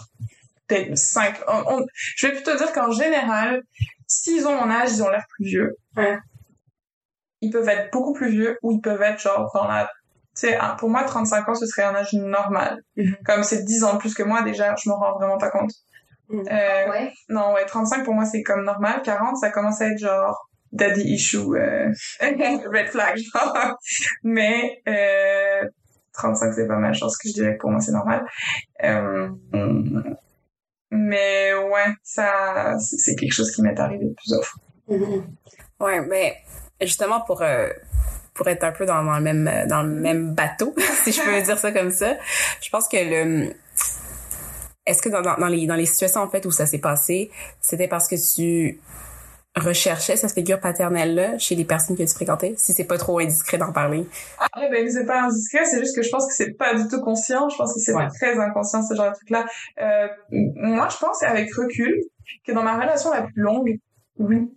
[0.68, 1.40] peut-être 5...
[1.48, 1.86] on- on-
[2.16, 3.62] je vais plutôt dire qu'en général,
[4.08, 5.78] s'ils ont mon âge, ils ont l'air plus vieux.
[5.96, 6.18] Ouais.
[7.42, 9.86] Ils peuvent être beaucoup plus vieux ou ils peuvent être, genre, dans la...
[10.36, 12.80] Tu sais, un- pour moi, 35 ans, ce serait un âge normal.
[12.98, 13.16] Mhm.
[13.26, 15.72] Comme c'est 10 ans de plus que moi, déjà, je m'en rends vraiment pas compte.
[16.30, 16.46] Mhm.
[16.52, 17.12] Euh, Ouais?
[17.30, 19.02] non, ouais, 35 pour moi c'est comme normal.
[19.04, 21.92] 40, ça commence à être genre daddy issue, euh,
[22.22, 23.20] red flag.
[24.24, 25.68] Mais euh,
[26.14, 26.94] 35 c'est pas mal.
[26.94, 28.26] Je pense que je dirais que pour moi c'est normal.
[28.84, 29.30] Euh,
[30.92, 34.62] mais ouais, ça c'est quelque chose qui m'est arrivé plusieurs fois.
[34.88, 35.24] Mhm.
[35.80, 36.36] Ouais, mais
[36.82, 37.70] justement pour euh,
[38.34, 40.74] pour être un peu dans, le même euh, dans le même bateau,
[41.04, 42.16] si je peux dire ça comme ça,
[42.62, 43.54] je pense que le
[44.86, 47.30] est-ce que dans, dans les dans les situations en fait où ça s'est passé,
[47.62, 48.80] c'était parce que tu
[49.56, 53.20] recherchais cette figure paternelle là chez les personnes que tu fréquentais, si c'est pas trop
[53.20, 54.08] indiscret d'en parler?
[54.40, 57.02] Après, ben, c'est pas indiscret, c'est juste que je pense que c'est pas du tout
[57.02, 57.50] conscient.
[57.50, 58.08] Je pense que c'est Ouais.
[58.10, 59.46] très inconscient, ce genre de truc-là.
[59.82, 61.94] Euh, moi, je pense, avec recul,
[62.46, 63.78] que dans ma relation la plus longue,
[64.18, 64.50] oui.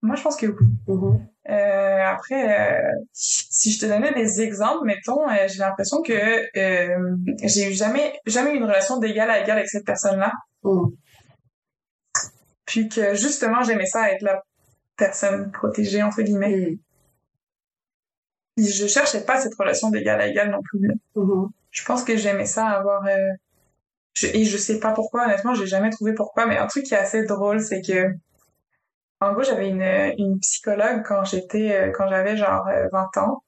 [0.00, 1.18] Moi, je pense que oui.
[1.50, 7.16] Euh, après, euh, si je te donnais des exemples, mettons, euh, j'ai l'impression que euh,
[7.42, 10.30] j'ai eu jamais jamais eu une relation d'égal à égal avec cette personne-là.
[10.62, 10.90] Mhm.
[12.68, 14.44] Puis que justement, j'aimais ça être la
[14.96, 16.78] personne protégée entre guillemets.
[18.56, 20.90] Puis je cherchais pas cette relation d'égal à égal non plus.
[21.16, 21.48] Mhm.
[21.70, 23.32] Je pense que j'aimais ça avoir euh,
[24.14, 26.94] je- et je sais pas pourquoi honnêtement, j'ai jamais trouvé pourquoi, mais un truc qui
[26.94, 28.12] est assez drôle, c'est que
[29.20, 29.82] en gros, j'avais une
[30.18, 33.42] une psychologue quand j'étais euh, quand j'avais genre euh, 20 ans,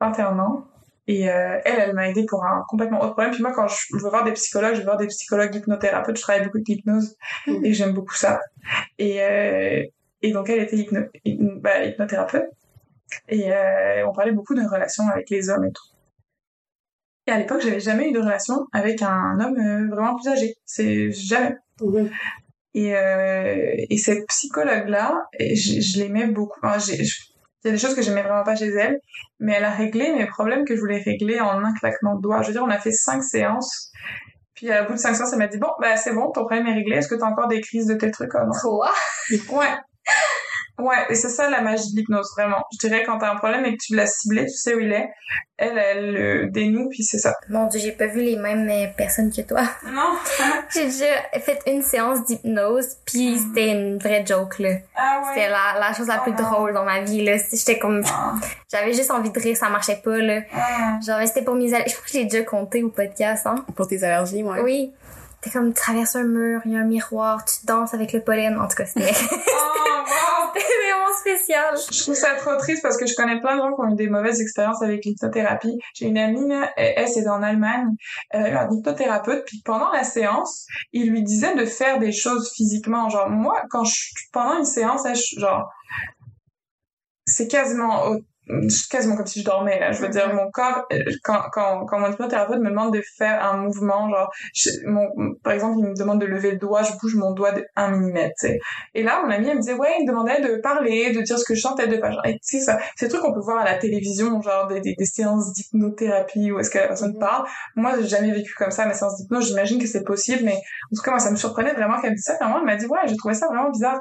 [0.00, 0.66] 21 ans.
[1.06, 3.32] Et euh, elle, elle m'a aidé pour un complètement autre problème.
[3.34, 6.16] Puis moi, quand je veux voir des psychologues, je veux voir des psychologues hypnothérapeutes.
[6.16, 7.16] Je travaille beaucoup avec l'hypnose
[7.46, 7.64] Mhm.
[7.64, 8.40] et j'aime beaucoup ça.
[8.98, 9.84] Et euh,
[10.22, 12.46] et donc elle était hypno, hypno- bah, hypnothérapeute.
[13.28, 15.84] Et euh, on parlait beaucoup de relations avec les hommes et tout.
[17.26, 20.54] Et à l'époque, j'avais jamais eu de relation avec un homme euh, vraiment plus âgé.
[20.64, 21.56] C'est jamais.
[21.82, 22.10] Mhm.
[22.74, 26.58] Et, euh, et cette psychologue-là, je, je l'aimais beaucoup.
[26.62, 27.22] Enfin, j'ai- je-
[27.64, 29.00] il y a des choses que j'aimais vraiment pas chez elle,
[29.40, 32.42] mais elle a réglé mes problèmes que je voulais régler en un claquement de doigts.
[32.42, 33.90] Je veux dire, on a fait cinq séances.
[34.54, 36.66] Puis à bout de cinq séances, elle m'a dit, bon, bah c'est bon, ton problème
[36.66, 36.96] est réglé.
[36.96, 38.30] Est-ce que t'as encore des crises de tel truc?
[38.34, 38.52] Ah, non.
[38.60, 38.92] Quoi?
[39.50, 39.74] Ouais.
[40.78, 42.62] Ouais, et c'est ça la magie de l'hypnose, vraiment.
[42.72, 44.92] Je dirais quand t'as un problème et que tu l'as ciblé, tu sais où il
[44.92, 45.08] est.
[45.56, 47.32] Elle, elle le dénoue, puis c'est ça.
[47.48, 49.62] Mon dieu, j'ai pas vu les mêmes euh, personnes que toi.
[49.86, 50.16] Non.
[50.72, 51.06] J'ai déjà
[51.40, 54.70] fait une séance d'hypnose, puis c'était une vraie joke, là.
[54.96, 56.50] Ah C'était la, la chose la plus Oh non.
[56.50, 57.36] drôle dans ma vie, là.
[57.52, 58.02] J'étais comme...
[58.06, 58.34] Ah.
[58.72, 60.40] J'avais juste envie de rire, ça marchait pas, là.
[60.52, 60.98] Ah.
[61.06, 61.72] Genre, c'était pour mes...
[61.72, 61.90] allergies.
[61.90, 63.64] Je crois que je l'ai déjà compté au podcast, hein.
[63.76, 64.60] Pour tes allergies, ouais.
[64.60, 64.92] Oui.
[65.44, 68.22] T'es comme, tu traverses un mur, il y a un miroir, tu danses avec le
[68.22, 68.58] pollen.
[68.58, 71.74] En tout cas, c'était Oh, vraiment spécial.
[71.92, 73.94] Je trouve ça trop triste parce que je connais plein de gens qui ont eu
[73.94, 75.78] des mauvaises expériences avec l'hypnothérapie.
[75.94, 77.88] J'ai une amie, là, elle, c'était en Allemagne,
[78.30, 82.12] elle a eu un hypnothérapeute, puis pendant la séance, il lui disait de faire des
[82.12, 83.10] choses physiquement.
[83.10, 84.00] Genre, moi, quand je,
[84.32, 85.68] pendant une séance, là, je- genre,
[87.26, 88.24] c'est quasiment, c'est
[88.90, 89.92] quasiment comme si je dormais, là.
[89.92, 93.42] Je veux dire, mon corps, euh, quand, quand, quand mon hypnothérapeute me demande de faire
[93.44, 95.08] un mouvement, genre, je- mon,
[95.42, 97.90] par exemple, il me demande de lever le doigt, je bouge mon doigt de 1
[97.90, 98.30] mm.
[98.94, 101.38] Et là, mon amie, elle me disait, ouais, il me demandait de parler, de dire
[101.38, 103.58] ce que je sentais, de pas, genre, et sais, ça, ces trucs qu'on peut voir
[103.60, 107.18] à la télévision, genre, des, des, des séances d'hypnothérapie où est-ce que la personne Mhm.
[107.20, 107.46] parle.
[107.76, 110.96] Moi, j'ai jamais vécu comme ça, mes séances d'hypnose, j'imagine que c'est possible, mais en
[110.96, 112.36] tout cas, moi, ça me surprenait vraiment qu'elle me dise ça.
[112.42, 113.98] Moment, elle m'a dit, ouais, j'ai trouvé ça vraiment bizarre.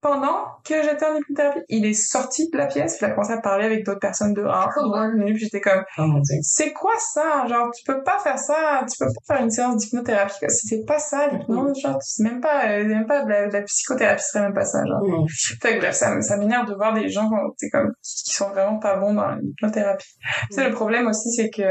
[0.00, 3.40] Pendant que j'étais en hypnothérapie, il est sorti de la pièce, il a commencé à
[3.40, 4.70] parler avec d'autres personnes dehors.
[4.74, 5.24] Cool.
[5.34, 6.02] Puis j'étais comme, Oh
[6.42, 7.46] c'est quoi ça?
[7.48, 10.38] Genre, tu peux pas faire ça, tu peux pas faire une séance d'hypnothérapie.
[10.38, 10.48] quoi.
[10.50, 13.62] C'est pas ça, l'hypnose, genre, c'est même pas, euh, même pas de la, de la
[13.62, 15.02] psychothérapie, serait même pas ça, genre.
[15.02, 15.26] Mhm.
[15.60, 18.34] Fait que bref, ça, me- ça m'énerve de voir des gens qui, c'est comme, qui
[18.34, 20.06] sont vraiment pas bons dans l'hypnothérapie.
[20.50, 21.62] Tu sais, le problème aussi, c'est que,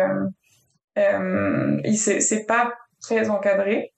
[0.98, 3.94] euh, il- c'est, c'est pas très encadré.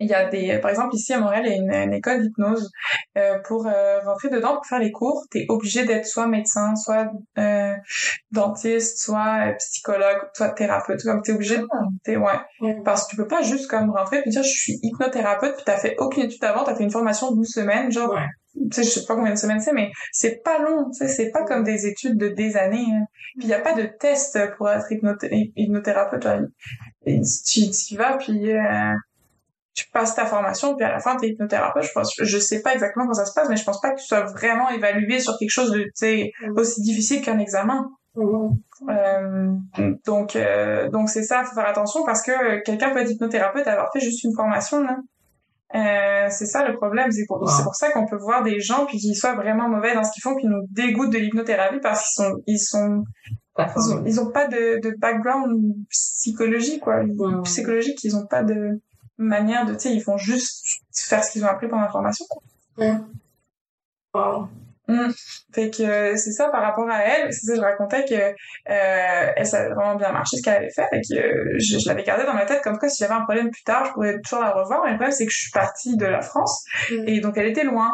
[0.00, 2.20] Il y a des, par exemple, ici à Montréal, il y a une, une école
[2.22, 2.68] d'hypnose.
[3.16, 7.10] Euh, pour euh, rentrer dedans, pour faire les cours, t'es obligé d'être soit médecin, soit
[7.38, 7.74] euh,
[8.32, 11.00] dentiste, soit euh, psychologue, soit thérapeute.
[11.02, 11.66] Comme t'es obligé de,
[12.02, 12.32] t'es, ouais.
[12.60, 12.76] Ouais.
[12.84, 15.76] Parce que tu peux pas juste comme rentrer et dire je suis hypnothérapeute puis t'as
[15.76, 18.26] fait aucune étude avant, t'as fait une formation d'une semaine, genre Ouais.
[18.54, 21.08] tu sais, je sais pas combien de semaines c'est, mais c'est pas long, tu sais,
[21.08, 22.86] c'est pas comme des études de des années.
[22.92, 23.04] hein.
[23.38, 26.22] Puis il y a pas de test pour être hypnothé- hypnothérapeute.
[26.22, 26.40] genre.
[27.04, 28.92] Tu, tu y vas, puis euh,
[29.74, 31.82] tu passes ta formation, puis à la fin, t'es hypnothérapeute.
[31.82, 34.00] Je pense, je sais pas exactement comment ça se passe, mais je pense pas que
[34.00, 37.90] tu sois vraiment évalué sur quelque chose de, tu sais, aussi difficile qu'un examen.
[38.16, 39.50] Euh,
[40.06, 43.70] donc, euh, donc c'est ça, faut faire attention parce que quelqu'un peut être hypnothérapeute et
[43.70, 44.96] avoir fait juste une formation, là.
[45.74, 48.86] Euh, c'est ça le problème, c'est pour, c'est pour ça qu'on peut voir des gens
[48.86, 52.14] puis qu'ils soient vraiment mauvais dans ce qu'ils font puis nous dégoûtent de l'hypnothérapie parce
[52.14, 53.04] qu'ils sont ils sont
[53.58, 57.00] ils ont, ils ont pas de, de background psychologique quoi,
[57.42, 58.80] psychologique, ils ont pas de
[59.18, 62.24] manière de tu sais, ils font juste faire ce qu'ils ont appris pendant la formation.
[62.28, 62.42] quoi.
[64.14, 64.48] Wow.
[64.86, 65.10] Mm.
[65.54, 68.34] Fait que euh, c'est ça par rapport à elle, c'est ça je racontais que euh,
[68.66, 72.24] elle vraiment bien marché ce qu'elle avait fait et que euh, je, je l'avais gardé
[72.26, 74.50] dans ma tête comme quoi si j'avais un problème plus tard je pourrais toujours la
[74.50, 77.08] revoir mais le problème c'est que je suis partie de la France Mm.
[77.08, 77.92] et donc elle était loin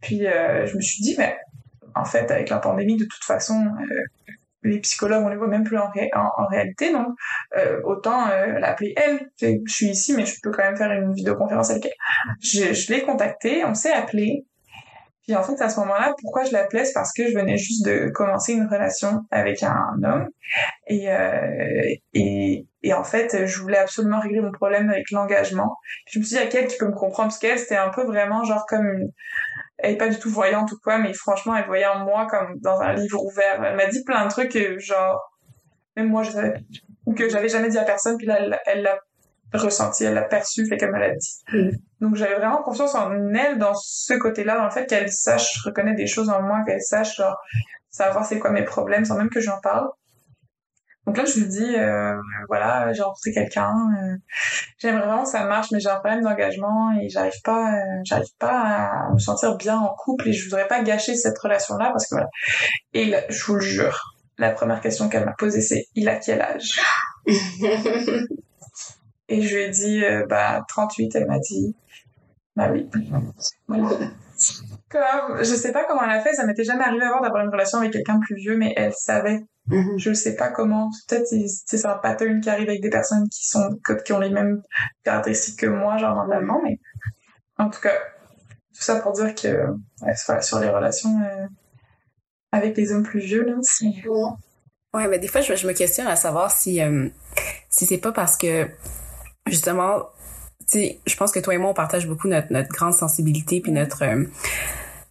[0.00, 1.36] puis euh, je me suis dit mais
[1.94, 4.00] en fait avec la pandémie de toute façon euh,
[4.62, 7.08] les psychologues on les voit même plus en, ré- en, en réalité donc
[7.56, 9.30] euh, autant euh, l'appeler elle.
[9.40, 11.92] Je suis ici mais je peux quand même faire une vidéoconférence avec elle.
[12.42, 14.44] Je, je l'ai contactée on s'est appelé
[15.22, 17.84] puis en fait, à ce moment-là, pourquoi je l'appelais, c'est parce que je venais juste
[17.84, 20.28] de commencer une relation avec un homme.
[20.88, 25.76] Et, euh, et, et en fait, je voulais absolument régler mon problème avec l'engagement.
[26.10, 28.44] Je me suis dit, à quel qui me comprendre, parce qu'elle, c'était un peu vraiment
[28.44, 28.86] genre comme...
[28.86, 29.10] une-
[29.82, 32.58] Elle est pas du tout voyante ou quoi, mais franchement, elle voyait en moi comme
[32.60, 33.62] dans un livre ouvert.
[33.64, 35.20] Elle m'a dit plein de trucs que, genre...
[35.96, 36.54] Même moi, je savais...
[37.06, 38.98] Ou que j'avais jamais dit à personne, puis là, elle- elle l'a
[39.52, 41.42] ressenti, elle l'a perçu, fait qu'elle me l'a dit.
[41.52, 41.70] Mm.
[42.00, 45.96] Donc j'avais vraiment confiance en elle dans ce côté-là, dans le fait qu'elle sache reconnaître
[45.96, 47.36] des choses en moi, qu'elle sache genre
[47.90, 49.88] savoir c'est quoi mes problèmes sans même que j'en parle.
[51.06, 52.14] Donc là je lui dis euh,
[52.48, 54.16] voilà j'ai rencontré quelqu'un, euh,
[54.78, 58.34] j'aimerais vraiment que ça marche mais j'ai un problème d'engagement et j'arrive pas euh, j'arrive
[58.38, 61.90] pas à me sentir bien en couple et je voudrais pas gâcher cette relation là
[61.90, 62.28] parce que voilà.
[62.92, 66.16] Et là, je vous le jure, la première question qu'elle m'a posée c'est il a
[66.16, 66.80] quel âge?
[69.32, 71.76] Et je lui ai dit, bah, 38, elle m'a dit,
[72.56, 72.88] bah oui.
[73.68, 73.88] Voilà.
[74.88, 77.50] Comme, je sais pas comment elle a fait, ça m'était jamais arrivé avant d'avoir une
[77.50, 79.44] relation avec quelqu'un plus vieux, mais elle savait.
[79.70, 79.98] Mhm.
[79.98, 80.90] Je sais pas comment.
[81.08, 84.30] Peut-être c'est c'est un pattern qui arrive avec des personnes qui sont, qui ont les
[84.30, 84.62] mêmes
[85.04, 86.78] caractéristiques que moi, genre normalement, mais
[87.58, 87.94] en tout cas,
[88.74, 89.66] tout ça pour dire que,
[90.02, 91.46] ouais, sur les relations, euh,
[92.52, 93.92] avec les hommes plus vieux, là, c'est...
[94.92, 97.08] Ouais, mais des fois, je, je me questionne à savoir si, euh,
[97.68, 98.68] si c'est pas parce que,
[99.46, 100.06] justement,
[100.60, 103.60] tu sais, je pense que toi et moi, on partage beaucoup notre, notre grande sensibilité
[103.60, 104.24] puis notre, euh,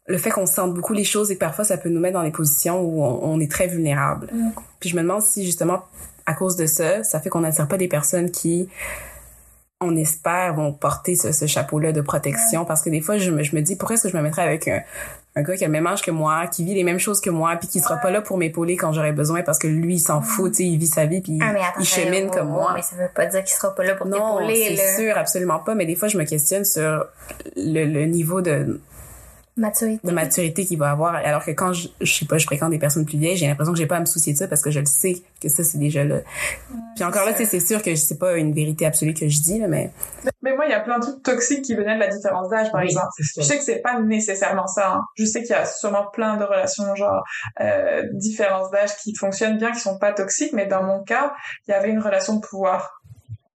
[0.09, 2.23] le fait qu'on sente beaucoup les choses et que parfois ça peut nous mettre dans
[2.23, 4.27] des positions où on, on est très vulnérable.
[4.33, 4.49] Mm.
[4.79, 5.83] Puis je me demande si, justement,
[6.25, 8.67] à cause de ça, ça fait qu'on n'attire pas des personnes qui,
[9.79, 12.65] on espère, vont porter ce, ce chapeau-là de protection.
[12.65, 14.41] Parce que des fois, je me, je me dis, pourquoi est-ce que je me mettrais
[14.41, 14.81] avec un,
[15.35, 17.29] un gars qui a le même âge que moi, qui vit les mêmes choses que
[17.29, 19.99] moi, puis qui sera pas là pour m'épauler quand j'aurai besoin parce que lui, il
[19.99, 22.61] s'en fout, tu il vit sa vie, puis Ah, attends, il chemine oh, comme oh,
[22.61, 22.71] moi.
[22.73, 24.83] Mais ça veut pas dire qu'il sera pas là pour Non, t'épauler, là.
[24.83, 25.75] c'est sûr, absolument pas.
[25.75, 27.05] Mais des fois, je me questionne sur
[27.55, 28.81] le, le niveau de,
[29.59, 30.07] Maturité.
[30.07, 31.15] de maturité qu'il va avoir.
[31.15, 33.73] Alors que quand je, je sais pas, je fréquente des personnes plus vieilles, j'ai l'impression
[33.73, 35.63] que j'ai pas à me soucier de ça parce que je le sais que ça,
[35.63, 36.19] c'est déjà là.
[36.95, 39.67] Puis encore là, c'est sûr que c'est pas une vérité absolue que je dis, là,
[39.67, 39.91] mais
[40.41, 42.71] Mais moi, il y a plein de trucs toxiques qui venaient de la différence d'âge,
[42.71, 43.09] par Oui, exemple.
[43.19, 44.93] Je sais que c'est pas nécessairement ça.
[44.93, 45.01] hein.
[45.17, 47.21] Je sais qu'il y a sûrement plein de relations, genre
[47.59, 50.53] euh, différences d'âge qui fonctionnent bien, qui sont pas toxiques.
[50.53, 51.33] Mais dans mon cas,
[51.67, 53.01] il y avait une relation de pouvoir.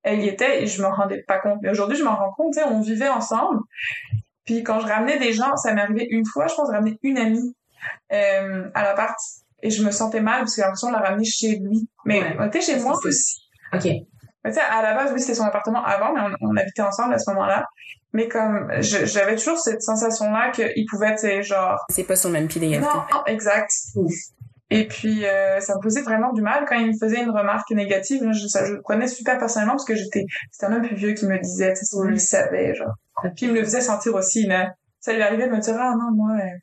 [0.02, 1.60] Elle y était et je m'en rendais pas compte.
[1.62, 2.52] Mais aujourd'hui, je m'en rends compte.
[2.52, 3.60] Tu sais, on vivait ensemble.
[4.44, 6.98] Puis quand je ramenais des gens, ça m'est arrivé une fois, je pense, de ramener
[7.02, 7.56] une amie
[8.12, 9.16] euh, à l'appart.
[9.62, 11.89] Et je me sentais mal parce que j'ai l'impression de la ramener chez lui.
[12.05, 12.36] Mais Ouais.
[12.39, 13.40] on était chez moi C'est- aussi.
[13.73, 13.84] Ok.
[14.44, 16.82] Mais tu sais, à la base, oui, c'était son appartement avant, mais on, on habitait
[16.82, 17.64] ensemble à ce moment-là.
[18.12, 21.78] Mais comme, j'avais toujours cette sensation-là qu'il pouvait, tu sais, genre...
[21.89, 22.86] c'est pas sur le même pied d'égalité.
[22.86, 23.70] Non, exact.
[23.97, 24.12] Ouf.
[24.70, 27.70] Et puis, euh, ça me faisait vraiment du mal quand il me faisait une remarque
[27.70, 28.23] négative.
[28.33, 30.25] Je, ça, je le prenais super personnellement parce que j'étais...
[30.51, 32.94] C'était un homme plus vieux qui me disait, tu sais, c'est lui, savait, genre.
[33.36, 34.49] Puis il me le faisait sentir aussi.
[35.01, 36.59] Ça lui arrivait de me dire, ah non, moi, euh, tu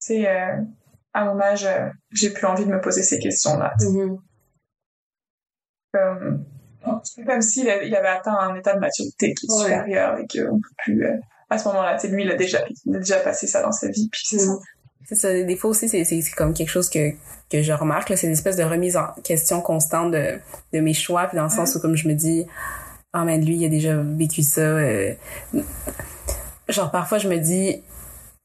[0.00, 0.56] sais, euh,
[1.14, 3.72] à mon âge, euh, j'ai plus envie de me poser ces questions-là.
[3.80, 4.18] Mhm.
[5.92, 6.44] comme
[7.26, 9.62] comme s'il avait, il avait atteint un état de maturité qui est Ouais.
[9.64, 11.06] supérieur et qu'on peut plus
[11.50, 13.72] à ce moment-là tu sais lui il a déjà il a déjà passé ça dans
[13.72, 14.58] sa vie puis c'est ça Mhm.
[15.08, 15.32] C'est ça.
[15.32, 17.12] Des fois aussi, c'est, c'est, c'est comme quelque chose que,
[17.50, 18.10] que je remarque.
[18.10, 20.38] Là, c'est une espèce de remise en question constante de,
[20.74, 21.26] de mes choix.
[21.28, 22.46] Puis dans le sens où, comme je me dis,
[23.14, 24.60] ah, mais lui, il a déjà vécu ça.
[24.60, 25.14] euh.
[26.68, 27.82] Genre, parfois, je me dis,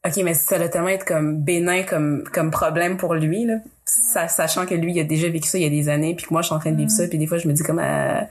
[0.05, 3.55] OK, mais ça doit tellement être comme bénin comme, comme problème pour lui, là.
[3.85, 6.25] Sa- sachant que lui, il a déjà vécu ça il y a des années, puis
[6.25, 7.05] que moi, je suis en train de vivre ça.
[7.07, 8.21] Puis des fois, je me dis comme, euh,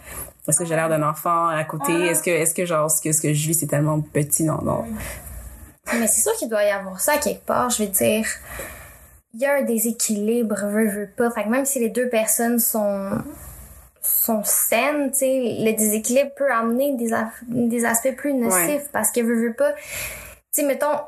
[0.49, 1.93] est-ce que j'ai l'air d'un enfant à côté?
[2.07, 4.45] Est-ce que, est-ce que, genre, ce que, ce que je vis, c'est tellement petit?
[4.45, 4.85] Non, non.
[5.95, 8.27] Mais c'est sûr qu'il doit y avoir ça quelque part, je veux dire.
[9.35, 11.31] Il y a un déséquilibre, veut, veut pas.
[11.31, 13.11] Fait que même si les deux personnes sont
[14.05, 17.13] sont saines, tu sais, le déséquilibre peut amener des,
[17.49, 18.87] des aspects plus nocifs Ouais.
[18.93, 19.73] parce que veut, veut pas.
[19.73, 19.81] Tu
[20.51, 20.99] sais, mettons,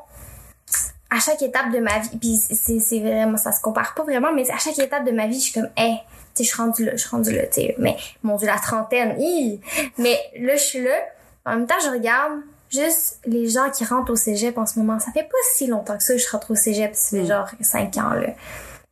[1.09, 4.49] à chaque étape de ma vie, puis c'est vraiment, ça se compare pas vraiment, mais
[4.49, 5.97] à chaque étape de ma vie, je suis comme, hey,
[6.33, 8.47] tu sais, je suis rendue là, je suis rendue là, tu sais, mais mon dieu,
[8.47, 9.59] la trentaine, hi!
[9.97, 10.95] mais là, je suis là,
[11.45, 12.39] en même temps, je regarde
[12.75, 14.99] juste les gens qui rentrent au cégep en ce moment.
[14.99, 17.27] Ça fait pas si longtemps que ça je rentre au cégep, ça fait Mm.
[17.27, 18.27] genre 5 ans, là.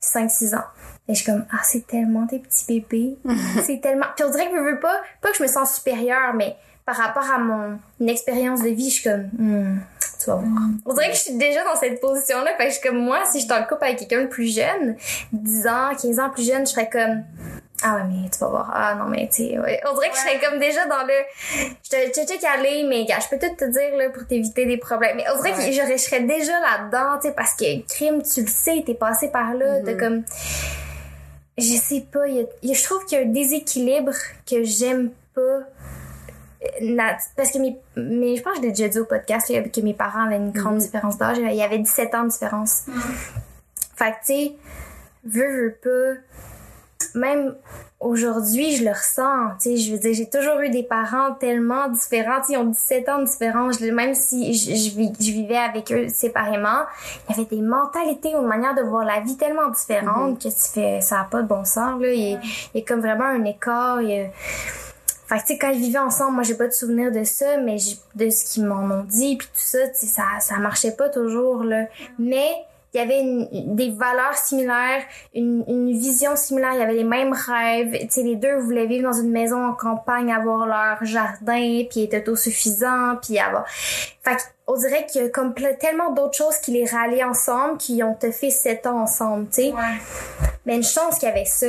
[0.02, 0.64] 5-6 ans.
[1.08, 3.18] Et je suis comme, ah, c'est tellement des petits bébés.
[3.64, 4.06] c'est tellement.
[4.16, 6.56] Puis on dirait que je veux pas, pas que je me sens supérieure, mais
[6.86, 9.80] par rapport à mon expérience de vie, je suis comme, hmm,
[10.20, 10.48] tu vas voir.
[10.86, 12.52] On dirait que je suis déjà dans cette position-là.
[12.58, 14.54] Fait que je suis comme, moi, si je suis en couple avec quelqu'un de plus
[14.54, 14.96] jeune,
[15.32, 17.24] 10 ans, 15 ans plus jeune, je serais comme,
[17.84, 18.72] ah ouais, mais tu vas voir.
[18.74, 19.80] Ah non, mais tu sais, ouais.
[19.90, 21.14] On dirait que je serais comme déjà dans le,
[21.84, 24.78] je te, te calé, mais gars, je peux tout te dire, là, pour t'éviter des
[24.78, 25.18] problèmes.
[25.18, 25.66] Mais on dirait Ouais.
[25.66, 28.94] que je, je serais déjà là-dedans, tu sais, parce que crime, tu le sais, t'es
[28.96, 30.24] passé par là, t'as comme,
[31.58, 33.30] je sais pas, il y a- il y a- je trouve qu'il y a un
[33.30, 34.14] déséquilibre
[34.50, 35.42] que j'aime pas.
[36.82, 36.96] Euh,
[37.36, 39.82] Parce que mes, mais je pense que je l'ai déjà dit au podcast là, que
[39.82, 41.38] mes parents avaient une grande différence d'âge.
[41.38, 42.84] Il y avait 17 ans de différence.
[43.98, 44.52] Fait que, tu sais,
[45.26, 46.22] veux, veux pas.
[47.16, 47.56] Même
[48.00, 49.50] aujourd'hui, je le ressens.
[49.62, 52.42] Tu sais, je veux dire, j'ai toujours eu des parents tellement différents.
[52.42, 53.80] Tu sais, ils ont 17 ans de différence.
[53.80, 56.82] Même si je, je, vis- je vivais avec eux séparément,
[57.30, 60.50] il y avait des mentalités ou une manière de voir la vie tellement différentes que
[60.50, 62.12] tu fais, ça a pas de bon sens, là.
[62.12, 62.40] Il y a,
[62.74, 64.02] il y a comme vraiment un écart.
[64.02, 64.30] il y a-
[65.26, 67.56] fait que, tu sais, quand ils vivaient ensemble, moi, j'ai pas de souvenir de ça,
[67.58, 67.78] mais
[68.16, 71.08] de ce qu'ils m'en ont dit, puis tout ça, tu sais, ça, ça marchait pas
[71.10, 71.86] toujours, là.
[72.20, 72.50] Mais
[72.94, 77.04] il y avait une- des valeurs similaires, une, une vision similaire, il y avait les
[77.04, 77.98] mêmes rêves.
[78.02, 82.04] Tu sais, les deux voulaient vivre dans une maison en campagne, avoir leur jardin, puis
[82.04, 83.66] être autosuffisants, puis avoir...
[83.68, 88.02] Fait on dirait qu'il y a comme tellement d'autres choses qui les rallient ensemble, qui
[88.02, 89.74] ont fait sept ans ensemble, tu sais.
[90.66, 91.68] Mais une chance qu'il y avait ça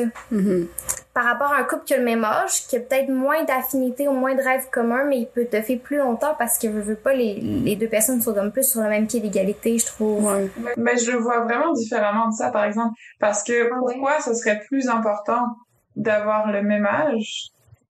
[1.15, 4.09] par rapport à un couple qui a le même âge, qui a peut-être moins d'affinité
[4.09, 6.79] ou moins de rêves communs, mais il peut te faire plus longtemps parce que je
[6.79, 9.87] veux pas les, les deux personnes sont comme plus sur le même pied d'égalité, je
[9.87, 10.25] trouve.
[10.25, 10.51] Ouais.
[10.77, 12.95] Mais je le vois vraiment différemment de ça, par exemple.
[13.21, 15.47] Parce que pourquoi ce serait plus important
[15.95, 17.47] d'avoir le même âge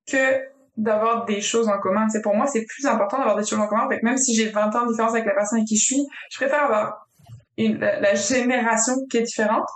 [0.06, 0.42] que
[0.76, 2.06] d'avoir des choses en commun?
[2.10, 3.88] C'est pour moi, c'est plus important d'avoir des choses en commun.
[3.88, 5.84] Fait que même si j'ai 20 ans de différence avec la personne avec qui je
[5.84, 7.08] suis, je préfère avoir
[7.56, 9.68] une, la, la génération qui est différente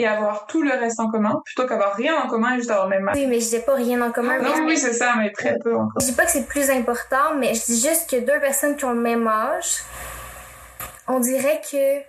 [0.00, 2.88] et avoir tout le reste en commun plutôt qu'avoir rien en commun et juste avoir
[2.88, 3.16] le même âge.
[3.16, 4.38] Oui, mais je dis pas rien en commun.
[4.38, 6.00] Non, mais oui, c'est ça, mais très peu encore.
[6.00, 8.84] je dis pas que c'est plus important, mais je dis juste que deux personnes qui
[8.84, 9.82] ont le même âge,
[11.06, 12.00] on dirait que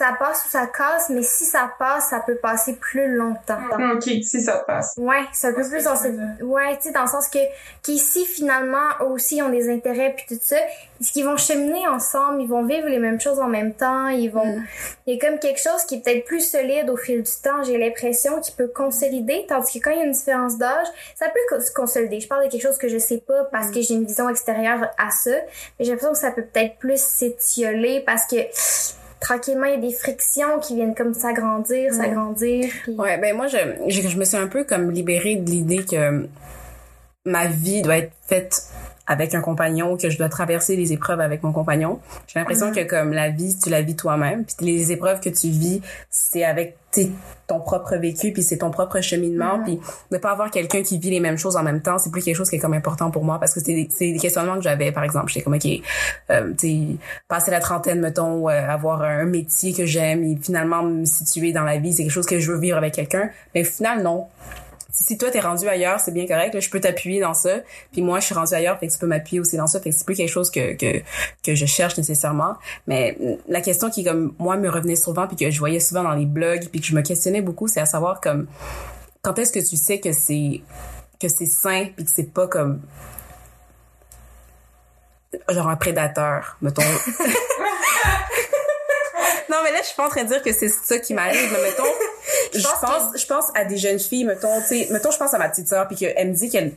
[0.00, 3.60] ça passe ou ça casse, mais si ça passe, ça peut passer plus longtemps.
[3.92, 4.94] Ok, si ça passe.
[4.96, 6.16] Ouais, c'est un peu plus dans cette...
[6.40, 7.38] Ouais, tu sais, dans le sens que
[7.82, 10.56] qu'ici, finalement, eux aussi ils ont des intérêts puis tout ça.
[10.56, 12.40] Est-ce qu'ils vont cheminer ensemble?
[12.40, 14.08] Ils vont vivre les mêmes choses en même temps.
[14.08, 14.62] Ils vont...
[15.06, 17.62] Il y a comme quelque chose qui est peut-être plus solide au fil du temps.
[17.62, 21.26] J'ai l'impression qu'il peut consolider, tandis que quand il y a une différence d'âge, ça
[21.28, 22.20] peut se consolider.
[22.20, 24.88] Je parle de quelque chose que je sais pas parce que j'ai une vision extérieure
[24.96, 25.30] à ça.
[25.78, 28.36] Mais j'ai l'impression que ça peut peut-être plus s'étioler parce que
[29.20, 32.70] tranquillement, il y a des frictions qui viennent comme s'agrandir, s'agrandir.
[32.84, 33.58] puis- Ouais, ben moi, je,
[33.88, 36.26] je, je me suis un peu comme libérée de l'idée que
[37.26, 38.62] ma vie doit être faite
[39.06, 41.98] avec un compagnon, que je dois traverser les épreuves avec mon compagnon.
[42.28, 45.48] J'ai l'impression que comme la vie, tu la vis toi-même, puis les épreuves que tu
[45.48, 47.10] vis, c'est avec tes-
[47.50, 49.80] ton propre vécu, puis c'est ton propre cheminement, puis
[50.12, 52.36] de pas avoir quelqu'un qui vit les mêmes choses en même temps, c'est plus quelque
[52.36, 54.92] chose qui est comme important pour moi parce que c'est des, des questionnements que j'avais
[54.92, 55.66] par exemple, j'étais comme OK,
[56.30, 56.96] euh, tu
[57.26, 61.64] passer la trentaine mettons, euh, avoir un métier que j'aime et finalement me situer dans
[61.64, 64.28] la vie, c'est quelque chose que je veux vivre avec quelqu'un, mais au final non.
[64.92, 67.60] Si, toi t'es rendu ailleurs, c'est bien correct, là, je peux t'appuyer dans ça,
[67.92, 69.90] puis moi je suis rendu ailleurs, fait que tu peux m'appuyer aussi dans ça, fait
[69.90, 71.02] que c'est plus quelque chose que que
[71.42, 73.16] que je cherche nécessairement, mais
[73.48, 76.26] la question qui comme moi me revenait souvent puis que je voyais souvent dans les
[76.26, 78.46] blogs puis que je me questionnais beaucoup, c'est à savoir comme
[79.22, 80.60] quand est-ce que tu sais que c'est
[81.20, 82.80] que c'est sain puis que c'est pas comme
[85.48, 86.82] genre un prédateur mettons
[89.70, 91.62] mais là je suis pas en train de dire que c'est ça qui m'arrive mais
[91.62, 91.84] mettons
[92.54, 95.32] je pense pense je pense à des jeunes filles mettons tu sais mettons je pense
[95.34, 96.72] à ma petite sœur puis qu'elle me dit qu'elle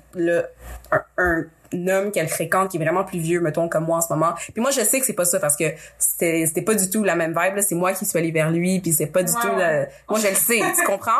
[0.91, 1.45] un, un
[1.89, 4.61] homme qu'elle fréquente qui est vraiment plus vieux mettons comme moi en ce moment puis
[4.61, 5.65] moi je sais que c'est pas ça parce que
[5.97, 8.79] c'était c'était pas du tout la même vibe c'est moi qui suis allée vers lui
[8.79, 11.11] puis c'est pas du tout la- moi je le sais tu comprends?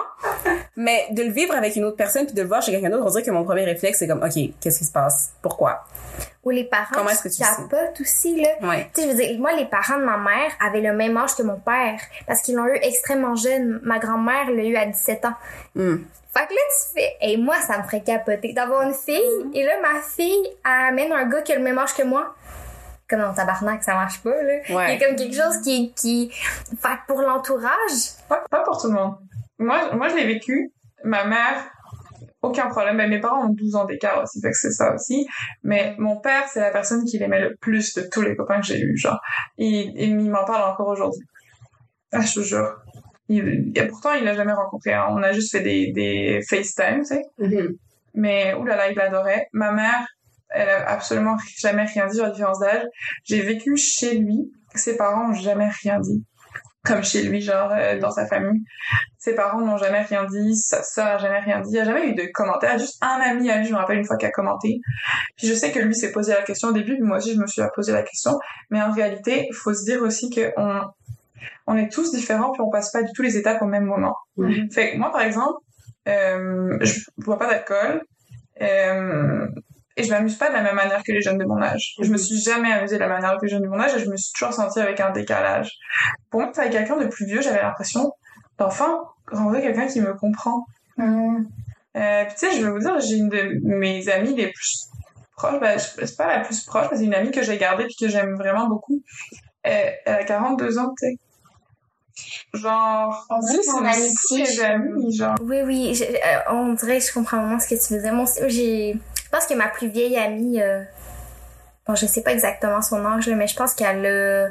[0.76, 3.06] Mais de le vivre avec une autre personne puis de le voir chez quelqu'un d'autre
[3.06, 5.34] on dirait que mon premier réflexe c'est comme ok qu'est-ce qui se passe?
[5.42, 5.84] Pourquoi?
[6.44, 8.50] Ou les parents Comment est-ce que tu capotent aussi, là.
[8.68, 11.16] ouais Tu sais, je veux dire, moi, les parents de ma mère avaient le même
[11.16, 11.98] âge que mon père.
[12.28, 13.80] Parce qu'ils l'ont eu extrêmement jeune.
[13.84, 15.34] Ma grand-mère l'a eu à 17 ans.
[15.76, 15.96] Hmm.
[16.36, 19.22] Fait que là, tu fais, et moi, ça me ferait capoter d'avoir une fille,
[19.54, 22.36] et là, ma fille, elle amène un gars qui a le même âge que moi.
[23.10, 24.60] comme dans tabarnak, ça marche pas, là.
[24.68, 24.96] Il y Ouais.
[24.96, 28.94] a comme quelque chose qui, qui, fait que pour l'entourage, Pas, pas pour tout le
[28.94, 29.16] monde.
[29.60, 30.72] Moi, moi je l'ai vécu.
[31.04, 31.66] Ma mère,
[32.42, 32.98] aucun problème.
[32.98, 35.28] Ben, mes parents ont 12 ans d'écart aussi, fait que c'est ça aussi.
[35.64, 38.66] Mais mon père, c'est la personne qui l'aimait le plus de tous les copains que
[38.68, 39.20] j'ai eus, genre.
[39.60, 41.26] Et, et il m'en parle encore aujourd'hui.
[42.14, 42.78] Ah, je te jure.
[43.36, 44.94] Il, et pourtant, il l'a jamais rencontré.
[44.94, 45.06] hein.
[45.10, 47.22] On a juste fait des, des FaceTime, tu sais.
[47.40, 47.70] Mhm.
[48.16, 49.48] Mais oulala, il l'adorait.
[49.54, 50.06] Ma mère,
[50.50, 52.84] elle a absolument jamais rien dit sur la différence d'âge.
[53.24, 54.52] J'ai vécu chez lui.
[54.76, 56.24] Ses parents ont jamais rien dit.
[56.86, 58.62] Comme chez lui, genre euh, dans sa famille.
[59.18, 60.54] Ses parents n'ont jamais rien dit.
[60.56, 61.70] Sa sœur a jamais rien dit.
[61.72, 62.78] Il n'y a jamais eu de commentaires.
[62.78, 64.80] Juste un ami à lui, je me rappelle une fois qui a commenté.
[65.38, 66.96] Puis je sais que lui s'est posé la question au début.
[66.96, 68.38] Puis moi aussi, je me suis posé la question.
[68.70, 70.52] Mais en réalité, il faut se dire aussi que
[71.68, 72.52] on, est tous différents.
[72.52, 74.16] Puis on passe pas du tout les étapes au même moment.
[74.72, 75.60] Fait que moi, par exemple,
[76.08, 78.02] euh, je bois pas d'alcool.
[78.62, 79.48] Euh,
[79.96, 81.94] et je m'amuse pas de la même manière que les jeunes de mon âge.
[82.02, 84.00] Je me suis jamais amusée de la manière que les jeunes de mon âge et
[84.00, 85.72] je me suis toujours sentie avec un décalage.
[86.32, 88.12] Pour moi, avec quelqu'un de plus vieux, j'avais l'impression
[88.58, 90.66] d'enfin rencontrer quelqu'un qui me comprend.
[90.98, 91.48] hum,
[91.96, 94.88] Euh, tu sais, je vais vous dire, j'ai une de mes amies les plus
[95.38, 97.86] proches, ben, je- c'est pas la plus proche, mais c'est une amie que j'ai gardée
[97.86, 99.00] puis que j'aime vraiment beaucoup.
[99.68, 101.18] Euh, elle a 42 ans, tu sais.
[102.54, 105.36] Genre, On dirait c'est une amitié, amie, genre.
[105.42, 108.14] Oui, oui, je- euh, on dirait que je comprends vraiment ce que tu veux dire.
[108.14, 110.84] Moi j'ai, je pense que ma plus vieille amie, euh,
[111.88, 114.50] bon, je sais pas exactement son âge, là, mais je pense qu'elle a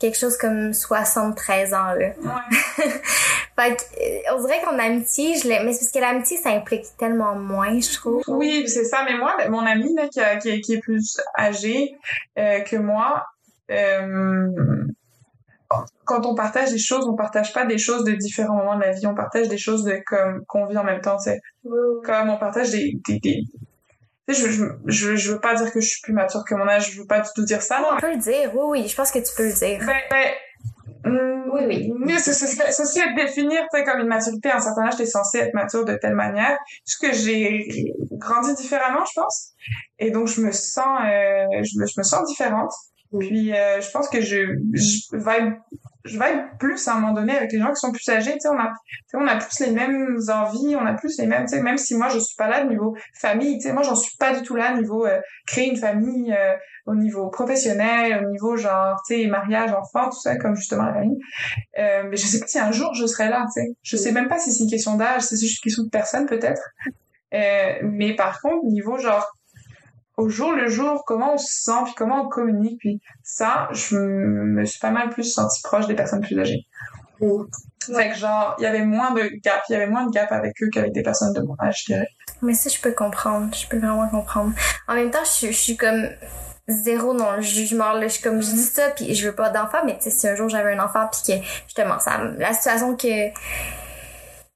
[0.00, 1.94] quelque chose comme 73 ans, là.
[1.96, 2.12] Ouais.
[3.56, 6.50] Fait que, euh, on dirait qu'en amitié, je l'ai, mais c'est parce que l'amitié, ça
[6.50, 8.20] implique tellement moins, je trouve.
[8.26, 9.04] Oui, c'est ça.
[9.04, 11.96] Mais moi, mon ami là, qui, a- qui, est- qui est plus âgé
[12.36, 13.24] euh, que moi,
[13.70, 14.48] euh,
[16.04, 18.92] quand on partage des choses, on partage pas des choses de différents moments de la
[18.92, 19.06] vie.
[19.06, 21.18] On partage des choses de comme qu'on vit en même temps.
[21.18, 23.42] C'est comme on partage des, des, des...
[24.26, 26.66] Tu je, je, je, je veux pas dire que je suis plus mature que mon
[26.66, 26.92] âge.
[26.92, 27.82] Je veux pas du tout dire ça.
[27.92, 29.80] On peut le dire, oui, oui, je pense que tu peux le dire.
[29.84, 30.30] Ben, ben,
[31.04, 31.92] hum, Oui, oui.
[31.98, 34.50] Mais ce ce serait ceci à définir, tu comme une maturité.
[34.50, 36.56] À un certain âge, t'es censé être mature de telle manière.
[36.86, 39.52] Juste que j'ai grandi différemment, je pense.
[39.98, 42.72] Et donc, je me sens, euh, je me, je me sens différente.
[43.12, 43.28] Oui.
[43.28, 45.54] Puis, euh, je pense que je, je vibe,
[46.04, 48.32] je vibe plus à un moment donné avec les gens qui sont plus âgés.
[48.32, 48.72] Tu sais, on a,
[49.14, 51.94] on a plus les mêmes envies, on a plus les mêmes, tu sais, même si
[51.96, 54.42] moi, je suis pas là au niveau famille, tu sais, moi, j'en suis pas du
[54.42, 56.54] tout là au niveau euh, créer une famille, euh,
[56.86, 60.94] au niveau professionnel, au niveau genre, tu sais, mariage, enfant, tout ça, comme justement la
[60.94, 61.18] famille.
[61.78, 63.68] Euh, mais je sais pas si un jour je serai là, tu sais.
[63.82, 65.90] Je sais même pas si c'est une question d'âge, si c'est juste une question de
[65.90, 66.62] personne, peut-être.
[67.32, 69.26] Euh, mais par contre, niveau genre,
[70.16, 73.96] au jour le jour, comment on se sent, puis comment on communique, puis ça, je
[73.96, 76.66] me suis pas mal plus sentie proche des personnes plus âgées.
[77.20, 77.42] Mm.
[77.94, 80.32] Fait que genre, il y avait moins de gap, il y avait moins de gap
[80.32, 82.08] avec eux qu'avec des personnes de mon âge, je dirais.
[82.42, 83.54] Mais ça, je peux comprendre.
[83.54, 84.52] Je peux vraiment comprendre.
[84.88, 86.08] En même temps, je, suis- je suis comme
[86.66, 87.92] zéro dans le jugement.
[87.92, 88.08] Là.
[88.08, 90.28] Je suis comme, je dis ça, puis je veux pas d'enfant, mais tu sais, si
[90.28, 93.28] un jour j'avais un enfant, puis que, justement, ça, la situation que,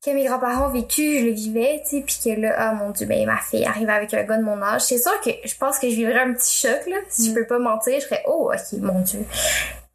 [0.09, 2.91] que mes grands-parents ont vécu, je le vivais, tu sais, puis que là, ah mon
[2.91, 4.83] dieu, ben ma fille arrive avec un gars de mon âge.
[4.83, 6.97] C'est sûr que je pense que je vivrais un petit choc, là.
[7.09, 9.25] Si je peux pas mentir, je serais, oh, ok, mon dieu.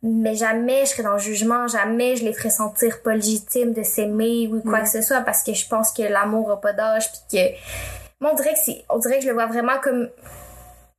[0.02, 3.84] Mais jamais je serais dans le jugement, jamais je les ferais sentir pas légitimes de
[3.84, 4.84] s'aimer ou quoi Mm.
[4.84, 7.56] que ce soit, parce que je pense que l'amour a pas d'âge, puis que
[8.20, 10.10] moi, on dirait que c'est, on dirait que je le vois vraiment comme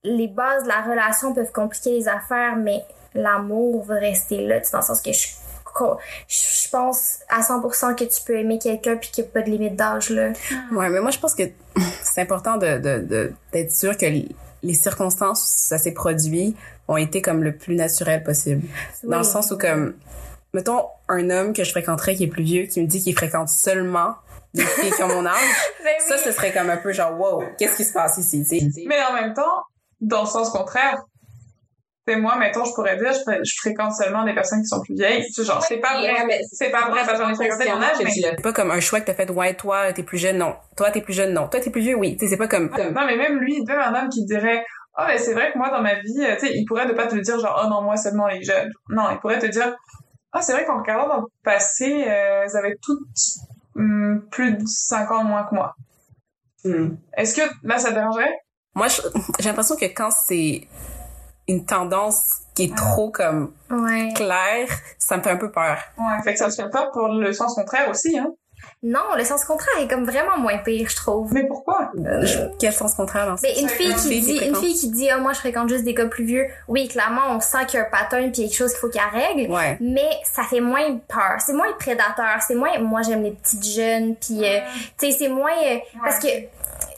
[0.04, 2.82] les bases de la relation peuvent compliquer les affaires, mais
[3.14, 5.28] l'amour va rester là, tu sais, dans le sens que je,
[6.28, 9.50] je pense à 100% que tu peux aimer quelqu'un puis qu'il n'y a pas de
[9.50, 10.32] limite d'âge, là.
[10.72, 11.42] Ouais, mais moi, je pense que
[12.02, 16.56] c'est important de, de, de- d'être sûr que les circonstances où ça s'est produit
[16.88, 18.62] ont été comme le plus naturel possible.
[19.02, 19.94] Dans le sens où, comme,
[20.52, 23.48] mettons, un homme que je fréquenterais qui est plus vieux, qui me dit qu'il fréquente
[23.48, 24.14] seulement
[24.54, 25.34] des filles qui ont mon âge,
[25.84, 28.60] Ben ça, ce serait comme un peu genre, wow, qu'est-ce qui se passe ici, tu
[28.70, 28.84] sais?
[28.86, 29.62] Mais en même temps,
[30.00, 31.02] dans le sens contraire,
[32.06, 34.80] c'est moi, mettons, je pourrais dire, je, fré- je fréquente seulement des personnes qui sont
[34.82, 35.24] plus vieilles.
[35.32, 36.40] C'est genre, c'est pas vrai.
[36.52, 38.80] C'est pas vrai parce que j'en ai fréquenté mon âge, mais C'est pas comme un
[38.80, 40.54] choix que t'as fait, ouais, toi, t'es plus jeune, non.
[40.76, 41.48] Toi, t'es plus jeune, non.
[41.48, 42.16] Toi, t'es plus vieux, oui.
[42.16, 44.64] Tu sais, c'est pas comme, Non, mais même lui, même un homme qui dirait,
[44.98, 46.92] oh, mais c'est vrai que moi, dans ma vie, euh, tu sais, il pourrait ne
[46.92, 48.70] pas te le dire, genre, oh non, moi seulement les jeunes.
[48.90, 49.74] Non, il pourrait te dire,
[50.32, 52.98] ah, c'est vrai qu'en regardant dans le passé, euh, elles avaient toutes
[53.76, 55.74] hum, plus de 5 ans moins que moi.
[56.64, 56.96] Hmm.
[57.16, 58.32] Est-ce que là, ça te dérangerait?
[58.74, 59.02] moi, je-
[59.38, 60.66] j'ai l'impression que quand c'est
[61.48, 64.12] une tendance qui est trop comme Ouais.
[64.14, 65.78] claire, ça me fait un peu peur.
[65.98, 66.22] Ouais.
[66.22, 68.32] Fait que ça se fait pas pour le sens contraire aussi, hein?
[68.82, 71.32] Non, le sens contraire est comme vraiment moins pire, je trouve.
[71.34, 71.90] Mais pourquoi?
[71.98, 72.26] Euh,
[72.58, 73.46] Quel sens contraire dans ça?
[73.46, 75.38] Mais une fille Une qui fille qui dit, une fille qui dit, ah, moi, je
[75.38, 76.46] fréquente juste des gars plus vieux.
[76.68, 79.02] Oui, clairement, on sent qu'il y a un pattern puis quelque chose qu'il faut qu'elle
[79.12, 79.52] règle.
[79.52, 79.76] Ouais.
[79.80, 81.36] Mais ça fait moins peur.
[81.44, 82.40] C'est moins prédateur.
[82.46, 84.60] C'est moins, moi, j'aime les petites jeunes puis, euh,
[84.98, 86.28] tu sais, c'est moins, euh, parce que,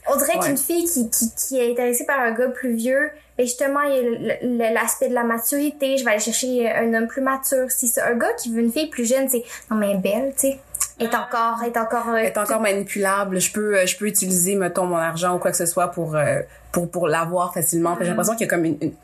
[0.09, 0.47] On dirait Ouais.
[0.47, 4.37] qu'une fille qui, qui, qui est intéressée par un gars plus vieux, ben justement, il
[4.43, 5.97] y a l'aspect de la maturité.
[5.99, 7.71] Je vais aller chercher un homme plus mature.
[7.71, 10.01] Si c'est un gars qui veut une fille plus jeune, c'est non mais elle est
[10.01, 10.61] belle, tu sais.
[10.99, 12.09] Elle est encore, elle est encore.
[12.09, 13.39] euh, est encore manipulable.
[13.41, 16.17] Je peux, euh, je peux utiliser, mettons, mon argent ou quoi que ce soit pour,
[16.17, 16.41] euh,
[16.73, 17.97] pour, pour l'avoir facilement.
[18.01, 18.95] J'ai l'impression qu'il y a comme une, une,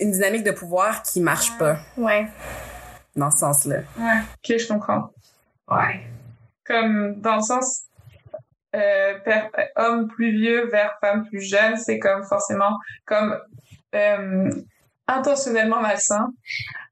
[0.00, 2.26] une dynamique de pouvoir qui marche pas Ouais.
[3.14, 3.76] dans ce sens-là.
[3.98, 4.18] Ouais.
[4.50, 5.10] Ok, je comprends.
[5.70, 6.00] Ouais.
[6.66, 7.82] Comme dans le sens
[8.74, 13.38] euh, per- homme plus vieux vers femme plus jeune, c'est comme forcément comme
[13.94, 14.50] euh,
[15.08, 16.32] intentionnellement malsain,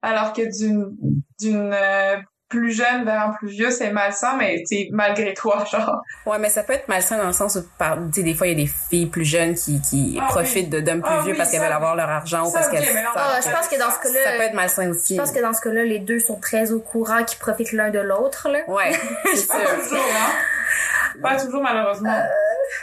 [0.03, 0.97] alors que d'une
[1.41, 2.17] d'une euh,
[2.51, 6.03] plus jeune vers un plus vieux, c'est malsain, mais c'est malgré toi, genre.
[6.27, 8.49] Ouais, mais ça peut être malsain dans le sens où, par, tu sais, des fois,
[8.49, 11.23] il y a des filles plus jeunes qui, qui Ah profitent de d'hommes plus Ah
[11.23, 13.69] vieux oui, parce qu'elles veut avoir leur argent ou ça, parce qu'elles Ah, je pense
[13.69, 15.15] que dans ce cas-là, ça peut être malsain aussi.
[15.15, 17.91] Je pense que dans ce cas-là, les deux sont très au courant qu'ils profitent l'un
[17.91, 18.59] de l'autre, là.
[18.67, 18.93] Ouais,
[19.35, 20.33] c'est Pas toujours, hein.
[21.23, 22.13] Pas toujours, malheureusement.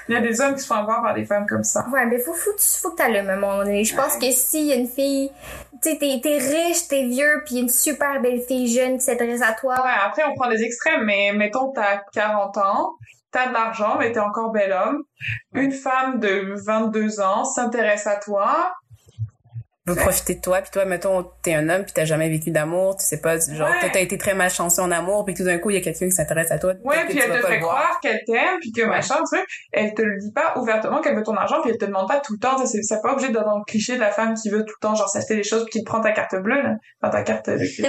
[0.07, 1.85] Il y a des hommes qui se font avoir par des femmes comme ça.
[1.91, 3.83] Ouais, mais faut, faut, faut que t'allumes à un moment donné.
[3.83, 5.31] Je pense que s'il y a une fille,
[5.81, 9.53] tu sais, t'es, riche, t'es vieux, puis une super belle fille jeune qui s'intéresse à
[9.53, 9.75] toi.
[9.75, 12.91] Ouais, après, on prend des extrêmes, mais mettons, t'as 40 ans,
[13.31, 15.03] t'as de l'argent, mais t'es encore bel homme.
[15.53, 18.73] Une femme de 22 ans s'intéresse à toi.
[19.88, 22.95] Veut profiter de toi puis toi mettons t'es un homme puis t'as jamais vécu d'amour
[22.98, 23.80] tu sais pas genre Ouais.
[23.80, 26.06] toi, t'as été très malchanceux en amour puis tout d'un coup il y a quelqu'un
[26.06, 29.16] qui s'intéresse à toi Ouais, puis elle te fait croire qu'elle t'aime, puis que machin,
[29.32, 29.45] truc.
[29.72, 32.19] Elle te le dit pas ouvertement qu'elle veut ton argent, puis elle te demande pas
[32.19, 32.57] tout le temps.
[32.66, 34.88] C'est c'est pas obligé d'être dans le cliché de la femme qui veut tout le
[34.88, 36.75] temps, genre, s'acheter des choses, puis qui te prend ta carte bleue, là.
[37.01, 37.83] Enfin, ta carte crédit.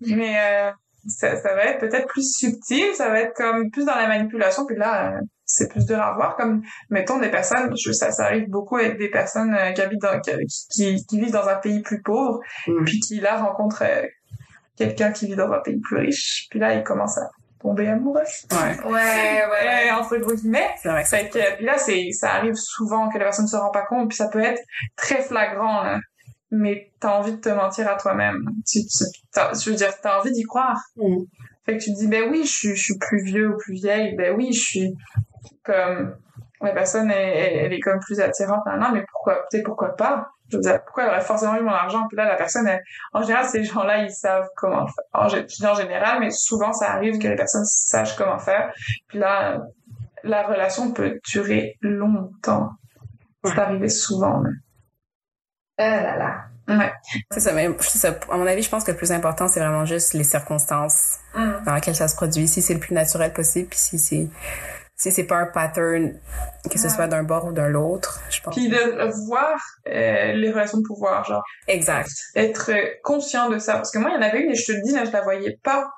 [0.00, 0.70] Mais euh,
[1.06, 4.64] ça, ça va être peut-être plus subtil, ça va être comme plus dans la manipulation,
[4.66, 5.20] puis là, euh,
[5.50, 6.36] c'est plus dur à voir.
[6.36, 10.02] Comme, mettons, des personnes, je, ça, ça arrive beaucoup avec des personnes euh, qui habitent
[10.02, 10.30] dans, qui,
[10.70, 12.84] qui, qui vivent dans un pays plus pauvre, Mm.
[12.84, 14.02] puis qui là rencontrent euh,
[14.76, 17.28] quelqu'un qui vit dans un pays plus riche, puis là, ils commencent à
[17.60, 18.20] tomber amoureux.
[18.52, 20.68] ouais Ouais, Ouais, entre guillemets.
[20.80, 23.70] c'est vrai que puis là, c'est, ça arrive souvent que la personne ne se rend
[23.70, 24.60] pas compte, puis ça peut être
[24.96, 25.98] très flagrant, là.
[26.50, 28.36] Mais t'as envie de te mentir à toi-même.
[28.66, 29.04] Tu, tu,
[29.34, 30.78] je veux dire, t'as envie d'y croire.
[30.96, 31.24] Mm.
[31.66, 33.74] Fait que tu te dis, ben oui, je suis, je suis plus vieux ou plus
[33.74, 34.94] vieille, ben oui, je suis
[35.64, 36.16] comme,
[36.60, 39.94] la personne, elle, elle- est comme plus attirante, non, non, mais pourquoi, tu sais, pourquoi
[39.96, 40.26] pas?
[40.50, 42.06] Je veux dire, pourquoi elle aurait forcément eu mon argent?
[42.08, 45.04] Puis là, la personne, elle- en général, ces gens-là, ils savent comment faire.
[45.12, 48.38] En, gé- je dis en général, mais souvent, ça arrive que les personnes sachent comment
[48.38, 48.72] faire.
[49.08, 49.60] Puis là,
[50.24, 52.70] la relation peut durer longtemps.
[53.44, 54.40] C'est arrivé souvent.
[54.40, 54.50] là.
[55.78, 56.44] Ah là là.
[56.68, 56.92] Ouais.
[57.30, 59.60] c'est ça mais c'est ça à mon avis je pense que le plus important c'est
[59.60, 61.16] vraiment juste les circonstances
[61.64, 64.28] dans lesquelles ça se produit si c'est le plus naturel possible puis si c'est
[64.98, 66.18] si c'est pas un pattern
[66.70, 66.90] que ce Ouais.
[66.90, 70.82] soit d'un bord ou d'un l'autre je pense Puis de voir euh, les relations de
[70.86, 72.70] pouvoir, genre exact être
[73.02, 73.74] conscient de ça.
[73.74, 75.10] Parce que moi, il y en avait une et je te le dis, là, je
[75.12, 75.88] la voyais pas.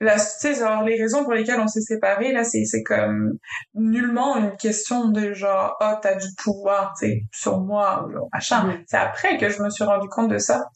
[0.00, 3.38] Là, tu sais, genre, les raisons pour lesquelles on s'est séparés, là, c'est, c'est comme
[3.74, 8.28] nullement une question de genre, oh, t'as du pouvoir, tu sais, sur moi, ou genre,
[8.32, 8.64] machin.
[8.64, 8.84] Mhm.
[8.86, 10.66] C'est après que je me suis rendu compte de ça.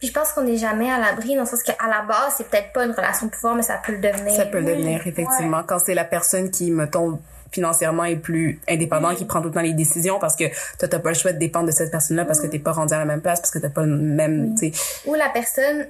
[0.00, 2.48] Puis je pense qu'on n'est jamais à l'abri, dans le sens qu'à la base, c'est
[2.48, 4.34] peut-être pas une relation de pouvoir, mais ça peut le devenir.
[4.34, 5.62] Ça peut le Oui, devenir, effectivement.
[5.66, 7.20] Quand c'est la personne qui, mettons,
[7.52, 10.44] financièrement est plus indépendant, qui prend tout le temps les décisions parce que
[10.78, 12.94] toi, t'as pas le choix de dépendre de cette personne-là parce que t'es pas rendu
[12.94, 15.02] à la même place, parce que t'as pas le même, tu sais.
[15.06, 15.86] Où la personne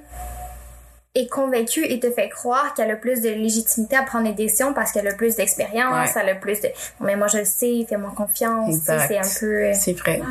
[1.13, 4.73] est convaincue et te fait croire qu'elle a plus de légitimité à prendre des décisions
[4.73, 6.21] parce qu'elle a plus d'expérience, Ouais.
[6.21, 6.69] elle a plus de...
[7.01, 8.73] Mais moi, je le sais, fais-moi confiance.
[8.75, 8.81] tu.
[8.85, 9.45] C'est un peu...
[9.65, 10.21] euh, C'est vrai.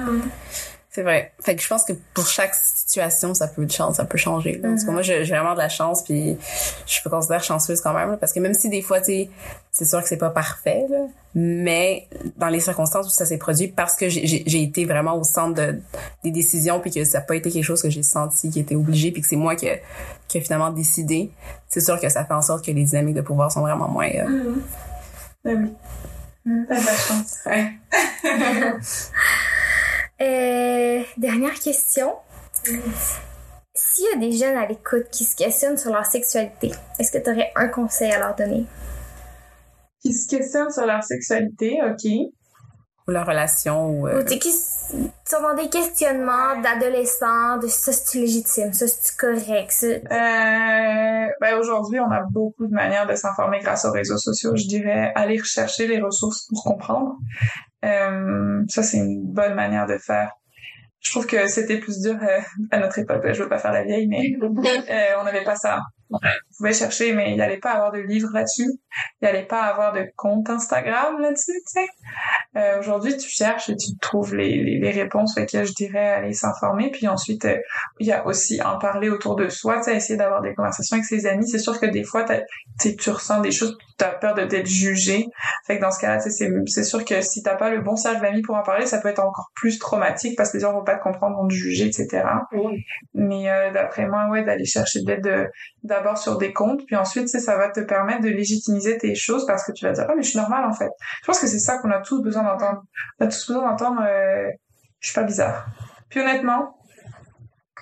[0.93, 1.33] C'est vrai.
[1.41, 4.55] Fait que je pense que pour chaque situation, ça peut, chan- ça peut changer.
[4.59, 4.70] là.
[4.70, 6.36] Parce que moi, j'ai vraiment de la chance, puis
[6.85, 8.10] je me considère chanceuse quand même.
[8.10, 9.28] là, parce que même si des fois, tu
[9.70, 13.69] c'est sûr que c'est pas parfait, là, mais dans les circonstances où ça s'est produit,
[13.69, 15.81] parce que j'ai- été vraiment au centre de,
[16.25, 18.75] des décisions, puis que ça n'a pas été quelque chose que j'ai senti qui était
[18.75, 19.78] obligé, puis que c'est moi qui, a-
[20.27, 21.31] qui a finalement décidé,
[21.69, 24.09] c'est sûr que ça fait en sorte que les dynamiques de pouvoir sont vraiment moins...
[24.10, 24.55] euh,
[25.47, 25.73] Ah oui.
[26.69, 27.36] T'as de la chance.
[27.47, 27.70] ouais.
[30.23, 32.12] Euh, dernière question.
[33.74, 37.18] S'il y a des jeunes à l'écoute qui se questionnent sur leur sexualité, est-ce que
[37.18, 38.66] tu aurais un conseil à leur donner?
[40.02, 42.32] Qui se questionnent sur leur sexualité, ok.
[43.10, 44.06] Ou la relation, ou...
[44.06, 48.86] euh, Ou tu sais, qui sont dans des questionnements d'adolescents, de ça c'est légitime, ça
[48.86, 49.86] c'est correct, ça?
[49.86, 54.55] Euh, ben aujourd'hui, on a beaucoup de manières de s'informer grâce aux réseaux sociaux.
[54.55, 57.16] Je dirais aller rechercher les ressources pour comprendre.
[57.84, 60.30] Euh, ça, c'est une bonne manière de faire.
[61.00, 62.40] Je trouve que c'était plus dur euh,
[62.70, 63.24] à notre époque.
[63.32, 65.80] Je veux pas faire la vieille, mais euh, on n'avait pas ça.
[66.60, 68.68] Pouvez chercher, mais il n'y allait pas avoir de livre là-dessus.
[68.68, 71.86] Il n'y allait pas avoir de compte Instagram là-dessus, tu sais.
[72.56, 75.34] Euh, Aujourd'hui, tu cherches et tu trouves les, les, les réponses.
[75.34, 76.90] Fait que je dirais aller s'informer.
[76.90, 77.56] Puis ensuite, euh,
[77.98, 80.97] il y a aussi en parler autour de soi, tu sais, essayer d'avoir des conversations
[80.97, 81.48] avec ses amis.
[81.48, 82.26] C'est sûr que des fois,
[82.78, 85.24] tu ressens des choses, tu as peur de t'être jugé.
[85.66, 88.42] Fait que dans ce cas-là, c'est sûr que si t'as pas le bon cercle d'amis
[88.42, 90.97] pour en parler, ça peut être encore plus traumatique parce que les gens vont pas
[90.97, 92.22] te comprendre, vont te juger, etc.
[93.14, 95.47] Mais euh, d'après moi, ouais, d'aller chercher de l'aide euh,
[95.84, 99.65] d'abord sur des comptes, puis ensuite, ça va te permettre de légitimiser tes choses parce
[99.65, 100.91] que tu vas dire, ah, mais je suis normale, en fait.
[101.23, 102.83] Je pense que c'est ça qu'on a tous besoin d'entendre.
[103.19, 104.51] On a tous besoin d'entendre, euh,
[105.01, 105.67] je suis pas bizarre.
[106.09, 106.77] Puis honnêtement,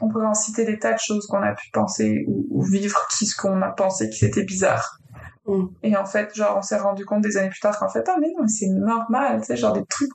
[0.01, 3.01] on pourrait en citer des tas de choses qu'on a pu penser ou, ou vivre
[3.17, 4.99] qui ce qu'on a pensé qui c'était bizarre.
[5.49, 5.67] Mm.
[5.83, 8.17] Et en fait, genre, on s'est rendu compte des années plus tard qu'en fait, ah,
[8.21, 10.11] mais non, mais c'est normal, tu sais, genre des trucs.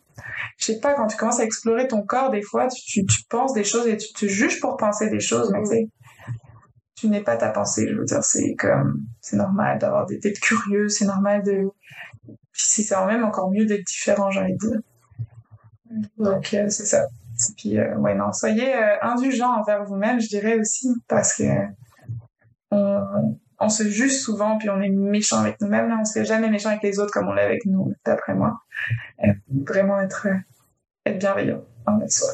[0.57, 3.23] Je sais pas, quand tu commences à explorer ton corps, des fois, tu, tu, tu
[3.29, 5.89] penses des choses et tu te juges pour penser des choses, mais tu sais,
[7.03, 10.39] tu n'es pas ta pensée, je veux dire, c'est comme, c'est normal d'avoir des, d'être
[10.39, 11.69] curieux, c'est normal de,
[12.25, 14.79] puis c'est c'est même encore mieux d'être différent, j'ai envie de dire.
[16.17, 17.03] Donc, euh, c'est ça.
[17.03, 21.43] Et puis, euh, ouais, non, soyez euh, indulgents envers vous-même, je dirais aussi, parce que
[22.71, 25.89] on, on se juge souvent, puis on est méchant avec nous-mêmes.
[25.89, 28.59] Là, on serait jamais méchant avec les autres comme on l'est avec nous, d'après moi.
[29.23, 30.37] Euh, vraiment être, euh,
[31.05, 32.29] être bienveillant envers soi.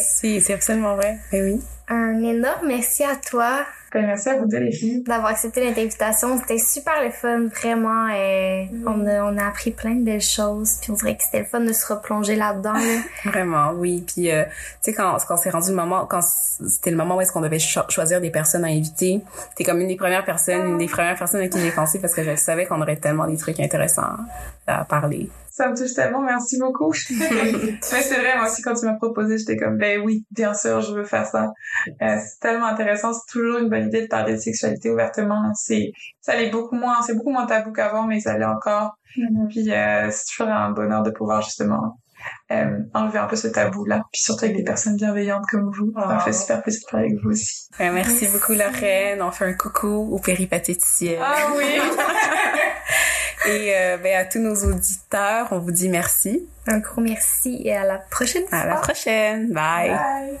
[0.00, 1.18] Si, c'est absolument vrai.
[1.32, 1.60] Mais oui.
[1.90, 5.02] Un énorme merci à toi Ben, merci à vous deux, les filles.
[5.04, 6.38] d'avoir accepté notre invitation.
[6.38, 8.08] C'était super le fun, vraiment.
[8.12, 10.72] euh, on, a, on a appris plein de belles choses.
[10.82, 12.74] Puis on dirait que c'était le fun de se replonger là-dedans.
[12.74, 13.00] là.
[13.30, 14.04] Vraiment, oui.
[14.06, 14.50] Puis, euh, tu
[14.82, 17.58] sais, quand, quand c'est rendu le moment, quand c'était le moment où est-ce qu'on devait
[17.58, 19.20] cho- choisir des personnes à inviter,
[19.56, 22.14] t'es comme une des premières personnes, une des premières personnes à qui j'ai pensé parce
[22.14, 24.16] que je savais qu'on aurait tellement des trucs intéressants
[24.66, 25.30] à parler.
[25.58, 26.94] Ça me touche tellement, merci beaucoup.
[27.10, 30.80] Mais c'est vrai, moi aussi, quand tu m'as proposé, j'étais comme, ben oui, bien sûr,
[30.82, 31.50] je veux faire ça.
[32.00, 35.50] Euh, c'est tellement intéressant, c'est toujours une bonne idée de parler de sexualité ouvertement.
[35.56, 38.92] C'est, ça allait beaucoup moins, c'est beaucoup moins tabou qu'avant, mais ça allait encore.
[39.48, 41.98] Puis euh, c'est toujours un bonheur de pouvoir justement
[42.52, 44.02] euh, enlever un peu ce tabou-là.
[44.12, 45.92] Puis surtout avec des personnes bienveillantes comme vous.
[45.96, 47.68] Ça me fait super plaisir de parler avec vous aussi.
[47.80, 49.22] Euh, merci beaucoup, Lorraine.
[49.22, 51.18] On fait un coucou aux péripatéticiennes.
[51.20, 51.64] Ah oui!
[53.48, 56.46] Et euh, ben, à tous nos auditeurs, on vous dit merci.
[56.66, 59.52] Un gros merci et à la prochaine À la prochaine.
[59.52, 59.90] Bye.
[59.90, 60.38] Bye!